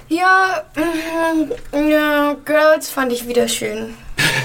Ja, 0.09 0.63
mm, 0.75 1.89
ja, 1.89 2.35
Girls 2.45 2.89
fand 2.89 3.11
ich 3.11 3.27
wieder 3.27 3.47
schön. 3.47 3.93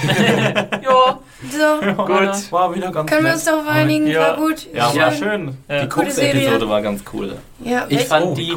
Ja. 0.83 1.19
So, 1.51 2.03
Gut. 2.05 2.51
War 2.51 2.73
wieder 2.75 2.91
ganz 2.91 3.09
können 3.09 3.25
wir 3.25 3.33
uns 3.33 3.43
darauf 3.45 3.67
einigen? 3.67 4.07
Ja. 4.07 4.19
War 4.21 4.35
gut. 4.37 4.67
Ja, 4.73 4.91
Ja. 4.93 5.01
war 5.05 5.11
schön. 5.11 5.57
Ja. 5.69 5.85
Die. 5.85 5.89
Cooks-Episode 5.89 6.69
war 6.69 6.81
ganz 6.81 7.03
cool. 7.13 7.37
Ja, 7.63 7.85
Ich 7.89 8.05
fand 8.05 8.25
Oh, 8.27 8.33
die? 8.35 8.53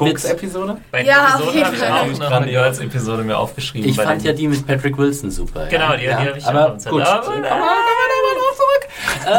Bei 0.91 1.03
Ja, 1.05 1.37
auf 1.37 1.55
jeden 1.55 1.65
habe 1.67 1.75
ich 1.77 1.83
Fall. 2.19 2.27
auch 2.27 2.31
eine. 2.33 2.51
Girls-Episode 2.51 3.23
mir 3.25 3.39
aufgeschrieben. 3.39 3.89
Ich 3.89 3.97
bei 3.97 4.05
fand 4.05 4.23
ja 4.25 4.33
die 4.33 4.49
mit 4.49 4.67
Patrick 4.67 4.99
Wilson 4.99 5.31
super. 5.31 5.67
Genau, 5.67 5.97
die, 5.97 6.05
ja. 6.05 6.21
die 6.21 6.29
habe 6.29 6.39
ich 6.39 6.45
auch 6.45 6.49
Aber 6.51 6.67
am 6.73 6.79
Zettel. 6.79 6.99
gut. 6.99 7.07
Aber- 7.07 7.35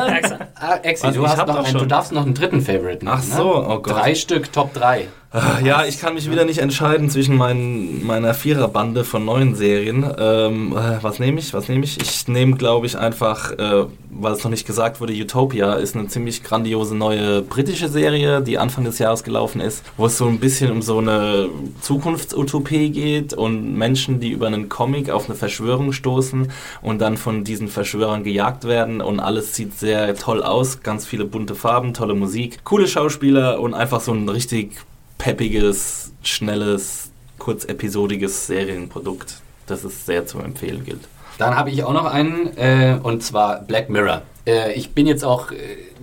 Merkst 0.09 0.31
du? 0.31 0.35
Ah, 0.59 0.75
Exi, 0.83 1.07
Was, 1.07 1.13
du, 1.15 1.23
ich 1.23 1.27
hast 1.29 1.47
noch 1.47 1.65
einen, 1.65 1.77
du 1.77 1.85
darfst 1.85 2.11
noch 2.11 2.25
einen 2.25 2.33
dritten 2.33 2.61
Favorite 2.61 3.05
nehmen. 3.05 3.17
Ach 3.17 3.21
so, 3.23 3.55
oh 3.65 3.79
Gott. 3.79 3.93
Drei 3.95 4.15
Stück, 4.15 4.51
Top 4.51 4.73
3. 4.73 5.07
Ja, 5.33 5.83
ich 5.83 5.99
kann 5.99 6.13
mich 6.13 6.31
wieder 6.31 6.45
nicht 6.45 6.59
entscheiden 6.59 7.09
zwischen 7.09 7.35
meinen, 7.35 8.05
meiner 8.07 8.33
Viererbande 8.33 9.03
von 9.03 9.25
neuen 9.25 9.55
Serien. 9.55 10.09
Ähm, 10.17 10.71
äh, 10.71 11.03
was 11.03 11.19
nehme 11.19 11.39
ich? 11.39 11.53
Was 11.53 11.67
nehme 11.67 11.83
ich? 11.83 12.01
Ich 12.01 12.29
nehme, 12.29 12.55
glaube 12.55 12.85
ich, 12.85 12.97
einfach, 12.97 13.51
äh, 13.51 13.85
weil 14.09 14.31
es 14.31 14.45
noch 14.45 14.51
nicht 14.51 14.65
gesagt 14.65 15.01
wurde, 15.01 15.11
Utopia 15.11 15.73
ist 15.73 15.97
eine 15.97 16.07
ziemlich 16.07 16.43
grandiose 16.43 16.95
neue 16.95 17.41
britische 17.41 17.89
Serie, 17.89 18.41
die 18.41 18.57
Anfang 18.57 18.85
des 18.85 18.99
Jahres 18.99 19.25
gelaufen 19.25 19.59
ist, 19.59 19.83
wo 19.97 20.05
es 20.05 20.17
so 20.17 20.27
ein 20.27 20.39
bisschen 20.39 20.71
um 20.71 20.81
so 20.81 20.99
eine 20.99 21.49
Zukunftsutopie 21.81 22.89
geht 22.91 23.33
und 23.33 23.77
Menschen, 23.77 24.21
die 24.21 24.31
über 24.31 24.47
einen 24.47 24.69
Comic 24.69 25.09
auf 25.09 25.25
eine 25.25 25.35
Verschwörung 25.35 25.91
stoßen 25.91 26.49
und 26.81 26.99
dann 27.01 27.17
von 27.17 27.43
diesen 27.43 27.67
Verschwörern 27.67 28.23
gejagt 28.23 28.63
werden 28.63 29.01
und 29.01 29.19
alles 29.19 29.53
sieht 29.55 29.77
sehr 29.77 30.15
toll 30.15 30.41
aus, 30.41 30.83
ganz 30.83 31.05
viele 31.05 31.25
bunte 31.25 31.53
Farben, 31.53 31.93
tolle 31.93 32.15
Musik, 32.15 32.63
coole 32.63 32.87
Schauspieler 32.87 33.59
und 33.59 33.73
einfach 33.73 33.99
so 33.99 34.13
ein 34.13 34.29
richtig 34.29 34.71
peppiges, 35.17 36.11
schnelles, 36.23 37.11
kurzepisodiges 37.37 38.47
Serienprodukt, 38.47 39.41
das 39.67 39.83
es 39.83 40.05
sehr 40.05 40.25
zu 40.25 40.39
empfehlen 40.39 40.83
gilt. 40.85 41.01
Dann 41.37 41.55
habe 41.55 41.69
ich 41.69 41.83
auch 41.83 41.93
noch 41.93 42.05
einen, 42.05 42.57
äh, 42.57 42.97
und 43.01 43.21
zwar 43.23 43.61
Black 43.61 43.89
Mirror. 43.89 44.23
Äh, 44.47 44.73
ich 44.73 44.91
bin 44.91 45.05
jetzt 45.05 45.23
auch 45.23 45.51
äh, 45.51 45.55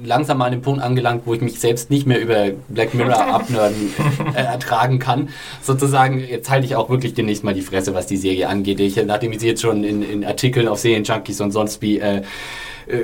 langsam 0.03 0.39
mal 0.39 0.47
an 0.47 0.53
dem 0.53 0.63
Punkt 0.63 0.81
angelangt, 0.81 1.23
wo 1.25 1.35
ich 1.35 1.41
mich 1.41 1.59
selbst 1.59 1.91
nicht 1.91 2.07
mehr 2.07 2.21
über 2.21 2.51
Black 2.69 2.95
Mirror 2.95 3.27
abnörden 3.35 3.93
äh, 4.35 4.43
ertragen 4.43 4.99
kann. 5.01 5.31
Sozusagen, 5.61 6.21
jetzt 6.21 6.51
halte 6.51 6.67
ich 6.67 6.77
auch 6.77 6.89
wirklich 6.89 7.15
demnächst 7.15 7.43
mal 7.43 7.55
die 7.55 7.63
Fresse, 7.63 7.95
was 7.95 8.07
die 8.07 8.17
Serie 8.17 8.49
angeht. 8.49 8.79
Ich, 8.79 8.97
nachdem 9.05 9.33
ich 9.33 9.41
sie 9.41 9.49
jetzt 9.49 9.63
schon 9.63 9.83
in, 9.83 10.03
in 10.03 10.25
Artikeln 10.25 10.69
auf 10.69 10.79
Serienjunkies 10.79 11.41
und 11.41 11.51
sonst 11.51 11.83
wie 11.83 11.99
äh, 11.99 12.23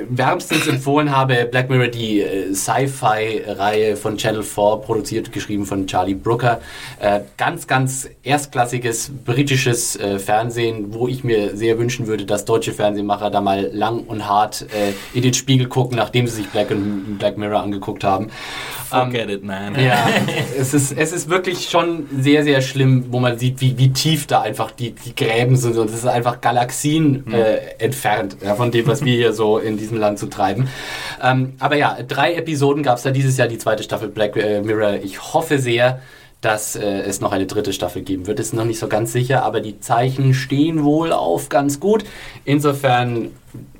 wärmstens 0.09 0.67
empfohlen 0.67 1.15
habe, 1.15 1.47
Black 1.49 1.69
Mirror, 1.69 1.87
die 1.87 2.21
äh, 2.21 2.53
Sci-Fi-Reihe 2.53 3.95
von 3.95 4.17
Channel 4.17 4.43
4, 4.43 4.81
produziert, 4.85 5.31
geschrieben 5.31 5.65
von 5.65 5.87
Charlie 5.87 6.13
Brooker. 6.13 6.61
Äh, 6.99 7.21
ganz, 7.37 7.67
ganz 7.67 8.09
erstklassiges 8.23 9.11
britisches 9.25 9.95
äh, 9.95 10.19
Fernsehen, 10.19 10.93
wo 10.93 11.07
ich 11.07 11.23
mir 11.23 11.55
sehr 11.55 11.77
wünschen 11.79 12.07
würde, 12.07 12.25
dass 12.25 12.45
deutsche 12.45 12.73
Fernsehmacher 12.73 13.29
da 13.29 13.41
mal 13.41 13.69
lang 13.73 13.99
und 14.01 14.27
hart 14.27 14.67
äh, 14.73 14.93
in 15.17 15.23
den 15.23 15.33
Spiegel 15.33 15.67
gucken, 15.67 15.97
nachdem 15.97 16.27
sie 16.27 16.37
sich 16.37 16.47
Black, 16.47 16.71
und 16.71 17.17
Black 17.17 17.37
Mirror 17.37 17.61
angeguckt 17.61 18.03
haben. 18.03 18.29
Forget 18.91 19.29
it, 19.29 19.43
man. 19.43 19.79
Ja, 19.79 20.09
es 20.59 20.73
ist, 20.73 20.91
es 20.91 21.13
ist 21.13 21.29
wirklich 21.29 21.69
schon 21.69 22.07
sehr, 22.19 22.43
sehr 22.43 22.61
schlimm, 22.61 23.05
wo 23.09 23.19
man 23.19 23.39
sieht, 23.39 23.61
wie, 23.61 23.77
wie 23.77 23.93
tief 23.93 24.27
da 24.27 24.41
einfach 24.41 24.71
die, 24.71 24.91
die 24.91 25.15
Gräben 25.15 25.55
sind. 25.55 25.77
Und 25.77 25.89
es 25.89 25.95
ist 25.95 26.05
einfach 26.05 26.41
Galaxien 26.41 27.31
äh, 27.31 27.57
entfernt 27.77 28.37
ja, 28.43 28.55
von 28.55 28.69
dem, 28.69 28.85
was 28.87 29.05
wir 29.05 29.15
hier 29.15 29.31
so 29.31 29.57
in 29.57 29.70
diesem 29.77 29.97
Land 29.97 30.19
zu 30.19 30.27
treiben. 30.27 30.67
Ähm, 31.21 31.53
aber 31.59 31.75
ja, 31.75 31.97
drei 32.07 32.35
Episoden 32.35 32.83
gab 32.83 32.97
es 32.97 33.03
da 33.03 33.11
dieses 33.11 33.37
Jahr, 33.37 33.47
die 33.47 33.57
zweite 33.57 33.83
Staffel 33.83 34.09
Black 34.09 34.35
äh, 34.35 34.61
Mirror. 34.61 34.95
Ich 35.03 35.33
hoffe 35.33 35.59
sehr, 35.59 36.01
dass 36.41 36.75
äh, 36.75 37.01
es 37.01 37.21
noch 37.21 37.31
eine 37.31 37.45
dritte 37.45 37.71
Staffel 37.71 38.01
geben 38.01 38.27
wird. 38.27 38.39
Ist 38.39 38.53
noch 38.53 38.65
nicht 38.65 38.79
so 38.79 38.87
ganz 38.87 39.11
sicher, 39.11 39.43
aber 39.43 39.61
die 39.61 39.79
Zeichen 39.79 40.33
stehen 40.33 40.83
wohl 40.83 41.13
auf 41.13 41.49
ganz 41.49 41.79
gut. 41.79 42.03
Insofern, 42.45 43.29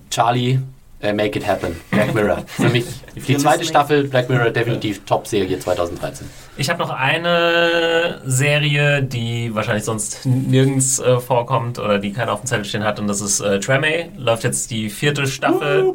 Charlie, 0.10 0.60
äh, 1.02 1.14
make 1.14 1.38
it 1.38 1.48
happen. 1.48 1.76
Black 1.92 2.14
Mirror. 2.14 2.44
Für 2.48 2.70
mich 2.70 2.86
die 3.28 3.38
zweite 3.38 3.66
Staffel 3.66 4.06
Black 4.06 4.30
Mirror 4.30 4.52
definitiv 4.52 5.04
Top-Serie 5.06 5.60
2013. 5.60 6.28
Ich 6.58 6.70
habe 6.70 6.80
noch 6.80 6.90
eine 6.90 8.22
Serie, 8.26 9.02
die 9.02 9.54
wahrscheinlich 9.56 9.84
sonst 9.86 10.26
nirgends 10.26 11.00
äh, 11.00 11.20
vorkommt 11.20 11.80
oder 11.80 11.98
die 11.98 12.12
keiner 12.14 12.34
auf 12.34 12.42
dem 12.42 12.46
Zettel 12.48 12.66
stehen 12.66 12.84
hat 12.84 13.00
und 13.00 13.08
das 13.08 13.22
ist 13.22 13.40
äh, 13.40 13.58
Tremé. 13.58 14.10
Läuft 14.18 14.44
jetzt 14.44 14.70
die 14.72 14.90
vierte 14.90 15.28
Staffel. 15.28 15.94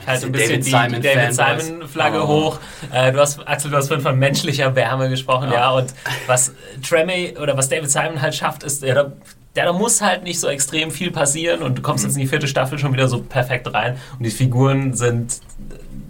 Ich 0.00 0.06
halte 0.06 0.26
ein 0.26 0.32
bisschen 0.32 0.48
David 0.60 0.66
die, 0.66 0.70
Simon 0.70 0.92
die 0.94 1.00
David 1.00 1.34
Fanboys. 1.34 1.66
Simon 1.66 1.88
Flagge 1.88 2.22
Oh. 2.22 2.26
hoch. 2.28 2.58
Äh, 2.92 3.12
du 3.12 3.20
hast, 3.20 3.46
Axel, 3.46 3.70
du 3.70 3.76
hast 3.76 3.88
vorhin 3.88 4.02
von 4.02 4.18
menschlicher 4.18 4.74
Wärme 4.74 5.08
gesprochen, 5.08 5.50
ja. 5.52 5.70
Und 5.70 5.94
was 6.26 6.52
Tremé 6.82 7.38
oder 7.38 7.56
was 7.56 7.68
David 7.68 7.90
Simon 7.90 8.20
halt 8.20 8.34
schafft, 8.34 8.62
ist, 8.64 8.82
ja, 8.82 9.12
ja, 9.56 9.64
da 9.64 9.72
muss 9.72 10.00
halt 10.00 10.22
nicht 10.22 10.38
so 10.38 10.46
extrem 10.48 10.90
viel 10.90 11.10
passieren 11.10 11.62
und 11.62 11.78
du 11.78 11.82
kommst 11.82 12.04
jetzt 12.04 12.14
in 12.14 12.20
die 12.20 12.26
vierte 12.28 12.46
Staffel 12.46 12.78
schon 12.78 12.92
wieder 12.92 13.08
so 13.08 13.22
perfekt 13.22 13.72
rein 13.72 13.96
und 14.18 14.24
die 14.24 14.30
Figuren 14.30 14.94
sind 14.94 15.40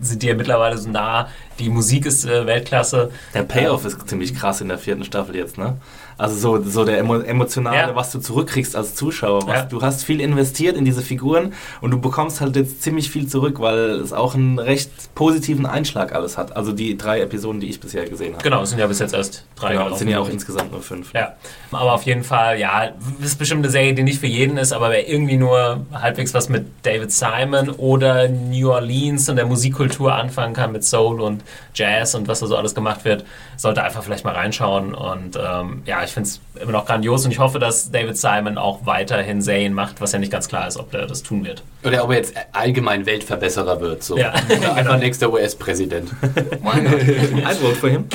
sind 0.01 0.22
dir 0.22 0.34
mittlerweile 0.34 0.78
so 0.78 0.89
nah 0.89 1.28
Die 1.59 1.68
Musik 1.68 2.07
ist 2.07 2.24
äh, 2.24 2.47
Weltklasse. 2.47 3.11
Der 3.34 3.43
Payoff 3.43 3.84
ist 3.84 4.09
ziemlich 4.09 4.34
krass 4.34 4.61
in 4.61 4.68
der 4.68 4.78
vierten 4.78 5.05
Staffel 5.05 5.34
jetzt, 5.34 5.59
ne? 5.59 5.76
Also 6.18 6.34
so, 6.58 6.62
so 6.68 6.84
der 6.84 6.98
emo 6.98 7.16
emotionale, 7.20 7.76
Ja. 7.90 7.94
was 7.96 8.10
du 8.12 8.18
zurückkriegst 8.18 8.74
als 8.76 8.94
Zuschauer. 8.96 9.46
Was, 9.46 9.54
Ja. 9.54 9.62
Du 9.66 9.80
hast 9.82 10.04
viel 10.04 10.20
investiert 10.20 10.76
in 10.76 10.84
diese 10.84 11.00
Figuren 11.00 11.52
und 11.80 11.92
du 11.92 12.00
bekommst 12.00 12.40
halt 12.40 12.56
jetzt 12.56 12.82
ziemlich 12.82 13.08
viel 13.10 13.26
zurück, 13.28 13.60
weil 13.60 13.90
es 14.00 14.12
auch 14.12 14.34
einen 14.34 14.58
recht 14.58 14.90
positiven 15.14 15.64
Einschlag 15.64 16.12
alles 16.14 16.36
hat. 16.36 16.56
Also 16.56 16.72
die 16.72 16.98
drei 16.98 17.20
Episoden, 17.20 17.60
die 17.60 17.68
ich 17.68 17.78
bisher 17.80 18.04
gesehen 18.08 18.34
habe. 18.34 18.42
Genau, 18.42 18.62
es 18.62 18.70
sind 18.70 18.80
ja 18.80 18.86
bis 18.88 18.98
jetzt 18.98 19.14
erst 19.14 19.44
drei 19.56 19.74
Genau, 19.74 19.88
es 19.90 19.98
sind 20.00 20.08
ja 20.08 20.18
auch 20.18 20.28
insgesamt 20.28 20.72
nur 20.72 20.82
fünf. 20.82 21.12
Ja, 21.14 21.34
aber 21.70 21.92
auf 21.92 22.02
jeden 22.02 22.24
Fall, 22.24 22.58
ja, 22.58 22.88
ist 23.22 23.38
bestimmt 23.38 23.62
eine 23.64 23.70
Serie, 23.70 23.94
die 23.94 24.02
nicht 24.02 24.18
für 24.18 24.26
jeden 24.26 24.58
ist, 24.58 24.72
aber 24.72 24.90
wer 24.90 25.08
irgendwie 25.08 25.36
nur 25.36 25.86
halbwegs 25.92 26.34
was 26.34 26.48
mit 26.48 26.66
David 26.82 27.12
Simon 27.12 27.70
oder 27.70 28.28
New 28.28 28.70
Orleans 28.72 29.28
und 29.28 29.36
der 29.36 29.46
Musikkultur 29.46 30.12
anfangen 30.14 30.52
kann 30.54 30.72
mit 30.72 30.82
Soul 30.84 31.20
und 31.20 31.42
Jazz 31.74 32.14
und 32.16 32.26
was 32.26 32.40
da 32.40 32.46
so 32.46 32.56
alles 32.56 32.74
gemacht 32.74 33.04
wird, 33.04 33.24
sollte 33.56 33.82
einfach 33.84 34.02
vielleicht 34.02 34.24
mal 34.24 34.34
reinschauen. 34.34 34.94
Und 34.94 35.36
ähm, 35.36 35.82
ja, 35.86 36.02
ich 36.09 36.14
finde 36.14 36.28
es 36.28 36.40
immer 36.61 36.72
noch 36.72 36.86
grandios 36.86 37.24
und 37.24 37.32
ich 37.32 37.38
hoffe, 37.38 37.59
dass 37.59 37.90
David 37.90 38.16
Simon 38.16 38.56
auch 38.56 38.86
weiterhin 38.86 39.42
Serien 39.42 39.74
macht, 39.74 40.00
was 40.00 40.12
ja 40.12 40.18
nicht 40.18 40.32
ganz 40.32 40.48
klar 40.48 40.66
ist, 40.66 40.78
ob 40.78 40.90
der 40.90 41.06
das 41.06 41.22
tun 41.22 41.44
wird. 41.44 41.62
Oder 41.84 42.02
ob 42.02 42.11
er 42.11 42.16
jetzt 42.16 42.34
allgemein 42.52 43.04
Weltverbesserer 43.04 43.80
wird. 43.80 44.02
So. 44.02 44.16
Ja. 44.16 44.32
Oder 44.48 44.74
einfach 44.74 44.98
nächster 44.98 45.30
US-Präsident. 45.30 46.11
I 46.22 47.54
vote 47.61 47.76
for 47.76 47.90
him. 47.90 48.06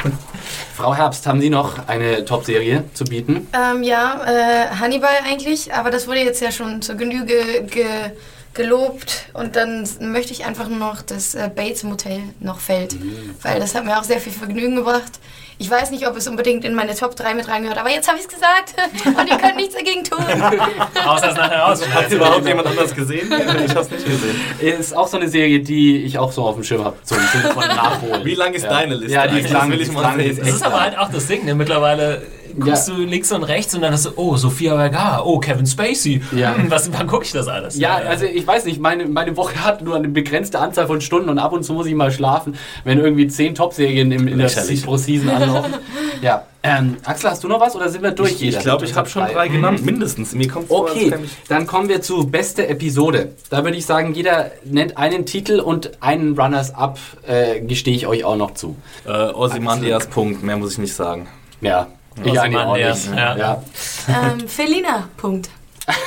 Frau 0.74 0.94
Herbst, 0.94 1.26
haben 1.26 1.40
Sie 1.40 1.50
noch 1.50 1.86
eine 1.86 2.24
Top-Serie 2.24 2.84
zu 2.94 3.04
bieten? 3.04 3.46
Ähm, 3.52 3.82
ja, 3.82 4.22
äh, 4.26 4.76
Hannibal 4.76 5.10
eigentlich, 5.24 5.72
aber 5.72 5.90
das 5.90 6.08
wurde 6.08 6.20
jetzt 6.20 6.42
ja 6.42 6.50
schon 6.50 6.82
zur 6.82 6.96
Genüge 6.96 7.64
ge 7.70 8.10
gelobt 8.52 9.26
und 9.32 9.54
dann 9.54 9.88
möchte 10.00 10.32
ich 10.32 10.44
einfach 10.44 10.68
nur 10.68 10.78
noch 10.78 11.02
das 11.02 11.36
äh, 11.36 11.48
Bates 11.54 11.84
Motel 11.84 12.20
noch 12.40 12.58
fällt, 12.58 12.96
weil 13.42 13.60
das 13.60 13.76
hat 13.76 13.84
mir 13.84 13.96
auch 13.96 14.02
sehr 14.02 14.20
viel 14.20 14.32
Vergnügen 14.32 14.74
gebracht. 14.74 15.20
Ich 15.60 15.70
weiß 15.70 15.90
nicht, 15.90 16.08
ob 16.08 16.16
es 16.16 16.26
unbedingt 16.26 16.64
in 16.64 16.74
meine 16.74 16.94
Top 16.94 17.14
3 17.14 17.34
mit 17.34 17.46
reingehört, 17.46 17.76
aber 17.76 17.90
jetzt 17.90 18.08
habe 18.08 18.16
ich 18.18 18.24
es 18.24 18.30
gesagt 18.30 18.72
und 19.04 19.28
ihr 19.28 19.36
könnt 19.36 19.56
nichts 19.56 19.74
dagegen 19.74 20.02
tun. 20.02 20.18
Außer 21.06 21.32
es 21.32 21.36
nachher 21.36 21.58
Hat 21.66 21.72
rausschmeißt. 21.72 22.12
überhaupt 22.12 22.46
jemand 22.46 22.66
anders 22.66 22.94
gesehen? 22.94 23.30
Ich 23.66 23.74
hab's 23.76 23.90
nicht 23.90 24.06
gesehen. 24.06 24.40
Ist 24.58 24.96
auch 24.96 25.06
so 25.06 25.18
eine 25.18 25.28
Serie, 25.28 25.60
die 25.60 25.98
ich 26.04 26.18
auch 26.18 26.32
so 26.32 26.44
auf 26.44 26.54
dem 26.54 26.64
Schirm 26.64 26.82
habe. 26.82 26.96
Von 27.04 27.68
Nachholen. 27.68 28.24
Wie 28.24 28.34
lang 28.34 28.54
ist 28.54 28.62
ja. 28.62 28.70
deine 28.70 28.94
Liste 28.94 29.14
Ja, 29.14 29.26
die 29.26 29.40
ist 29.40 29.50
lang. 29.50 29.70
Das 29.70 29.78
will 29.78 29.86
ich 29.86 29.92
mal 29.92 30.16
sehen. 30.16 30.30
ist 30.30 30.40
Das 30.40 30.48
ist 30.48 30.62
aber 30.62 30.80
halt 30.80 30.98
auch 30.98 31.10
das 31.10 31.26
Ding, 31.26 31.44
ne? 31.44 31.54
Mittlerweile 31.54 32.22
guckst 32.60 32.88
Ja. 32.88 32.94
du 32.94 33.02
links 33.02 33.32
und 33.32 33.42
rechts 33.44 33.74
und 33.74 33.80
dann 33.82 33.92
hast 33.92 34.06
du, 34.06 34.10
oh, 34.16 34.36
Sophia 34.36 34.76
Vergara, 34.76 35.22
oh, 35.24 35.38
Kevin 35.38 35.66
Spacey. 35.66 36.22
Ja. 36.36 36.54
Hm, 36.56 36.70
was, 36.70 36.90
wann 36.92 37.06
gucke 37.06 37.24
ich 37.24 37.32
das 37.32 37.48
alles? 37.48 37.76
Ja, 37.78 37.96
also 37.96 38.24
ich 38.26 38.46
weiß 38.46 38.64
nicht, 38.66 38.80
meine, 38.80 39.06
meine 39.06 39.36
Woche 39.36 39.64
hat 39.64 39.82
nur 39.82 39.96
eine 39.96 40.08
begrenzte 40.08 40.58
Anzahl 40.58 40.86
von 40.86 41.00
Stunden 41.00 41.28
und 41.28 41.38
ab 41.38 41.52
und 41.52 41.64
zu 41.64 41.72
muss 41.72 41.86
ich 41.86 41.94
mal 41.94 42.10
schlafen, 42.10 42.54
wenn 42.84 42.98
irgendwie 42.98 43.26
zehn 43.28 43.54
Top-Serien 43.54 44.12
im- 44.12 44.28
in 44.28 44.38
der 44.38 44.48
pro 44.84 44.96
Season 44.96 45.28
anlaufen. 45.28 45.74
ja. 46.22 46.44
Ähm, 46.62 46.98
Axel, 47.06 47.30
hast 47.30 47.42
du 47.42 47.48
noch 47.48 47.58
was 47.58 47.74
oder 47.74 47.88
sind 47.88 48.02
wir 48.02 48.10
durch? 48.10 48.32
Ich, 48.32 48.42
ich 48.42 48.58
glaube, 48.58 48.84
ich 48.84 48.94
habe 48.94 49.08
schon 49.08 49.24
drei 49.26 49.48
genannt, 49.48 49.82
mindestens. 49.82 50.34
Mir 50.34 50.46
kommt 50.46 50.68
vor, 50.68 50.82
Okay, 50.90 51.10
dann 51.48 51.66
kommen 51.66 51.88
wir 51.88 52.02
zu 52.02 52.26
beste 52.26 52.68
Episode. 52.68 53.32
Da 53.48 53.64
würde 53.64 53.78
ich 53.78 53.86
sagen, 53.86 54.12
jeder 54.12 54.50
nennt 54.64 54.98
einen 54.98 55.24
Titel 55.24 55.58
und 55.60 55.92
einen 56.02 56.38
Runners-Up 56.38 56.98
äh, 57.26 57.60
gestehe 57.62 57.94
ich 57.94 58.06
euch 58.06 58.24
auch 58.24 58.36
noch 58.36 58.50
zu. 58.52 58.76
Äh, 59.06 59.10
Ozymandias 59.32 60.08
Punkt, 60.08 60.42
mehr 60.42 60.58
muss 60.58 60.72
ich 60.72 60.78
nicht 60.78 60.92
sagen. 60.94 61.28
Ja, 61.62 61.86
ich 62.24 62.40
eigentlich 62.40 62.62
auch 62.62 62.76
nicht. 62.76 63.06
ja. 63.16 63.36
Ja. 63.36 63.62
ähm, 64.08 64.48
Felina, 64.48 65.08
Punkt. 65.16 65.50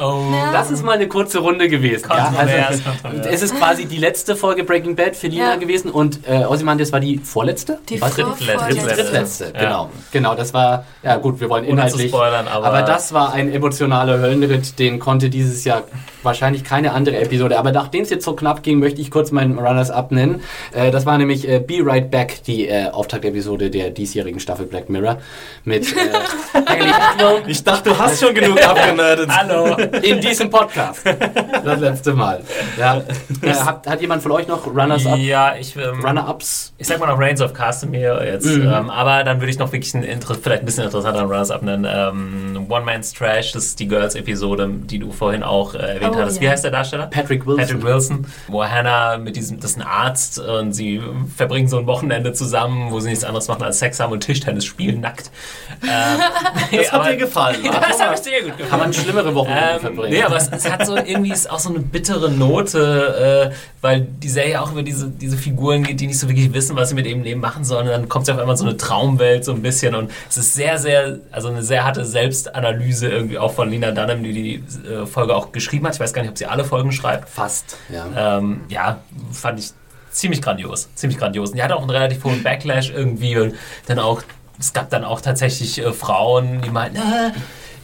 Oh. 0.00 0.26
Das 0.52 0.70
ist 0.70 0.84
mal 0.84 0.92
eine 0.92 1.08
kurze 1.08 1.40
Runde 1.40 1.68
gewesen. 1.68 2.06
Ja, 2.08 2.32
also, 2.38 3.28
es 3.28 3.42
ist 3.42 3.56
quasi 3.58 3.84
die 3.86 3.96
letzte 3.96 4.36
Folge 4.36 4.62
Breaking 4.62 4.94
Bad 4.94 5.16
für 5.16 5.26
Lina 5.26 5.54
Ja. 5.54 5.56
gewesen 5.56 5.90
und 5.90 6.20
äh, 6.28 6.44
Ozymandias 6.44 6.92
war 6.92 7.00
die 7.00 7.18
vorletzte? 7.18 7.80
Die 7.88 8.00
Was? 8.00 8.14
Drittletzte. 8.14 8.44
Drittletzte. 8.46 8.94
Drittletzte, 9.02 9.44
Ja. 9.56 9.60
genau. 9.60 9.90
Genau, 10.12 10.34
das 10.36 10.54
war, 10.54 10.84
ja 11.02 11.16
gut, 11.16 11.40
wir 11.40 11.48
wollen 11.50 11.64
Ohne 11.64 11.70
zu 11.80 11.86
inhaltlich. 11.96 12.10
spoilern, 12.12 12.46
aber- 12.46 12.82
das 12.82 13.12
war 13.12 13.32
ein 13.32 13.50
emotionaler 13.52 14.20
Höllenritt, 14.20 14.78
den 14.78 15.00
konnte 15.00 15.30
dieses 15.30 15.64
Jahr 15.64 15.82
wahrscheinlich 16.22 16.62
keine 16.62 16.92
andere 16.92 17.16
Episode. 17.18 17.58
Aber 17.58 17.72
nachdem 17.72 18.02
es 18.02 18.10
jetzt 18.10 18.24
so 18.24 18.34
knapp 18.34 18.62
ging, 18.62 18.78
möchte 18.78 19.00
ich 19.00 19.10
kurz 19.10 19.32
meinen 19.32 19.58
Runners-Up 19.58 20.12
nennen. 20.12 20.42
Äh, 20.72 20.92
das 20.92 21.06
war 21.06 21.18
nämlich 21.18 21.48
äh, 21.48 21.58
Be 21.58 21.78
Right 21.84 22.08
Back, 22.08 22.44
die 22.44 22.68
äh, 22.68 22.88
Auftaktepisode 22.90 23.68
der 23.70 23.90
diesjährigen 23.90 24.38
Staffel 24.38 24.66
Black 24.66 24.88
Mirror 24.90 25.18
mit 25.64 25.92
äh, 25.92 25.96
Ich 27.48 27.64
dachte, 27.64 27.90
du 27.90 27.98
hast 27.98 28.20
schon 28.20 28.32
genug 28.34 28.62
abgenördet. 28.64 29.17
Hallo. 29.28 29.74
in 30.02 30.20
diesem 30.20 30.50
Podcast. 30.50 31.00
Das 31.64 31.80
letzte 31.80 32.14
Mal. 32.14 32.40
Ja. 32.78 33.02
Äh, 33.42 33.52
hat, 33.52 33.86
hat 33.86 34.00
jemand 34.00 34.22
von 34.22 34.32
euch 34.32 34.46
noch 34.46 34.66
Runners-Up? 34.66 35.18
Ja, 35.18 35.54
ich, 35.56 35.76
ähm, 35.76 36.00
Runner-Ups? 36.04 36.72
ich 36.78 36.86
sag 36.86 36.98
mal 37.00 37.06
noch 37.06 37.18
Reigns 37.18 37.40
of 37.42 37.52
Castamere 37.52 38.24
jetzt, 38.26 38.46
Mhm. 38.46 38.62
ähm, 38.72 38.90
aber 38.90 39.24
dann 39.24 39.40
würde 39.40 39.50
ich 39.50 39.58
noch 39.58 39.70
wirklich 39.72 39.92
inter 39.94 40.34
vielleicht 40.34 40.62
ein 40.62 40.66
bisschen 40.66 40.84
interessanteren 40.84 41.26
Runners 41.26 41.50
abnennen. 41.50 41.86
Ähm, 41.92 42.66
One 42.70 42.84
Man's 42.84 43.12
Trash, 43.12 43.52
das 43.52 43.64
ist 43.64 43.80
die 43.80 43.88
Girls-Episode, 43.88 44.68
die 44.84 44.98
du 44.98 45.10
vorhin 45.10 45.42
auch 45.42 45.74
äh, 45.74 45.78
erwähnt 45.96 46.12
Oh, 46.14 46.20
hattest. 46.20 46.40
Wie 46.40 46.44
ja. 46.46 46.52
heißt 46.52 46.64
der 46.64 46.70
Darsteller? 46.70 47.06
Patrick 47.08 47.44
Wilson. 47.46 47.64
Patrick 47.66 47.82
Wilson, 47.84 48.26
wo 48.46 48.64
Hannah 48.64 49.18
mit 49.18 49.36
diesem, 49.36 49.58
das 49.60 49.72
ist 49.72 49.76
ein 49.78 49.82
Arzt 49.86 50.38
und 50.38 50.72
sie 50.72 51.02
verbringen 51.36 51.68
so 51.68 51.78
ein 51.78 51.86
Wochenende 51.86 52.32
zusammen, 52.32 52.90
wo 52.92 53.00
sie 53.00 53.10
nichts 53.10 53.24
anderes 53.24 53.48
machen 53.48 53.62
als 53.64 53.78
Sex 53.80 53.98
haben 54.00 54.12
und 54.12 54.20
Tischtennis 54.20 54.64
spielen, 54.64 55.00
nackt. 55.00 55.30
Ähm, 55.82 55.88
Das 56.78 56.86
hat 56.92 57.00
aber- 57.00 57.10
dir 57.10 57.16
gefallen. 57.16 57.56
Das 57.64 58.00
habe 58.00 58.14
ich 58.14 58.20
sehr 58.20 58.42
gut 58.42 58.52
gefallen. 58.56 58.70
Kann 58.70 58.78
man 58.80 58.92
schlimmere 59.10 59.34
Wochen 59.34 59.50
Ähm, 59.50 59.80
verbringen. 59.80 60.10
nee, 60.10 60.22
aber 60.22 60.36
es, 60.36 60.48
es 60.48 60.70
hat 60.70 60.86
so 60.86 60.96
irgendwie 60.96 61.32
ist 61.32 61.50
auch 61.50 61.58
so 61.58 61.68
eine 61.70 61.80
bittere 61.80 62.30
Note, 62.30 63.50
äh, 63.52 63.54
weil 63.80 64.02
die 64.02 64.28
Serie 64.28 64.60
auch 64.60 64.72
über 64.72 64.82
diese, 64.82 65.08
diese 65.08 65.36
Figuren 65.36 65.82
geht, 65.84 66.00
die 66.00 66.06
nicht 66.06 66.18
so 66.18 66.28
wirklich 66.28 66.52
wissen, 66.52 66.76
was 66.76 66.90
sie 66.90 66.94
mit 66.94 67.06
ihrem 67.06 67.22
Leben 67.22 67.40
machen 67.40 67.64
sollen. 67.64 67.86
Und 67.86 67.92
dann 67.92 68.08
kommt 68.08 68.26
sie 68.26 68.32
auf 68.32 68.38
einmal 68.38 68.54
in 68.54 68.58
so 68.58 68.64
eine 68.66 68.76
Traumwelt 68.76 69.44
so 69.44 69.52
ein 69.52 69.62
bisschen 69.62 69.94
und 69.94 70.10
es 70.28 70.36
ist 70.36 70.54
sehr, 70.54 70.78
sehr, 70.78 71.18
also 71.32 71.48
eine 71.48 71.62
sehr 71.62 71.84
harte 71.84 72.04
Selbstanalyse 72.04 73.08
irgendwie 73.08 73.38
auch 73.38 73.52
von 73.52 73.70
Lina 73.70 73.90
Dunham, 73.90 74.22
die 74.22 74.32
die 74.32 74.54
äh, 74.88 75.06
Folge 75.06 75.34
auch 75.34 75.52
geschrieben 75.52 75.86
hat. 75.86 75.94
Ich 75.94 76.00
weiß 76.00 76.12
gar 76.12 76.22
nicht, 76.22 76.30
ob 76.30 76.38
sie 76.38 76.46
alle 76.46 76.64
Folgen 76.64 76.92
schreibt. 76.92 77.28
Fast, 77.28 77.76
ja. 77.92 78.38
Ähm, 78.38 78.62
ja, 78.68 78.98
fand 79.32 79.58
ich 79.60 79.70
ziemlich 80.10 80.42
grandios. 80.42 80.88
Ziemlich 80.94 81.18
grandios. 81.18 81.50
Und 81.50 81.56
die 81.56 81.62
hatte 81.62 81.76
auch 81.76 81.80
einen 81.82 81.90
relativ 81.90 82.24
hohen 82.24 82.42
Backlash 82.42 82.90
irgendwie 82.90 83.36
und 83.38 83.54
dann 83.86 83.98
auch, 83.98 84.22
es 84.58 84.72
gab 84.72 84.90
dann 84.90 85.04
auch 85.04 85.20
tatsächlich 85.20 85.78
äh, 85.78 85.92
Frauen, 85.92 86.60
die 86.62 86.70
meinten, 86.70 86.96
äh, 86.98 87.30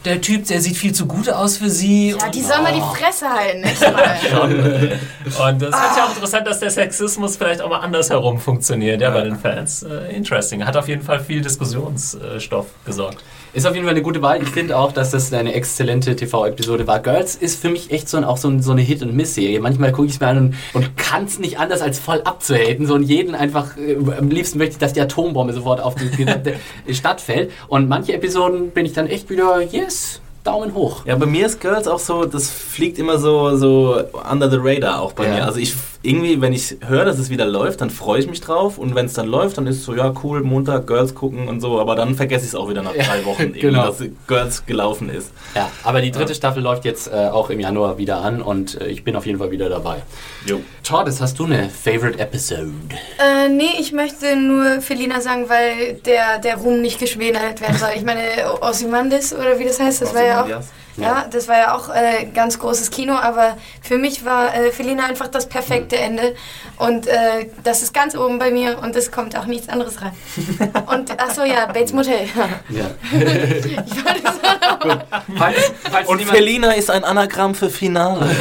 der 0.05 0.21
Typ, 0.21 0.45
der 0.45 0.61
sieht 0.61 0.77
viel 0.77 0.93
zu 0.93 1.07
gut 1.07 1.29
aus 1.29 1.57
für 1.57 1.69
sie. 1.69 2.11
Ja, 2.11 2.29
die 2.29 2.41
soll 2.41 2.61
mal 2.61 2.73
die 2.73 2.81
Fresse 2.81 3.27
halten, 3.27 3.63
echt 3.63 3.81
mal. 3.81 4.99
und 5.49 5.61
das 5.61 5.75
fand 5.75 5.97
ich 5.97 6.03
auch 6.03 6.09
interessant, 6.09 6.47
dass 6.47 6.59
der 6.59 6.69
Sexismus 6.69 7.37
vielleicht 7.37 7.61
auch 7.61 7.69
mal 7.69 7.79
andersherum 7.79 8.39
funktioniert, 8.39 9.01
ja, 9.01 9.09
bei 9.09 9.21
den 9.21 9.35
Fans. 9.35 9.83
Äh, 9.83 10.15
interesting. 10.15 10.65
Hat 10.65 10.77
auf 10.77 10.87
jeden 10.87 11.01
Fall 11.01 11.19
viel 11.19 11.41
Diskussionsstoff 11.41 12.67
gesorgt. 12.85 13.23
Ist 13.55 13.65
auf 13.65 13.73
jeden 13.73 13.85
Fall 13.85 13.93
eine 13.95 14.01
gute 14.03 14.21
Wahl. 14.21 14.43
Ich 14.43 14.49
finde 14.49 14.77
auch, 14.77 14.91
dass 14.91 15.11
das 15.11 15.31
eine 15.31 15.53
exzellente 15.53 16.13
TV-Episode 16.13 16.87
war. 16.87 16.99
Girls 16.99 17.35
ist 17.35 17.61
für 17.61 17.69
mich 17.69 17.89
echt 17.89 18.09
so, 18.09 18.17
ein, 18.17 18.25
auch 18.25 18.35
so, 18.35 18.49
ein, 18.49 18.61
so 18.61 18.73
eine 18.73 18.81
Hit-and-Miss-Serie. 18.81 19.61
Manchmal 19.61 19.93
gucke 19.93 20.07
ich 20.07 20.15
es 20.15 20.19
mir 20.19 20.27
an 20.27 20.37
und, 20.37 20.55
und 20.73 20.97
kann 20.97 21.23
es 21.23 21.39
nicht 21.39 21.57
anders, 21.57 21.81
als 21.81 21.97
voll 21.97 22.21
abzuhaten. 22.25 22.85
So 22.85 22.95
und 22.95 23.03
jeden 23.03 23.33
einfach, 23.33 23.77
äh, 23.77 23.95
am 24.17 24.27
liebsten 24.27 24.57
möchte 24.57 24.73
ich, 24.73 24.79
dass 24.79 24.91
die 24.91 24.99
Atombombe 24.99 25.53
sofort 25.53 25.79
auf 25.79 25.95
die 25.95 26.09
gesamte 26.09 26.55
Stadt 26.91 27.21
fällt. 27.21 27.49
Und 27.69 27.87
manche 27.87 28.11
Episoden 28.11 28.71
bin 28.71 28.85
ich 28.85 28.91
dann 28.91 29.07
echt 29.07 29.29
wieder, 29.29 29.61
yes, 29.61 30.19
Daumen 30.43 30.73
hoch. 30.75 31.05
Ja, 31.05 31.15
bei 31.15 31.25
mir 31.25 31.45
ist 31.45 31.61
Girls 31.61 31.87
auch 31.87 31.97
so, 31.99 32.25
das 32.25 32.49
fliegt 32.51 32.99
immer 32.99 33.17
so, 33.19 33.55
so 33.55 33.99
under 34.29 34.51
the 34.51 34.57
radar 34.59 35.01
auch 35.01 35.13
bei 35.13 35.25
Ja. 35.27 35.33
mir. 35.33 35.45
Also 35.45 35.59
ich 35.59 35.73
irgendwie, 36.05 36.41
wenn 36.41 36.53
ich 36.53 36.77
höre, 36.85 37.05
dass 37.05 37.19
es 37.19 37.29
wieder 37.29 37.45
läuft, 37.45 37.81
dann 37.81 37.89
freue 37.89 38.19
ich 38.19 38.27
mich 38.27 38.41
drauf 38.41 38.77
und 38.77 38.95
wenn 38.95 39.05
es 39.07 39.13
dann 39.13 39.27
läuft, 39.27 39.57
dann 39.57 39.67
ist 39.67 39.77
es 39.77 39.85
so, 39.85 39.95
ja 39.95 40.13
cool, 40.23 40.41
Montag 40.41 40.87
Girls 40.87 41.15
gucken 41.15 41.47
und 41.47 41.59
so, 41.59 41.79
aber 41.79 41.95
dann 41.95 42.15
vergesse 42.15 42.43
ich 42.43 42.49
es 42.49 42.55
auch 42.55 42.69
wieder 42.69 42.83
nach 42.83 42.93
drei 42.93 43.25
Wochen, 43.25 43.41
irgendwie, 43.41 43.61
genau. 43.61 43.87
dass 43.87 44.03
Girls 44.27 44.65
gelaufen 44.65 45.09
ist. 45.09 45.31
Ja, 45.55 45.71
aber 45.83 46.01
die 46.01 46.11
dritte 46.11 46.35
Staffel 46.35 46.61
läuft 46.61 46.85
jetzt 46.85 47.07
äh, 47.07 47.29
auch 47.29 47.49
im 47.49 47.59
Januar 47.59 47.97
wieder 47.97 48.17
an 48.17 48.41
und 48.41 48.79
äh, 48.79 48.87
ich 48.87 49.03
bin 49.03 49.15
auf 49.15 49.25
jeden 49.25 49.39
Fall 49.39 49.51
wieder 49.51 49.69
dabei. 49.69 49.97
Jo. 50.45 50.61
Tordes, 50.83 51.21
hast 51.21 51.39
du 51.39 51.45
eine 51.45 51.69
Favorite 51.69 52.19
Episode? 52.19 52.71
Äh, 53.19 53.49
nee, 53.49 53.75
ich 53.79 53.91
möchte 53.91 54.35
nur 54.35 54.81
Felina 54.81 55.21
sagen, 55.21 55.49
weil 55.49 55.93
der, 56.05 56.39
der 56.39 56.57
Ruhm 56.57 56.81
nicht 56.81 56.99
geschmälert 56.99 57.61
werden 57.61 57.77
soll. 57.77 57.89
Ich 57.95 58.03
meine, 58.03 58.21
Ozymandias 58.61 59.33
oder 59.33 59.57
wie 59.59 59.65
das 59.65 59.79
heißt, 59.79 60.01
das 60.01 60.13
war 60.13 60.23
ja 60.23 60.43
auch. 60.43 60.63
Ja, 60.97 61.25
das 61.29 61.47
war 61.47 61.57
ja 61.57 61.75
auch 61.75 61.89
äh, 61.89 62.25
ganz 62.33 62.57
großes 62.59 62.89
Kino, 62.89 63.13
aber 63.13 63.57
für 63.81 63.97
mich 63.97 64.23
war 64.23 64.55
äh, 64.55 64.71
Felina 64.71 65.05
einfach 65.05 65.27
das 65.27 65.47
perfekte 65.47 65.97
Ende. 65.97 66.35
Und 66.77 67.07
äh, 67.07 67.47
das 67.63 67.81
ist 67.81 67.93
ganz 67.93 68.15
oben 68.15 68.39
bei 68.39 68.51
mir 68.51 68.79
und 68.81 68.95
es 68.95 69.11
kommt 69.11 69.37
auch 69.37 69.45
nichts 69.45 69.69
anderes 69.69 70.01
rein. 70.01 70.11
Und 70.87 71.11
achso, 71.19 71.43
ja, 71.43 71.65
Bates 71.67 71.93
Motel. 71.93 72.27
Ja. 72.69 72.85
ich 73.13 74.05
wollte 74.05 74.21
sagen, 74.23 75.01
falls, 75.37 75.71
falls 75.89 76.07
Und 76.07 76.21
Felina 76.21 76.71
ist 76.71 76.89
ein 76.91 77.03
Anagramm 77.03 77.55
für 77.55 77.69
Finale. 77.69 78.29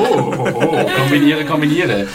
Oh, 0.00 0.34
oh, 0.36 0.48
oh, 0.54 0.90
kombiniere, 0.98 1.44
kombiniere. 1.44 2.06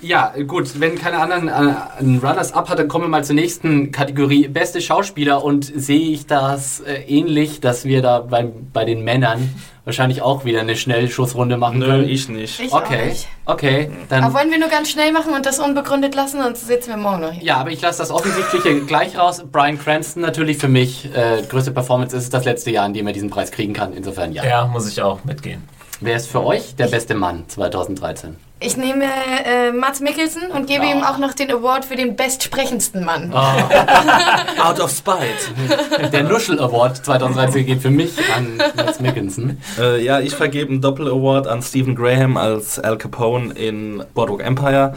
Ja, 0.00 0.32
gut, 0.46 0.80
wenn 0.80 0.96
keine 0.96 1.18
anderen 1.18 1.48
äh, 1.48 1.74
einen 1.98 2.18
Runners-Up 2.18 2.68
hat, 2.68 2.78
dann 2.78 2.88
kommen 2.88 3.04
wir 3.04 3.08
mal 3.08 3.24
zur 3.24 3.34
nächsten 3.34 3.90
Kategorie. 3.92 4.48
Beste 4.48 4.80
Schauspieler 4.80 5.42
und 5.42 5.64
sehe 5.64 6.10
ich 6.10 6.26
das 6.26 6.80
äh, 6.80 7.02
ähnlich, 7.06 7.60
dass 7.60 7.84
wir 7.84 8.02
da 8.02 8.20
bei 8.20 8.45
beim, 8.52 8.70
bei 8.72 8.84
den 8.84 9.02
Männern 9.04 9.54
wahrscheinlich 9.84 10.22
auch 10.22 10.44
wieder 10.44 10.60
eine 10.60 10.76
Schnellschussrunde 10.76 11.56
machen 11.56 11.78
Nö, 11.78 11.86
können. 11.86 12.08
ich 12.08 12.28
nicht. 12.28 12.60
Ich 12.60 12.72
auch 12.72 12.82
okay, 12.82 13.06
nicht. 13.06 13.28
okay, 13.44 13.90
Aber 14.08 14.20
dann. 14.20 14.34
wollen 14.34 14.50
wir 14.50 14.58
nur 14.58 14.68
ganz 14.68 14.90
schnell 14.90 15.12
machen 15.12 15.32
und 15.34 15.46
das 15.46 15.58
unbegründet 15.58 16.14
lassen, 16.14 16.42
sonst 16.42 16.66
sitzen 16.66 16.90
wir 16.90 16.96
morgen 16.96 17.20
noch 17.20 17.32
hier. 17.32 17.42
Ja, 17.42 17.56
aber 17.58 17.70
ich 17.70 17.80
lasse 17.80 17.98
das 17.98 18.10
Offensichtliche 18.10 18.80
gleich 18.86 19.16
raus. 19.16 19.44
Brian 19.50 19.78
Cranston 19.78 20.22
natürlich 20.22 20.58
für 20.58 20.68
mich 20.68 21.06
äh, 21.14 21.42
größte 21.48 21.70
Performance 21.70 22.16
ist 22.16 22.24
es 22.24 22.30
das 22.30 22.44
letzte 22.44 22.70
Jahr, 22.70 22.86
in 22.86 22.94
dem 22.94 23.06
er 23.06 23.12
diesen 23.12 23.30
Preis 23.30 23.50
kriegen 23.52 23.72
kann. 23.72 23.92
Insofern 23.92 24.32
ja. 24.32 24.44
Ja, 24.44 24.66
muss 24.66 24.88
ich 24.88 25.00
auch 25.02 25.24
mitgehen. 25.24 25.62
Wer 26.00 26.16
ist 26.16 26.28
für 26.28 26.44
euch 26.44 26.74
der 26.76 26.88
beste 26.88 27.14
Mann 27.14 27.44
2013? 27.48 28.36
Ich 28.66 28.76
nehme 28.76 29.04
äh, 29.04 29.70
Mats 29.70 30.00
Mikkelsen 30.00 30.42
und 30.50 30.66
gebe 30.66 30.84
Oh. 30.84 30.90
ihm 30.90 31.04
auch 31.04 31.18
noch 31.18 31.34
den 31.34 31.52
Award 31.52 31.84
für 31.84 31.94
den 31.94 32.16
bestsprechendsten 32.16 33.04
Mann. 33.04 33.32
Out 34.62 34.80
of 34.80 34.90
Spite. 34.90 36.10
Der 36.12 36.24
Nuschel 36.24 36.58
Award 36.60 36.96
2013 37.04 37.64
geht 37.64 37.80
für 37.80 37.90
mich 37.90 38.14
an 38.36 38.56
Mads 38.76 38.98
Mikkelsen. 38.98 39.60
Äh, 39.78 40.02
ja, 40.04 40.18
ich 40.18 40.34
vergebe 40.34 40.70
einen 40.72 40.80
Doppel-Award 40.80 41.46
an 41.46 41.62
Stephen 41.62 41.94
Graham 41.94 42.36
als 42.36 42.80
Al 42.80 42.98
Capone 42.98 43.52
in 43.54 44.02
Boardwalk 44.14 44.42
Empire. 44.44 44.94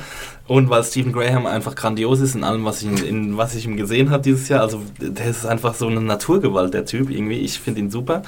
Und 0.50 0.70
weil 0.70 0.84
Stephen 0.84 1.14
Graham 1.14 1.46
einfach 1.46 1.76
grandios 1.76 2.20
ist 2.20 2.34
in 2.34 2.44
allem, 2.44 2.66
was 2.66 2.82
ich, 2.82 2.88
in, 2.88 2.98
in, 2.98 3.38
was 3.38 3.54
ich 3.54 3.66
ihm 3.66 3.78
gesehen 3.78 4.10
habe 4.10 4.24
dieses 4.24 4.50
Jahr. 4.50 4.62
Also 4.62 4.82
der 4.98 5.28
ist 5.28 5.46
einfach 5.46 5.76
so 5.76 5.88
eine 5.88 6.02
Naturgewalt, 6.02 6.74
der 6.74 6.86
Typ 6.86 7.12
irgendwie. 7.12 7.38
Ich 7.38 7.60
finde 7.60 7.82
ihn 7.82 7.92
super. 7.92 8.24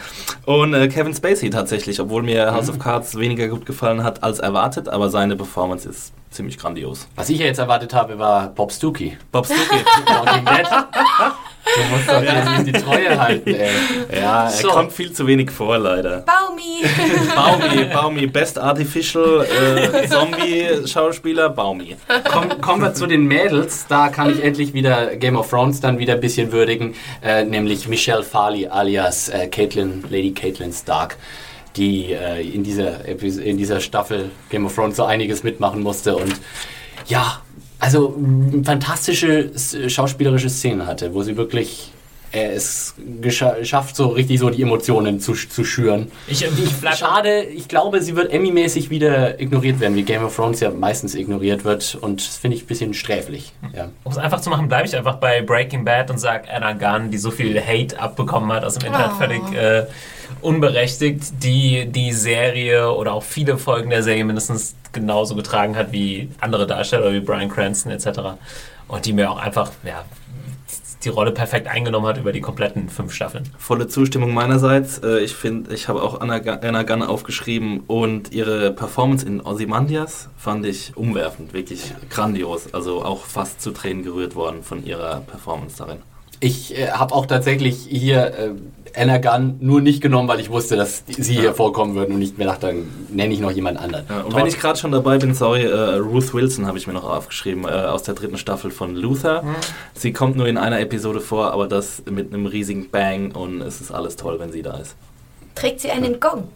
Und 0.46 0.76
äh, 0.76 0.88
Kevin 0.88 1.16
Spacey 1.16 1.50
tatsächlich, 1.50 2.00
obwohl 2.00 2.22
mir 2.22 2.54
House 2.54 2.70
of 2.70 2.78
Cards 2.78 3.18
weniger 3.18 3.48
gut 3.48 3.66
gefallen 3.66 4.04
hat 4.04 4.22
als 4.24 4.38
erwartet, 4.38 4.88
aber 4.88 5.10
seine 5.10 5.36
Performance 5.36 5.90
ist 5.90 6.14
ziemlich 6.30 6.60
grandios. 6.60 7.08
Was 7.16 7.30
ich 7.30 7.40
ja 7.40 7.48
jetzt 7.48 7.58
erwartet 7.58 7.94
habe, 7.96 8.20
war 8.20 8.50
Bob 8.50 8.72
Stookie. 8.72 9.18
Bob 9.32 9.48
Stuckey. 9.48 9.84
Du 11.64 11.96
musst 11.96 12.10
doch 12.10 12.22
jetzt 12.24 12.68
die 12.68 12.72
Treue 12.74 13.20
halten, 13.20 13.54
ey. 13.54 13.70
ja, 14.20 14.46
er 14.46 14.50
So. 14.50 14.70
kommt 14.70 14.92
viel 14.92 15.14
zu 15.14 15.26
wenig 15.28 15.52
vor, 15.52 15.78
leider. 15.78 16.22
Baumi! 16.26 16.84
Baumi, 17.36 17.86
Baumi, 17.86 18.28
Best 18.28 18.58
Artificial 18.60 19.46
äh, 19.46 20.08
Zombie-Schauspieler, 20.08 21.50
Baumi. 21.50 21.96
Komm, 22.30 22.62
kommen 22.62 22.82
wir 22.82 22.94
zu 22.94 23.08
den 23.08 23.26
Mädels. 23.26 23.86
Da 23.88 24.10
kann 24.10 24.32
ich 24.32 24.44
endlich 24.44 24.74
wieder 24.74 25.16
Game 25.16 25.38
of 25.38 25.50
Thrones 25.50 25.80
dann 25.80 26.00
wieder 26.00 26.14
ein 26.16 26.20
bisschen 26.22 26.52
würdigen. 26.52 26.96
Äh, 27.24 27.44
nämlich 27.46 27.88
Michelle 27.88 28.24
Farley 28.24 28.68
alias 28.68 29.30
äh, 29.30 29.48
Caitlin, 29.48 30.04
Lady 30.10 30.32
Caitlin 30.34 30.74
Stark, 30.74 31.18
die 31.76 32.12
äh, 32.12 32.42
in, 32.42 32.64
dieser, 32.64 33.06
in 33.06 33.58
dieser 33.58 33.80
Staffel 33.80 34.32
Game 34.50 34.66
of 34.66 34.76
Thrones 34.76 34.98
so 34.98 35.04
einiges 35.06 35.44
mitmachen 35.44 35.82
musste. 35.82 36.16
Und 36.16 36.34
ja, 37.08 37.42
also 37.82 38.16
fantastische 38.64 39.52
schauspielerische 39.90 40.50
Szenen 40.50 40.86
hatte, 40.86 41.14
wo 41.14 41.24
sie 41.24 41.36
wirklich 41.36 41.92
äh, 42.32 42.54
es 42.54 42.96
gescha 43.22 43.64
schafft, 43.64 43.96
so 43.96 44.10
richtig 44.10 44.40
so 44.40 44.50
die 44.50 44.62
Emotionen 44.62 45.20
zu, 45.20 45.34
zu 45.34 45.64
schüren. 45.64 46.12
Ich, 46.28 46.44
ich 46.44 46.98
Schade, 46.98 47.44
ich 47.44 47.68
glaube, 47.68 48.02
sie 48.02 48.16
wird 48.16 48.32
Emmy-mäßig 48.32 48.90
wieder 48.90 49.40
ignoriert 49.40 49.80
werden, 49.80 49.96
wie 49.96 50.04
Game 50.04 50.24
of 50.24 50.36
Thrones 50.36 50.60
ja 50.60 50.70
meistens 50.72 51.16
ignoriert 51.16 51.64
wird. 51.64 51.98
Und 52.00 52.26
das 52.26 52.38
finde 52.38 52.58
ich 52.58 52.64
ein 52.64 52.68
bisschen 52.68 52.94
sträflich. 52.94 53.54
Ja. 53.76 53.90
Um 54.04 54.12
es 54.12 54.18
einfach 54.18 54.42
zu 54.42 54.50
machen, 54.50 54.68
bleibe 54.68 54.88
ich 54.88 54.96
einfach 54.96 55.16
bei 55.16 55.42
Breaking 55.42 55.86
Bad 55.86 56.10
und 56.10 56.20
sage 56.20 56.50
Anna 56.52 56.74
Gunn, 56.74 57.12
die 57.12 57.18
so 57.18 57.32
viel 57.32 57.60
Hate 57.62 58.00
abbekommen 58.00 58.52
hat 58.52 58.64
aus 58.64 58.76
dem 58.76 58.88
Internet, 58.88 59.12
Oh. 59.14 59.18
völlig 59.18 59.54
äh, 59.54 59.86
unberechtigt, 60.42 61.44
die 61.44 61.86
die 61.86 62.14
Serie 62.14 62.92
oder 62.92 63.14
auch 63.14 63.24
viele 63.24 63.58
Folgen 63.58 63.90
der 63.90 64.04
Serie 64.04 64.24
mindestens 64.24 64.76
genauso 64.92 65.36
getragen 65.36 65.76
hat 65.76 65.92
wie 65.92 66.30
andere 66.40 66.68
Darsteller, 66.68 67.14
wie 67.14 67.20
Brian 67.20 67.50
Cranston 67.50 67.92
etc. 67.92 68.20
Und 68.88 69.06
die 69.06 69.14
mir 69.14 69.32
auch 69.32 69.38
einfach 69.38 69.72
ja, 69.84 70.04
die 71.04 71.10
Rolle 71.10 71.32
perfekt 71.32 71.68
eingenommen 71.68 72.08
hat 72.08 72.18
über 72.18 72.32
die 72.32 72.42
kompletten 72.42 72.90
fünf 72.90 73.14
Staffeln. 73.14 73.44
Volle 73.58 73.88
Zustimmung 73.88 74.34
meinerseits. 74.34 75.00
Äh, 75.00 75.20
Ich 75.22 75.36
finde, 75.36 75.74
ich 75.74 75.88
habe 75.88 76.02
auch 76.02 76.22
Anna, 76.22 76.36
Anna 76.36 76.84
Gunn 76.84 77.04
aufgeschrieben 77.04 77.82
und 77.88 78.34
ihre 78.34 78.72
Performance 78.72 79.26
in 79.26 79.42
Ozymandias 79.42 80.30
fand 80.38 80.66
ich 80.66 80.96
umwerfend, 80.96 81.54
wirklich 81.54 81.94
grandios. 82.10 82.74
Also 82.74 83.04
auch 83.04 83.26
fast 83.26 83.62
zu 83.62 83.72
Tränen 83.72 84.04
gerührt 84.04 84.36
worden 84.36 84.64
von 84.64 84.86
ihrer 84.86 85.22
Performance 85.22 85.78
darin. 85.78 86.00
Ich 86.42 86.78
äh, 86.78 86.90
habe 86.90 87.14
auch 87.16 87.28
tatsächlich 87.28 87.86
hier 87.88 88.26
äh, 88.26 88.50
Anna 88.96 89.20
Gunn 89.20 89.58
nur 89.62 89.80
nicht 89.80 90.02
genommen, 90.02 90.28
weil 90.28 90.40
ich 90.40 90.50
wusste, 90.50 90.76
dass 90.76 91.06
die, 91.06 91.22
sie 91.22 91.36
hier 91.36 91.54
vorkommen 91.54 91.96
würden 91.96 92.16
und 92.16 92.22
ich 92.22 92.38
mir 92.38 92.46
dachte, 92.46 92.68
dann 92.68 92.90
nenne 93.10 93.34
ich 93.34 93.40
noch 93.40 93.52
jemand 93.52 93.80
anderen. 93.80 94.06
Ja, 94.10 94.22
und 94.22 94.36
wenn 94.36 94.48
ich 94.48 94.60
gerade 94.60 94.78
schon 94.78 94.92
dabei 94.92 95.20
bin, 95.20 95.34
sorry, 95.36 95.64
äh, 95.64 95.96
Ruth 95.96 96.34
Wilson 96.34 96.66
habe 96.66 96.78
ich 96.78 96.88
mir 96.88 96.94
noch 96.94 97.04
aufgeschrieben, 97.04 97.66
äh, 97.66 97.68
aus 97.68 98.04
der 98.04 98.16
dritten 98.16 98.38
Staffel 98.38 98.72
von 98.72 98.96
Luther. 98.96 99.44
Sie 99.94 100.12
kommt 100.14 100.36
nur 100.36 100.48
in 100.48 100.58
einer 100.58 100.80
Episode 100.80 101.22
vor, 101.22 101.54
aber 101.54 101.68
das 101.68 102.04
mit 102.10 102.34
einem 102.34 102.48
riesigen 102.48 102.90
Bang 102.90 103.32
und 103.32 103.62
es 103.62 103.80
ist 103.80 103.92
alles 103.92 104.16
toll, 104.16 104.40
wenn 104.40 104.52
sie 104.52 104.64
da 104.64 104.78
ist. 104.78 104.96
Trägt 105.56 105.80
sie 105.80 105.92
einen 105.92 106.20
Gong? 106.20 106.48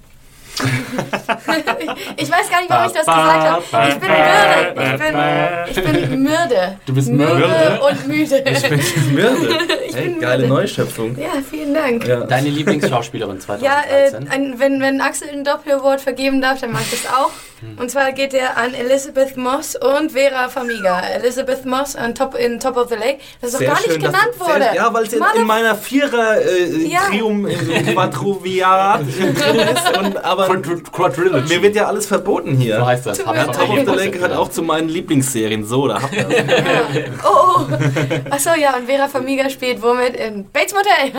ich 2.18 2.32
weiß 2.32 2.50
gar 2.50 2.60
nicht, 2.62 2.70
warum 2.70 2.88
ich 2.88 2.94
das 2.94 3.06
gesagt 3.06 3.16
habe. 3.16 3.64
Ich 3.90 3.96
bin 3.96 4.10
Mürde. 4.10 5.66
Ich 5.70 5.76
bin, 5.84 5.96
ich 6.04 6.10
bin 6.10 6.24
Mürde. 6.24 6.80
Du 6.86 6.94
bist 6.94 7.10
Mürde 7.10 7.36
Mürde? 7.36 7.80
und 7.88 8.08
müde. 8.08 8.44
Mürde. 9.12 9.58
Ich 9.88 9.96
Hey, 9.96 10.10
bin 10.10 10.20
geile 10.20 10.48
Mürde. 10.48 10.62
Neuschöpfung. 10.62 11.18
Ja, 11.18 11.30
vielen 11.50 11.74
Dank. 11.74 12.06
Ja. 12.08 12.22
Deine 12.22 12.50
Lieblingsschauspielerin 12.50 13.40
Ja, 13.62 13.82
äh, 13.90 14.10
2013? 14.10 14.28
ein, 14.30 14.60
wenn, 14.60 14.82
wenn 14.82 15.00
Axel 15.02 15.30
einen 15.30 15.44
Doppel-Award 15.44 16.02
vergeben 16.02 16.42
darf, 16.42 16.60
dann 16.62 16.72
mache 16.74 16.84
ich 16.92 17.02
das 17.02 17.14
auch. 17.14 17.32
Und 17.78 17.90
zwar 17.90 18.12
geht 18.12 18.34
der 18.34 18.58
an 18.58 18.74
Elizabeth 18.74 19.38
Moss 19.38 19.76
und 19.76 20.12
Vera 20.12 20.50
Farmiga. 20.50 21.00
Elizabeth 21.02 21.66
Moss 21.66 21.96
an 21.96 22.14
Top, 22.14 22.36
in 22.36 22.60
Top 22.60 22.76
of 22.78 22.90
the 22.90 22.96
Lake, 22.96 23.20
das 23.42 23.52
doch 23.54 23.60
Sehr 23.60 23.68
gar 23.70 23.76
nicht 23.76 23.92
schön, 23.92 24.02
dass- 24.02 24.12
genannt 24.12 24.34
sehr- 24.38 24.48
wurde. 24.48 24.76
Ja, 24.76 24.94
weil 24.94 25.04
es 25.04 25.14
in, 25.14 25.46
meiner 25.46 25.76
Vierer 25.76 26.42
äh, 26.42 26.88
Ja. 26.88 27.00
Trium 27.10 27.46
im 27.48 27.86
Quadruviat 27.94 29.02
drin 29.02 29.36
ist. 29.76 29.98
Und, 29.98 30.24
aber 30.24 30.48
Quadrilogy. 30.48 31.54
mir 31.56 31.62
wird 31.62 31.76
ja 31.76 31.88
alles 31.88 32.06
verboten 32.06 32.56
hier. 32.56 32.78
so 32.80 32.86
heißt 32.86 33.06
das. 33.06 33.26
Auch 33.26 33.34
Top 33.34 33.70
of 33.70 33.80
the 33.80 33.86
Lake 33.96 34.12
gehört 34.12 34.32
ja. 34.32 34.38
auch 34.40 34.50
zu 34.50 34.62
meinen 34.62 34.90
Lieblingsserien. 34.90 35.66
So, 35.66 35.88
da 35.88 36.02
habt 36.02 36.14
ihr 36.14 36.24
das. 36.24 37.26
Oh, 37.26 37.62
oh. 37.62 37.68
Achso, 38.32 38.50
ja, 38.60 38.76
und 38.76 38.86
Vera 38.88 39.08
Farmiga 39.08 39.50
spielt 39.50 39.82
womit 39.82 40.16
in 40.16 40.50
Bates 40.52 40.74
Motel. 40.74 41.12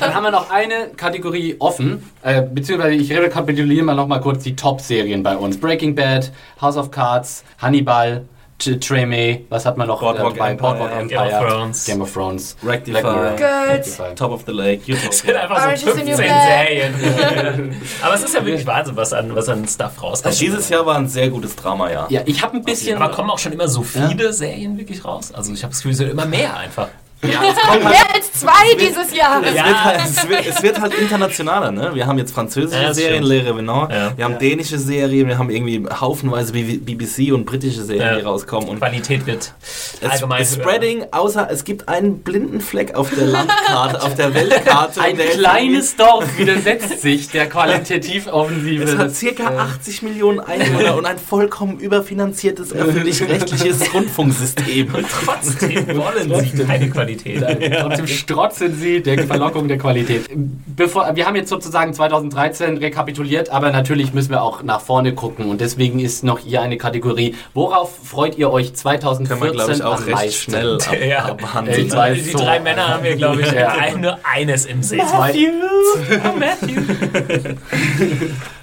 Dann 0.00 0.14
haben 0.14 0.24
wir 0.24 0.30
noch 0.30 0.50
eine 0.50 0.88
Kategorie 0.96 1.56
offen, 1.58 2.10
äh, 2.22 2.42
beziehungsweise 2.42 2.94
ich 2.94 3.12
rekapituliere 3.12 3.84
mal 3.84 3.94
noch 3.94 4.06
mal 4.06 4.20
kurz 4.20 4.42
die 4.42 4.56
Top-Serien 4.56 5.22
bei 5.22 5.36
uns. 5.36 5.58
Breaking 5.58 5.94
Bad, 5.94 6.32
House 6.60 6.76
of 6.76 6.90
Cards, 6.90 7.44
Hannibal, 7.58 8.24
Treme, 8.58 9.44
was 9.50 9.64
hat 9.64 9.76
man 9.76 9.86
noch 9.86 10.00
Boardwalk 10.00 10.34
dabei? 10.34 10.50
Empire, 10.50 10.72
Boardwalk 10.72 11.08
Game 11.08 11.18
Empire, 11.20 11.44
of 11.44 11.52
Thrones. 11.52 11.84
Game 11.84 12.00
of 12.00 12.12
Thrones, 12.12 12.56
Rectify. 12.62 13.00
Black 13.00 13.04
Mirror, 13.04 13.36
Girls. 13.36 14.00
Top 14.16 14.32
of 14.32 14.42
the 14.46 14.52
Lake. 14.52 14.82
Es 15.08 15.20
sind 15.20 15.36
einfach 15.36 15.64
Orange 15.64 15.80
so 15.80 15.90
is 15.90 15.94
the 15.94 16.02
New 16.02 16.16
15 16.16 16.26
Black. 16.26 16.66
Serien. 16.66 17.76
Aber 18.02 18.14
es 18.14 18.24
ist 18.24 18.34
ja 18.34 18.44
wirklich 18.44 18.66
Wahnsinn, 18.66 18.96
was 18.96 19.12
an, 19.12 19.34
was 19.34 19.48
an 19.48 19.66
Stuff 19.68 20.02
rauskommt. 20.02 20.26
Also 20.26 20.44
dieses 20.44 20.68
Jahr 20.68 20.84
war 20.84 20.96
ein 20.96 21.08
sehr 21.08 21.28
gutes 21.30 21.54
Drama, 21.54 21.90
ja. 21.90 22.06
Ja, 22.10 22.22
ich 22.24 22.42
habe 22.42 22.56
ein 22.56 22.64
bisschen. 22.64 23.00
Aber 23.00 23.14
kommen 23.14 23.30
auch 23.30 23.38
schon 23.38 23.52
immer 23.52 23.68
so 23.68 23.82
viele 23.82 24.32
Serien 24.32 24.76
wirklich 24.76 25.04
raus? 25.04 25.32
Also 25.32 25.52
ich 25.52 25.62
habe 25.62 25.70
das 25.70 25.78
Gefühl, 25.78 25.92
es 25.92 25.98
wird 26.00 26.10
immer 26.10 26.26
mehr 26.26 26.56
einfach. 26.56 26.88
Ja 27.22 27.40
halt 27.40 27.82
Mehr 27.84 28.14
als 28.14 28.32
zwei 28.32 28.74
dieses 28.80 29.14
Jahr. 29.16 29.42
Es, 29.42 29.54
wird 29.54 29.84
halt, 29.84 30.00
es, 30.04 30.28
wird, 30.28 30.46
es 30.46 30.62
wird 30.62 30.80
halt 30.80 30.94
internationaler, 30.94 31.70
ne? 31.72 31.90
Wir 31.94 32.06
haben 32.06 32.18
jetzt 32.18 32.32
französische 32.32 32.82
Ja, 32.82 32.94
Serien. 32.94 33.24
Le 33.24 33.44
Revenant, 33.44 33.90
Ja. 33.92 34.12
wir 34.16 34.24
haben 34.24 34.38
dänische 34.38 34.78
Serien, 34.78 35.26
wir 35.28 35.38
haben 35.38 35.50
irgendwie 35.50 35.84
haufenweise 36.00 36.52
B- 36.52 36.76
BBC 36.78 37.32
und 37.32 37.44
britische 37.44 37.82
Serien, 37.82 38.02
Ja. 38.06 38.16
die 38.16 38.22
rauskommen. 38.22 38.68
Und 38.68 38.78
Qualität 38.78 39.26
wird 39.26 39.52
es, 40.00 40.08
allgemein 40.08 40.42
es 40.42 40.54
Spreading, 40.54 41.06
außer 41.10 41.48
es 41.50 41.64
gibt 41.64 41.88
einen 41.88 42.20
blinden 42.20 42.60
Fleck 42.60 42.94
auf 42.94 43.10
der 43.14 43.26
Landkarte, 43.26 44.02
auf 44.02 44.14
der 44.14 44.34
Weltkarte. 44.34 45.00
ein 45.00 45.12
und 45.12 45.18
der 45.18 45.26
kleines 45.28 45.96
Dorf 45.96 46.24
widersetzt 46.38 47.00
sich 47.02 47.28
der 47.30 47.48
Qualitativ-Offensive. 47.48 48.84
Es 48.84 48.96
hat 48.96 49.14
circa 49.14 49.52
äh, 49.54 49.58
80 49.58 50.02
Millionen 50.02 50.40
Einwohner 50.40 50.96
und 50.96 51.06
ein 51.06 51.18
vollkommen 51.18 51.78
überfinanziertes 51.78 52.72
öffentlich-rechtliches 52.72 53.92
Rundfunksystem. 53.94 54.88
Trotzdem 55.24 55.86
wollen 55.96 56.44
sie 56.56 56.64
keine 56.64 56.88
Qualität. 57.16 57.72
Trotzdem 57.80 58.06
strotzen 58.06 58.74
sie 58.74 59.02
der 59.02 59.26
Verlockung 59.26 59.68
der 59.68 59.78
Qualität. 59.78 60.28
Bevor, 60.76 61.14
wir 61.16 61.26
haben 61.26 61.36
jetzt 61.36 61.48
sozusagen 61.48 61.94
2013 61.94 62.76
rekapituliert, 62.78 63.50
aber 63.50 63.70
natürlich 63.70 64.12
müssen 64.12 64.30
wir 64.30 64.42
auch 64.42 64.62
nach 64.62 64.80
vorne 64.80 65.14
gucken. 65.14 65.46
Und 65.50 65.60
deswegen 65.60 65.98
ist 66.00 66.24
noch 66.24 66.38
hier 66.38 66.62
eine 66.62 66.76
Kategorie. 66.76 67.34
Worauf 67.54 67.92
freut 68.04 68.36
ihr 68.38 68.50
euch 68.50 68.74
2014 68.74 69.28
Kann 69.28 69.46
man, 69.48 69.56
glaube 69.56 69.72
ich, 69.72 69.82
auch 69.82 69.96
am 69.98 70.04
recht 70.04 70.14
meisten? 70.16 70.50
schnell 70.50 70.74
ab, 70.86 70.96
Ja. 71.08 71.24
abhandeln. 71.24 71.92
Weiß. 71.92 72.22
Die 72.22 72.30
so. 72.30 72.38
drei 72.38 72.60
Männer 72.60 72.88
haben 72.88 73.04
wir, 73.04 73.16
glaube 73.16 73.40
ich, 73.42 73.50
Ja. 73.58 73.68
ein, 73.68 74.00
nur 74.00 74.18
eines 74.24 74.66
im 74.66 74.82
See. 74.82 74.98
Zwei- 74.98 75.34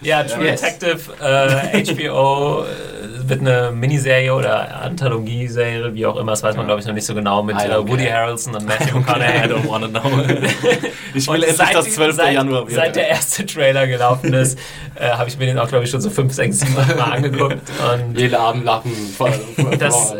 Ja, 0.01 0.23
True 0.23 0.45
Yes. 0.45 0.61
Detective, 0.61 0.99
äh, 1.19 1.83
HBO, 1.83 2.63
äh, 2.63 2.65
wird 3.29 3.41
eine 3.41 3.71
Miniserie 3.71 4.33
oder 4.33 4.81
Anthologieserie, 4.81 5.93
wie 5.93 6.05
auch 6.05 6.17
immer, 6.17 6.31
das 6.31 6.43
weiß 6.43 6.55
man 6.55 6.65
glaube 6.65 6.81
ich 6.81 6.87
noch 6.87 6.93
nicht 6.93 7.05
so 7.05 7.13
genau, 7.13 7.43
mit 7.43 7.55
don't 7.55 7.87
Woody. 7.87 8.05
Harrelson 8.05 8.55
und 8.55 8.65
Matthew 8.65 8.97
McConaughey. 8.99 9.45
I 9.45 9.49
don't 9.51 9.67
wanna 9.69 9.87
know. 9.87 10.01
ich 11.13 11.27
will 11.27 11.43
endlich 11.43 11.69
das 11.71 11.93
12. 11.93 12.15
seit, 12.15 12.33
Januar 12.33 12.67
wieder. 12.67 12.75
Seit 12.75 12.95
der 12.95 13.07
erste 13.09 13.45
Trailer 13.45 13.87
gelaufen 13.87 14.33
ist, 14.33 14.57
äh, 14.95 15.09
habe 15.09 15.29
ich 15.29 15.37
mir 15.37 15.45
den 15.45 15.59
auch, 15.59 15.67
glaube 15.67 15.83
ich, 15.85 15.89
schon 15.89 16.01
so 16.01 16.09
5, 16.09 16.33
6, 16.33 16.59
7 16.59 16.73
Mal 16.73 16.99
angeguckt. 16.99 17.57
Und 17.93 18.17
Jeden 18.17 18.35
Abend 18.35 18.65
lachen. 18.65 18.91
Vor, 19.17 19.31
vor, 19.31 19.71
Das, 19.77 20.13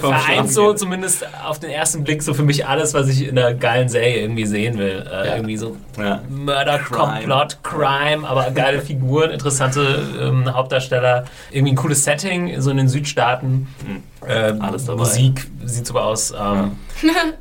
vereint 0.00 0.52
so 0.52 0.72
zumindest 0.74 1.26
auf 1.44 1.58
den 1.58 1.70
ersten 1.70 2.04
Blick 2.04 2.22
so 2.22 2.34
für 2.34 2.42
mich 2.42 2.66
alles, 2.66 2.94
was 2.94 3.08
ich 3.08 3.26
in 3.28 3.38
einer 3.38 3.54
geilen 3.54 3.88
Serie 3.88 4.20
irgendwie 4.20 4.46
sehen 4.46 4.78
will. 4.78 5.06
Äh, 5.10 5.28
Ja. 5.28 5.34
Irgendwie 5.36 5.56
so 5.56 5.76
Ja. 5.98 6.20
Murder, 6.28 6.78
Crime. 6.78 6.98
Komplott, 6.98 7.58
Crime, 7.62 8.26
aber 8.26 8.50
geile 8.50 8.80
Figuren, 8.80 9.30
interessante 9.30 10.02
ähm, 10.20 10.52
Hauptdarsteller, 10.54 11.24
irgendwie 11.50 11.72
ein 11.72 11.76
cooles 11.76 12.04
Setting, 12.04 12.47
so 12.58 12.70
in 12.70 12.76
den 12.76 12.88
Südstaaten. 12.88 13.68
Ähm, 14.26 14.60
Alles 14.62 14.84
dabei. 14.86 15.00
Musik 15.00 15.46
sieht 15.68 15.86
super 15.86 16.04
aus. 16.04 16.30
Ähm, 16.32 16.76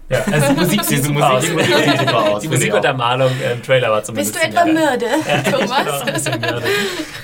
ja. 0.09 0.19
also 0.31 0.53
die 0.53 0.59
Musik 0.59 0.83
sieht 0.83 1.03
super 1.03 1.33
aus. 1.33 1.49
Musik, 1.49 1.65
die 1.67 1.73
Musik 1.73 1.89
sieht 1.91 1.99
super 1.99 2.29
aus, 2.29 2.41
Die 2.41 2.47
Musikuntermalung 2.47 3.31
äh, 3.41 3.53
im 3.53 3.63
Trailer 3.63 3.91
war 3.91 4.03
zumindest 4.03 4.33
Bist 4.33 4.45
du 4.45 4.49
etwa. 4.49 4.65
Mürde, 4.65 5.05
Ja, 5.27 5.51
Thomas? 5.51 6.25
Mörder. 6.25 6.61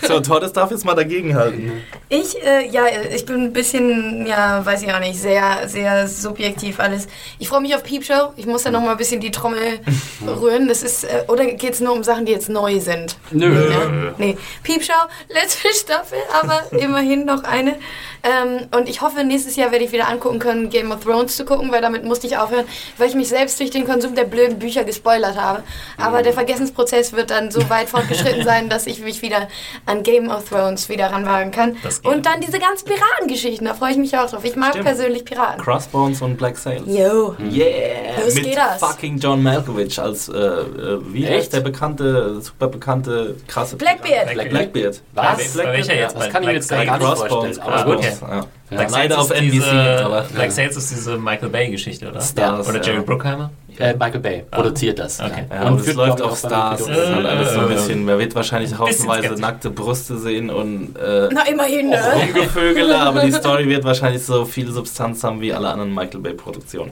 So, 0.08 0.20
Tordes 0.20 0.54
darf 0.54 0.72
jetzt 0.72 0.86
mal 0.86 0.96
dagegenhalten. 0.96 1.72
Ich, 2.10 2.42
äh, 2.44 2.68
ja, 2.70 2.84
ich 3.14 3.26
bin 3.26 3.36
ein 3.46 3.54
bisschen, 3.54 4.26
ja, 4.26 4.66
weiß 4.66 4.84
ich 4.84 4.94
auch 4.94 5.00
nicht, 5.00 5.20
sehr, 5.20 5.68
sehr 5.68 6.08
subjektiv 6.08 6.80
alles. 6.80 7.08
Ich 7.40 7.48
freue 7.50 7.62
mich 7.62 7.76
auf 7.76 7.84
Peep 7.84 8.04
Show. 8.04 8.34
Ich 8.36 8.46
muss 8.46 8.64
da 8.64 8.72
noch 8.72 8.82
mal 8.82 8.92
ein 8.92 8.98
bisschen 8.98 9.22
die 9.22 9.32
Trommel 9.32 9.80
rühren. 10.28 10.68
Das 10.68 10.84
ist, 10.84 11.04
äh, 11.04 11.24
oder 11.28 11.46
geht 11.46 11.74
es 11.74 11.80
nur 11.80 11.94
um 11.94 12.04
Sachen, 12.04 12.26
die 12.26 12.32
jetzt 12.32 12.50
neu 12.50 12.80
sind? 12.80 13.18
Nö. 13.32 13.70
Ja? 13.72 14.14
Nee, 14.18 14.38
Peep 14.64 14.84
Show, 14.84 14.94
letzte 15.30 15.68
Staffel, 15.74 16.18
aber 16.42 16.62
immerhin 16.78 17.26
noch 17.26 17.44
eine. 17.44 17.76
Ähm, 18.24 18.68
und 18.76 18.88
ich 18.88 19.02
hoffe, 19.02 19.24
nächstes 19.24 19.56
Jahr 19.56 19.72
werde 19.72 19.84
ich 19.86 19.92
wieder 19.92 20.08
angucken 20.08 20.40
können, 20.40 20.70
Game 20.70 20.92
of 20.94 21.04
Thrones 21.04 21.36
zu 21.36 21.46
gucken, 21.46 21.72
weil 21.72 21.82
damit 21.82 22.04
musste 22.04 22.28
ich 22.28 22.38
aufhören, 22.38 22.66
weil 22.98 23.10
ich 23.10 23.16
mich 23.16 23.30
selbst 23.30 23.60
durch 23.60 23.72
den 23.72 23.86
Konsum 23.86 24.16
der 24.16 24.26
blöden 24.26 24.60
Bücher 24.60 24.84
gespoilert 24.84 25.36
habe. 25.40 25.64
Aber 25.98 26.22
der 26.24 26.34
Vergessensprozess 26.34 27.14
wird 27.14 27.32
dann 27.32 27.52
so 27.52 27.70
weit 27.70 27.90
fortgeschritten 27.90 28.44
sein, 28.46 28.70
dass 28.70 28.88
ich 28.88 29.00
mich 29.02 29.22
wieder 29.22 29.48
an 29.86 30.04
Game 30.04 30.30
of 30.30 30.50
Thrones 30.50 30.90
wieder 30.90 31.08
ranwagen 31.12 31.52
kann. 31.52 31.78
Und 32.04 32.26
dann 32.26 32.42
diese 32.42 32.60
ganzen 32.60 32.86
Piratengeschichten, 32.86 33.68
da 33.68 33.74
freue 33.74 33.92
ich 33.92 33.98
mich 33.98 34.18
auch 34.18 34.30
drauf. 34.30 34.44
Ich 34.44 34.56
mag 34.56 34.70
Stimmt. 34.72 34.86
persönlich 34.86 35.26
Piraten. 35.26 35.62
Crossbones 35.64 36.22
und 36.22 36.38
Black 36.38 36.58
Sails. 36.58 36.84
Yo. 36.86 37.36
Yeah! 37.52 38.24
Los 38.24 38.36
Mit 38.36 38.44
geht 38.44 38.58
das. 38.58 38.80
fucking 38.80 39.18
John 39.18 39.42
Malkovich 39.42 40.00
als, 40.00 40.30
äh, 40.30 40.34
äh, 40.38 41.00
wie 41.12 41.26
Echt? 41.26 41.34
heißt 41.34 41.54
der 41.54 41.62
bekannte, 41.62 42.42
super 42.42 42.68
bekannte, 42.68 43.36
krasse 43.48 43.76
Blackbeard. 43.76 44.34
Black, 44.34 44.50
Blackbeard. 44.50 45.02
Was? 45.14 45.38
Das 45.38 45.58
Bei 45.58 46.30
kann 46.30 46.44
ich 46.44 46.50
jetzt 46.50 46.70
gar 46.70 46.80
nicht 46.84 47.00
Crossbones, 47.00 47.58
vorstellen. 47.58 47.60
Aber 47.62 47.96
gut. 47.96 48.06
okay. 48.06 48.44
Ja. 48.74 48.80
Black 48.80 48.92
Leider 48.92 49.20
auf 49.20 49.32
ist 49.32 49.38
NBC, 49.38 49.52
diese, 49.52 50.06
aber 50.06 50.22
Black 50.34 50.52
Sails 50.52 50.76
ist 50.78 50.92
diese 50.92 51.18
Michael 51.18 51.50
Bay-Geschichte, 51.50 52.10
oder? 52.10 52.22
Stars, 52.22 52.68
Oder 52.68 52.82
Jerry 52.84 52.98
ja. 52.98 53.04
Bruckheimer? 53.04 53.52
Äh, 53.80 53.94
Michael 53.94 54.20
Bay 54.20 54.44
produziert 54.52 55.00
das. 55.00 55.20
Okay. 55.20 55.46
Ja, 55.52 55.68
und 55.68 55.80
es 55.82 55.94
läuft 55.96 56.22
auf 56.22 56.38
Stars. 56.38 56.86
Das 56.86 56.96
ist 56.96 57.08
halt 57.16 57.26
alles 57.26 57.54
so 57.54 57.60
ein 57.62 57.66
Äh, 57.66 57.74
bisschen, 57.74 58.06
man 58.06 58.20
wird 58.20 58.36
wahrscheinlich 58.36 58.78
haufenweise 58.78 59.34
nackte 59.42 59.72
Brüste 59.72 60.18
sehen 60.18 60.52
und 60.52 60.96
äh, 60.96 61.30
Na, 61.32 61.48
immerhin, 61.48 61.90
ne? 61.90 62.00
Rumgevögele, 62.16 62.96
aber 63.00 63.22
die 63.22 63.32
Story 63.34 63.68
wird 63.68 63.84
wahrscheinlich 63.84 64.24
so 64.24 64.46
viel 64.46 64.70
Substanz 64.72 65.24
haben 65.24 65.42
wie 65.42 65.54
alle 65.54 65.70
anderen 65.70 65.94
Michael 65.94 66.20
Bay 66.20 66.34
Produktionen. 66.34 66.92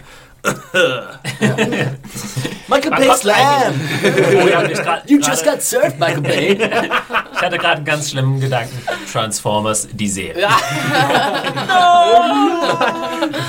Michael 2.68 2.90
Man 2.92 3.00
Bay 3.00 3.08
kommt 3.08 3.20
Slam! 3.20 3.74
Oh, 4.04 4.46
grad, 4.84 5.10
You 5.10 5.18
just 5.18 5.44
gerade- 5.44 5.58
got 5.58 5.62
served, 5.62 6.00
Michael 6.00 6.22
Bay. 6.22 6.54
ich 6.54 7.42
hatte 7.42 7.58
gerade 7.58 7.76
einen 7.78 7.86
ganz 7.86 8.10
schlimmen 8.12 8.40
Gedanken. 8.40 8.78
Transformers, 9.12 9.88
die 9.92 10.08
Serie. 10.08 10.48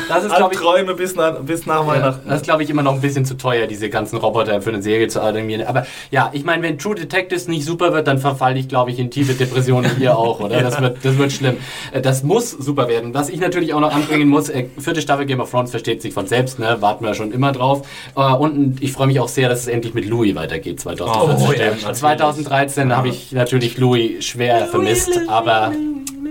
Das 0.08 0.24
ist, 0.24 0.36
glaube 0.36 0.54
ich, 0.54 0.60
Träume 0.60 0.94
bis 0.94 1.14
nach, 1.14 1.38
bis 1.40 1.64
nach 1.64 1.80
Ja, 1.80 1.86
Weihnachten. 1.86 2.28
das 2.28 2.36
ist, 2.40 2.44
glaube 2.44 2.62
ich, 2.62 2.68
immer 2.70 2.82
noch 2.82 2.92
ein 2.94 3.00
bisschen 3.00 3.24
zu 3.24 3.34
teuer, 3.34 3.66
diese 3.66 3.88
ganzen 3.88 4.18
Roboter 4.18 4.60
für 4.60 4.68
eine 4.70 4.82
Serie 4.82 5.08
zu 5.08 5.22
animieren. 5.22 5.66
Aber 5.66 5.86
ja, 6.10 6.28
ich 6.32 6.44
meine, 6.44 6.62
wenn 6.62 6.78
True 6.78 6.94
Detectives 6.94 7.48
nicht 7.48 7.64
super 7.64 7.92
wird, 7.94 8.06
dann 8.06 8.18
verfalle 8.18 8.58
ich, 8.58 8.68
glaube 8.68 8.90
ich, 8.90 8.98
in 8.98 9.10
tiefe 9.10 9.32
Depressionen 9.34 9.96
hier 9.96 10.16
auch, 10.18 10.40
oder? 10.40 10.60
Das 10.62 10.80
wird, 10.80 10.98
das 11.02 11.16
wird 11.16 11.32
schlimm. 11.32 11.56
Äh, 11.92 12.02
Das 12.02 12.22
muss 12.22 12.50
super 12.50 12.88
werden. 12.88 13.14
Was 13.14 13.30
ich 13.30 13.40
natürlich 13.40 13.72
auch 13.72 13.80
noch 13.80 13.94
anbringen 13.94 14.28
muss, 14.28 14.50
äh, 14.50 14.66
vierte 14.78 15.00
Staffel 15.00 15.24
Game 15.24 15.40
of 15.40 15.50
Thrones 15.50 15.70
versteht 15.70 16.02
sich 16.02 16.12
von 16.12 16.26
selbst, 16.26 16.58
ne? 16.58 16.76
Warten 16.82 17.04
wir 17.04 17.14
schon 17.14 17.32
immer 17.32 17.52
drauf. 17.52 17.86
Äh, 18.16 18.20
Und 18.20 18.82
ich 18.82 18.92
freue 18.92 19.06
mich 19.06 19.20
auch 19.20 19.28
sehr, 19.28 19.48
dass 19.48 19.60
es 19.60 19.66
endlich 19.68 19.94
mit 19.94 20.04
Louis 20.06 20.34
weitergeht, 20.34 20.80
2014. 20.80 21.46
Oh, 21.48 21.52
ja, 21.52 21.70
natürlich. 21.70 21.92
2013 21.98 22.94
habe 22.96 23.08
ich 23.08 23.32
natürlich 23.32 23.78
Louis 23.78 24.24
schwer 24.24 24.66
vermisst, 24.66 25.10
aber 25.28 25.72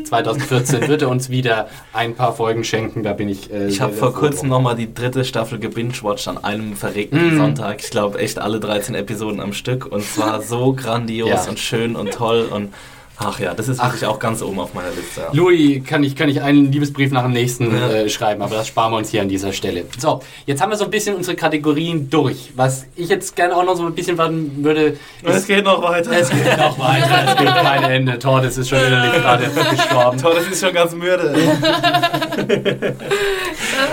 2014 0.03 0.88
wird 0.88 1.02
er 1.03 1.10
uns 1.10 1.30
wieder 1.30 1.68
ein 1.94 2.15
paar 2.15 2.34
Folgen 2.36 2.64
schenken, 2.64 3.03
da 3.03 3.14
bin 3.14 3.30
ich 3.30 3.52
äh, 3.52 3.68
Ich 3.68 3.82
habe 3.82 3.94
vor 3.94 4.14
kurzem 4.14 4.49
nochmal 4.49 4.76
die 4.76 4.94
dritte 4.94 5.23
Staffel 5.23 5.60
gebingewatcht 5.60 6.28
an 6.28 6.44
einem 6.44 6.76
verregneten 6.76 7.36
Mm. 7.36 7.38
Sonntag. 7.38 7.82
Ich 7.84 7.90
glaube 7.91 8.19
echt 8.19 8.40
alle 8.40 8.60
13 8.60 8.95
Episoden 8.95 9.40
am 9.40 9.53
Stück 9.53 9.86
und 9.86 10.03
zwar 10.03 10.41
so 10.41 10.73
grandios 10.73 11.30
Ja. 11.30 11.49
und 11.49 11.60
schön 11.60 11.95
und 11.95 12.11
toll 12.11 12.48
und 12.52 12.73
ach 13.23 13.39
ja, 13.39 13.53
das 13.53 13.68
ist 13.68 13.81
wirklich 13.81 14.06
auch 14.06 14.19
ganz 14.19 14.41
oben 14.41 14.60
auf 14.60 14.73
meiner 14.73 14.89
Liste. 14.89 15.22
Ja. 15.22 15.30
Louis, 15.34 15.84
kann 15.85 16.03
ich, 16.03 16.15
kann 16.15 16.30
ich 16.30 16.41
einen 16.41 16.72
Liebesbrief 16.72 17.11
nach 17.11 17.23
dem 17.23 17.31
nächsten 17.34 17.76
Ja. 17.76 17.89
äh, 17.89 18.10
schreiben, 18.10 18.41
aber 18.41 18.56
das 18.56 18.68
sparen 18.68 18.91
wir 18.91 18.98
uns 18.98 19.10
hier 19.10 19.22
an 19.22 19.30
dieser 19.30 19.53
Stelle. 19.53 19.85
So, 19.98 20.22
jetzt 20.45 20.61
haben 20.61 20.69
wir 20.69 20.77
so 20.77 20.85
ein 20.85 20.91
bisschen 20.91 21.15
unsere 21.15 21.35
Kategorien 21.35 22.10
durch. 22.10 22.52
Was 22.56 22.85
ich 22.95 23.10
jetzt 23.10 23.35
gerne 23.35 23.56
auch 23.56 23.64
noch 23.64 23.76
so 23.76 23.85
ein 23.85 23.93
bisschen 23.95 24.18
warten 24.18 24.64
würde, 24.64 24.98
Es 25.23 25.35
ist, 25.38 25.48
geht 25.48 25.64
noch 25.65 25.81
weiter. 25.81 26.11
es 26.11 26.30
geht 26.30 26.57
noch 26.57 26.77
weiter, 26.80 27.26
es 27.31 27.35
gibt 27.38 27.56
kein 27.56 27.84
Ende. 27.84 28.19
Tordes 28.19 28.57
ist 28.57 28.69
schon 28.69 28.80
innerlich 28.80 29.14
gerade 29.22 29.49
gestorben. 29.76 30.18
Toll, 30.18 30.35
das 30.35 30.48
ist 30.48 30.64
schon 30.64 30.73
ganz 30.73 30.93
müde. 30.93 31.34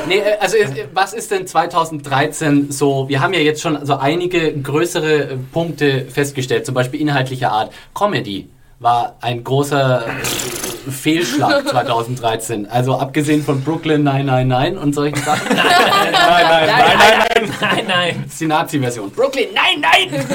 Nee, 0.08 0.18
äh, 0.18 0.36
also 0.40 0.56
äh, 0.56 0.86
was 0.94 1.12
ist 1.12 1.30
denn 1.30 1.46
2013 1.46 2.70
so? 2.70 3.08
Wir 3.08 3.20
haben 3.20 3.34
ja 3.34 3.40
jetzt 3.40 3.60
schon 3.60 3.84
so 3.84 3.96
einige 3.96 4.52
größere 4.54 5.14
äh, 5.22 5.36
Punkte 5.52 6.06
festgestellt, 6.10 6.64
zum 6.66 6.74
Beispiel 6.74 7.00
inhaltlicher 7.00 7.52
Art. 7.52 7.72
Comedy 7.94 8.48
war 8.80 9.16
ein 9.20 9.42
großer 9.42 10.06
äh, 10.06 10.90
Fehlschlag 10.90 11.68
2013. 11.68 12.68
Also 12.68 12.96
abgesehen 12.98 13.42
von 13.42 13.62
Brooklyn 13.62 14.04
999 14.04 14.82
und 14.82 14.94
solchen 14.94 15.22
Sachen. 15.22 15.48
nein, 15.56 15.66
nein, 16.12 16.66
nein, 16.66 16.68
nein, 16.68 16.98
nein. 16.98 17.50
Nein, 17.60 17.84
nein. 17.88 18.20
Das 18.24 18.32
ist 18.32 18.40
die 18.40 18.46
Nazi-Version. 18.46 19.10
Brooklyn, 19.10 19.48
nein, 19.54 19.80
nein! 19.80 20.26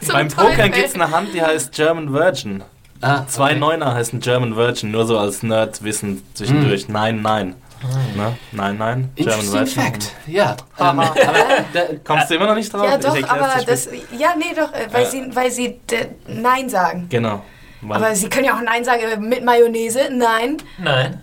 Zum 0.00 0.12
Beim. 0.12 0.28
Pokern 0.28 0.72
gibt 0.72 0.86
es 0.86 0.94
eine 0.94 1.10
Hand, 1.10 1.34
die 1.34 1.42
heißt 1.42 1.72
German 1.72 2.12
Virgin. 2.12 2.62
Ah, 3.00 3.24
Zwei 3.26 3.50
okay. 3.50 3.58
Neuner 3.60 3.94
heißen 3.94 4.20
German 4.20 4.56
Virgin, 4.56 4.90
nur 4.90 5.06
so 5.06 5.18
als 5.18 5.42
Nerd-Wissen 5.42 6.22
zwischendurch. 6.34 6.88
Nein, 6.88 7.22
nein. 7.22 7.54
Ne? 8.16 8.36
Nein, 8.52 8.76
nein. 8.78 9.10
German 9.16 9.34
Interesting 9.40 9.52
Virgin. 9.52 9.82
Fact. 9.82 10.12
Ja. 10.26 10.56
Ähm, 10.78 10.86
aber 11.00 11.14
da, 11.72 11.80
Kommst 12.04 12.30
du 12.30 12.34
immer 12.34 12.46
noch 12.46 12.54
nicht 12.54 12.72
drauf? 12.72 12.84
Ja, 12.84 12.98
doch, 12.98 13.28
aber 13.28 13.50
das. 13.66 13.88
Ja, 14.16 14.34
nee, 14.36 14.54
doch, 14.54 14.72
äh, 14.72 14.86
weil 14.92 15.04
Ja. 15.04 15.10
sie, 15.10 15.24
weil 15.34 15.50
sie 15.50 15.80
Nein 16.26 16.68
sagen. 16.68 17.06
Genau. 17.08 17.42
Weil- 17.82 17.96
Aber 17.96 18.14
sie 18.14 18.28
können 18.28 18.44
ja 18.44 18.56
auch 18.56 18.62
Nein 18.62 18.84
sagen 18.84 19.00
äh, 19.02 19.16
mit 19.16 19.44
Mayonnaise. 19.44 20.10
Nein. 20.12 20.58
Nein. 20.78 21.20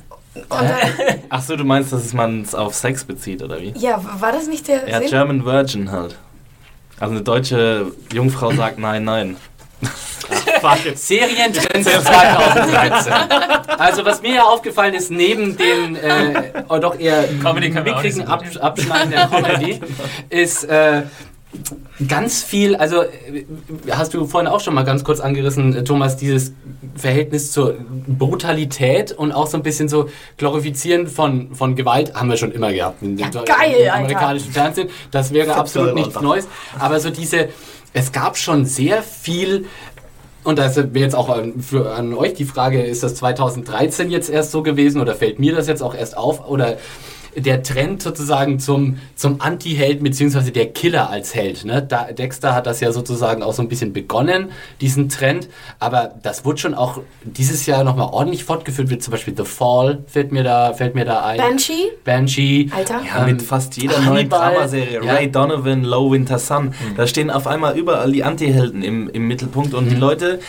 Ach 1.30 1.42
so, 1.42 1.56
du 1.56 1.64
meinst, 1.64 1.92
dass 1.94 2.14
man 2.14 2.42
es 2.42 2.54
auf 2.54 2.76
Sex 2.76 3.04
bezieht, 3.04 3.42
oder 3.42 3.60
wie? 3.60 3.74
ja, 3.78 4.00
war 4.20 4.32
das 4.32 4.48
nicht 4.48 4.68
der 4.68 4.88
Ja, 4.88 5.00
Sinn? 5.00 5.10
German 5.10 5.46
Virgin 5.46 5.92
halt. 5.92 6.16
Also 7.00 7.14
eine 7.16 7.24
deutsche 7.24 7.92
Jungfrau 8.12 8.52
sagt 8.52 8.80
nein, 8.80 9.04
nein. 9.04 9.38
Serientrends 10.96 11.90
2013. 11.90 13.14
Also 13.78 14.06
was 14.06 14.22
mir 14.22 14.36
ja 14.36 14.44
aufgefallen 14.44 14.94
ist, 14.94 15.12
neben 15.12 15.58
den 15.58 15.96
äh, 15.96 16.52
oh, 16.70 16.78
doch 16.78 17.00
eher 17.00 17.26
mickrigen 17.32 18.28
Ab. 18.28 18.44
Abschneiden 18.60 19.12
der 19.12 19.28
Comedy, 19.28 19.80
ist 20.30 20.64
äh, 20.66 21.04
ganz 22.08 22.44
viel, 22.44 22.76
also 22.76 23.04
hast 23.90 24.14
du 24.14 24.26
vorhin 24.26 24.48
auch 24.48 24.60
schon 24.60 24.74
mal 24.74 24.84
ganz 24.84 25.04
kurz 25.04 25.20
angerissen, 25.20 25.76
äh, 25.76 25.84
Thomas, 25.84 26.18
dieses 26.18 26.54
Verhältnis 26.96 27.52
zur 27.52 27.76
Brutalität 28.08 29.12
und 29.12 29.32
auch 29.32 29.48
so 29.48 29.58
ein 29.58 29.64
bisschen 29.64 29.88
so 29.88 30.10
Glorifizieren 30.38 31.08
von, 31.08 31.56
von 31.56 31.76
Gewalt 31.76 32.14
haben 32.14 32.30
wir 32.30 32.38
schon 32.38 32.52
immer 32.52 32.72
gehabt 32.74 33.02
in 33.02 33.18
dem 33.18 33.32
Ja, 33.32 33.42
geil, 33.42 33.72
im 33.72 33.82
Alter. 33.82 33.94
amerikanischen 33.96 34.52
Fernsehen. 34.52 34.90
Das 35.12 35.34
wäre 35.34 35.56
absolut 35.56 35.96
nichts. 35.96 36.20
Neues. 36.20 36.48
Aber 36.80 37.00
so 37.00 37.10
diese, 37.10 37.50
es 37.94 38.12
gab 38.12 38.38
schon 38.38 38.66
sehr 38.66 39.02
viel 39.02 39.66
und 40.48 40.58
das 40.58 40.78
wäre 40.78 41.00
jetzt 41.00 41.14
auch 41.14 41.28
an, 41.28 41.60
für, 41.60 41.92
an 41.92 42.14
euch 42.14 42.34
die 42.34 42.46
Frage, 42.46 42.82
ist 42.82 43.04
das 43.04 43.16
2013 43.16 44.10
jetzt 44.10 44.30
erst 44.30 44.52
so 44.52 44.64
gewesen 44.64 45.02
oder 45.02 45.14
fällt 45.14 45.40
mir 45.40 45.54
das 45.54 45.68
jetzt 45.68 45.84
auch 45.84 45.94
erst 45.94 46.16
auf? 46.16 46.48
Oder 46.48 46.78
der 47.38 47.62
Trend 47.62 48.02
sozusagen 48.02 48.60
zum, 48.60 48.98
zum 49.16 49.40
Anti-Held 49.42 50.04
beziehungsweise 50.04 50.52
der 50.52 50.68
Killer 50.68 51.10
als 51.10 51.36
Held. 51.36 51.66
Ne? 51.66 51.84
Da, 51.84 52.12
Dexter 52.12 52.56
hat 52.56 52.66
das 52.66 52.80
ja 52.80 52.92
sozusagen 52.92 53.44
auch 53.44 53.54
so 53.54 53.62
ein 53.62 53.70
bisschen 53.70 53.94
begonnen, 53.94 54.50
diesen 54.82 55.08
Trend, 55.10 55.48
aber 55.80 56.16
das 56.24 56.46
wurde 56.46 56.58
schon 56.58 56.74
auch 56.74 57.02
dieses 57.24 57.66
Jahr 57.68 57.84
nochmal 57.84 58.10
ordentlich 58.12 58.44
fortgeführt, 58.44 58.90
wie 58.90 58.98
zum 58.98 59.12
Beispiel 59.12 59.36
The 59.38 59.46
Fall 59.46 60.04
fällt 60.08 60.32
mir 60.32 60.44
da, 60.44 60.74
fällt 60.74 60.96
mir 60.96 61.06
da 61.06 61.24
ein. 61.24 61.38
Banshee? 61.38 61.92
Banshee. 62.04 62.70
Alter. 62.76 63.02
Ja, 63.06 63.26
mit 63.26 63.42
fast 63.42 63.78
jeder 63.78 64.00
neuen 64.00 64.08
Hannibal. 64.08 64.54
Dramaserie. 64.54 65.06
Ja. 65.06 65.14
Ray 65.14 65.32
Donovan, 65.32 65.84
Low 65.84 66.12
Winter 66.12 66.40
Sun. 66.40 66.74
Da 66.96 67.06
stehen 67.06 67.30
auf 67.30 67.46
einmal 67.46 67.78
überall 67.78 68.12
die 68.12 68.24
Anti-Helden 68.24 68.82
im, 68.82 69.10
im 69.10 69.28
Mittelpunkt 69.28 69.74
und 69.74 69.90
die 69.90 69.96
Leute, 69.96 70.40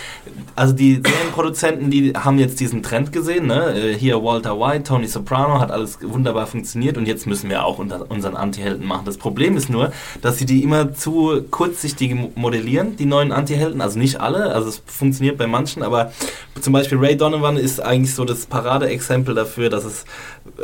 also 0.57 0.73
die 0.73 0.95
Serienproduzenten, 0.95 1.91
die 1.91 2.13
haben 2.15 2.39
jetzt 2.39 2.61
diesen 2.61 2.83
Trend 2.83 3.13
gesehen. 3.13 3.47
Ne? 3.47 3.75
Äh, 3.75 3.95
Hier 3.95 4.23
Walter 4.23 4.59
White, 4.59 4.85
Tony 4.85 5.07
Soprano, 5.07 5.61
hat 5.61 5.71
alles 5.71 5.99
wunderbar 6.03 6.47
funktioniert 6.47 6.78
und 6.97 7.07
jetzt 7.07 7.27
müssen 7.27 7.51
wir 7.51 7.65
auch 7.65 7.79
unseren 7.79 8.37
Anti-Helden 8.37 8.87
machen. 8.87 9.05
Das 9.05 9.17
Problem 9.19 9.57
ist 9.57 9.69
nur, 9.69 9.93
dass 10.23 10.39
sie 10.39 10.47
die 10.47 10.63
immer 10.63 10.95
zu 10.95 11.43
kurzsichtig 11.51 12.15
mo- 12.15 12.33
modellieren, 12.35 12.97
die 12.97 13.05
neuen 13.05 13.33
Anti-Helden. 13.33 13.81
Also 13.81 13.99
nicht 13.99 14.21
alle, 14.21 14.55
also 14.55 14.69
es 14.69 14.83
funktioniert 14.87 15.37
bei 15.37 15.47
manchen, 15.47 15.83
aber 15.83 16.13
zum 16.61 16.73
Beispiel 16.73 16.99
Ray 16.99 17.17
Donovan 17.17 17.57
ist 17.57 17.81
eigentlich 17.81 18.15
so 18.15 18.25
das 18.25 18.47
Paradeexempel 18.47 19.35
dafür, 19.35 19.71
dass 19.71 19.85
es 19.85 20.05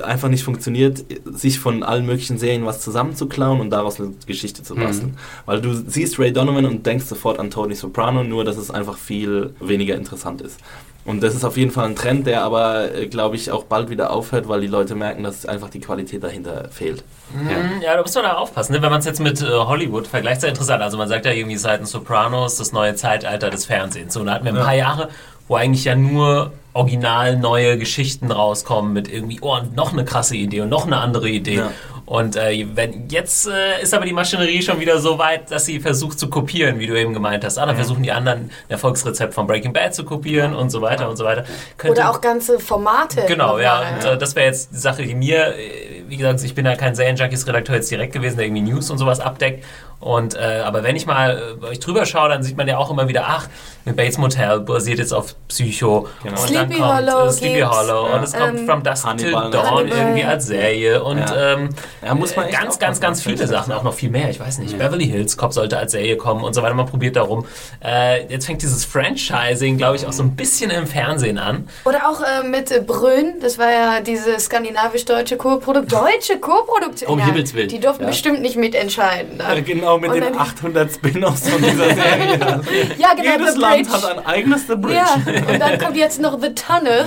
einfach 0.02 0.28
nicht 0.28 0.44
funktioniert, 0.44 1.04
sich 1.24 1.58
von 1.58 1.82
allen 1.82 2.06
möglichen 2.06 2.38
Serien 2.38 2.64
was 2.64 2.80
zusammenzuklauen 2.80 3.60
und 3.60 3.70
daraus 3.70 4.00
eine 4.00 4.12
Geschichte 4.26 4.62
zu 4.62 4.74
basteln. 4.74 5.16
Weil 5.46 5.60
du 5.60 5.74
siehst 5.74 6.18
Ray 6.18 6.32
Donovan 6.32 6.64
und 6.66 6.86
denkst 6.86 7.06
sofort 7.06 7.38
an 7.38 7.50
Tony 7.50 7.74
Soprano, 7.74 8.24
nur 8.24 8.44
dass 8.44 8.56
es 8.56 8.70
einfach 8.70 8.96
viel 8.96 9.54
weniger 9.60 9.94
interessant 9.94 10.40
ist. 10.40 10.58
Und 11.05 11.22
das 11.22 11.35
ist 11.35 11.44
auf 11.44 11.56
jeden 11.59 11.70
Fall 11.70 11.85
ein 11.86 11.97
Trend, 11.97 12.26
der 12.26 12.43
aber, 12.43 12.94
äh, 12.94 13.06
glaube 13.06 13.36
ich, 13.36 13.51
auch 13.51 13.64
bald 13.64 13.90
wieder 13.90 14.10
aufhört, 14.10 14.48
weil 14.48 14.62
die 14.62 14.66
Leute 14.66 14.94
merken, 14.94 15.22
dass 15.22 15.44
einfach 15.44 15.68
die 15.68 15.81
Qualität 15.81 16.22
dahinter 16.24 16.68
fehlt. 16.70 17.05
Mhm, 17.35 17.82
Ja, 17.82 17.94
da 17.94 18.01
muss 18.02 18.14
man 18.14 18.24
da 18.24 18.35
aufpassen. 18.35 18.72
Ne? 18.72 18.81
Wenn 18.81 18.90
man 18.90 19.01
es 19.01 19.05
jetzt 19.06 19.20
mit 19.20 19.43
äh, 19.43 19.44
Hollywood 19.47 20.06
vergleicht, 20.06 20.40
sehr 20.40 20.48
interessant. 20.51 20.82
Also 20.82 20.97
man 20.97 21.09
sagt 21.09 21.26
ja 21.26 21.32
irgendwie 21.32 21.56
seit 21.59 21.81
den 21.81 21.86
Sopranos 21.86 22.56
das 22.56 22.72
neue 22.72 22.94
Zeitalter 22.94 23.51
des 23.51 23.66
Fernsehens. 23.66 24.14
So, 24.14 24.20
und 24.20 24.26
da 24.26 24.35
hatten 24.35 24.47
wir 24.47 24.55
ein 24.55 24.64
paar 24.64 24.74
Jahre, 24.74 25.10
wo 25.47 25.56
eigentlich 25.56 25.85
ja 25.85 25.94
nur 25.94 26.52
original 26.72 27.36
neue 27.36 27.76
Geschichten 27.78 28.31
rauskommen 28.32 28.93
mit 28.94 29.12
irgendwie, 29.12 29.39
oh, 29.43 29.55
und 29.56 29.76
noch 29.76 29.93
eine 29.93 30.05
krasse 30.06 30.36
Idee 30.36 30.62
und 30.62 30.70
noch 30.70 30.86
eine 30.86 30.97
andere 30.97 31.28
Idee. 31.28 31.56
Ja. 31.56 31.70
Und 32.06 32.36
äh, 32.36 32.66
wenn, 32.74 33.09
jetzt 33.09 33.48
äh, 33.48 33.81
ist 33.82 33.94
aber 33.94 34.05
die 34.05 34.12
Maschinerie 34.12 34.60
schon 34.60 34.78
wieder 34.78 34.98
so 34.98 35.18
weit, 35.18 35.51
dass 35.51 35.64
sie 35.64 35.81
versucht 35.81 36.18
zu 36.18 36.28
kopieren, 36.28 36.78
wie 36.78 36.86
du 36.86 36.98
eben 36.98 37.14
gemeint 37.14 37.44
hast. 37.44 37.56
Ah, 37.56 37.64
dann 37.64 37.76
versuchen 37.76 38.02
die 38.02 38.12
anderen 38.12 38.40
ein 38.40 38.51
Erfolgsrezept 38.68 39.32
von 39.32 39.47
Breaking 39.47 39.72
Bad 39.72 39.94
zu 39.94 40.05
kopieren 40.05 40.55
und 40.55 40.68
so 40.70 40.82
weiter 40.82 41.09
und 41.09 41.16
so 41.16 41.24
weiter. 41.24 41.44
Könnte- 41.78 42.01
Oder 42.01 42.10
auch 42.10 42.20
ganze 42.20 42.60
Formate. 42.60 43.22
Genau, 43.26 43.59
ja. 43.59 43.82
Und, 43.94 44.05
äh, 44.05 44.18
das 44.18 44.36
wäre 44.36 44.47
jetzt 44.47 44.72
die 44.72 44.76
Sache, 44.78 45.02
die 45.02 45.14
mir, 45.14 45.55
äh, 45.56 46.02
wie 46.06 46.18
gesagt, 46.18 46.43
ich 46.44 46.55
bin 46.55 46.66
ja 46.66 46.76
kein 46.76 46.94
Serienjunkies-Redakteur 46.94 47.76
jetzt 47.76 47.90
direkt 47.90 48.12
gewesen, 48.12 48.36
der 48.36 48.47
irgendwie 48.47 48.70
News 48.70 48.90
und 48.90 48.98
sowas 48.98 49.20
abdeckt. 49.20 49.64
Und, 50.01 50.35
äh, 50.35 50.60
aber 50.62 50.82
wenn 50.82 50.97
ich 50.97 51.06
mal 51.06 51.56
äh, 51.62 51.66
euch 51.66 51.81
drüber 51.81 52.05
schaue, 52.05 52.28
dann 52.28 52.43
sieht 52.43 52.59
man 52.59 52.68
ja 52.68 52.76
auch 52.76 52.90
immer 52.90 53.09
wieder, 53.09 53.24
ach, 53.26 53.48
mit 53.86 53.97
Bates 53.97 54.18
Motel 54.18 54.60
basiert 54.60 54.98
jetzt 54.98 55.14
auf 55.14 55.35
Psycho. 55.48 56.09
Genau. 56.22 56.39
Und 56.39 56.48
Sleepy 56.48 56.78
dann 56.78 56.78
kommt 56.78 57.09
Hollow 57.10 57.26
äh, 57.28 57.32
Sleepy. 57.32 57.60
Hollow 57.62 58.09
Ja. 58.09 58.14
und 58.16 58.22
es 58.24 58.32
kommt 58.35 58.59
Ähm, 58.59 58.66
From 58.66 58.82
Dusk 58.82 59.05
Hannibal 59.06 59.43
Till 59.51 59.51
Dawn 59.62 59.70
Hannibal. 59.78 59.98
irgendwie 59.98 60.24
als 60.24 60.47
Serie 60.47 61.02
und 61.02 61.18
Ja. 61.20 61.52
ähm, 61.55 61.70
Ja, 62.02 62.14
muss 62.14 62.34
man 62.36 62.48
äh, 62.48 62.52
ganz, 62.52 62.78
ganz, 62.78 63.00
ganz 63.00 63.22
viele 63.22 63.46
Sachen, 63.46 63.72
auch 63.72 63.82
noch 63.82 63.94
viel 63.94 64.10
mehr, 64.10 64.30
ich 64.30 64.40
weiß 64.40 64.58
nicht. 64.58 64.78
Beverly 64.78 65.06
Hills 65.06 65.36
Cop 65.36 65.52
sollte 65.52 65.76
als 65.78 65.92
Serie 65.92 66.16
kommen 66.16 66.42
und 66.44 66.54
so 66.54 66.62
weiter, 66.62 66.74
man 66.74 66.86
probiert 66.86 67.16
darum. 67.16 67.46
Äh, 67.84 68.26
jetzt 68.30 68.46
fängt 68.46 68.62
dieses 68.62 68.84
Franchising, 68.84 69.76
glaube 69.78 69.96
ich, 69.96 70.06
auch 70.06 70.12
so 70.12 70.22
ein 70.22 70.36
bisschen 70.36 70.70
im 70.70 70.86
Fernsehen 70.86 71.38
an. 71.38 71.68
Oder 71.84 72.08
auch 72.08 72.20
äh, 72.20 72.46
mit 72.46 72.70
äh, 72.70 72.80
Brünn, 72.80 73.34
das 73.40 73.58
war 73.58 73.70
ja 73.70 74.00
diese 74.00 74.38
skandinavisch-deutsche 74.38 75.36
Co-Produktion. 75.36 76.00
Deutsche 76.04 76.38
Co-Produktion. 76.38 77.10
Um 77.10 77.18
ja, 77.18 77.26
Himmels 77.26 77.54
Willen. 77.54 77.68
Die 77.68 77.80
durften 77.80 78.02
Ja. 78.04 78.08
bestimmt 78.10 78.40
nicht 78.42 78.56
mitentscheiden. 78.56 79.38
da. 79.38 79.54
Äh, 79.54 79.62
genau, 79.62 79.98
mit 79.98 80.10
Und 80.10 80.16
den 80.16 80.24
dann- 80.32 80.38
800 80.38 80.92
Spin-offs 80.92 81.48
von 81.48 81.62
dieser 81.62 81.86
Serie. 81.94 82.60
Ja, 82.98 83.14
genau, 83.14 83.30
Jedes 83.38 83.56
Land 83.56 83.90
hat 83.92 84.04
ein 84.18 84.26
eigenes 84.26 84.66
The 84.66 84.74
Bridge. 84.76 84.94
Ja, 84.96 85.14
und 85.52 85.60
dann 85.60 85.78
kommt 85.78 85.96
jetzt 85.96 86.20
noch 86.20 86.38
The 86.40 86.54
Tunnel. 86.54 87.04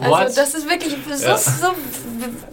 Also 0.00 0.34
das 0.40 0.54
ist 0.54 0.68
wirklich 0.68 0.94
so, 1.08 1.36
so 1.36 1.66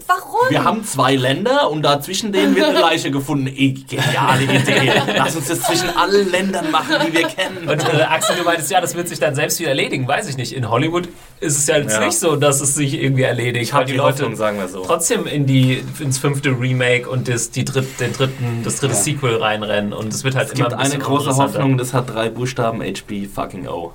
warum? 0.08 0.50
Wir 0.50 0.64
haben 0.64 0.82
zwei 0.84 1.14
Länder 1.14 1.70
und 1.70 1.82
da 1.82 2.00
zwischen 2.00 2.32
denen 2.32 2.56
wird 2.56 2.66
eine 2.70 2.80
Leiche 2.80 3.10
gefunden. 3.10 3.46
Eh, 3.46 3.72
Geniale 3.72 4.42
Idee. 4.44 4.92
Lass 5.16 5.36
uns 5.36 5.48
das 5.48 5.60
zwischen 5.62 5.90
allen 5.96 6.30
Ländern 6.30 6.70
machen, 6.70 6.96
die 7.06 7.12
wir 7.12 7.26
kennen. 7.28 7.68
Und 7.68 7.82
äh, 7.94 8.02
Axel, 8.02 8.36
du 8.36 8.44
meintest, 8.44 8.70
ja, 8.70 8.80
das 8.80 8.94
wird 8.94 9.08
sich 9.08 9.20
dann 9.20 9.34
selbst 9.34 9.60
wieder 9.60 9.68
erledigen. 9.70 10.08
Weiß 10.08 10.28
ich 10.28 10.36
nicht. 10.36 10.52
In 10.52 10.68
Hollywood 10.70 11.08
ist 11.40 11.56
es 11.58 11.66
ja 11.66 11.76
jetzt 11.76 11.94
Ja. 11.98 12.04
nicht 12.06 12.18
so, 12.18 12.34
dass 12.36 12.60
es 12.60 12.74
sich 12.74 12.94
irgendwie 13.00 13.22
erledigt. 13.22 13.62
Ich 13.62 13.72
hab 13.72 13.80
weil 13.80 13.86
die 13.86 13.92
die 13.92 13.98
Leute 13.98 14.22
Hoffnung, 14.22 14.36
sagen 14.36 14.58
wir 14.58 14.68
so. 14.68 14.82
trotzdem 14.84 15.26
in 15.26 15.46
die, 15.46 15.84
ins 16.00 16.18
fünfte 16.18 16.50
Remake 16.50 17.08
und 17.08 17.28
das, 17.28 17.50
die 17.50 17.64
dritt, 17.64 18.00
den 18.00 18.12
dritten, 18.12 18.62
das 18.64 18.80
dritte 18.80 18.94
Sequel 18.94 19.36
reinrennen. 19.36 19.92
Und 19.92 20.12
es 20.12 20.24
wird 20.24 20.34
halt 20.34 20.48
Es 20.48 20.54
immer 20.54 20.64
gibt 20.68 20.72
ein 20.74 20.78
eine 20.80 20.88
bisschen 20.88 21.02
große. 21.02 21.36
Hoffnung, 21.36 21.78
das 21.78 21.92
hat 21.94 22.12
drei 22.12 22.28
Buchstaben 22.30 22.80
HB 22.82 23.26
fucking 23.32 23.68
O. 23.68 23.92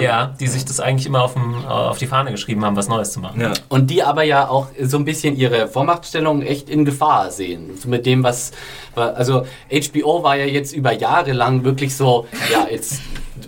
Ja, 0.00 0.26
die 0.38 0.46
sich 0.46 0.64
das 0.64 0.78
eigentlich 0.80 1.06
immer 1.06 1.22
auf, 1.22 1.34
dem, 1.34 1.54
äh, 1.64 1.66
auf 1.66 1.98
die 1.98 2.06
Fahne 2.06 2.30
geschrieben 2.30 2.64
haben, 2.64 2.76
was 2.76 2.88
Neues 2.88 3.12
zu 3.12 3.20
machen. 3.20 3.40
Ja. 3.40 3.52
Und 3.68 3.90
die 3.90 4.02
aber 4.02 4.22
ja 4.22 4.48
auch 4.48 4.68
so 4.80 4.96
ein 4.96 5.04
bisschen 5.04 5.36
ihre 5.36 5.51
Vormachtstellung 5.68 6.42
echt 6.42 6.68
in 6.68 6.84
Gefahr 6.84 7.30
sehen. 7.30 7.70
So 7.78 7.88
mit 7.88 8.06
dem, 8.06 8.22
was. 8.22 8.52
Also, 8.94 9.46
HBO 9.70 10.22
war 10.22 10.36
ja 10.36 10.44
jetzt 10.44 10.72
über 10.74 10.92
Jahre 10.92 11.32
lang 11.32 11.64
wirklich 11.64 11.96
so, 11.96 12.26
ja, 12.52 12.66
it's 12.70 13.00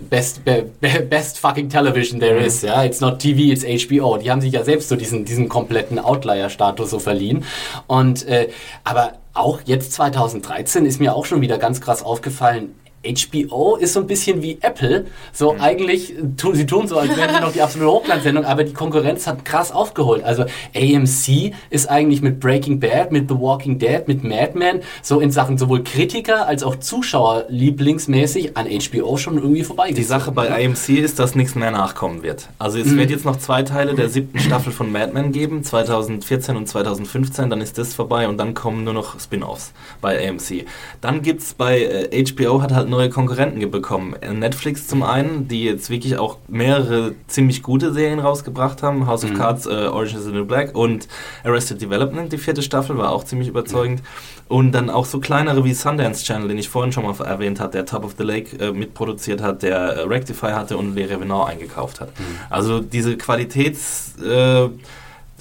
best, 0.09 0.43
be, 0.43 0.65
be- 0.81 1.01
best 1.01 1.39
fucking 1.39 1.69
television 1.69 2.19
there 2.19 2.37
is, 2.37 2.61
ja. 2.61 2.83
It's 2.83 2.99
not 3.01 3.19
TV, 3.19 3.51
it's 3.51 3.63
HBO. 3.63 4.17
Die 4.17 4.29
haben 4.31 4.41
sich 4.41 4.53
ja 4.53 4.63
selbst 4.63 4.89
so 4.89 4.95
diesen, 4.95 5.25
diesen 5.25 5.47
kompletten 5.49 5.99
Outlier-Status 5.99 6.89
so 6.89 6.99
verliehen. 6.99 7.45
Und, 7.87 8.27
äh, 8.27 8.49
aber 8.83 9.13
auch 9.33 9.59
jetzt 9.65 9.93
2013 9.93 10.85
ist 10.85 10.99
mir 10.99 11.15
auch 11.15 11.25
schon 11.25 11.41
wieder 11.41 11.57
ganz 11.57 11.81
krass 11.81 12.03
aufgefallen, 12.03 12.73
HBO 13.05 13.75
ist 13.75 13.93
so 13.93 14.01
ein 14.01 14.07
bisschen 14.07 14.41
wie 14.41 14.57
Apple. 14.61 15.05
So 15.33 15.53
Mhm. 15.53 15.61
eigentlich, 15.61 16.13
tu, 16.37 16.53
sie 16.53 16.65
tun 16.65 16.87
so, 16.87 16.97
als 16.97 17.15
wären 17.15 17.33
sie 17.35 17.41
noch 17.41 17.51
die 17.53 17.61
absolute 17.61 17.91
Hochglanzsendung, 17.91 18.45
aber 18.45 18.63
die 18.63 18.73
Konkurrenz 18.73 19.27
hat 19.27 19.45
krass 19.45 19.71
aufgeholt. 19.71 20.23
Also 20.23 20.45
AMC 20.75 21.53
ist 21.69 21.89
eigentlich 21.89 22.21
mit 22.21 22.39
Breaking 22.39 22.79
Bad, 22.79 23.11
mit 23.11 23.29
The 23.29 23.35
Walking 23.39 23.79
Dead, 23.79 24.07
mit 24.07 24.23
Mad 24.23 24.51
Men 24.55 24.81
so 25.01 25.19
in 25.19 25.31
Sachen 25.31 25.57
sowohl 25.57 25.83
Kritiker 25.83 26.47
als 26.47 26.63
auch 26.63 26.75
Zuschauer 26.77 27.45
lieblingsmäßig 27.49 28.57
an 28.57 28.67
HBO 28.67 29.17
schon 29.17 29.37
irgendwie 29.37 29.63
vorbei. 29.63 29.91
Die 29.91 30.03
Sache 30.03 30.31
bei 30.31 30.49
AMC 30.51 30.89
ist, 30.99 31.19
dass 31.19 31.35
nichts 31.35 31.55
mehr 31.55 31.71
nachkommen 31.71 32.23
wird. 32.23 32.49
Also 32.59 32.79
es 32.79 32.95
wird 32.95 33.09
jetzt 33.11 33.25
noch 33.25 33.37
zwei 33.37 33.63
Teile 33.63 33.93
der 33.95 34.09
siebten 34.09 34.39
Staffel 34.39 34.71
von 34.71 34.91
Mad 34.91 35.13
Men 35.13 35.31
geben, 35.31 35.63
2014 35.63 36.55
und 36.57 36.67
2015, 36.67 37.49
dann 37.49 37.61
ist 37.61 37.77
das 37.77 37.93
vorbei 37.93 38.27
und 38.27 38.37
dann 38.37 38.53
kommen 38.53 38.83
nur 38.83 38.93
noch 38.93 39.19
Spin-Offs 39.19 39.71
bei 40.01 40.27
AMC. 40.29 40.65
Dann 41.01 41.21
gibt 41.21 41.41
es 41.41 41.53
bei 41.53 41.81
äh, 42.11 42.23
HBO 42.25 42.61
hat 42.61 42.71
halt 42.73 42.89
neue 42.95 43.09
Konkurrenten 43.09 43.69
bekommen. 43.69 44.15
Äh, 44.21 44.33
Netflix 44.33 44.87
zum 44.87 45.03
einen, 45.03 45.47
die 45.47 45.63
jetzt 45.63 45.89
wirklich 45.89 46.17
auch 46.17 46.37
mehrere 46.47 47.13
ziemlich 47.27 47.61
gute 47.61 47.93
Serien 47.93 48.19
rausgebracht 48.19 48.83
haben. 48.83 49.05
House 49.07 49.23
of 49.23 49.33
Cards, 49.33 49.65
äh, 49.65 49.87
Orange 49.87 50.15
is 50.15 50.23
the 50.23 50.31
New 50.31 50.45
Black 50.45 50.75
und 50.75 51.07
Arrested 51.43 51.81
Development, 51.81 52.31
die 52.31 52.37
vierte 52.37 52.61
Staffel, 52.61 52.97
war 52.97 53.11
auch 53.11 53.23
ziemlich 53.23 53.47
überzeugend. 53.49 54.01
Und 54.47 54.71
dann 54.73 54.89
auch 54.89 55.05
so 55.05 55.19
kleinere 55.19 55.63
wie 55.63 55.73
Sundance 55.73 56.23
Channel, 56.23 56.47
den 56.47 56.57
ich 56.57 56.69
vorhin 56.69 56.91
schon 56.91 57.03
mal 57.03 57.15
erwähnt 57.25 57.59
habe, 57.59 57.71
der 57.71 57.85
Top 57.85 58.05
of 58.05 58.15
the 58.17 58.23
Lake 58.23 58.55
äh, 58.57 58.71
mitproduziert 58.71 59.41
hat, 59.41 59.63
der 59.63 59.77
äh, 59.77 60.01
Rectify 60.01 60.51
hatte 60.51 60.77
und 60.77 60.95
Le 60.95 61.09
Revenant 61.09 61.49
eingekauft 61.49 61.99
hat. 61.99 62.09
Also 62.49 62.79
diese 62.79 63.17
Qualitäts... 63.17 64.15
Äh, 64.23 64.69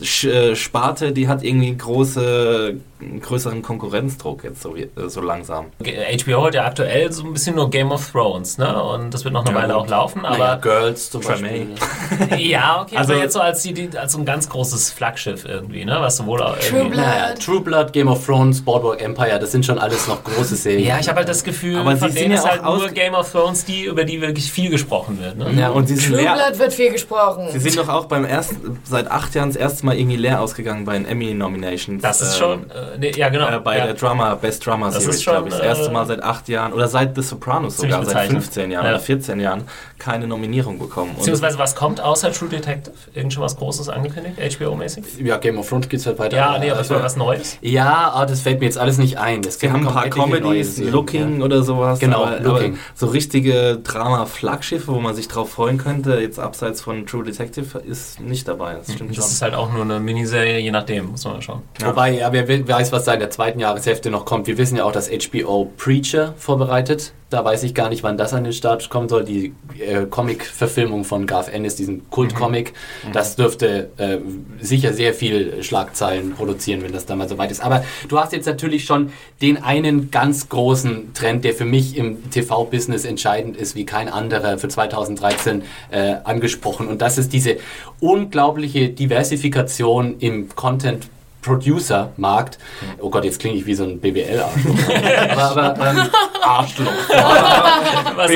Sparte, 0.03 1.13
die 1.13 1.29
hat 1.29 1.45
irgendwie 1.45 1.69
einen 1.69 1.79
große, 1.79 2.75
größeren 3.21 3.63
Konkurrenzdruck 3.63 4.43
jetzt 4.43 4.63
so, 4.63 4.75
äh, 4.75 4.89
so 5.07 5.21
langsam. 5.21 5.67
HBO 5.81 6.45
hat 6.47 6.55
ja 6.55 6.65
aktuell 6.65 7.13
so 7.13 7.23
ein 7.25 7.33
bisschen 7.33 7.55
nur 7.55 7.71
Game 7.71 7.93
of 7.93 8.11
Thrones, 8.11 8.59
ne? 8.59 8.83
Und 8.83 9.15
das 9.15 9.25
wird 9.25 9.35
noch 9.35 9.45
eine 9.45 9.55
Ja, 9.55 9.63
Weile 9.63 9.75
gut. 9.75 9.83
auch 9.83 9.89
laufen, 9.89 10.25
aber 10.25 10.49
aber 10.49 10.61
Girls 10.63 11.11
zum. 11.11 11.21
Beispiel. 11.23 11.69
ja, 12.39 12.83
okay, 12.83 12.97
Also- 12.97 13.13
aber 13.13 13.23
jetzt 13.23 13.35
so 13.35 13.41
als, 13.41 13.63
die, 13.63 13.73
die, 13.73 13.97
als 13.97 14.13
so 14.13 14.19
ein 14.19 14.25
ganz 14.25 14.49
großes 14.49 14.91
Flaggschiff 14.91 15.45
irgendwie, 15.45 15.85
ne? 15.85 15.97
Was 16.01 16.17
sowohl 16.17 16.43
auch 16.43 16.59
True. 16.59 16.87
Blood. 16.87 16.97
Naja, 16.97 17.35
True 17.35 17.61
Blood, 17.61 17.93
Game 17.93 18.09
of 18.09 18.25
Thrones, 18.27 18.63
Boardwalk 18.63 19.01
Empire, 19.01 19.39
das 19.39 19.53
sind 19.53 19.65
schon 19.65 19.79
alles 19.79 20.09
noch 20.09 20.25
große 20.25 20.57
Serien. 20.57 20.89
Ja, 20.89 20.99
ich 20.99 21.09
habe 21.09 21.19
halt 21.19 21.29
das 21.29 21.45
Gefühl, 21.45 21.77
Aber 21.79 21.97
von 21.97 22.09
sie 22.11 22.19
denen 22.19 22.37
sind 22.37 22.45
ja 22.45 22.53
ist 22.55 22.63
halt 22.65 22.81
nur 22.81 22.89
Game 22.89 23.15
of 23.15 23.31
Thrones 23.31 23.65
die, 23.65 23.85
über 23.85 24.05
die 24.05 24.21
wirklich 24.21 24.51
viel 24.51 24.71
gesprochen 24.71 25.21
wird. 25.21 25.37
Ne? 25.39 25.53
Ja, 25.61 25.69
und 25.71 25.87
sie 25.87 25.95
sind 25.97 26.15
True. 26.17 26.23
Blood 26.23 26.59
wird 26.59 26.73
viel 26.73 26.91
gesprochen. 26.91 27.47
Sie 27.53 27.61
sind 27.61 27.77
doch 27.79 27.89
auch 27.89 28.07
beim 28.07 28.25
ersten, 28.25 28.81
seit 28.85 29.09
acht 29.11 29.35
Jahren 29.37 29.51
das 29.51 29.57
erste 29.57 29.84
Mal 29.85 29.97
irgendwie 29.99 30.17
leer 30.17 30.41
ausgegangen 30.41 30.85
bei 30.85 30.95
den 30.95 31.07
Emmy-Nominations. 31.07 32.03
Das 32.03 32.21
ist 32.21 32.35
Ähm, 32.35 32.41
schon, 32.41 32.71
äh, 32.71 32.99
nee, 32.99 33.13
ja 33.17 33.29
genau. 33.29 33.49
Äh, 33.49 33.61
bei 33.61 33.79
ja. 33.79 33.85
der 33.87 33.95
Drama, 33.95 34.35
Best 34.35 34.67
Drama 34.67 34.87
Das 34.87 34.97
Series, 35.03 35.17
ist 35.17 35.23
schon, 35.23 35.33
glaube 35.35 35.49
ich. 35.49 35.55
Das 35.55 35.63
erste 35.65 35.87
äh, 35.91 35.93
Mal 35.93 36.07
seit 36.07 36.23
acht 36.23 36.49
Jahren 36.49 36.73
oder 36.73 36.89
seit 36.89 37.15
The 37.15 37.23
Sopranos 37.23 37.77
sogar, 37.77 37.99
seit 38.05 38.07
bezeichnend. 38.07 38.43
15 38.43 38.71
Jahren 38.71 38.85
Ja. 38.85 38.91
oder 38.91 39.01
14 39.01 39.41
Jahren 39.41 39.65
keine 39.99 40.27
Nominierung 40.27 40.79
bekommen. 40.79 41.11
Und 41.11 41.19
Beziehungsweise 41.19 41.59
was 41.59 41.75
kommt 41.75 42.01
außer 42.01 42.33
True 42.33 42.49
Detective? 42.49 42.95
Irgend 43.15 43.33
schon 43.33 43.43
was 43.43 43.57
Großes 43.57 43.89
angekündigt, 43.89 44.39
HBO-mäßig? 44.39 45.05
Ja, 45.25 45.37
Game 45.39 45.59
of 45.59 45.69
Thrones 45.69 45.89
geht's 45.89 46.07
halt 46.07 46.19
weiter. 46.19 46.37
Ja, 46.37 46.59
nee, 46.59 46.71
aber 46.71 46.81
es 46.81 46.91
Also- 46.91 46.95
war 46.97 47.03
was 47.03 47.17
Neues. 47.17 47.59
Ja, 47.61 48.11
aber 48.11 48.27
das 48.27 48.41
fällt 48.41 48.61
mir 48.61 48.67
jetzt 48.67 48.79
alles 48.79 48.99
nicht 48.99 49.19
ein. 49.19 49.41
Es 49.45 49.63
haben 49.63 49.87
ein 49.87 49.93
paar 49.93 50.09
Comedies, 50.09 50.79
Looking 50.79 51.39
ja. 51.39 51.45
oder 51.45 51.63
sowas. 51.63 51.99
Genau, 51.99 52.25
aber, 52.25 52.41
Looking. 52.41 52.73
aber 52.73 52.79
so 52.95 53.07
richtige 53.07 53.79
Drama-Flaggschiffe, 53.83 54.89
wo 54.93 55.01
man 55.01 55.15
sich 55.15 55.29
drauf 55.29 55.51
freuen 55.53 55.79
könnte, 55.79 56.15
jetzt 56.21 56.39
abseits 56.39 56.81
von 56.81 57.07
True 57.07 57.25
Detective, 57.25 57.79
ist 57.79 58.21
nicht 58.21 58.47
dabei. 58.49 58.75
Das 58.75 58.93
stimmt 58.93 59.11
Das 59.11 59.17
schon. 59.17 59.25
ist 59.27 59.43
halt 59.43 59.55
auch 59.55 59.73
nur 59.75 59.83
eine 59.83 60.01
Miniserie, 60.01 60.59
je 60.59 60.71
nachdem, 60.71 61.11
muss 61.11 61.25
man 61.25 61.35
mal 61.35 61.43
schauen. 61.43 61.63
Wobei, 61.81 62.13
ja, 62.19 62.33
wer 62.33 62.49
weiß, 62.49 62.93
was 62.93 63.05
da 63.05 63.13
in 63.15 63.21
der 63.21 63.31
zweiten 63.31 63.61
Jahreshälfte 63.61 64.11
noch 64.11 64.25
kommt. 64.25 64.47
Wir 64.47 64.57
wissen 64.57 64.77
ja 64.77 64.85
auch, 64.85 64.93
dass 64.93 65.11
HBO 65.11 65.71
Preacher 65.77 66.35
vorbereitet. 66.37 67.13
Da 67.35 67.45
weiß 67.45 67.65
ich 67.65 67.75
gar 67.75 67.89
nicht, 67.89 68.05
wann 68.05 68.17
das 68.17 68.33
an 68.33 68.45
den 68.45 68.53
Start 68.53 68.89
kommen 68.91 69.09
soll. 69.09 69.25
Die 69.25 69.55
äh, 69.81 70.07
Comic-Verfilmung 70.07 71.03
von 71.03 71.27
Garth 71.27 71.49
Ennis, 71.49 71.75
diesen 71.75 72.09
Kult-Comic, 72.09 72.75
das 73.13 73.35
dürfte 73.35 73.91
äh, 73.97 74.19
sicher 74.61 74.93
sehr 74.93 75.15
viel 75.15 75.61
Schlagzeilen 75.65 76.35
produzieren, 76.35 76.85
wenn 76.85 76.93
das 76.93 77.07
dann 77.07 77.19
mal 77.19 77.29
soweit 77.29 77.51
ist. 77.51 77.61
Aber 77.61 77.85
du 78.07 78.21
hast 78.21 78.33
jetzt 78.33 78.47
natürlich 78.47 78.85
schon 78.85 79.11
den 79.43 79.61
einen 79.61 80.13
ganz 80.13 80.49
großen 80.49 81.13
Trend, 81.13 81.45
der 81.45 81.55
für 81.55 81.65
mich 81.65 81.97
im 81.97 82.31
TV-Business 82.31 83.05
entscheidend 83.05 83.57
ist, 83.57 83.75
wie 83.75 83.85
kein 83.85 84.09
anderer 84.09 84.57
für 84.57 84.69
2013 84.69 85.63
äh, 85.91 86.15
angesprochen. 86.23 86.87
Und 86.87 87.03
das 87.03 87.19
ist 87.19 87.33
diese 87.33 87.57
unglaubliche 87.99 88.91
Diversifikation 88.91 90.21
im 90.21 90.51
Content 90.55 91.09
Producer-Markt. 91.45 92.59
Oh 93.01 93.11
Gott, 93.11 93.25
jetzt 93.25 93.39
klinge 93.39 93.57
ich 93.57 93.67
wie 93.67 93.75
so 93.75 93.85
ein 93.85 94.01
BWL-Arschloch. 94.01 94.75
aber 95.37 95.63
aber 95.63 95.91
ähm, 95.91 96.11
Arschloch. 96.43 96.93
Was 98.17 98.31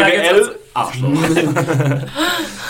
jetzt 0.95 1.57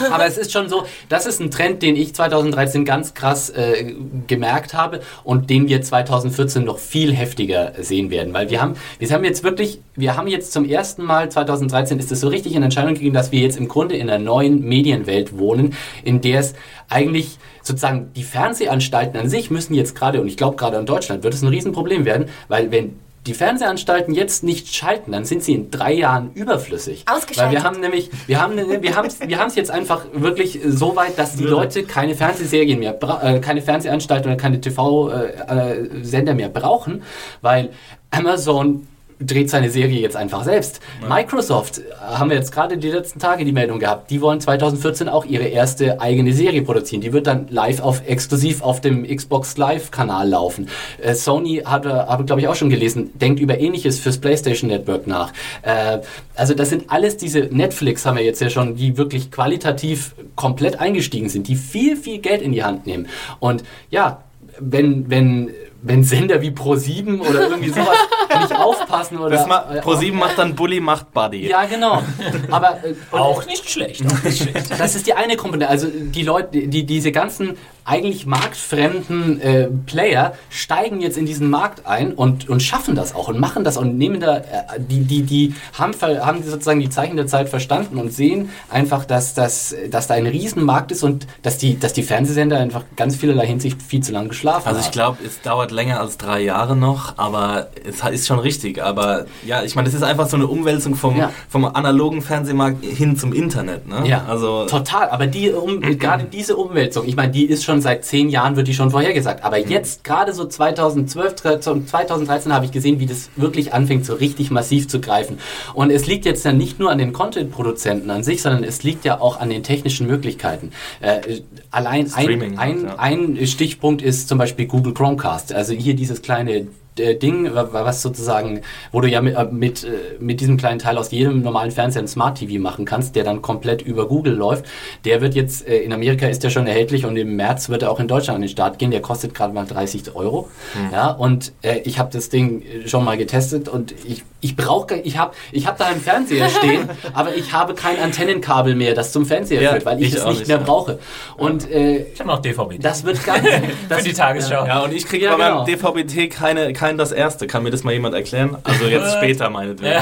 Aber 0.11 0.27
es 0.27 0.39
ist 0.39 0.53
schon 0.53 0.69
so, 0.69 0.85
das 1.09 1.27
ist 1.27 1.41
ein 1.41 1.51
Trend, 1.51 1.83
den 1.83 1.97
ich 1.97 2.15
2013 2.15 2.85
ganz 2.85 3.15
krass 3.15 3.51
äh, 3.51 3.95
gemerkt 4.27 4.75
habe 4.75 5.01
und 5.25 5.51
den 5.51 5.69
wir 5.69 5.83
2014 5.83 6.65
noch 6.65 6.79
viel 6.79 7.13
heftiger 7.13 7.73
sehen 7.81 8.11
werden. 8.11 8.33
Weil 8.33 8.51
wir 8.51 8.61
haben, 8.61 8.75
wir 8.99 9.11
haben 9.11 9.25
jetzt 9.25 9.45
wirklich, 9.45 9.81
wir 9.97 10.17
haben 10.17 10.29
jetzt 10.29 10.53
zum 10.53 10.65
ersten 10.65 11.03
Mal 11.05 11.31
2013 11.31 11.99
ist 11.99 12.13
es 12.13 12.21
so 12.21 12.29
richtig 12.29 12.55
in 12.55 12.63
Entscheidung 12.63 12.95
gegeben, 12.95 13.15
dass 13.15 13.33
wir 13.33 13.41
jetzt 13.41 13.57
im 13.57 13.69
Grunde 13.69 13.97
in 13.97 14.09
einer 14.09 14.23
neuen 14.23 14.63
Medienwelt 14.65 15.37
wohnen, 15.39 15.75
in 16.05 16.21
der 16.21 16.41
es 16.41 16.55
eigentlich 16.89 17.39
sozusagen 17.63 18.11
die 18.15 18.23
Fernsehanstalten 18.23 19.19
an 19.19 19.29
sich 19.29 19.51
müssen 19.51 19.75
jetzt 19.75 19.95
gerade, 19.95 20.21
und 20.21 20.29
ich 20.29 20.37
glaube 20.37 20.57
gerade 20.57 20.79
in 20.79 20.87
Deutschland 20.87 21.23
wird 21.23 21.35
es 21.35 21.43
ein 21.43 21.49
Riesenproblem 21.49 22.05
werden, 22.05 22.29
weil 22.49 22.71
wenn 22.71 22.99
die 23.29 23.35
Fernsehanstalten 23.35 24.15
jetzt 24.15 24.43
nicht 24.43 24.75
schalten, 24.75 25.13
dann 25.13 25.27
sind 25.27 25.45
sie 25.45 25.53
in 25.53 25.71
drei 25.71 25.93
Jahren 25.93 26.33
überflüssig. 26.33 27.05
Ausgeschaltet. 27.07 27.37
Weil 27.37 27.53
wir 27.53 27.63
haben 27.63 27.81
nämlich, 27.81 28.11
wir 28.27 28.41
haben, 28.41 28.57
wir 28.57 28.97
haben, 28.97 29.09
wir 29.27 29.39
haben 29.39 29.49
es 29.49 29.55
jetzt 29.55 29.71
einfach 29.71 30.07
wirklich 30.15 30.61
so 30.67 30.97
weit, 30.97 31.19
dass 31.19 31.37
die 31.37 31.45
Leute 31.45 31.85
keine 31.85 32.15
Fernsehserien 32.15 32.79
mehr, 32.79 32.99
äh, 33.23 33.39
keine 33.41 33.61
Fernsehanstalten 33.61 34.29
oder 34.29 34.37
keine 34.37 34.63
TV-Sender 34.63 36.35
mehr 36.35 36.49
brauchen, 36.49 37.03
weil 37.43 37.69
Amazon 38.11 38.87
dreht 39.21 39.51
seine 39.51 39.71
Serie 39.71 40.01
jetzt 40.01 40.17
einfach 40.17 40.45
selbst. 40.45 40.81
Microsoft, 41.09 41.79
äh, 41.79 41.83
haben 42.01 42.31
wir 42.31 42.37
jetzt 42.37 42.53
gerade 42.53 42.79
die 42.79 42.91
letzten 42.91 43.19
Tage 43.19 43.45
die 43.45 43.53
Meldung 43.53 43.79
gehabt, 43.79 44.11
die 44.11 44.21
wollen 44.21 44.41
2014 44.41 45.09
auch 45.09 45.25
ihre 45.25 45.45
erste 45.45 46.01
eigene 46.01 46.33
Serie 46.33 46.63
produzieren. 46.63 47.01
Die 47.01 47.13
wird 47.13 47.27
dann 47.27 47.49
live 47.51 47.81
auf, 47.81 48.03
exklusiv 48.07 48.63
auf 48.63 48.81
dem 48.81 49.07
Xbox 49.07 49.57
Live 49.57 49.91
Kanal 49.91 50.29
laufen. 50.29 50.69
Äh, 51.03 51.15
Sony 51.15 51.63
hat, 51.65 51.87
äh, 51.87 51.91
habe 51.91 52.25
glaube 52.25 52.41
ich 52.41 52.49
auch 52.49 52.55
schon 52.55 52.71
gelesen, 52.71 53.11
denkt 53.19 53.41
über 53.41 53.59
ähnliches 53.59 53.99
fürs 53.99 54.19
PlayStation 54.19 54.71
Network 54.71 55.07
nach. 55.07 55.33
Äh, 55.63 55.99
also 56.35 56.55
das 56.55 56.71
sind 56.71 56.91
alles 56.91 57.17
diese 57.17 57.41
Netflix 57.41 58.07
haben 58.07 58.17
wir 58.17 58.25
jetzt 58.25 58.41
ja 58.41 58.51
schon, 58.51 58.77
die 58.77 58.97
wirklich 58.97 59.31
qualitativ 59.31 60.15
komplett 60.37 60.81
eingestiegen 60.81 61.29
sind, 61.29 61.49
die 61.49 61.57
viel, 61.57 61.97
viel 61.97 62.19
Geld 62.19 62.43
in 62.43 62.53
die 62.53 62.63
Hand 62.63 62.87
nehmen. 62.87 63.09
Und 63.41 63.65
ja, 63.91 64.23
wenn, 64.61 65.11
wenn, 65.11 65.51
wenn 65.83 66.03
Sender 66.03 66.41
wie 66.43 66.51
Pro7 66.51 67.21
oder 67.21 67.49
irgendwie 67.49 67.71
sowas 67.71 67.97
nicht 68.41 68.55
aufpassen 68.55 69.19
oder. 69.19 69.31
Das 69.31 69.47
ma 69.47 69.75
äh, 69.75 69.81
Pro7 69.81 70.13
macht 70.13 70.39
dann 70.39 70.55
Bully 70.55 70.81
macht 70.81 71.13
Buddy. 71.13 71.49
Ja, 71.49 71.65
genau. 71.67 72.03
Aber 72.51 72.79
äh, 72.85 72.95
Auch 73.13 73.47
nicht 73.47 73.69
schlecht, 73.71 74.05
auch 74.07 74.23
nicht 74.25 74.43
schlecht. 74.43 74.71
das 74.79 74.95
ist 74.95 75.07
die 75.07 75.15
eine 75.15 75.37
Komponente. 75.37 75.69
Also 75.69 75.89
die 75.91 76.23
Leute, 76.23 76.67
die 76.69 76.85
diese 76.85 77.13
ganzen 77.13 77.57
eigentlich 77.89 78.27
marktfremden 78.27 79.41
äh, 79.41 79.69
Player 79.87 80.35
steigen 80.51 81.01
jetzt 81.01 81.17
in 81.17 81.27
diesen 81.27 81.49
Markt 81.49 81.87
ein 81.87 82.13
und, 82.13 82.49
und 82.49 82.63
schaffen 82.63 82.95
das 82.95 83.15
auch 83.15 83.29
und 83.29 83.41
machen 83.41 83.65
das 83.65 83.77
und 83.77 83.97
nehmen 83.97 84.21
da, 84.21 84.39
äh, 84.39 84.43
die, 84.79 85.01
die, 85.01 85.23
die 85.23 85.55
haben, 85.79 85.93
haben 86.03 86.43
sozusagen 86.43 86.81
die 86.81 86.91
Zeichen 86.91 87.17
der 87.17 87.27
Zeit 87.27 87.49
verstanden 87.49 87.99
und 87.99 88.13
sehen 88.13 88.51
einfach, 88.71 89.05
dass, 89.05 89.35
dass, 89.35 89.75
dass 89.91 90.07
da 90.07 90.15
ein 90.15 90.27
Riesenmarkt 90.27 90.93
ist 90.93 91.03
und 91.03 91.27
dass 91.43 91.57
die, 91.59 91.79
dass 91.79 91.93
die 91.93 92.03
Fernsehsender 92.03 92.59
einfach 92.59 92.85
ganz 92.97 93.17
vielerlei 93.17 93.47
Hinsicht 93.47 93.81
viel 93.83 94.03
zu 94.03 94.13
lange 94.13 94.29
geschlafen 94.29 94.69
Also 94.69 94.81
ich 94.81 94.87
haben. 94.87 94.93
glaube, 94.93 95.19
es 95.25 95.41
dauert 95.41 95.71
länger 95.71 96.01
als 96.01 96.19
drei 96.19 96.41
Jahre 96.43 96.77
noch, 96.77 97.17
aber 97.17 97.69
es 97.89 98.03
ist 98.13 98.27
schon 98.27 98.39
richtig. 98.39 98.83
Aber 98.83 99.27
ja, 99.47 99.63
ich 99.63 99.75
meine, 99.77 99.89
es 99.89 99.95
ist 99.95 100.03
einfach 100.03 100.29
so 100.29 100.37
eine 100.37 100.47
Umwälzung 100.47 100.95
vom, 100.95 101.17
Ja. 101.17 101.31
vom 101.49 101.65
analogen 101.65 102.21
Fernsehmarkt 102.23 102.85
hin 102.85 103.17
zum 103.17 103.33
Internet. 103.33 103.89
Ne? 103.89 104.03
Ja, 104.07 104.25
also 104.29 104.67
total. 104.67 105.09
Aber 105.11 105.27
die 105.27 105.51
um, 105.53 105.81
gerade 105.99 106.25
diese 106.25 106.57
Umwälzung, 106.57 107.07
ich 107.07 107.17
meine, 107.17 107.33
die 107.33 107.45
ist 107.47 107.65
schon 107.65 107.78
seit 107.81 108.05
zehn 108.05 108.29
Jahren, 108.29 108.57
wird 108.57 108.69
die 108.69 108.75
schon 108.75 108.91
vorhergesagt. 108.91 109.45
Aber 109.45 109.59
Mhm. 109.59 109.71
jetzt, 109.71 110.05
gerade 110.05 110.33
so 110.33 110.45
2012, 110.45 111.35
13, 111.35 111.87
2013 111.87 112.53
habe 112.53 112.65
ich 112.65 112.73
gesehen, 112.73 113.01
wie 113.01 113.07
das 113.07 113.31
wirklich 113.37 113.73
anfängt, 113.73 114.05
so 114.07 114.15
richtig 114.15 114.51
massiv 114.51 114.89
zu 114.89 115.01
greifen. 115.01 115.39
Und 115.75 115.91
es 115.91 116.07
liegt 116.07 116.25
jetzt 116.25 116.45
ja 116.45 116.53
nicht 116.53 116.79
nur 116.79 116.91
an 116.91 116.99
den 116.99 117.13
Content-Produzenten 117.13 118.11
an 118.11 118.23
sich, 118.23 118.43
sondern 118.43 118.65
es 118.65 118.83
liegt 118.83 119.05
ja 119.05 119.21
auch 119.21 119.41
an 119.41 119.51
den 119.51 119.63
technischen 119.63 120.07
Möglichkeiten. 120.07 120.73
Äh, 121.01 121.41
allein 121.71 122.07
Streaming, 122.09 122.59
ein, 122.59 122.79
ein, 122.79 122.85
ja. 122.85 122.95
ein 123.39 123.47
Stichpunkt 123.47 124.03
ist 124.03 124.29
zum 124.29 124.39
Beispiel 124.39 124.67
Google 124.67 124.95
Chromecast. 124.95 125.53
Also 125.53 125.73
hier 125.75 125.95
dieses 125.95 126.23
kleine 126.23 126.67
Ding, 126.99 127.55
wa- 127.55 127.69
was 127.73 128.03
sozusagen, 128.03 128.61
wo 128.93 129.01
du 129.01 129.09
ja 129.09 129.21
mit, 129.21 129.35
äh, 129.37 129.45
mit, 129.51 129.85
äh, 129.85 129.89
mit 130.21 130.41
diesem 130.41 130.57
kleinen 130.57 130.79
Teil 130.79 130.99
aus 130.99 131.11
jedem 131.11 131.43
normalen 131.43 131.71
Fernseher 131.71 132.03
ein 132.03 132.09
Smart 132.09 132.39
TV 132.39 132.61
machen 132.63 132.85
kannst, 132.85 133.17
der 133.17 133.25
dann 133.25 133.43
komplett 133.43 133.83
über 133.83 134.07
Google 134.09 134.35
läuft. 134.35 134.65
Der 135.05 135.21
wird 135.21 135.35
jetzt, 135.35 135.67
äh, 135.67 135.79
in 135.79 135.93
Amerika 135.93 136.27
ist 136.27 136.43
der 136.45 136.51
schon 136.51 136.67
erhältlich 136.67 137.05
und 137.07 137.17
im 137.17 137.37
März 137.37 137.69
wird 137.69 137.83
er 137.83 137.91
auch 137.91 138.01
in 138.01 138.09
Deutschland 138.09 138.37
an 138.37 138.43
den 138.43 138.49
Start 138.51 138.79
gehen. 138.79 138.91
Der 138.91 139.01
kostet 139.03 139.35
gerade 139.35 139.53
mal 139.55 139.67
30 139.67 140.15
Euro. 140.15 140.49
Ja, 140.93 141.11
und 141.11 141.53
äh, 141.63 141.79
ich 141.85 141.99
habe 141.99 142.11
das 142.13 142.29
Ding 142.29 142.63
äh, 142.63 142.89
schon 142.89 143.05
mal 143.05 143.17
getestet 143.17 143.69
und 143.69 143.95
ich, 144.07 144.23
ich 144.41 144.55
brauche, 144.55 144.95
ich 144.97 145.19
habe 145.19 145.33
ich 145.51 145.67
hab 145.67 145.79
da 145.79 145.87
einen 145.87 146.01
Fernseher 146.01 146.49
stehen, 146.49 146.89
aber 147.13 147.35
ich 147.35 147.53
habe 147.53 147.75
kein 147.75 147.99
Antennenkabel 147.99 148.75
mehr, 148.77 148.95
das 148.95 149.11
zum 149.13 149.27
Fernseher 149.27 149.61
Ja, 149.61 149.71
führt, 149.73 149.85
weil 149.87 150.01
ich, 150.01 150.09
ich 150.09 150.15
es 150.15 150.25
nicht 150.27 150.47
mehr 150.47 150.59
ja. 150.59 150.63
brauche. 150.63 150.99
Und 151.37 151.71
äh, 151.71 152.07
Ich 152.13 152.21
habe 152.21 152.29
noch 152.31 152.39
DVD. 152.41 152.79
das 152.79 153.05
wird 153.05 153.25
ganz... 153.25 153.45
Das, 153.89 153.99
Für 154.03 154.09
die 154.09 154.13
Tagesschau. 154.15 154.67
ja, 154.67 154.81
und 154.81 154.93
ich 154.93 155.07
kriege 155.07 155.25
Ja, 155.27 155.37
bei 155.37 155.45
genau. 155.49 155.65
meinem 155.65 155.67
DVB-T 156.07 156.29
keine, 156.29 156.73
kein 156.73 156.99
das 156.99 157.11
erste. 157.13 157.47
Kann 157.47 157.63
mir 157.63 157.71
das 157.71 157.85
mal 157.85 157.93
jemand 157.93 158.15
erklären? 158.15 158.57
Also 158.65 158.85
jetzt 158.87 159.13
später 159.17 159.49
meinetwegen. 159.51 159.95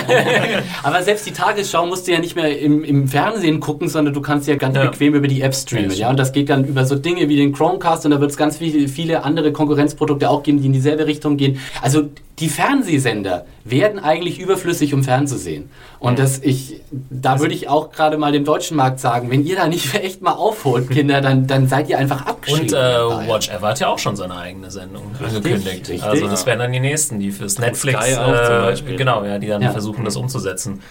Aber 0.83 1.03
selbst 1.03 1.25
die 1.27 1.33
Tagesschau 1.33 1.87
musst 1.87 2.07
du 2.09 2.13
ja 2.13 2.19
nicht 2.19 2.35
mehr 2.37 2.59
im, 2.59 2.83
im 2.85 3.07
Fernsehen 3.09 3.61
gucken, 3.61 3.89
sondern 3.89 4.13
du 4.15 4.21
kannst 4.21 4.49
ja 4.49 4.57
ganz 4.57 4.77
Ja. 4.77 4.87
bequem 4.87 5.15
über 5.15 5.29
die 5.29 5.41
App 5.43 5.55
streamen. 5.55 5.91
Ja, 5.93 5.97
Ja, 5.97 6.11
und 6.11 6.19
das 6.19 6.33
geht 6.33 6.51
dann 6.51 6.65
über 6.65 6.85
so 6.85 6.97
Dinge 6.97 7.29
wie 7.29 7.37
den 7.37 7.53
Chromecast 7.53 8.05
und 8.05 8.11
da 8.11 8.21
wird 8.21 8.31
es 8.33 8.37
ganz 8.37 8.59
viele, 8.59 8.89
viele 8.89 9.25
andere 9.25 9.53
Konkurrenzprodukte 9.53 10.29
auch 10.29 10.43
geben, 10.43 10.61
die 10.61 10.67
in 10.67 10.73
dieselbe 10.73 11.07
Richtung 11.07 11.37
gehen. 11.37 11.61
Also 11.81 12.09
die 12.39 12.49
Fernsehsender 12.49 13.47
werden 13.65 13.99
eigentlich 13.99 14.26
überflüssig, 14.41 14.93
um 14.95 15.05
fernzusehen. 15.05 15.71
Und 15.99 16.19
das 16.19 16.39
ich, 16.41 16.81
da 17.11 17.39
würde 17.41 17.55
ich 17.55 17.69
auch 17.69 17.91
gerade 17.93 18.19
mal 18.19 18.33
dem 18.33 18.45
deutschen 18.45 18.77
Markt 18.77 18.99
sagen, 19.01 19.31
wenn 19.31 19.45
ihr 19.47 19.57
da 19.57 19.69
nicht 19.69 19.95
echt 20.03 20.23
mal 20.23 20.33
aufholt, 20.33 20.91
Kinder, 20.91 21.21
dann, 21.21 21.47
dann 21.47 21.69
seid 21.69 21.89
ihr 21.89 21.99
einfach 21.99 22.27
abgeschrieben. 22.27 22.67
Und 22.67 22.73
äh. 22.73 23.29
Watch 23.29 23.49
Ever 23.49 23.69
hat 23.69 23.81
ja 23.81 23.89
auch 23.89 23.99
schon 23.99 24.17
seine 24.17 24.37
eigene 24.37 24.71
Sendung 24.71 25.03
angekündigt. 25.19 25.67
richtig. 25.89 26.03
Also 26.03 26.27
das 26.29 26.45
wären 26.47 26.59
dann 26.59 26.73
die 26.73 26.81
nächsten, 26.81 27.19
die 27.21 27.31
fürs 27.31 27.59
Netflix, 27.59 28.05
Sky 28.05 28.17
auch 28.17 28.27
zum 28.45 28.55
äh, 28.57 28.61
Beispiel. 28.61 28.97
genau, 28.97 29.25
ja, 29.25 29.39
die 29.39 29.47
dann 29.47 29.63
Ja. 29.63 29.71
versuchen, 29.71 30.05
das 30.05 30.17
umzusetzen. 30.17 30.83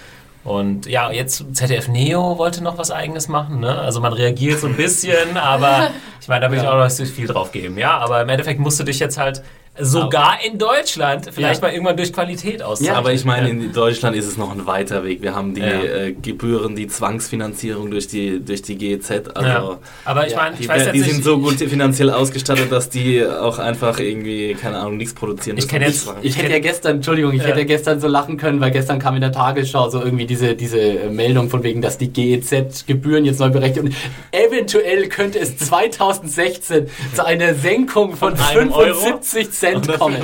Und 0.44 0.86
ja, 0.86 1.12
jetzt 1.12 1.44
ZDF 1.56 1.88
Neo 1.88 2.38
wollte 2.38 2.64
noch 2.64 2.78
was 2.78 2.91
Eigenes 2.91 3.28
machen. 3.28 3.62
Ne? 3.62 3.80
Also 3.80 3.99
man 3.99 4.14
reagiert 4.14 4.60
so 4.60 4.68
ein 4.68 4.76
bisschen, 4.76 5.38
aber 5.38 5.90
ich 6.22 6.28
meine, 6.28 6.41
da 6.45 6.52
will 6.52 6.60
ich 6.60 6.68
auch 6.68 6.76
noch 6.76 6.84
nicht 6.84 6.95
so 6.95 7.03
viel 7.06 7.26
drauf 7.26 7.52
geben. 7.52 7.80
Ja, 7.80 7.98
aber 7.98 8.22
im 8.22 8.30
Endeffekt 8.30 8.60
musst 8.60 8.80
du 8.80 8.84
dich 8.84 8.99
jetzt 8.99 9.18
halt 9.18 9.41
sogar 9.80 10.38
in 10.46 10.58
Deutschland 10.58 11.30
vielleicht 11.34 11.62
Ja. 11.62 11.68
mal 11.68 11.74
irgendwann 11.74 11.98
durch 11.98 12.14
Qualität 12.14 12.62
auszeichnen. 12.64 12.96
Aber 12.96 13.12
ich 13.14 13.26
meine, 13.26 13.50
in 13.50 13.74
Deutschland 13.74 14.16
ist 14.16 14.26
es 14.28 14.38
noch 14.38 14.52
ein 14.52 14.66
weiter 14.66 15.04
Weg. 15.04 15.22
Wir 15.22 15.36
haben 15.36 15.54
die 15.54 15.62
Ja. 15.62 15.84
äh, 15.84 16.12
Gebühren, 16.14 16.76
die 16.76 16.88
Zwangsfinanzierung 16.88 17.92
durch 17.92 18.08
die, 18.08 18.40
durch 18.44 18.62
die 18.62 18.78
GEZ. 18.78 19.12
Also 19.34 19.48
ja. 19.50 19.78
Aber 20.06 20.26
ich 20.26 20.32
Ja, 20.34 20.38
meine, 20.38 20.54
ich 20.56 20.62
die, 20.62 20.70
weiß 20.70 20.86
jetzt 20.86 20.94
die 20.96 21.00
nicht, 21.02 21.12
sind 21.12 21.24
so 21.24 21.40
gut 21.40 21.56
finanziell 21.56 22.10
ausgestattet, 22.10 22.72
dass 22.72 22.90
die 22.90 23.26
auch 23.26 23.60
einfach 23.60 24.00
irgendwie, 24.00 24.54
keine 24.54 24.78
Ahnung, 24.78 24.98
nichts 24.98 25.14
produzieren. 25.14 25.58
Ich 25.58 25.66
müssen. 25.72 25.82
jetzt-. 25.82 26.10
Ich 26.22 26.38
hätte 26.38 26.52
ja 26.54 26.60
gestern, 26.60 26.98
Entschuldigung, 26.98 27.34
ich 27.34 27.42
Ja. 27.42 27.48
hätte 27.48 27.60
ja 27.60 27.66
gestern 27.66 28.00
so 28.00 28.08
lachen 28.08 28.38
können, 28.38 28.62
weil 28.62 28.72
gestern 28.72 29.00
kam 29.00 29.16
in 29.16 29.22
der 29.22 29.32
Tagesschau 29.32 29.90
so 29.90 30.02
irgendwie 30.02 30.26
diese, 30.26 30.56
diese 30.56 30.80
äh, 30.80 31.10
Meldung 31.10 31.50
von 31.50 31.64
wegen, 31.64 31.82
dass 31.82 31.98
die 31.98 32.10
GEZ-Gebühren 32.14 33.26
jetzt 33.26 33.40
neu 33.40 33.50
berechnet 33.50 33.86
und 33.86 33.96
eventuell 34.32 35.08
könnte 35.10 35.40
es 35.40 35.58
2016 35.58 36.88
zu 37.14 37.26
einer 37.26 37.54
Senkung 37.56 38.16
von 38.16 38.34
Euro? 38.34 38.82
75 38.82 39.50
Cent 39.66 40.00
kommen. 40.00 40.18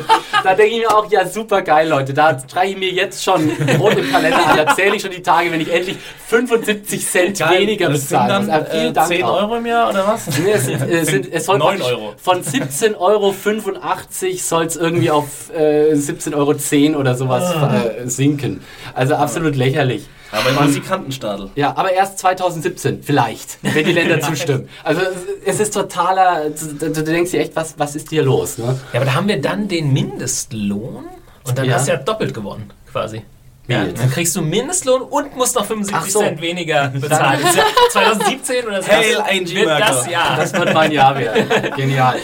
Da 0.44 0.56
denke 0.56 0.76
ich 0.76 0.80
mir 0.82 0.96
auch, 0.96 1.12
ja 1.12 1.28
super 1.28 1.62
geil, 1.62 1.88
Leute, 1.90 2.14
da 2.14 2.38
streiche 2.40 2.74
ich 2.74 2.78
mir 2.80 2.90
jetzt 2.92 3.24
schon 3.24 3.50
rot 3.80 3.94
im 3.98 4.12
Kalender 4.12 4.46
an, 4.48 4.58
da 4.58 4.76
zähle 4.76 4.96
ich 4.96 5.02
schon 5.02 5.12
die 5.12 5.22
Tage, 5.22 5.52
wenn 5.52 5.62
ich 5.62 5.72
endlich 5.72 5.98
75 6.28 7.06
Cent 7.08 7.40
weniger 7.52 7.90
das 7.90 8.08
sind 8.10 8.20
bezahle. 8.20 8.34
dann 8.34 8.50
Also, 8.50 8.72
vielen 8.72 8.88
äh, 8.88 8.94
Dank 8.94 9.08
10 9.08 9.24
auch. 9.24 9.42
Euro 9.42 9.56
im 9.58 9.66
Jahr 9.66 9.90
oder 9.90 10.08
was? 10.08 10.28
Nee, 10.40 10.52
es, 10.52 10.66
sind, 10.66 10.82
es, 10.90 11.08
sind, 11.08 11.32
es 11.32 11.46
soll 11.46 11.58
9 11.60 11.78
praktisch 11.78 11.94
Euro. 11.98 12.14
Von 12.18 12.44
17,85 12.44 12.98
Euro 13.00 13.34
soll 14.38 14.66
es 14.66 14.76
irgendwie 14.76 15.12
auf 15.12 15.28
äh, 15.56 15.92
17,10 15.94 16.36
Euro 16.94 17.00
oder 17.00 17.16
sowas 17.16 17.44
Ah. 17.56 17.82
äh, 18.04 18.08
sinken. 18.10 18.64
Also 18.94 19.16
absolut 19.16 19.56
lächerlich. 19.56 20.08
Aber 20.32 20.50
im 20.50 20.66
Musikantenstadel. 20.68 21.50
Ja, 21.56 21.76
aber 21.76 21.92
erst 21.92 22.20
2017, 22.20 23.04
vielleicht, 23.04 23.58
wenn 23.62 23.86
die 23.86 23.92
Länder 23.92 24.20
zustimmen. 24.22 24.70
Also 24.84 25.02
es 25.46 25.60
ist 25.60 25.74
totaler, 25.74 26.50
du, 26.50 27.04
denkst 27.04 27.32
dir 27.32 27.42
echt, 27.42 27.56
was, 27.56 27.76
was 27.78 27.96
ist 27.96 28.10
hier 28.10 28.24
los? 28.24 28.58
Ne? 28.58 28.80
Ja, 28.94 29.00
aber 29.02 29.06
da 29.06 29.14
haben 29.16 29.28
wir 29.28 29.42
dann 29.42 29.68
den 29.68 29.92
Mindestlohn 29.94 31.06
und 31.44 31.58
dann 31.58 31.66
Ja. 31.66 31.76
hast 31.76 31.88
du 31.88 31.92
ja 31.92 31.98
doppelt 31.98 32.34
gewonnen, 32.34 32.72
quasi. 32.92 33.24
Ja, 33.68 33.86
dann 33.86 34.10
kriegst 34.12 34.36
du 34.36 34.42
Mindestlohn 34.42 35.02
und 35.02 35.38
musst 35.38 35.56
noch 35.56 35.66
75 35.66 35.96
Ach 35.96 36.10
so. 36.12 36.20
Cent 36.20 36.42
weniger 36.42 36.90
bezahlen. 36.90 37.40
Das 37.42 37.52
ist 37.52 37.58
ja 37.58 37.64
2017 37.92 38.66
oder 38.68 38.82
so. 38.82 38.92
Hail 38.92 39.50
wird 39.50 39.68
das 39.80 40.08
Jahr. 40.10 40.36
Das 40.38 40.52
wird 40.54 40.74
mein 40.74 40.92
Jahr 40.92 41.18
werden. 41.18 41.48
Genial. 41.78 42.16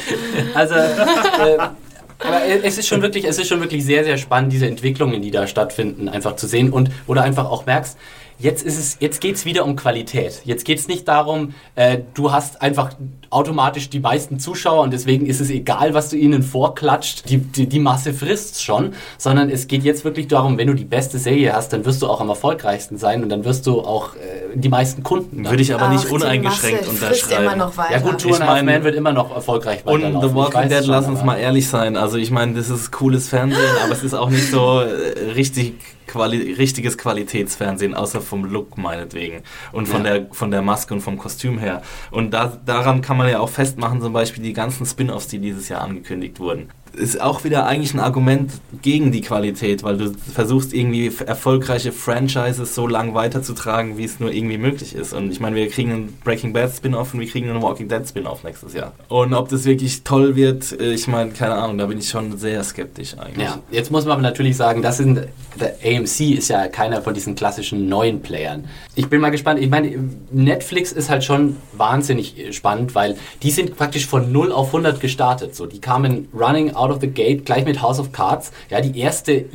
Also, 0.53 0.73
äh, 0.75 1.57
aber 2.19 2.41
es 2.45 2.77
ist 2.77 2.87
schon 2.87 3.01
wirklich, 3.01 3.25
es 3.25 3.37
ist 3.37 3.47
schon 3.47 3.59
wirklich 3.59 3.85
sehr, 3.85 4.03
sehr 4.03 4.17
spannend, 4.17 4.51
diese 4.51 4.67
Entwicklungen, 4.67 5.21
die 5.21 5.31
da 5.31 5.45
stattfinden, 5.47 6.09
einfach 6.09 6.35
zu 6.35 6.47
sehen 6.47 6.71
und 6.71 6.89
du 7.15 7.21
einfach 7.21 7.45
auch 7.45 7.65
merkst, 7.65 7.97
jetzt 8.39 8.63
ist 8.63 8.77
es, 8.77 8.97
jetzt 8.99 9.19
geht's 9.21 9.45
wieder 9.45 9.65
um 9.65 9.75
Qualität. 9.75 10.41
Jetzt 10.45 10.65
geht's 10.65 10.87
nicht 10.87 11.07
darum, 11.07 11.53
äh, 11.75 11.99
du 12.13 12.31
hast 12.31 12.61
einfach 12.61 12.91
automatisch 13.29 13.89
die 13.89 13.99
meisten 13.99 14.39
Zuschauer 14.39 14.83
und 14.83 14.91
deswegen 14.93 15.25
ist 15.25 15.41
es 15.41 15.49
egal, 15.49 15.93
was 15.93 16.09
du 16.09 16.15
ihnen 16.17 16.43
vorklatscht, 16.43 17.29
die, 17.29 17.37
die, 17.39 17.67
die 17.67 17.79
Masse 17.79 18.13
frisst 18.13 18.63
schon, 18.63 18.93
sondern 19.17 19.49
es 19.49 19.67
geht 19.67 19.83
jetzt 19.83 20.05
wirklich 20.05 20.27
darum, 20.27 20.57
wenn 20.57 20.67
du 20.67 20.73
die 20.75 20.85
beste 20.85 21.17
Serie 21.17 21.53
hast, 21.53 21.73
dann 21.73 21.83
wirst 21.85 22.01
du 22.01 22.07
auch 22.07 22.21
am 22.21 22.29
erfolgreichsten 22.29 22.97
sein 22.97 23.23
und 23.23 23.29
dann 23.29 23.43
wirst 23.43 23.67
du 23.67 23.81
auch 23.81 24.15
äh, 24.15 24.19
die 24.55 24.69
meisten 24.69 25.03
Kunden. 25.03 25.43
dann 25.43 25.51
Würde 25.51 25.63
ich 25.63 25.73
aber 25.73 25.89
nicht 25.89 26.03
Ach, 26.05 26.09
die 26.09 26.13
uneingeschränkt 26.15 26.87
unterschreiben. 26.87 27.43
immer 27.45 27.55
noch 27.55 27.75
weiter. 27.75 27.91
ja 27.93 27.99
gut, 27.99 28.19
Two 28.21 28.29
Ich 28.29 28.39
meine- 28.39 28.71
Man 28.71 28.83
wird 28.83 28.95
immer 28.95 29.11
noch 29.11 29.33
erfolgreich 29.35 29.79
Und 29.85 29.95
weiterlaufen. 30.03 30.21
The 30.21 30.27
Ich 30.27 30.35
Walking 30.35 30.69
Dead, 30.69 30.85
lass 30.87 31.07
uns 31.07 31.23
mal 31.23 31.35
ehrlich 31.37 31.67
sein. 31.67 31.97
Also 31.97 32.17
ich 32.17 32.31
meine, 32.31 32.53
das 32.53 32.69
ist 32.69 32.91
cooles 32.91 33.27
Fernsehen, 33.27 33.59
aber 33.83 33.91
es 33.93 34.03
ist 34.03 34.13
auch 34.13 34.29
nicht 34.29 34.49
so 34.49 34.79
äh, 34.81 35.31
richtig 35.35 35.73
quali 36.07 36.53
richtiges 36.53 36.97
Qualitätsfernsehen, 36.97 37.93
außer 37.93 38.21
vom 38.21 38.45
Look 38.45 38.77
meinetwegen. 38.77 39.41
Und 39.71 39.87
von, 39.87 40.03
Ja. 40.05 40.19
der, 40.19 40.27
von 40.31 40.51
der 40.51 40.61
Maske 40.61 40.93
und 40.93 41.01
vom 41.01 41.17
Kostüm 41.17 41.57
her. 41.59 41.81
Und 42.11 42.31
da, 42.31 42.57
daran 42.65 43.01
kann 43.01 43.17
man 43.17 43.29
ja 43.29 43.39
auch 43.39 43.49
festmachen, 43.49 44.01
zum 44.01 44.13
Beispiel 44.13 44.43
die 44.43 44.53
ganzen 44.53 44.85
Spin-Offs, 44.85 45.27
die 45.27 45.39
dieses 45.39 45.69
Jahr 45.69 45.81
angekündigt 45.81 46.39
wurden. 46.39 46.69
Ist 46.93 47.21
auch 47.21 47.43
wieder 47.43 47.65
eigentlich 47.65 47.93
ein 47.93 47.99
Argument 47.99 48.51
gegen 48.81 49.11
die 49.11 49.21
Qualität, 49.21 49.83
weil 49.83 49.97
du 49.97 50.13
versuchst 50.33 50.73
irgendwie 50.73 51.11
erfolgreiche 51.25 51.91
Franchises 51.91 52.75
so 52.75 52.87
lang 52.87 53.13
weiterzutragen, 53.13 53.97
wie 53.97 54.03
es 54.03 54.19
nur 54.19 54.31
irgendwie 54.31 54.57
möglich 54.57 54.95
ist. 54.95 55.13
Und 55.13 55.31
ich 55.31 55.39
meine, 55.39 55.55
wir 55.55 55.69
kriegen 55.69 55.91
einen 55.91 56.17
Breaking 56.23 56.53
Bad 56.53 56.75
Spin-Off 56.75 57.13
und 57.13 57.19
wir 57.19 57.27
kriegen 57.27 57.49
einen 57.49 57.61
Walking 57.61 57.87
Dead 57.87 58.07
Spin-Off 58.07 58.43
nächstes 58.43 58.73
Jahr. 58.73 58.93
Und 59.09 59.33
ob 59.33 59.49
das 59.49 59.65
wirklich 59.65 60.03
toll 60.03 60.35
wird, 60.35 60.79
äh, 60.79 60.93
ich 60.93 61.07
meine, 61.07 61.31
keine 61.31 61.55
Ahnung, 61.55 61.77
da 61.77 61.85
bin 61.85 61.99
ich 61.99 62.09
schon 62.09 62.37
sehr 62.37 62.63
skeptisch 62.63 63.17
eigentlich. 63.17 63.45
Ja, 63.45 63.59
jetzt 63.71 63.91
muss 63.91 64.05
man 64.05 64.13
aber 64.13 64.21
natürlich 64.21 64.57
sagen, 64.57 64.81
das 64.81 64.97
sind, 64.97 65.27
der 65.59 65.75
AMC 65.83 66.37
ist 66.37 66.49
ja 66.49 66.67
keiner 66.67 67.01
von 67.01 67.13
diesen 67.13 67.35
klassischen 67.35 67.87
neuen 67.89 68.21
Playern. 68.21 68.65
Ich 68.95 69.07
bin 69.09 69.21
mal 69.21 69.29
gespannt. 69.29 69.59
Ich 69.59 69.69
meine, 69.69 69.97
Netflix 70.31 70.91
ist 70.91 71.09
halt 71.09 71.23
schon 71.23 71.57
wahnsinnig 71.73 72.37
äh, 72.37 72.53
spannend, 72.53 72.95
weil 72.95 73.17
die 73.43 73.51
sind 73.51 73.77
praktisch 73.77 74.07
von 74.07 74.31
0 74.31 74.51
auf 74.51 74.67
100 74.67 74.99
gestartet. 74.99 75.55
So, 75.55 75.65
die 75.65 75.79
kamen 75.79 76.27
running 76.33 76.73
out 76.77 76.91
of 76.91 76.99
the 77.01 77.07
gate 77.07 77.45
gleich 77.45 77.65
mit 77.65 77.81
House 77.81 77.99
of 77.99 78.11
Cards. 78.11 78.51
Ja, 78.69 78.81
die 78.81 78.97
erste 78.99 79.45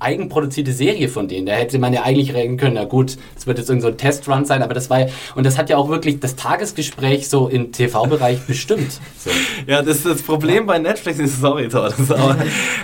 eigenproduzierte 0.00 0.72
Serie 0.72 1.08
von 1.08 1.28
denen. 1.28 1.46
Da 1.46 1.52
hätte 1.52 1.78
man 1.78 1.92
ja 1.92 2.02
eigentlich 2.02 2.34
reden 2.34 2.56
können, 2.56 2.74
na 2.74 2.84
gut, 2.84 3.16
es 3.36 3.46
wird 3.46 3.58
jetzt 3.58 3.68
irgend 3.68 3.82
so 3.82 3.88
ein 3.88 3.96
Testrun 3.96 4.44
sein, 4.44 4.62
aber 4.62 4.74
das 4.74 4.90
war 4.90 5.00
ja, 5.00 5.06
und 5.34 5.44
das 5.44 5.58
hat 5.58 5.70
ja 5.70 5.76
auch 5.76 5.88
wirklich 5.88 6.20
das 6.20 6.36
Tagesgespräch 6.36 7.28
so 7.28 7.48
im 7.48 7.72
TV-Bereich 7.72 8.40
bestimmt. 8.46 8.92
So. 9.18 9.30
Ja, 9.66 9.82
das, 9.82 10.02
das 10.02 10.22
Problem 10.22 10.66
bei 10.66 10.78
Netflix 10.78 11.18
ist, 11.18 11.40
sorry, 11.40 11.68
Thor, 11.68 11.90
das 11.96 12.10
aber, 12.10 12.36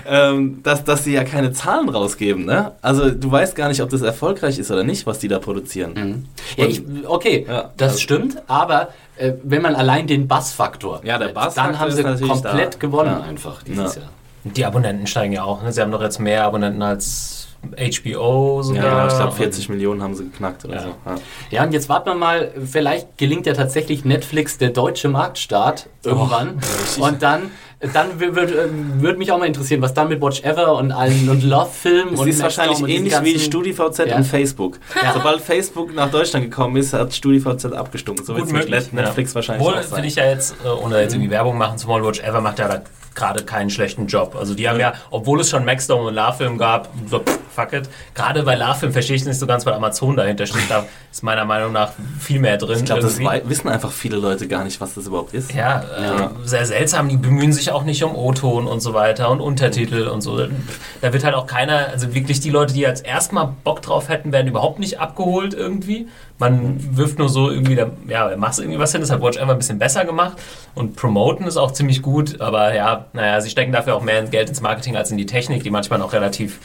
ähm, 0.06 0.60
dass, 0.62 0.84
dass 0.84 1.04
sie 1.04 1.12
ja 1.14 1.24
keine 1.24 1.52
Zahlen 1.52 1.88
rausgeben, 1.88 2.44
ne? 2.44 2.72
Also 2.82 3.10
du 3.10 3.30
weißt 3.30 3.54
gar 3.54 3.68
nicht, 3.68 3.82
ob 3.82 3.90
das 3.90 4.02
erfolgreich 4.02 4.58
ist 4.58 4.70
oder 4.70 4.84
nicht, 4.84 5.06
was 5.06 5.18
die 5.18 5.28
da 5.28 5.38
produzieren. 5.38 6.28
Ja, 6.56 6.66
ich, 6.66 6.82
okay, 7.06 7.46
Ja, 7.48 7.70
das 7.76 7.92
also- 7.92 8.00
stimmt, 8.00 8.42
aber 8.48 8.88
äh, 9.18 9.34
wenn 9.42 9.62
man 9.62 9.74
allein 9.74 10.06
den 10.06 10.26
Bassfaktor, 10.28 11.00
Ja, 11.04 11.18
der 11.18 11.28
Bassfaktor 11.28 11.72
dann 11.72 11.80
haben 11.80 11.90
sie 11.92 12.02
natürlich 12.02 12.28
komplett 12.32 12.74
da. 12.74 12.78
gewonnen 12.78 13.16
Ja. 13.20 13.26
einfach 13.26 13.62
dieses 13.62 13.96
Ja. 13.96 14.02
Jahr. 14.02 14.10
Die 14.44 14.64
Abonnenten 14.64 15.06
steigen 15.06 15.32
ja 15.32 15.42
auch. 15.44 15.62
Ne? 15.62 15.72
Sie 15.72 15.80
haben 15.80 15.90
doch 15.90 16.00
jetzt 16.02 16.18
mehr 16.20 16.44
Abonnenten 16.44 16.80
als 16.82 17.48
HBO 17.76 18.62
sogar. 18.62 18.84
Ja, 18.84 19.06
ich 19.08 19.14
glaube 19.14 19.30
Und- 19.30 19.36
40 19.36 19.68
Millionen 19.68 20.02
haben 20.02 20.14
sie 20.14 20.24
geknackt 20.24 20.64
oder 20.64 20.74
Ja. 20.76 20.82
so. 20.82 20.88
Ja. 21.06 21.14
Ja, 21.50 21.62
und 21.64 21.72
jetzt 21.72 21.88
warten 21.88 22.08
wir 22.10 22.14
mal, 22.14 22.52
vielleicht 22.64 23.18
gelingt 23.18 23.46
ja 23.46 23.52
tatsächlich 23.52 24.04
Netflix 24.04 24.58
der 24.58 24.70
deutsche 24.70 25.08
Marktstart 25.08 25.88
irgendwann. 26.04 26.60
und 27.00 27.22
dann, 27.22 27.50
dann 27.80 28.18
würde 28.18 28.36
würd, 28.36 28.70
würd 29.00 29.18
mich 29.18 29.30
auch 29.30 29.38
mal 29.38 29.46
interessieren, 29.46 29.80
was 29.82 29.94
dann 29.94 30.08
mit 30.08 30.20
Watch 30.20 30.42
Ever 30.42 30.74
und 30.76 30.90
allen 30.90 31.28
und 31.30 31.44
Love-Filmen 31.44 32.14
Es 32.14 32.20
und 32.20 32.28
ist 32.28 32.42
wahrscheinlich 32.42 32.82
und 32.82 32.88
ähnlich 32.88 33.14
wie 33.22 33.38
StudiVZ 33.38 33.98
Ja. 34.06 34.16
und 34.16 34.24
Facebook. 34.24 34.78
Ja. 35.00 35.12
Sobald 35.12 35.40
Facebook 35.40 35.94
nach 35.94 36.10
Deutschland 36.10 36.44
gekommen 36.44 36.76
ist, 36.76 36.92
hat 36.92 37.12
StudiVZ 37.14 37.66
abgestunken. 37.66 38.24
So 38.24 38.34
wird 38.34 38.46
es 38.46 38.52
mit. 38.52 38.92
Netflix 38.92 39.30
ja. 39.30 39.34
wahrscheinlich 39.36 39.64
Wohl 39.66 39.74
auch 39.74 39.82
sein. 39.82 39.94
finde 39.94 40.08
ich 40.08 40.16
ja 40.16 40.24
jetzt, 40.26 40.56
äh, 40.64 40.68
ohne 40.68 41.00
jetzt 41.00 41.14
irgendwie 41.14 41.30
Werbung 41.30 41.56
machen 41.56 41.78
zu 41.78 41.86
wollen, 41.86 42.04
Watch 42.04 42.20
Ever 42.20 42.40
macht 42.40 42.58
ja 42.58 42.68
da 42.68 42.82
gerade 43.18 43.44
keinen 43.44 43.68
schlechten 43.68 44.06
Job. 44.06 44.36
Also 44.38 44.54
die 44.54 44.68
haben 44.68 44.80
ja, 44.80 44.94
obwohl 45.10 45.40
es 45.40 45.50
schon 45.50 45.64
Maxdome 45.64 46.08
und 46.08 46.14
LaFilm 46.14 46.56
gab, 46.56 46.88
so 47.10 47.18
pff, 47.18 47.38
fuck 47.54 47.72
it. 47.72 47.88
Gerade 48.14 48.44
bei 48.44 48.54
LaFilm 48.54 48.92
verstehe 48.92 49.16
ich 49.16 49.24
nicht 49.24 49.38
so 49.38 49.46
ganz, 49.46 49.66
weil 49.66 49.74
Amazon 49.74 50.16
dahinter 50.16 50.46
steht. 50.46 50.70
Da 50.70 50.86
ist 51.10 51.22
meiner 51.22 51.44
Meinung 51.44 51.72
nach 51.72 51.92
viel 52.20 52.38
mehr 52.38 52.56
drin. 52.56 52.78
ich 52.78 52.84
glaube, 52.84 53.02
das 53.02 53.18
wissen 53.18 53.68
einfach 53.68 53.90
viele 53.90 54.16
Leute 54.16 54.46
gar 54.46 54.64
nicht, 54.64 54.80
was 54.80 54.94
das 54.94 55.06
überhaupt 55.06 55.34
ist. 55.34 55.52
Ja, 55.52 55.80
äh, 55.80 56.28
sehr 56.44 56.64
seltsam. 56.66 57.08
Die 57.08 57.16
bemühen 57.16 57.52
sich 57.52 57.72
auch 57.72 57.82
nicht 57.82 58.02
um 58.04 58.14
O-Ton 58.14 58.66
und 58.66 58.80
so 58.80 58.94
weiter 58.94 59.30
und 59.30 59.40
Untertitel 59.40 60.06
und 60.06 60.20
so. 60.20 60.38
Da 61.00 61.12
wird 61.12 61.24
halt 61.24 61.34
auch 61.34 61.46
keiner, 61.46 61.88
also 61.88 62.14
wirklich 62.14 62.40
die 62.40 62.50
Leute, 62.50 62.74
die 62.74 62.80
jetzt 62.80 63.04
erstmal 63.04 63.52
Bock 63.64 63.82
drauf 63.82 64.08
hätten, 64.08 64.32
werden 64.32 64.46
überhaupt 64.46 64.78
nicht 64.78 65.00
abgeholt 65.00 65.54
irgendwie. 65.54 66.08
Man 66.40 66.96
wirft 66.96 67.18
nur 67.18 67.28
so 67.28 67.50
irgendwie, 67.50 67.74
da, 67.74 67.90
ja, 68.08 68.36
machst 68.36 68.60
irgendwie 68.60 68.78
was 68.78 68.92
hin. 68.92 69.00
Das 69.00 69.10
hat 69.10 69.20
Watch 69.20 69.36
Ever 69.38 69.50
ein 69.52 69.58
bisschen 69.58 69.78
besser 69.78 70.04
gemacht 70.04 70.36
und 70.76 70.94
Promoten 70.94 71.46
ist 71.48 71.56
auch 71.56 71.72
ziemlich 71.72 72.00
gut. 72.00 72.40
Aber 72.40 72.72
ja, 72.74 73.06
naja, 73.12 73.40
sie 73.40 73.50
stecken 73.50 73.72
dafür 73.72 73.96
auch 73.96 74.02
mehr 74.02 74.22
Geld 74.22 74.48
ins 74.48 74.60
Marketing 74.60 74.96
als 74.96 75.10
in 75.10 75.18
die 75.18 75.26
Technik, 75.26 75.64
die 75.64 75.70
manchmal 75.70 76.00
auch 76.00 76.12
relativ 76.12 76.60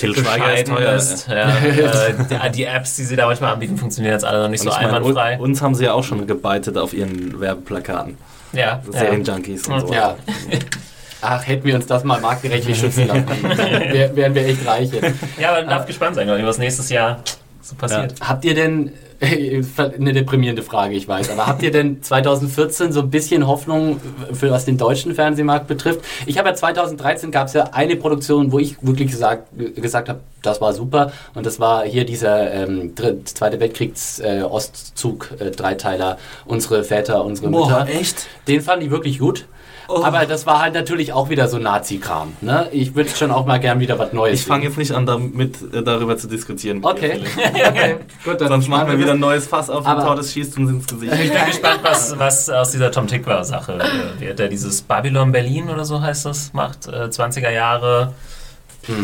Schweiger 0.00 0.54
ist 0.58 0.66
teuer. 0.66 0.92
ist. 0.94 1.28
Ja, 1.28 1.48
äh, 1.58 2.14
die, 2.50 2.52
die 2.56 2.64
Apps, 2.64 2.96
die 2.96 3.04
sie 3.04 3.14
da 3.14 3.26
manchmal 3.26 3.52
anbieten, 3.52 3.76
funktionieren 3.78 4.14
jetzt 4.14 4.24
alle 4.24 4.42
noch 4.42 4.48
nicht 4.48 4.62
Und 4.66 4.72
so 4.72 4.76
meine, 4.76 4.88
einwandfrei. 4.96 5.34
un- 5.36 5.40
uns 5.42 5.62
haben 5.62 5.74
sie 5.76 5.84
ja 5.84 5.92
auch 5.92 6.02
schon 6.02 6.26
gebeitet 6.26 6.76
auf 6.76 6.92
ihren 6.92 7.38
Werbeplakaten. 7.40 8.16
ja, 8.52 8.58
ja. 8.60 8.82
Serienjunkies 8.90 9.68
und 9.68 9.86
so. 9.86 9.94
Ja. 9.94 10.16
Ach, 11.24 11.46
hätten 11.46 11.64
wir 11.64 11.76
uns 11.76 11.86
das 11.86 12.02
mal 12.02 12.20
marktgerechtlich 12.20 12.76
schützen 12.76 13.06
lassen. 13.06 13.24
Wär, 13.44 14.16
wären 14.16 14.34
wir 14.34 14.44
echt 14.44 14.66
reich 14.66 14.90
jetzt. 14.92 15.14
Ja, 15.38 15.50
aber 15.50 15.60
man 15.60 15.70
darf 15.70 15.86
gespannt 15.86 16.16
sein, 16.16 16.26
was 16.44 16.58
nächstes 16.58 16.90
Jahr 16.90 17.22
so 17.60 17.76
passiert. 17.76 18.14
Habt 18.20 18.44
ihr 18.44 18.54
denn, 18.54 18.92
eine 19.76 20.12
deprimierende 20.12 20.62
Frage, 20.62 20.94
ich 20.94 21.06
weiß, 21.06 21.30
aber 21.30 21.46
habt 21.46 21.62
ihr 21.62 21.70
denn 21.70 22.02
2014 22.02 22.90
so 22.90 23.00
ein 23.02 23.10
bisschen 23.10 23.46
Hoffnung 23.46 24.00
für 24.32 24.50
was 24.50 24.64
den 24.64 24.76
deutschen 24.76 25.14
Fernsehmarkt 25.14 25.68
betrifft? 25.68 26.00
Ich 26.26 26.38
habe 26.38 26.48
ja 26.48 26.54
2013 26.54 27.30
gab 27.30 27.46
es 27.46 27.52
ja 27.52 27.70
eine 27.72 27.94
Produktion, 27.94 28.50
wo 28.50 28.58
ich 28.58 28.76
wirklich 28.82 29.10
gesagt, 29.10 29.48
gesagt 29.76 30.08
habe, 30.08 30.20
das 30.42 30.60
war 30.60 30.72
super 30.72 31.12
und 31.34 31.46
das 31.46 31.60
war 31.60 31.84
hier 31.84 32.04
dieser 32.04 32.52
ähm, 32.52 32.94
Zweite 33.24 33.60
Weltkriegs 33.60 34.18
äh, 34.18 34.42
Ostzug 34.42 35.30
äh, 35.38 35.50
Dreiteiler, 35.52 36.18
unsere 36.44 36.82
Väter, 36.82 37.24
unsere 37.24 37.48
Mütter. 37.48 37.86
Boah, 37.86 37.86
echt? 37.88 38.26
Den 38.48 38.60
fand 38.60 38.82
ich 38.82 38.90
wirklich 38.90 39.20
gut. 39.20 39.46
Aber 39.88 40.26
das 40.26 40.46
war 40.46 40.60
halt 40.60 40.74
natürlich 40.74 41.12
auch 41.12 41.28
wieder 41.28 41.48
so 41.48 41.58
Nazi-Kram. 41.58 42.34
Ne? 42.40 42.68
Ich 42.72 42.94
würde 42.94 43.10
schon 43.10 43.30
auch 43.30 43.46
mal 43.46 43.58
gern 43.58 43.80
wieder 43.80 43.98
was 43.98 44.12
Neues 44.12 44.40
Ich 44.40 44.46
fange 44.46 44.64
jetzt 44.64 44.78
nicht 44.78 44.92
an, 44.92 45.06
damit, 45.06 45.56
äh, 45.72 45.82
darüber 45.82 46.16
zu 46.16 46.28
diskutieren. 46.28 46.82
Okay. 46.92 47.20
Okay. 47.54 47.96
Gut, 48.22 48.40
dann 48.40 48.48
Sonst 48.48 48.68
machen 48.68 48.88
wir 48.88 48.98
wieder 48.98 49.12
ein 49.12 49.20
neues 49.20 49.46
Fass 49.46 49.70
auf 49.70 49.86
und 49.86 49.98
Tau 50.00 50.14
das 50.14 50.32
schießt 50.32 50.58
uns 50.58 50.70
ins 50.70 50.86
Gesicht. 50.86 51.12
Ich 51.14 51.32
bin 51.32 51.46
gespannt, 51.46 51.80
was, 51.82 52.18
was 52.18 52.50
aus 52.50 52.70
dieser 52.70 52.90
Tom 52.90 53.06
Tikva-Sache 53.06 53.78
äh, 53.80 54.20
wird. 54.20 54.38
Der 54.38 54.48
dieses 54.48 54.82
Babylon 54.82 55.32
Berlin 55.32 55.70
oder 55.70 55.84
so 55.84 56.00
heißt 56.00 56.26
das, 56.26 56.52
macht. 56.52 56.86
Äh, 56.86 57.06
20er 57.06 57.50
Jahre. 57.50 58.12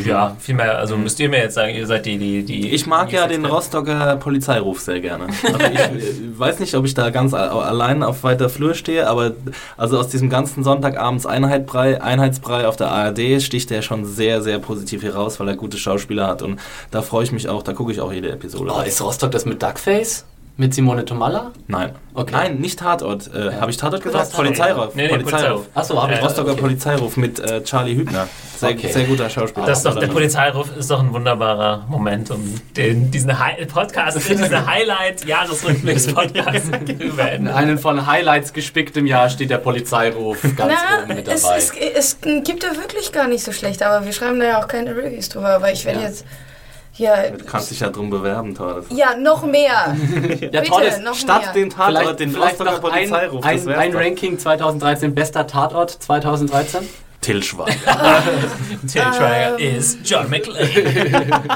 Ja, 0.05 0.37
viel 0.41 0.55
mehr. 0.55 0.79
Also 0.79 0.97
müsst 0.97 1.21
ihr 1.21 1.29
mir 1.29 1.39
jetzt 1.39 1.55
sagen, 1.55 1.75
ihr 1.75 1.87
seid 1.87 2.07
die. 2.07 2.19
die, 2.19 2.43
die 2.43 2.71
Ich 2.71 2.87
mag 2.87 3.13
ja 3.13 3.27
den. 3.27 3.45
Rostocker 3.45 4.17
Polizeiruf 4.17 4.81
sehr 4.81 5.01
gerne. 5.01 5.29
Also 5.49 5.59
ich 5.97 6.39
weiß 6.39 6.59
nicht, 6.61 6.75
ob 6.75 6.85
ich 6.85 6.95
da 6.95 7.11
ganz 7.11 7.33
allein 7.33 8.03
auf 8.03 8.23
weiter 8.23 8.49
Flur 8.49 8.75
stehe, 8.75 9.09
aber 9.09 9.33
also 9.77 9.99
aus 9.99 10.09
diesem 10.09 10.29
ganzen 10.29 10.63
Sonntagabends 10.63 11.27
Einheitbrei, 11.27 12.03
Einheitsbrei 12.03 12.67
auf 12.67 12.77
der 12.77 12.91
ARD 12.91 13.41
sticht 13.41 13.71
der 13.71 13.83
schon 13.83 14.05
sehr, 14.05 14.43
sehr 14.43 14.59
positiv 14.59 15.03
heraus, 15.03 15.41
weil 15.41 15.49
er 15.49 15.57
gute 15.57 15.79
Schauspieler 15.79 16.27
hat 16.27 16.43
und 16.43 16.61
da 16.91 17.03
freue 17.03 17.25
ich 17.25 17.33
mich 17.33 17.49
auch, 17.49 17.63
da 17.63 17.73
gucke 17.73 17.93
ich 17.93 18.01
auch 18.01 18.13
jede 18.13 18.31
Episode. 18.31 18.73
Oh, 18.75 18.83
ist 18.83 19.01
Rostock 19.01 19.31
das 19.31 19.45
mit 19.47 19.63
Duckface? 19.63 20.25
Mit 20.61 20.75
Simone 20.75 21.05
Tomalla? 21.05 21.53
Nein. 21.69 21.93
Okay. 22.15 22.33
Nein, 22.33 22.57
nicht 22.59 22.81
Tatort. 22.81 23.31
Äh, 23.33 23.53
Habe 23.61 23.71
ich 23.71 23.77
Tatort 23.77 24.03
gesagt? 24.03 24.25
hast 24.25 24.35
Polizeiruf. 24.35 24.93
Nee, 24.97 25.03
nee, 25.07 25.09
Polizeiruf. 25.11 25.67
Achso, 25.73 26.03
habe 26.03 26.15
ich 26.15 26.19
Äh, 26.19 26.23
Rostocker 26.25 26.51
okay. 26.51 26.61
Polizeiruf 26.61 27.17
mit 27.17 27.39
äh, 27.39 27.63
Charlie 27.63 27.95
Hübner. 27.95 28.27
Sehr, 28.57 28.71
Okay. 28.71 28.91
sehr 28.91 29.05
guter 29.05 29.31
Schauspieler. 29.31 29.67
Das 29.67 29.79
ist 29.79 29.85
doch, 29.87 29.97
der 29.97 30.09
Polizeiruf 30.09 30.77
ist 30.77 30.91
doch 30.91 30.99
ein 30.99 31.13
wunderbarer 31.13 31.87
Moment, 31.89 32.33
um 32.33 32.57
den, 32.77 33.09
diesen 33.13 33.39
Hi 33.39 33.65
Podcast, 33.67 34.17
diesen 34.29 34.67
Highlight-Jahresrückblicks-Podcast 34.67 36.65
zu 36.87 37.17
beenden. 37.17 37.47
In 37.47 37.53
einem 37.53 37.79
von 37.79 38.05
Highlights 38.09 38.53
gespicktem 38.53 39.07
Jahr 39.07 39.31
steht 39.31 39.51
der 39.51 39.59
Polizeiruf 39.59 40.43
ganz 40.57 40.75
Na, 40.75 41.05
oben 41.05 41.15
mit 41.15 41.29
es, 41.29 41.43
dabei. 41.43 41.59
es, 41.59 41.73
es 41.95 42.19
gibt 42.43 42.65
da 42.65 42.75
wirklich 42.77 43.13
gar 43.13 43.29
nicht 43.29 43.45
so 43.45 43.53
schlecht, 43.53 43.81
aber 43.85 44.05
wir 44.05 44.13
schreiben 44.13 44.41
da 44.41 44.47
ja 44.47 44.59
auch 44.61 44.67
keine 44.67 44.91
Reviews 44.97 45.29
drüber. 45.29 45.51
Aber 45.55 45.71
ich 45.71 45.85
werde 45.85 46.01
Ja. 46.01 46.07
jetzt, 46.09 46.25
Ja, 46.99 47.31
Du 47.31 47.45
kannst 47.45 47.71
dich 47.71 47.81
ja 47.81 47.89
drum 47.91 48.11
bewerben, 48.11 48.55
Thor. 48.55 48.83
Das- 48.89 48.97
ja 48.99 49.15
noch 49.17 49.45
mehr. 49.47 49.97
Ja, 50.53 50.63
noch 51.01 51.15
Statt 51.15 51.43
mehr. 51.45 51.53
den 51.55 51.71
Tatort, 51.71 51.99
Vielleicht, 51.99 52.21
den 52.21 52.31
vielleicht 52.33 52.59
noch 52.61 52.75
ein, 52.75 52.81
Polizeiruf. 52.81 53.45
ein, 53.45 53.69
ein 53.69 53.93
doch. 53.93 54.01
Ranking 54.01 54.39
2013, 54.39 55.15
bester 55.15 55.47
Tatort 55.47 55.91
2013. 55.91 56.89
Till 57.21 57.43
Schweiger. 57.43 57.73
Till 58.87 59.03
Schweiger 59.03 59.59
Ähm. 59.59 59.77
ist 59.79 59.99
John 60.05 60.31
McClane. 60.31 60.69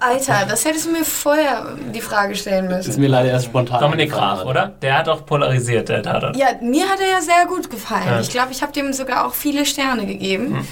Alter, 0.00 0.46
das 0.48 0.64
hättest 0.64 0.86
du 0.86 0.92
mir 0.92 1.04
vorher 1.04 1.66
die 1.94 2.00
Frage 2.00 2.34
stellen 2.34 2.70
Das 2.70 2.80
ist 2.80 2.86
müssen. 2.88 3.00
mir 3.02 3.08
leider 3.08 3.28
erst 3.30 3.44
spontan. 3.46 3.80
Dominik. 3.80 4.10
Graf, 4.12 4.44
oder? 4.46 4.72
Der 4.80 4.98
hat 4.98 5.08
doch 5.08 5.26
polarisiert, 5.26 5.90
der 5.90 6.02
Tatort. 6.02 6.36
Ja, 6.36 6.46
mir 6.62 6.88
hat 6.88 7.00
er 7.00 7.08
ja 7.10 7.20
sehr 7.20 7.44
gut 7.46 7.68
gefallen. 7.68 8.06
Ja. 8.06 8.20
Ich 8.20 8.30
glaube, 8.30 8.48
ich 8.52 8.62
habe 8.62 8.72
dem 8.72 8.92
sogar 8.94 9.26
auch 9.26 9.34
viele 9.34 9.66
Sterne 9.66 10.06
gegeben. 10.06 10.56
Hm. 10.56 10.68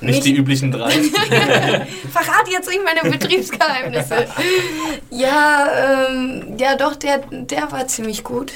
Nicht 0.00 0.24
die 0.24 0.34
üblichen 0.34 0.70
drei. 0.72 0.90
Verrate 2.12 2.50
jetzt 2.50 2.68
nicht 2.68 2.80
meine 2.84 3.10
Betriebsgeheimnisse. 3.10 4.26
ja, 5.10 6.06
ähm, 6.08 6.56
ja 6.58 6.76
doch, 6.76 6.96
der, 6.96 7.18
der 7.30 7.70
war 7.70 7.86
ziemlich 7.86 8.24
gut. 8.24 8.52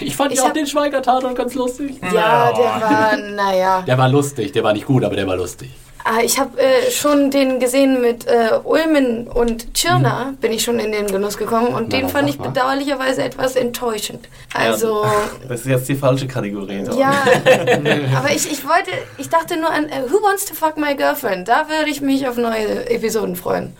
Ich 0.00 0.16
fand 0.16 0.32
Ich 0.32 0.38
ja 0.38 0.44
auch 0.44 0.52
den 0.52 0.66
Schweiger-Tatort 0.66 1.36
ganz 1.36 1.54
lustig. 1.54 1.96
Ja, 2.02 2.52
der 2.52 2.64
war, 2.64 3.16
naja. 3.16 3.82
Der 3.82 3.98
war 3.98 4.08
lustig, 4.08 4.52
der 4.52 4.64
war 4.64 4.72
nicht 4.72 4.86
gut, 4.86 5.04
aber 5.04 5.16
der 5.16 5.26
war 5.26 5.36
lustig. 5.36 5.70
Ah, 6.06 6.20
ich 6.22 6.38
habe 6.38 6.60
äh, 6.60 6.90
schon 6.90 7.30
den 7.30 7.58
gesehen 7.60 8.02
mit 8.02 8.26
äh, 8.26 8.50
Ulmen 8.62 9.26
und 9.26 9.72
Tschirner, 9.72 10.34
bin 10.38 10.52
ich 10.52 10.62
schon 10.62 10.78
in 10.78 10.92
den 10.92 11.06
Genuss 11.06 11.38
gekommen 11.38 11.68
und 11.68 11.84
Mhm. 11.84 11.88
Na, 11.92 11.96
den 11.98 12.08
fand 12.10 12.28
ich 12.28 12.38
mal. 12.38 12.48
bedauerlicherweise 12.48 13.22
etwas 13.24 13.56
enttäuschend. 13.56 14.28
Also, 14.52 15.06
Das 15.48 15.60
ist 15.60 15.66
jetzt 15.66 15.88
die 15.88 15.94
falsche 15.94 16.26
Kategorie. 16.26 16.84
Thor. 16.84 16.98
ja, 16.98 17.10
aber 18.18 18.28
ich, 18.30 18.50
ich 18.52 18.64
wollte, 18.68 18.90
ich 19.16 19.30
dachte 19.30 19.56
nur 19.56 19.70
an 19.70 19.86
äh, 19.88 20.02
Who 20.10 20.16
Wants 20.22 20.44
to 20.44 20.54
Fuck 20.54 20.76
My 20.76 20.94
Girlfriend? 20.94 21.48
Da 21.48 21.68
würde 21.70 21.88
ich 21.90 22.02
mich 22.02 22.28
auf 22.28 22.36
neue 22.36 22.88
Episoden 22.90 23.34
freuen. 23.34 23.74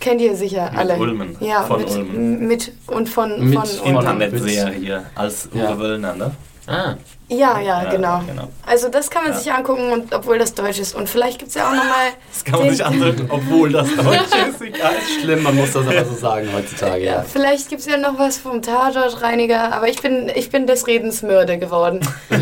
Kennt 0.00 0.20
ihr 0.20 0.36
sicher 0.36 0.70
alle. 0.76 0.96
Ulmen. 0.98 1.34
Ja, 1.40 1.62
Von 1.62 1.80
mit, 1.80 1.90
Ulmen. 1.90 2.46
mit 2.48 2.72
und 2.86 3.08
von, 3.08 3.48
Mit 3.48 3.58
von. 3.58 3.86
Internetserie 3.94 5.06
als 5.14 5.48
Uwe 5.54 5.58
Ja. 5.62 5.78
Wöllner, 5.78 6.14
ne? 6.16 6.30
Ah, 6.66 6.94
Ja, 7.30 7.60
ja, 7.60 7.84
Ja, 7.84 7.90
genau. 7.90 8.20
genau. 8.26 8.48
Also 8.66 8.88
das 8.88 9.08
kann 9.08 9.22
man 9.22 9.32
Ja. 9.32 9.38
sich 9.38 9.52
angucken, 9.52 9.92
und, 9.92 10.12
obwohl 10.14 10.38
das 10.38 10.52
Deutsch 10.54 10.78
ist. 10.80 10.94
Und 10.94 11.08
vielleicht 11.08 11.38
gibt 11.38 11.50
es 11.50 11.54
ja 11.54 11.68
auch 11.68 11.72
nochmal... 11.74 12.10
Das 12.32 12.44
kann 12.44 12.58
man 12.60 12.70
sich 12.70 12.84
andrücken, 12.84 13.26
obwohl 13.30 13.70
das 13.70 13.88
Deutsch 13.96 14.48
ist. 14.48 14.60
Egal. 14.60 14.92
Schlimm, 15.22 15.42
man 15.42 15.54
muss 15.56 15.72
das 15.72 15.86
aber 15.86 16.04
so 16.04 16.14
sagen 16.14 16.48
heutzutage, 16.54 17.04
Ja, 17.04 17.12
ja. 17.16 17.22
vielleicht 17.30 17.68
gibt 17.68 17.80
es 17.80 17.86
ja 17.86 17.96
noch 17.98 18.18
was 18.18 18.38
vom 18.38 18.62
Tatortreiniger, 18.62 19.72
aber 19.72 19.88
ich 19.88 20.00
bin, 20.02 20.30
ich 20.34 20.50
bin 20.50 20.66
des 20.66 20.86
Redens 20.86 21.22
Mürde 21.22 21.58
geworden. 21.58 22.00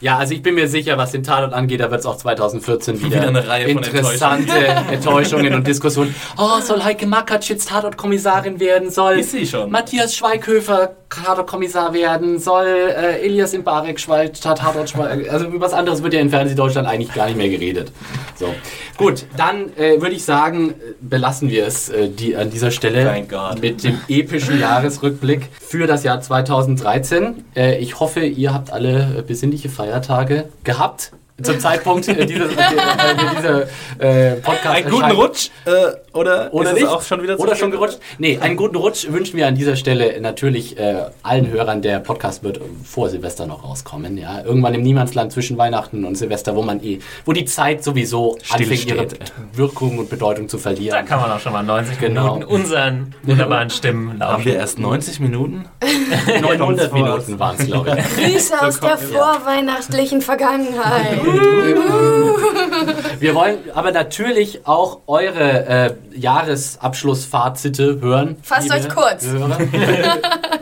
Ja, 0.00 0.18
also 0.18 0.34
ich 0.34 0.42
bin 0.42 0.54
mir 0.56 0.66
sicher, 0.68 0.98
was 0.98 1.12
den 1.12 1.22
Tatort 1.22 1.52
angeht, 1.52 1.80
da 1.80 1.90
wird 1.90 2.00
es 2.00 2.06
auch 2.06 2.16
2014 2.16 3.00
wieder, 3.00 3.16
Wieder 3.18 3.28
eine 3.28 3.46
Reihe 3.46 3.72
von 3.72 3.82
interessante 3.82 4.52
Enttäuschungen 4.90 5.54
und 5.54 5.66
Diskussionen. 5.66 6.14
Oh, 6.38 6.60
soll 6.60 6.82
Heike 6.82 7.06
Makatsch 7.06 7.50
jetzt 7.50 7.68
Tatortkommissarin 7.68 8.58
werden? 8.58 8.90
Soll 8.90 9.20
Ist 9.20 9.30
sie 9.32 9.46
schon. 9.46 9.70
Matthias 9.70 10.14
Schweighöfer 10.16 10.92
Tatortkommissar 11.14 11.94
werden? 11.94 12.38
Soll 12.38 12.66
äh, 12.66 13.24
Elias 13.24 13.54
Imbarek 13.54 14.00
Schweiz 14.00 14.40
Tatort 14.40 14.94
Also 14.96 15.46
über 15.46 15.60
was 15.60 15.72
anderes 15.72 16.02
wird 16.02 16.14
ja 16.14 16.20
in 16.20 16.30
Fernsehdeutschland 16.30 16.88
eigentlich 16.88 17.12
gar 17.14 17.26
nicht 17.26 17.36
mehr 17.36 17.48
geredet. 17.48 17.92
So. 18.36 18.54
Gut, 18.96 19.26
dann 19.36 19.76
äh, 19.76 20.00
würde 20.00 20.14
ich 20.14 20.24
sagen, 20.24 20.74
belassen 21.00 21.50
wir 21.50 21.66
es 21.66 21.88
äh, 21.88 22.08
die, 22.08 22.36
an 22.36 22.50
dieser 22.50 22.70
Stelle 22.70 23.26
mit 23.60 23.84
dem 23.84 24.00
epischen 24.08 24.58
Jahresrückblick 24.60 25.48
für 25.60 25.86
das 25.86 26.04
Jahr 26.04 26.20
2013. 26.20 27.44
Äh, 27.56 27.78
ich 27.78 28.00
hoffe, 28.00 28.20
ihr 28.20 28.52
habt 28.54 28.72
alle 28.72 29.18
äh, 29.18 29.22
besinnliche 29.22 29.68
Feiertage 29.68 30.48
gehabt. 30.64 31.12
Zum 31.42 31.60
Zeitpunkt 31.60 32.08
äh, 32.08 32.26
dieses, 32.26 32.52
äh, 32.56 32.60
äh, 32.60 33.36
dieser 33.36 33.62
äh, 33.98 34.36
Podcast. 34.36 34.66
Einen 34.66 34.90
guten. 34.90 35.10
Rutsch 35.12 35.50
äh, 35.64 35.70
oder, 36.12 36.52
Oder 36.52 36.70
ist 36.70 36.74
nicht? 36.74 36.84
es 36.84 36.88
auch 36.90 37.02
schon 37.02 37.22
wieder 37.22 37.40
Oder 37.40 37.56
schon 37.56 37.70
gerutscht? 37.70 37.98
Nee, 38.18 38.38
einen 38.38 38.56
guten 38.56 38.76
Rutsch 38.76 39.06
wünschen 39.10 39.36
wir 39.36 39.46
an 39.46 39.54
dieser 39.54 39.76
Stelle 39.76 40.20
natürlich 40.20 40.78
äh, 40.78 41.06
allen 41.22 41.48
Hörern. 41.50 41.80
Der 41.82 42.00
Podcast 42.00 42.44
wird 42.44 42.60
vor 42.84 43.08
Silvester 43.08 43.46
noch 43.46 43.64
rauskommen. 43.64 44.18
Ja, 44.18 44.42
irgendwann 44.44 44.74
im 44.74 44.82
Niemandsland 44.82 45.32
zwischen 45.32 45.56
Weihnachten 45.56 46.04
und 46.04 46.16
Silvester, 46.16 46.54
wo 46.54 46.62
man 46.62 46.82
eh, 46.82 46.98
wo 47.24 47.32
die 47.32 47.44
Zeit 47.46 47.82
sowieso 47.82 48.36
anfängt, 48.50 48.86
ihre. 48.86 49.06
Wirkung 49.54 49.98
und 49.98 50.10
Bedeutung 50.10 50.48
zu 50.48 50.56
da 50.58 50.62
verlieren. 50.64 51.06
kann 51.06 51.20
man 51.20 51.30
auch 51.30 51.40
schon 51.40 51.52
mal 51.52 51.62
90 51.62 51.98
Genau. 51.98 52.34
Minuten 52.34 52.44
unseren 52.52 53.14
wunderbaren 53.22 53.70
Stimmen 53.70 54.18
laufen. 54.18 54.32
Haben 54.32 54.44
wir 54.44 54.56
erst 54.56 54.78
90 54.78 55.20
Minuten? 55.20 55.64
900 56.40 56.58
Kommt's 56.58 56.92
Minuten 56.92 57.38
waren 57.38 57.56
es, 57.58 57.66
glaube 57.66 57.96
ich. 57.98 58.16
Grüße 58.32 58.60
aus 58.60 58.80
der 58.80 58.98
vorweihnachtlichen 58.98 60.20
Vergangenheit. 60.20 61.18
Wir 63.20 63.34
wollen 63.34 63.58
aber 63.74 63.92
natürlich 63.92 64.66
auch 64.66 65.00
eure 65.06 65.66
äh, 65.66 65.94
Jahresabschlussfazite 66.14 68.00
hören. 68.00 68.36
Fasst 68.42 68.72
euch 68.72 68.88
kurz. 68.88 69.26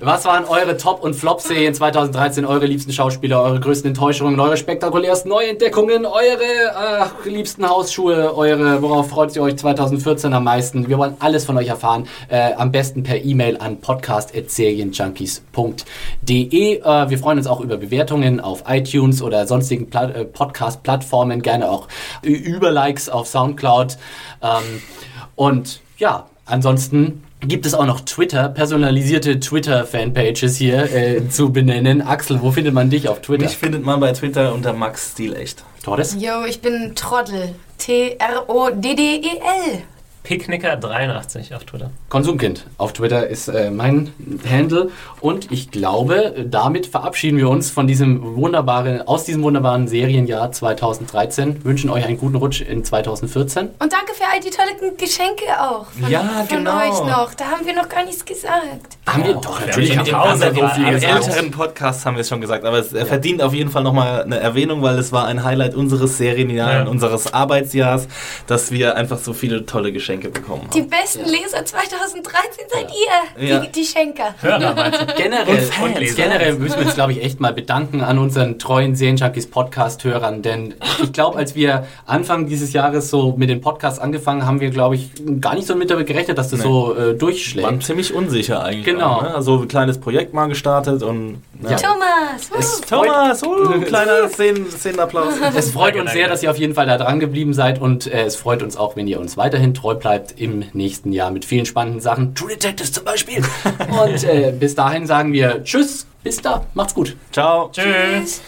Was 0.00 0.24
waren 0.24 0.44
eure 0.44 0.76
Top- 0.76 1.02
und 1.02 1.14
Flop-Serien 1.14 1.74
2013? 1.74 2.44
Eure 2.44 2.66
liebsten 2.66 2.92
Schauspieler, 2.92 3.42
eure 3.42 3.58
größten 3.58 3.88
Enttäuschungen, 3.88 4.38
eure 4.38 4.56
spektakulärsten 4.56 5.28
Neuentdeckungen, 5.28 6.06
eure 6.06 6.76
ach, 6.76 7.14
liebsten 7.24 7.68
Hausschuhe, 7.68 8.36
eure, 8.36 8.80
worauf 8.80 9.08
freut 9.08 9.34
ihr 9.34 9.42
euch 9.42 9.56
2014 9.56 10.32
am 10.32 10.44
meisten? 10.44 10.88
Wir 10.88 10.98
wollen 10.98 11.16
alles 11.18 11.44
von 11.44 11.58
euch 11.58 11.66
erfahren. 11.66 12.06
Äh, 12.28 12.52
am 12.54 12.70
besten 12.70 13.02
per 13.02 13.24
E-Mail 13.24 13.56
an 13.58 13.80
podcast.serienjunkies.de. 13.80 16.76
Äh, 16.76 17.10
wir 17.10 17.18
freuen 17.18 17.38
uns 17.38 17.48
auch 17.48 17.60
über 17.60 17.76
Bewertungen 17.76 18.38
auf 18.38 18.62
iTunes 18.68 19.20
oder 19.20 19.48
sonstigen 19.48 19.90
Pla 19.90 20.10
äh, 20.10 20.24
Podcast-Plattformen. 20.24 21.42
Gerne 21.42 21.68
auch 21.68 21.88
über 22.22 22.70
Likes 22.70 23.08
auf 23.08 23.26
Soundcloud. 23.26 23.98
Ähm, 24.42 24.80
und 25.34 25.80
ja, 25.98 26.28
ansonsten 26.46 27.24
gibt 27.40 27.66
es 27.66 27.74
auch 27.74 27.86
noch 27.86 28.00
Twitter, 28.00 28.48
personalisierte 28.48 29.40
Twitter-Fanpages 29.40 30.56
hier 30.56 30.92
äh, 30.92 31.28
zu 31.28 31.52
benennen. 31.52 32.02
Axel, 32.02 32.40
wo 32.42 32.50
findet 32.50 32.74
man 32.74 32.90
dich 32.90 33.08
auf 33.08 33.20
Twitter? 33.20 33.44
Mich 33.44 33.56
findet 33.56 33.84
man 33.84 34.00
bei 34.00 34.12
Twitter 34.12 34.54
unter 34.54 34.72
Max 34.72 35.12
Stilecht. 35.12 35.64
Tordes? 35.82 36.16
Yo, 36.18 36.44
ich 36.46 36.60
bin 36.60 36.94
Trottel. 36.94 37.54
T-R-O-D-D-E-L. 37.78 39.82
Picknicker83 40.28 41.54
auf 41.56 41.64
Twitter. 41.64 41.90
Konsumkind 42.10 42.66
auf 42.76 42.92
Twitter 42.92 43.26
ist 43.28 43.48
äh, 43.48 43.70
mein 43.70 44.12
Handle 44.48 44.90
und 45.20 45.50
ich 45.50 45.70
glaube, 45.70 46.44
damit 46.46 46.86
verabschieden 46.86 47.38
wir 47.38 47.48
uns 47.48 47.70
von 47.70 47.86
diesem 47.86 48.36
wunderbaren, 48.36 49.00
aus 49.06 49.24
diesem 49.24 49.42
wunderbaren 49.42 49.88
Serienjahr 49.88 50.52
2013. 50.52 51.64
Wünschen 51.64 51.88
euch 51.90 52.04
einen 52.04 52.18
guten 52.18 52.36
Rutsch 52.36 52.60
in 52.60 52.84
2014. 52.84 53.68
Und 53.78 53.92
danke 53.92 54.12
für 54.14 54.24
all 54.32 54.40
die 54.40 54.50
tollen 54.50 54.96
Geschenke 54.98 55.44
auch. 55.58 55.86
Von, 55.98 56.10
Ja, 56.10 56.44
von 56.46 56.58
genau. 56.58 56.76
euch 56.78 57.00
noch. 57.06 57.32
Da 57.34 57.46
haben 57.46 57.64
wir 57.66 57.74
noch 57.74 57.88
gar 57.88 58.04
nichts 58.04 58.24
gesagt. 58.24 58.98
Haben 59.06 59.24
wir 59.24 59.34
doch 59.34 59.60
natürlich 59.60 59.96
haben 59.96 60.12
haben 60.12 60.40
wir 60.40 60.54
so 60.54 60.68
viel 60.74 60.86
Im 60.88 60.94
gesagt. 60.94 61.26
älteren 61.28 61.50
Podcast 61.50 62.04
haben 62.04 62.16
wir 62.16 62.20
es 62.20 62.28
schon 62.28 62.40
gesagt, 62.42 62.64
aber 62.66 62.78
es 62.78 62.88
verdient 62.90 63.40
auf 63.42 63.54
jeden 63.54 63.70
Fall 63.70 63.82
nochmal 63.82 64.22
eine 64.24 64.38
Erwähnung, 64.38 64.82
weil 64.82 64.98
es 64.98 65.10
war 65.12 65.26
ein 65.26 65.42
Highlight 65.44 65.74
unseres 65.74 66.18
Serienjahres, 66.18 66.84
Ja. 66.84 66.90
unseres 66.90 67.32
Arbeitsjahrs, 67.32 68.08
dass 68.46 68.70
wir 68.70 68.96
einfach 68.96 69.18
so 69.18 69.32
viele 69.32 69.64
tolle 69.64 69.90
Geschenke 69.92 70.17
bekommen 70.20 70.68
Die 70.74 70.80
haben. 70.80 70.90
besten 70.90 71.24
Leser 71.24 71.64
2013 71.64 72.64
seid 72.68 72.90
ihr. 73.38 73.46
Ja. 73.48 73.60
Die, 73.60 73.70
die 73.72 73.84
Schenker. 73.84 74.34
Hörer 74.40 74.74
meinst 74.74 75.00
du? 75.02 75.06
Generell, 75.16 75.70
Und 75.82 75.94
Fans. 75.96 76.14
generell 76.16 76.54
müssen 76.54 76.78
wir 76.80 76.86
uns, 76.86 76.94
glaube 76.94 77.12
ich, 77.12 77.22
echt 77.22 77.38
mal 77.40 77.52
bedanken 77.52 78.00
an 78.02 78.18
unseren 78.18 78.58
treuen 78.58 78.96
Serienjunkies 78.96 79.46
Podcast-Hörern, 79.48 80.42
denn 80.42 80.74
ich 81.02 81.12
glaube, 81.12 81.38
als 81.38 81.54
wir 81.54 81.86
Anfang 82.06 82.46
dieses 82.46 82.72
Jahres 82.72 83.08
so 83.10 83.34
mit 83.36 83.48
den 83.48 83.60
Podcasts 83.60 83.98
angefangen 84.00 84.44
haben, 84.44 84.60
wir, 84.60 84.70
glaube 84.70 84.96
ich, 84.96 85.10
gar 85.40 85.54
nicht 85.54 85.66
so 85.66 85.74
mit 85.76 85.90
damit 85.90 86.06
gerechnet, 86.06 86.36
dass 86.38 86.48
das 86.48 86.58
Nee. 86.60 86.64
so 86.64 86.94
äh, 86.94 86.98
waren 86.98 87.18
durchschlägt. 87.18 87.82
ziemlich 87.84 88.12
unsicher 88.14 88.64
eigentlich. 88.64 88.84
Genau. 88.84 89.06
Auch, 89.18 89.22
ne? 89.22 89.34
Also 89.34 89.60
ein 89.60 89.68
kleines 89.68 89.98
Projekt 89.98 90.34
mal 90.34 90.46
gestartet 90.46 91.02
und 91.02 91.42
ja. 91.62 91.76
Thomas. 91.76 92.46
freut, 92.48 92.88
Thomas, 92.88 93.42
uh, 93.42 93.80
kleiner 93.82 94.28
Szenen, 94.28 94.70
Szenenapplaus. 94.70 95.34
es 95.56 95.70
freut 95.70 95.96
uns 95.96 96.12
sehr, 96.12 96.28
dass 96.28 96.42
ihr 96.42 96.50
auf 96.50 96.56
jeden 96.58 96.74
Fall 96.74 96.86
da 96.86 96.96
dran 96.98 97.20
geblieben 97.20 97.52
seid 97.54 97.80
und 97.80 98.06
äh, 98.06 98.24
es 98.24 98.36
freut 98.36 98.62
uns 98.62 98.76
auch, 98.76 98.96
wenn 98.96 99.06
ihr 99.06 99.20
uns 99.20 99.36
weiterhin 99.36 99.74
treu 99.74 99.94
bleibt 99.98 100.40
im 100.40 100.64
nächsten 100.72 101.12
Jahr 101.12 101.30
mit 101.30 101.44
vielen 101.44 101.66
spannenden 101.66 102.00
Sachen. 102.00 102.34
True 102.34 102.50
Detectives 102.50 102.92
zum 102.92 103.04
Beispiel. 103.04 103.44
Und 104.02 104.24
äh, 104.24 104.52
bis 104.52 104.74
dahin 104.74 105.06
sagen 105.06 105.32
wir 105.32 105.62
Tschüss, 105.64 106.06
bis 106.22 106.40
da, 106.40 106.66
macht's 106.74 106.94
gut. 106.94 107.16
Ciao. 107.32 107.70
Tschüss. 107.70 108.40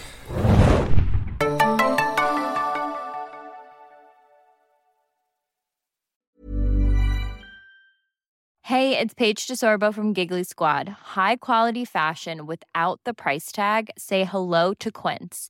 Hey, 8.63 8.97
it's 8.97 9.13
Paige 9.13 9.47
DeSorbo 9.47 9.93
from 9.93 10.13
Giggly 10.13 10.45
Squad. 10.45 10.87
High 11.15 11.35
quality 11.35 11.83
fashion 11.83 12.45
without 12.45 13.01
the 13.03 13.13
price 13.13 13.51
tag. 13.51 13.89
Say 13.97 14.23
hello 14.23 14.73
to 14.75 14.91
Quince. 14.91 15.49